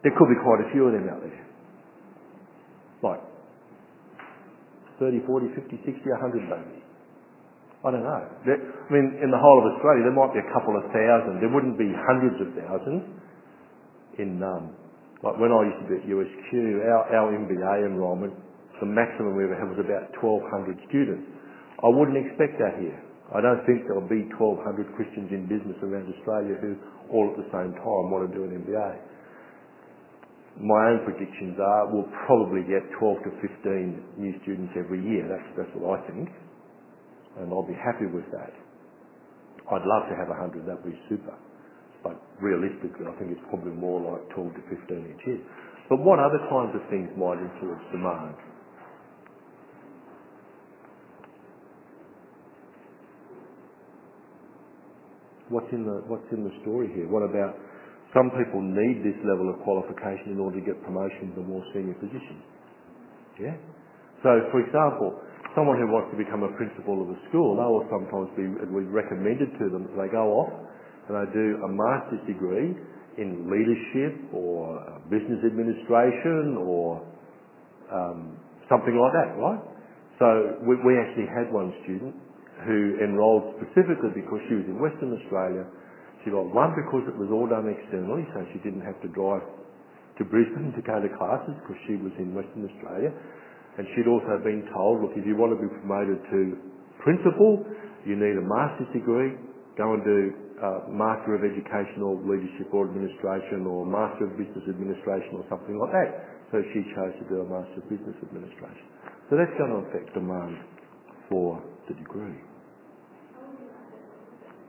There 0.06 0.14
could 0.14 0.30
be 0.30 0.39
quite 0.45 0.61
a 0.61 0.69
few 0.73 0.85
of 0.85 0.94
them 0.94 1.10
out 1.10 1.22
there. 1.26 1.41
Like 3.02 3.22
30, 5.02 5.26
40, 5.26 5.53
50, 5.57 5.77
60, 5.85 6.06
100 6.06 6.49
maybe. 6.49 6.81
I 7.85 7.91
don't 7.94 8.02
know. 8.02 8.23
I 8.26 8.89
mean, 8.89 9.22
in 9.22 9.30
the 9.30 9.38
whole 9.38 9.61
of 9.61 9.65
Australia, 9.77 10.10
there 10.10 10.18
might 10.18 10.34
be 10.34 10.41
a 10.41 10.49
couple 10.49 10.73
of 10.73 10.89
thousand. 10.89 11.41
There 11.41 11.53
wouldn't 11.53 11.77
be 11.77 11.94
hundreds 11.94 12.41
of 12.41 12.49
thousands 12.57 13.06
in 14.18 14.41
um, 14.41 14.73
Like 15.26 15.38
when 15.41 15.49
I 15.49 15.61
used 15.65 15.81
to 15.81 15.88
be 15.89 15.95
at 15.98 16.06
USQ, 16.06 16.52
our, 16.85 17.03
our 17.10 17.27
MBA 17.34 17.89
enrolment, 17.89 18.34
the 18.77 18.85
maximum 18.85 19.34
we 19.34 19.49
ever 19.49 19.57
had 19.57 19.65
was 19.65 19.81
about 19.81 20.14
1,200 20.22 20.77
students. 20.89 21.26
I 21.81 21.89
wouldn't 21.89 22.18
expect 22.18 22.61
that 22.61 22.77
here. 22.77 22.98
I 23.34 23.41
don't 23.41 23.65
think 23.65 23.89
there'll 23.89 24.06
be 24.06 24.30
1,200 24.38 24.94
Christians 24.94 25.34
in 25.34 25.49
business 25.49 25.76
around 25.81 26.07
Australia 26.14 26.56
who 26.61 26.77
all 27.10 27.34
at 27.34 27.38
the 27.41 27.49
same 27.49 27.73
time 27.73 28.03
want 28.14 28.30
to 28.30 28.31
do 28.31 28.45
an 28.45 28.53
MBA. 28.61 28.91
My 30.61 30.94
own 30.94 31.06
predictions 31.06 31.57
are 31.57 31.89
we'll 31.94 32.10
probably 32.26 32.65
get 32.65 32.85
12 32.98 33.26
to 33.26 33.31
15 33.41 34.22
new 34.22 34.34
students 34.41 34.73
every 34.77 35.02
year. 35.02 35.26
That's, 35.26 35.49
that's 35.53 35.73
what 35.77 35.98
I 35.98 36.07
think. 36.10 36.30
And 37.41 37.53
I'll 37.53 37.68
be 37.68 37.77
happy 37.77 38.10
with 38.10 38.26
that. 38.34 38.53
I'd 39.69 39.85
love 39.85 40.07
to 40.10 40.15
have 40.15 40.30
100, 40.30 40.65
that'd 40.65 40.85
be 40.85 40.98
super. 41.10 41.35
Realistically, 42.40 43.10
I 43.10 43.14
think 43.18 43.34
it's 43.34 43.46
probably 43.50 43.74
more 43.74 43.98
like 43.98 44.22
12 44.38 44.54
to 44.54 44.62
15 44.70 45.16
each 45.16 45.24
year. 45.26 45.42
But 45.90 46.04
what 46.04 46.20
other 46.20 46.40
kinds 46.52 46.76
of 46.76 46.84
things 46.92 47.10
might 47.18 47.40
influence 47.40 47.82
demand? 47.92 48.36
What's 55.48 55.72
in 55.72 55.88
the 55.88 56.04
what's 56.12 56.28
in 56.36 56.44
the 56.44 56.52
story 56.62 56.92
here? 56.92 57.08
What 57.08 57.24
about 57.24 57.56
some 58.12 58.28
people 58.36 58.60
need 58.60 59.00
this 59.00 59.16
level 59.24 59.48
of 59.48 59.64
qualification 59.64 60.36
in 60.36 60.40
order 60.44 60.60
to 60.60 60.66
get 60.66 60.76
promotions 60.84 61.32
to 61.40 61.42
more 61.42 61.64
senior 61.72 61.96
positions? 61.96 62.44
Yeah. 63.40 63.56
So, 64.28 64.44
for 64.52 64.60
example, 64.60 65.16
someone 65.56 65.80
who 65.80 65.88
wants 65.88 66.12
to 66.12 66.20
become 66.20 66.44
a 66.44 66.52
principal 66.60 67.00
of 67.00 67.08
a 67.16 67.18
school, 67.32 67.56
they 67.56 67.64
will 67.64 67.88
sometimes 67.88 68.28
be 68.36 68.44
recommended 68.92 69.56
to 69.56 69.72
them 69.72 69.88
they 69.96 70.12
go 70.12 70.36
off 70.36 70.66
and 71.08 71.16
I 71.16 71.26
do 71.32 71.48
a 71.64 71.70
master's 71.72 72.24
degree 72.28 72.76
in 73.18 73.50
leadership 73.50 74.14
or 74.36 74.78
uh, 74.78 75.00
business 75.10 75.42
administration 75.42 76.60
or 76.62 77.02
um, 77.90 78.38
something 78.70 78.94
like 78.94 79.14
that, 79.16 79.30
right? 79.40 79.62
So 80.20 80.28
we, 80.68 80.78
we 80.84 80.94
actually 81.00 81.30
had 81.32 81.50
one 81.50 81.74
student 81.84 82.14
who 82.66 82.98
enrolled 83.02 83.58
specifically 83.62 84.18
because 84.18 84.42
she 84.50 84.56
was 84.58 84.66
in 84.66 84.78
Western 84.82 85.14
Australia. 85.14 85.66
She 86.26 86.34
got 86.34 86.50
one 86.50 86.74
because 86.74 87.06
it 87.08 87.16
was 87.16 87.30
all 87.30 87.48
done 87.48 87.70
externally, 87.70 88.26
so 88.34 88.44
she 88.52 88.60
didn't 88.66 88.84
have 88.84 88.98
to 89.06 89.10
drive 89.14 89.46
to 90.18 90.26
Brisbane 90.26 90.74
to 90.78 90.82
go 90.82 90.98
to 91.00 91.10
classes 91.18 91.54
because 91.62 91.80
she 91.86 91.96
was 91.98 92.14
in 92.18 92.34
Western 92.34 92.66
Australia. 92.66 93.14
And 93.78 93.86
she'd 93.94 94.10
also 94.10 94.42
been 94.42 94.66
told, 94.74 95.06
look, 95.06 95.14
if 95.14 95.22
you 95.22 95.38
want 95.38 95.54
to 95.54 95.60
be 95.62 95.70
promoted 95.70 96.18
to 96.34 96.58
principal, 97.06 97.62
you 98.10 98.18
need 98.18 98.34
a 98.34 98.46
master's 98.46 98.90
degree, 98.90 99.38
go 99.78 99.94
and 99.94 100.02
do 100.04 100.20
Master 100.90 101.38
of 101.38 101.45
Educational 101.45 102.18
Leadership 102.26 102.74
or 102.74 102.90
Administration 102.90 103.70
or 103.70 103.86
Master 103.86 104.26
of 104.26 104.34
Business 104.36 104.66
Administration 104.66 105.38
or 105.38 105.45
something 105.48 105.78
like 105.78 105.94
that. 105.94 106.10
So 106.49 106.64
she 106.74 106.82
chose 106.98 107.14
to 107.22 107.26
do 107.30 107.45
a 107.45 107.48
Master 107.48 107.78
of 107.78 107.86
Business 107.86 108.18
Administration. 108.26 108.86
So 109.30 109.38
that's 109.38 109.54
going 109.60 109.70
to 109.70 109.80
affect 109.86 110.16
demand 110.18 110.58
for 111.30 111.62
the 111.86 111.94
degree. 111.94 112.40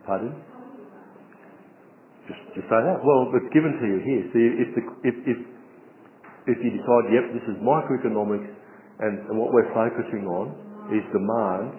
Pardon? 0.04 0.34
Just, 2.26 2.42
just 2.58 2.68
say 2.68 2.80
that. 2.82 2.98
Well, 3.00 3.32
it's 3.32 3.52
given 3.56 3.72
to 3.78 3.86
you 3.88 3.98
here. 4.04 4.22
See, 4.34 4.44
if, 4.60 4.68
the, 4.76 4.82
if, 5.06 5.16
if, 5.24 5.38
if 6.52 6.58
you 6.60 6.70
decide, 6.76 7.04
yep, 7.14 7.32
this 7.32 7.46
is 7.48 7.56
microeconomics 7.64 8.52
and, 9.00 9.14
and 9.30 9.34
what 9.38 9.54
we're 9.54 9.70
focusing 9.72 10.26
on 10.28 10.52
is 10.92 11.04
demand, 11.14 11.78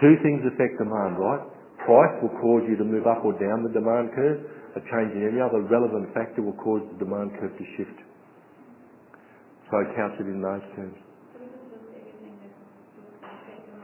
two 0.00 0.14
things 0.22 0.46
affect 0.48 0.78
demand, 0.78 1.18
right? 1.18 1.44
Price 1.84 2.16
will 2.24 2.32
cause 2.40 2.64
you 2.64 2.76
to 2.80 2.84
move 2.84 3.04
up 3.04 3.20
or 3.24 3.36
down 3.36 3.60
the 3.60 3.72
demand 3.72 4.08
curve. 4.16 4.40
A 4.74 4.80
change 4.88 5.12
in 5.12 5.28
any 5.28 5.40
other 5.40 5.60
relevant 5.68 6.08
factor 6.16 6.40
will 6.40 6.56
cause 6.56 6.80
the 6.96 6.98
demand 7.04 7.36
curve 7.38 7.52
to 7.52 7.64
shift. 7.76 7.98
So 9.68 9.76
count 9.92 10.16
it 10.16 10.26
in 10.26 10.40
those 10.40 10.64
terms. 10.74 10.96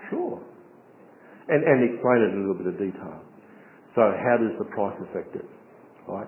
Sure. 0.08 0.40
And, 1.50 1.60
explain 1.82 2.18
it 2.24 2.30
in 2.32 2.38
a 2.38 2.42
little 2.46 2.58
bit 2.58 2.72
of 2.72 2.78
detail. 2.80 3.20
So 3.94 4.02
how 4.06 4.36
does 4.38 4.54
the 4.58 4.70
price 4.72 4.96
affect 5.10 5.36
it? 5.36 5.46
Right? 6.08 6.26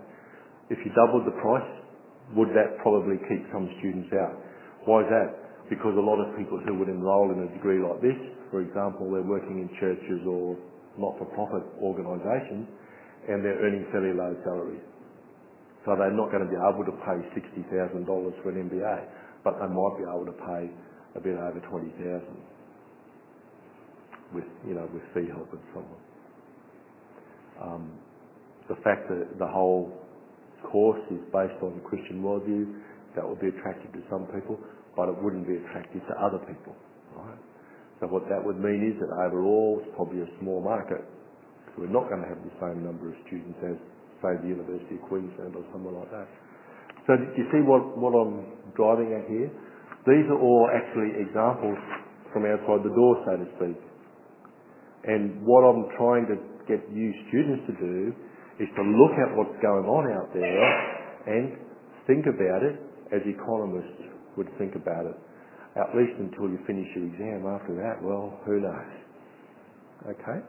If 0.69 0.79
you 0.85 0.91
doubled 0.93 1.27
the 1.27 1.37
price, 1.41 1.71
would 2.37 2.51
that 2.53 2.79
probably 2.83 3.17
keep 3.29 3.43
some 3.53 3.71
students 3.79 4.11
out? 4.13 4.35
Why 4.85 5.03
is 5.03 5.11
that? 5.11 5.31
Because 5.71 5.95
a 5.97 6.05
lot 6.05 6.21
of 6.21 6.37
people 6.37 6.61
who 6.61 6.79
would 6.79 6.89
enrol 6.89 7.33
in 7.33 7.47
a 7.47 7.49
degree 7.55 7.81
like 7.81 8.03
this, 8.03 8.19
for 8.51 8.61
example, 8.61 9.09
they're 9.09 9.25
working 9.25 9.63
in 9.63 9.71
churches 9.79 10.27
or 10.27 10.59
not-for-profit 10.99 11.65
organisations, 11.83 12.69
and 13.29 13.45
they're 13.45 13.61
earning 13.63 13.87
fairly 13.93 14.15
low 14.17 14.35
salaries. 14.45 14.83
So 15.87 15.97
they're 15.99 16.15
not 16.15 16.31
going 16.31 16.45
to 16.45 16.51
be 16.51 16.59
able 16.59 16.85
to 16.87 16.97
pay 17.05 17.19
$60,000 17.35 18.07
for 18.43 18.51
an 18.51 18.71
MBA, 18.71 18.97
but 19.45 19.55
they 19.61 19.69
might 19.69 19.95
be 19.99 20.05
able 20.07 20.27
to 20.27 20.39
pay 20.47 20.71
a 21.17 21.21
bit 21.21 21.37
over 21.39 21.61
20000 21.61 22.23
with, 24.35 24.45
you 24.67 24.75
know, 24.75 24.89
with 24.93 25.03
fee 25.15 25.29
help 25.31 25.51
and 25.53 25.63
so 25.75 25.81
on. 25.81 26.01
Um, 27.63 27.93
the 28.69 28.77
fact 28.85 29.09
that 29.11 29.39
the 29.39 29.47
whole 29.47 29.93
course 30.71 31.01
is 31.11 31.21
based 31.33 31.59
on 31.63 31.81
Christian 31.85 32.23
worldview, 32.23 32.67
that 33.17 33.29
would 33.29 33.41
be 33.41 33.49
attractive 33.49 33.93
to 33.93 34.03
some 34.11 34.27
people, 34.35 34.59
but 34.97 35.09
it 35.09 35.17
wouldn't 35.23 35.47
be 35.47 35.57
attractive 35.57 36.03
to 36.09 36.15
other 36.23 36.39
people, 36.47 36.77
right? 37.17 37.39
So 38.03 38.11
what 38.11 38.27
that 38.27 38.43
would 38.43 38.59
mean 38.59 38.83
is 38.83 38.99
that 38.99 39.15
overall 39.15 39.79
it's 39.79 39.95
probably 39.95 40.27
a 40.27 40.31
small 40.43 40.59
market. 40.59 41.07
We're 41.79 41.87
not 41.87 42.11
going 42.11 42.19
to 42.19 42.27
have 42.27 42.43
the 42.43 42.51
same 42.59 42.83
number 42.83 43.15
of 43.15 43.17
students 43.31 43.55
as, 43.63 43.79
say, 44.19 44.35
the 44.43 44.51
University 44.51 44.99
of 44.99 45.07
Queensland 45.07 45.55
or 45.55 45.63
somewhere 45.71 46.03
like 46.03 46.11
that. 46.11 46.27
So 47.07 47.15
do 47.15 47.31
you 47.39 47.47
see 47.55 47.63
what, 47.63 47.95
what 47.95 48.11
I'm 48.11 48.59
driving 48.75 49.15
at 49.15 49.31
here? 49.31 49.47
These 50.03 50.27
are 50.35 50.41
all 50.43 50.67
actually 50.75 51.15
examples 51.23 51.79
from 52.35 52.43
outside 52.43 52.83
the 52.83 52.91
door, 52.91 53.23
so 53.23 53.39
to 53.39 53.47
speak. 53.55 53.79
And 55.07 55.47
what 55.47 55.63
I'm 55.63 55.87
trying 55.95 56.27
to 56.27 56.43
get 56.67 56.83
you 56.91 57.15
students 57.31 57.71
to 57.71 57.75
do 57.79 58.11
is 58.59 58.67
to 58.75 58.83
look 58.83 59.15
at 59.15 59.31
what's 59.39 59.55
going 59.63 59.87
on 59.87 60.11
out 60.11 60.35
there 60.35 60.67
and 61.31 61.55
think 62.11 62.27
about 62.27 62.67
it 62.67 62.83
as 63.15 63.23
economists 63.31 64.11
would 64.35 64.51
think 64.59 64.75
about 64.75 65.07
it. 65.07 65.15
At 65.73 65.97
least 65.97 66.13
until 66.21 66.53
you 66.53 66.61
finish 66.67 66.85
your 66.93 67.09
exam. 67.09 67.49
After 67.49 67.73
that, 67.81 68.05
well, 68.05 68.37
who 68.45 68.61
knows? 68.61 68.93
Okay? 70.05 70.45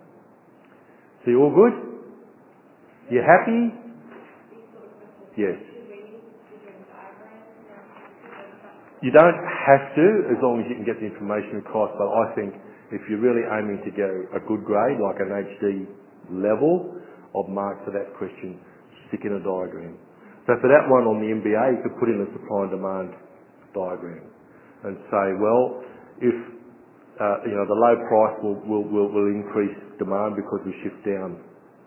So 1.24 1.32
you 1.32 1.40
all 1.40 1.56
good? 1.56 1.76
You 3.08 3.24
happy? 3.24 3.72
Yes. 5.40 5.56
You 9.00 9.12
don't 9.12 9.40
have 9.40 9.96
to, 9.96 10.08
as 10.32 10.40
long 10.44 10.64
as 10.64 10.68
you 10.68 10.76
can 10.76 10.88
get 10.88 11.00
the 11.00 11.08
information 11.08 11.64
across, 11.64 11.92
but 11.96 12.08
I 12.08 12.26
think 12.36 12.56
if 12.92 13.00
you're 13.08 13.24
really 13.24 13.48
aiming 13.48 13.80
to 13.88 13.92
get 13.96 14.12
a 14.12 14.44
good 14.44 14.64
grade, 14.68 15.00
like 15.00 15.20
an 15.24 15.32
HD 15.32 15.88
level 16.32 17.00
of 17.36 17.48
mark 17.48 17.84
for 17.88 17.92
that 17.96 18.12
question, 18.20 18.60
stick 19.08 19.24
in 19.24 19.40
a 19.40 19.44
diagram. 19.44 19.96
So 20.48 20.60
for 20.60 20.68
that 20.68 20.84
one 20.92 21.08
on 21.08 21.24
the 21.24 21.32
MBA, 21.32 21.80
you 21.80 21.82
could 21.84 21.96
put 22.00 22.12
in 22.12 22.20
a 22.20 22.28
supply 22.36 22.68
and 22.68 22.72
demand 22.76 23.10
diagram 23.72 24.33
and 24.84 25.00
say, 25.08 25.28
well, 25.40 25.64
if 26.20 26.38
uh, 27.20 27.38
you 27.46 27.56
know 27.56 27.66
the 27.70 27.78
low 27.78 27.96
price 28.10 28.36
will, 28.42 29.30
increase 29.32 29.76
demand 30.02 30.36
because 30.36 30.60
we 30.66 30.74
shift 30.84 31.00
down 31.06 31.40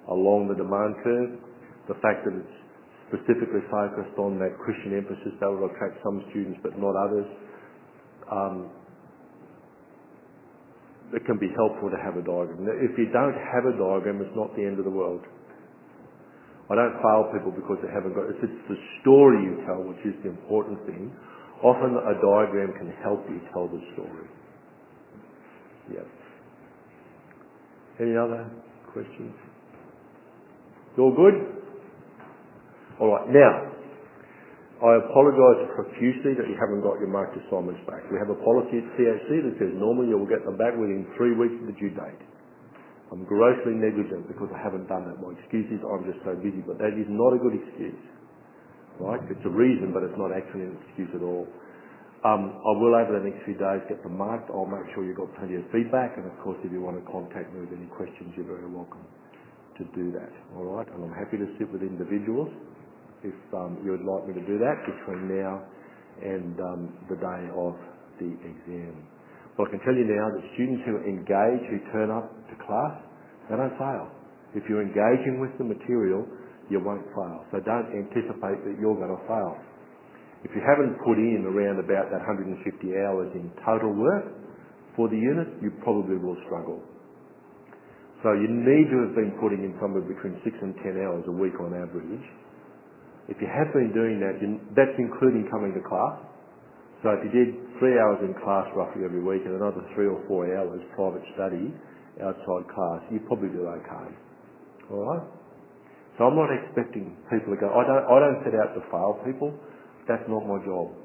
along 0.08 0.48
the 0.48 0.56
demand 0.56 0.94
curve. 1.02 1.32
The 1.90 1.98
fact 2.02 2.26
that 2.26 2.34
it's 2.34 2.56
specifically 3.10 3.62
focused 3.70 4.16
on 4.18 4.38
that 4.42 4.58
Christian 4.58 4.96
emphasis, 4.96 5.34
that 5.38 5.50
will 5.50 5.70
attract 5.70 6.02
some 6.02 6.22
students 6.30 6.58
but 6.62 6.74
not 6.78 6.94
others. 6.94 7.28
Um, 8.26 8.56
it 11.14 11.22
can 11.22 11.38
be 11.38 11.46
helpful 11.54 11.86
to 11.90 11.98
have 12.02 12.18
a 12.18 12.24
diagram. 12.26 12.66
If 12.82 12.98
you 12.98 13.06
don't 13.14 13.38
have 13.38 13.62
a 13.70 13.74
diagram, 13.78 14.18
it's 14.18 14.34
not 14.34 14.50
the 14.58 14.66
end 14.66 14.82
of 14.82 14.84
the 14.86 14.90
world. 14.90 15.22
I 16.66 16.74
don't 16.74 16.98
fail 16.98 17.30
people 17.30 17.54
because 17.54 17.78
they 17.78 17.92
haven't 17.94 18.18
got. 18.18 18.26
It's, 18.26 18.42
it's 18.42 18.64
the 18.66 18.80
story 19.02 19.38
you 19.46 19.62
tell 19.70 19.86
which 19.86 20.02
is 20.02 20.18
the 20.26 20.34
important 20.34 20.82
thing. 20.82 21.14
Often 21.62 21.96
a 21.96 22.14
diagram 22.20 22.72
can 22.76 22.92
help 23.02 23.24
you 23.28 23.40
tell 23.52 23.68
the 23.68 23.80
story. 23.94 24.28
Yep. 25.92 26.06
Any 28.00 28.16
other 28.16 28.50
questions? 28.92 29.32
All 30.98 31.12
good? 31.16 31.36
All 33.00 33.12
right. 33.12 33.28
Now, 33.28 33.52
I 34.76 35.00
apologise 35.00 35.72
profusely 35.72 36.36
that 36.36 36.44
you 36.48 36.56
haven't 36.60 36.84
got 36.84 37.00
your 37.00 37.08
marked 37.08 37.32
assignments 37.40 37.80
back. 37.88 38.04
We 38.12 38.20
have 38.20 38.28
a 38.28 38.36
policy 38.44 38.84
at 38.84 38.86
CHC 38.96 39.48
that 39.48 39.54
says 39.56 39.72
normally 39.80 40.12
you 40.12 40.20
will 40.20 40.28
get 40.28 40.44
them 40.44 40.60
back 40.60 40.76
within 40.76 41.08
three 41.16 41.32
weeks 41.32 41.56
of 41.64 41.72
the 41.72 41.76
due 41.80 41.92
date. 41.96 42.20
I'm 43.08 43.24
grossly 43.24 43.72
negligent 43.72 44.28
because 44.28 44.52
I 44.52 44.60
haven't 44.60 44.84
done 44.92 45.08
that. 45.08 45.16
My 45.16 45.32
excuse 45.40 45.64
is 45.72 45.80
I'm 45.80 46.04
just 46.04 46.20
so 46.28 46.36
busy, 46.36 46.60
but 46.60 46.76
that 46.76 46.92
is 46.92 47.08
not 47.08 47.32
a 47.32 47.40
good 47.40 47.56
excuse. 47.56 47.96
Right? 48.98 49.20
It's 49.28 49.44
a 49.44 49.52
reason, 49.52 49.92
but 49.92 50.02
it's 50.02 50.16
not 50.16 50.32
actually 50.32 50.72
an 50.72 50.76
excuse 50.88 51.12
at 51.12 51.22
all. 51.22 51.44
Um, 52.24 52.58
I 52.58 52.72
will 52.80 52.96
over 52.96 53.12
the 53.20 53.24
next 53.28 53.44
few 53.44 53.54
days 53.54 53.84
get 53.86 54.02
them 54.02 54.16
marked. 54.16 54.48
I'll 54.50 54.66
make 54.66 54.88
sure 54.96 55.04
you've 55.04 55.20
got 55.20 55.30
plenty 55.36 55.60
of 55.60 55.68
feedback, 55.70 56.16
and 56.16 56.26
of 56.26 56.34
course, 56.42 56.58
if 56.64 56.72
you 56.72 56.80
want 56.80 56.96
to 56.98 57.04
contact 57.06 57.52
me 57.52 57.60
with 57.62 57.70
any 57.76 57.86
questions, 57.92 58.32
you're 58.34 58.48
very 58.48 58.66
welcome 58.66 59.04
to 59.78 59.84
do 59.92 60.10
that. 60.16 60.32
All 60.56 60.64
right? 60.64 60.88
And 60.88 61.04
I'm 61.04 61.14
happy 61.14 61.36
to 61.36 61.48
sit 61.60 61.68
with 61.68 61.84
individuals 61.84 62.48
if 63.22 63.36
um, 63.52 63.78
you 63.84 63.92
would 63.92 64.02
like 64.02 64.26
me 64.26 64.34
to 64.34 64.44
do 64.48 64.56
that 64.58 64.76
between 64.88 65.28
now 65.28 65.60
and 66.24 66.56
um, 66.58 66.80
the 67.12 67.18
day 67.20 67.42
of 67.52 67.76
the 68.18 68.32
exam. 68.42 68.96
I 69.56 69.64
can 69.72 69.80
tell 69.88 69.96
you 69.96 70.04
now 70.04 70.36
that 70.36 70.42
students 70.52 70.84
who 70.84 71.00
engage, 71.04 71.64
who 71.72 71.80
turn 71.92 72.12
up 72.12 72.28
to 72.28 72.54
class, 72.60 73.00
they 73.48 73.56
don't 73.56 73.72
fail. 73.80 74.12
If 74.52 74.68
you're 74.68 74.84
engaging 74.84 75.40
with 75.40 75.56
the 75.56 75.64
material, 75.64 76.28
you 76.70 76.82
won't 76.82 77.06
fail. 77.14 77.46
So 77.52 77.60
don't 77.62 77.90
anticipate 77.94 78.58
that 78.66 78.74
you're 78.80 78.98
going 78.98 79.14
to 79.14 79.22
fail. 79.26 79.54
If 80.44 80.54
you 80.54 80.62
haven't 80.62 80.98
put 81.02 81.18
in 81.18 81.42
around 81.42 81.82
about 81.82 82.10
that 82.14 82.22
150 82.22 82.62
hours 83.02 83.30
in 83.34 83.50
total 83.66 83.90
work 83.94 84.30
for 84.94 85.08
the 85.08 85.18
unit, 85.18 85.58
you 85.62 85.74
probably 85.82 86.18
will 86.18 86.38
struggle. 86.46 86.82
So 88.22 88.32
you 88.32 88.48
need 88.48 88.90
to 88.90 88.98
have 89.06 89.14
been 89.14 89.34
putting 89.42 89.62
in 89.62 89.74
somewhere 89.82 90.06
between 90.06 90.38
6 90.42 90.50
and 90.62 90.74
10 90.82 91.02
hours 91.02 91.24
a 91.28 91.34
week 91.34 91.54
on 91.60 91.74
average. 91.74 92.26
If 93.28 93.42
you 93.42 93.50
have 93.50 93.74
been 93.74 93.90
doing 93.90 94.22
that, 94.22 94.38
that's 94.78 94.96
including 94.98 95.50
coming 95.50 95.74
to 95.74 95.82
class. 95.82 96.22
So 97.02 97.12
if 97.12 97.26
you 97.28 97.32
did 97.34 97.50
three 97.78 97.98
hours 97.98 98.22
in 98.24 98.32
class 98.40 98.66
roughly 98.74 99.04
every 99.04 99.22
week 99.22 99.42
and 99.44 99.58
another 99.60 99.84
three 99.94 100.06
or 100.06 100.22
four 100.26 100.46
hours 100.46 100.80
private 100.94 101.22
study 101.34 101.74
outside 102.22 102.64
class, 102.72 103.00
you 103.12 103.20
probably 103.28 103.50
do 103.50 103.66
okay. 103.68 104.08
Alright? 104.90 105.35
So 106.16 106.24
I'm 106.24 106.36
not 106.36 106.48
expecting 106.48 107.12
people 107.28 107.52
to 107.52 107.58
go, 107.60 107.68
I 107.68 107.84
don't, 107.84 108.04
I 108.08 108.16
don't 108.24 108.40
set 108.40 108.56
out 108.56 108.72
to 108.72 108.82
fail 108.88 109.20
people. 109.28 109.52
That's 110.08 110.24
not 110.32 110.48
my 110.48 110.56
job. 110.64 110.96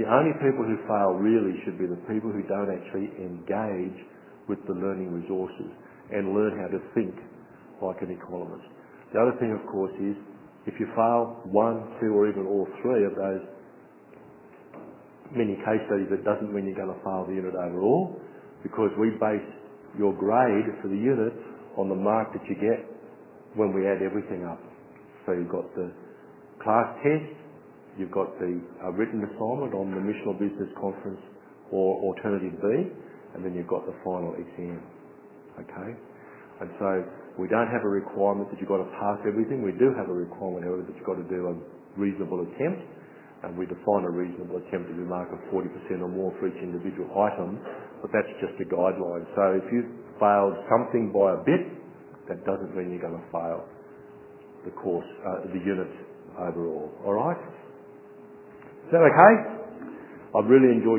The 0.00 0.08
only 0.08 0.32
people 0.40 0.64
who 0.64 0.80
fail 0.88 1.12
really 1.20 1.60
should 1.64 1.76
be 1.76 1.84
the 1.84 2.00
people 2.08 2.32
who 2.32 2.40
don't 2.48 2.72
actually 2.72 3.12
engage 3.20 4.00
with 4.48 4.56
the 4.64 4.72
learning 4.72 5.12
resources 5.12 5.68
and 6.08 6.32
learn 6.32 6.56
how 6.56 6.72
to 6.72 6.80
think 6.96 7.12
like 7.84 8.00
an 8.00 8.16
economist. 8.16 8.64
The 9.12 9.20
other 9.20 9.36
thing, 9.36 9.52
of 9.52 9.60
course, 9.68 9.92
is 10.00 10.16
if 10.64 10.74
you 10.80 10.88
fail 10.96 11.44
one, 11.44 11.84
two, 12.00 12.16
or 12.16 12.28
even 12.28 12.48
all 12.48 12.64
three 12.80 13.04
of 13.04 13.12
those 13.12 13.44
many 15.36 15.54
case 15.68 15.84
studies, 15.86 16.08
it 16.10 16.24
doesn't 16.24 16.48
mean 16.48 16.64
you're 16.64 16.80
going 16.80 16.92
to 16.92 17.02
fail 17.04 17.28
the 17.28 17.36
unit 17.36 17.54
overall 17.54 18.16
because 18.62 18.90
we 18.96 19.10
base 19.20 19.44
your 19.98 20.16
grade 20.16 20.64
for 20.82 20.88
the 20.88 20.96
unit 20.96 21.32
on 21.76 21.88
the 21.88 21.94
mark 21.94 22.32
that 22.32 22.42
you 22.48 22.56
get 22.56 22.89
when 23.54 23.74
we 23.74 23.86
add 23.86 24.02
everything 24.02 24.46
up. 24.46 24.60
So 25.26 25.32
you've 25.32 25.50
got 25.50 25.66
the 25.74 25.90
class 26.62 26.88
test, 27.02 27.34
you've 27.98 28.14
got 28.14 28.38
the 28.38 28.60
uh, 28.84 28.92
written 28.94 29.22
assignment 29.24 29.74
on 29.74 29.90
the 29.90 30.02
Mission 30.02 30.26
or 30.30 30.36
Business 30.38 30.70
Conference 30.78 31.20
or 31.70 31.98
Alternative 32.06 32.54
B, 32.54 32.66
and 33.34 33.44
then 33.44 33.54
you've 33.54 33.70
got 33.70 33.86
the 33.86 33.94
final 34.04 34.34
exam. 34.38 34.82
Okay? 35.58 35.90
And 36.60 36.68
so 36.78 36.88
we 37.38 37.48
don't 37.48 37.70
have 37.70 37.82
a 37.84 37.92
requirement 37.92 38.50
that 38.50 38.60
you've 38.60 38.70
got 38.70 38.82
to 38.82 38.90
pass 39.00 39.18
everything. 39.26 39.62
We 39.62 39.72
do 39.78 39.94
have 39.96 40.08
a 40.10 40.16
requirement, 40.16 40.66
however, 40.66 40.84
that 40.86 40.94
you've 40.94 41.08
got 41.08 41.18
to 41.18 41.28
do 41.30 41.50
a 41.50 41.54
reasonable 41.98 42.42
attempt 42.46 42.84
and 43.42 43.56
we 43.56 43.64
define 43.64 44.04
a 44.04 44.12
reasonable 44.12 44.60
attempt 44.60 44.92
to 44.92 44.96
be 44.96 45.06
marked 45.06 45.32
of 45.32 45.40
40% 45.48 45.64
or 46.04 46.12
more 46.12 46.28
for 46.36 46.48
each 46.48 46.60
individual 46.60 47.08
item, 47.16 47.56
but 48.04 48.12
that's 48.12 48.28
just 48.36 48.52
a 48.60 48.66
guideline. 48.68 49.24
So 49.32 49.56
if 49.56 49.64
you've 49.72 49.88
failed 50.20 50.60
something 50.68 51.08
by 51.08 51.32
a 51.32 51.40
bit, 51.40 51.79
that 52.30 52.46
doesn't 52.46 52.70
mean 52.78 52.94
you're 52.94 53.02
going 53.02 53.18
to 53.18 53.28
fail 53.34 53.66
the 54.64 54.70
course, 54.70 55.06
uh, 55.26 55.50
the 55.50 55.58
unit 55.58 55.90
overall. 56.38 56.90
All 57.04 57.14
right? 57.14 57.36
Is 58.86 58.90
that 58.92 59.02
okay? 59.02 59.34
I've 60.34 60.46
really 60.50 60.74
enjoyed 60.74 60.98